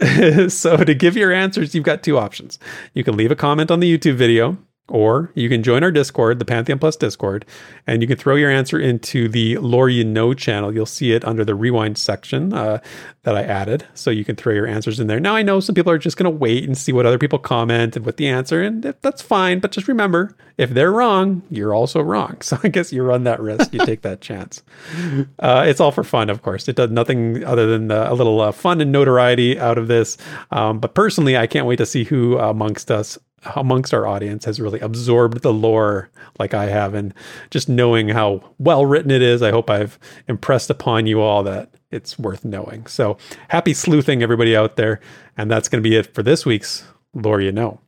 so 0.50 0.76
to 0.76 0.94
give 0.94 1.16
your 1.16 1.32
answers, 1.32 1.74
you've 1.74 1.84
got 1.84 2.02
two 2.02 2.18
options. 2.18 2.58
You 2.94 3.04
can 3.04 3.16
leave 3.16 3.30
a 3.30 3.36
comment 3.36 3.70
on 3.70 3.80
the 3.80 3.98
YouTube 3.98 4.16
video 4.16 4.58
or 4.88 5.32
you 5.34 5.48
can 5.48 5.62
join 5.62 5.82
our 5.82 5.90
Discord, 5.90 6.38
the 6.38 6.44
Pantheon 6.44 6.78
Plus 6.78 6.96
Discord, 6.96 7.46
and 7.86 8.02
you 8.02 8.08
can 8.08 8.18
throw 8.18 8.34
your 8.34 8.50
answer 8.50 8.78
into 8.78 9.28
the 9.28 9.56
Lore 9.58 9.88
You 9.88 10.04
Know 10.04 10.34
channel. 10.34 10.74
You'll 10.74 10.84
see 10.84 11.12
it 11.12 11.24
under 11.24 11.42
the 11.44 11.54
rewind 11.54 11.96
section 11.96 12.52
uh, 12.52 12.80
that 13.22 13.34
I 13.34 13.42
added. 13.42 13.86
So 13.94 14.10
you 14.10 14.26
can 14.26 14.36
throw 14.36 14.52
your 14.52 14.66
answers 14.66 15.00
in 15.00 15.06
there. 15.06 15.20
Now, 15.20 15.36
I 15.36 15.42
know 15.42 15.58
some 15.60 15.74
people 15.74 15.90
are 15.90 15.98
just 15.98 16.18
going 16.18 16.30
to 16.30 16.38
wait 16.38 16.64
and 16.64 16.76
see 16.76 16.92
what 16.92 17.06
other 17.06 17.18
people 17.18 17.38
comment 17.38 17.96
and 17.96 18.04
what 18.04 18.18
the 18.18 18.28
answer, 18.28 18.62
and 18.62 18.82
that's 18.82 19.22
fine. 19.22 19.58
But 19.58 19.72
just 19.72 19.88
remember, 19.88 20.36
if 20.58 20.70
they're 20.70 20.92
wrong, 20.92 21.42
you're 21.50 21.74
also 21.74 22.00
wrong. 22.00 22.36
So 22.44 22.58
I 22.62 22.68
guess 22.68 22.92
you 22.92 23.02
run 23.02 23.24
that 23.24 23.40
risk, 23.40 23.72
you 23.72 23.80
take 23.86 24.02
that 24.02 24.20
chance. 24.20 24.62
Uh, 25.38 25.64
it's 25.66 25.80
all 25.80 25.90
for 25.90 26.04
fun, 26.04 26.30
of 26.30 26.42
course. 26.42 26.68
It 26.68 26.76
does 26.76 26.90
nothing 26.90 27.44
other 27.44 27.66
than 27.66 27.90
uh, 27.90 28.08
a 28.10 28.14
little 28.14 28.40
uh, 28.40 28.52
fun 28.52 28.80
and 28.80 28.92
notoriety 28.92 29.58
out 29.58 29.78
of 29.78 29.88
this. 29.88 30.16
Um, 30.50 30.78
but 30.78 30.94
personally, 30.94 31.36
I 31.36 31.46
can't 31.46 31.66
wait 31.66 31.76
to 31.76 31.86
see 31.86 32.04
who 32.04 32.38
amongst 32.38 32.90
us 32.90 33.18
amongst 33.56 33.94
our 33.94 34.06
audience 34.06 34.44
has 34.44 34.60
really 34.60 34.80
absorbed 34.80 35.42
the 35.42 35.52
lore 35.52 36.10
like 36.38 36.54
I 36.54 36.66
have. 36.66 36.94
And 36.94 37.14
just 37.50 37.68
knowing 37.68 38.08
how 38.08 38.42
well 38.58 38.86
written 38.86 39.10
it 39.10 39.22
is, 39.22 39.42
I 39.42 39.50
hope 39.50 39.70
I've 39.70 39.98
impressed 40.28 40.70
upon 40.70 41.06
you 41.06 41.20
all 41.20 41.42
that 41.44 41.70
it's 41.90 42.18
worth 42.18 42.44
knowing. 42.44 42.86
So 42.86 43.16
happy 43.48 43.74
sleuthing, 43.74 44.22
everybody 44.22 44.56
out 44.56 44.76
there. 44.76 45.00
And 45.36 45.50
that's 45.50 45.68
going 45.68 45.82
to 45.82 45.88
be 45.88 45.96
it 45.96 46.12
for 46.14 46.22
this 46.22 46.44
week's 46.44 46.84
Lore 47.14 47.40
You 47.40 47.52
Know. 47.52 47.80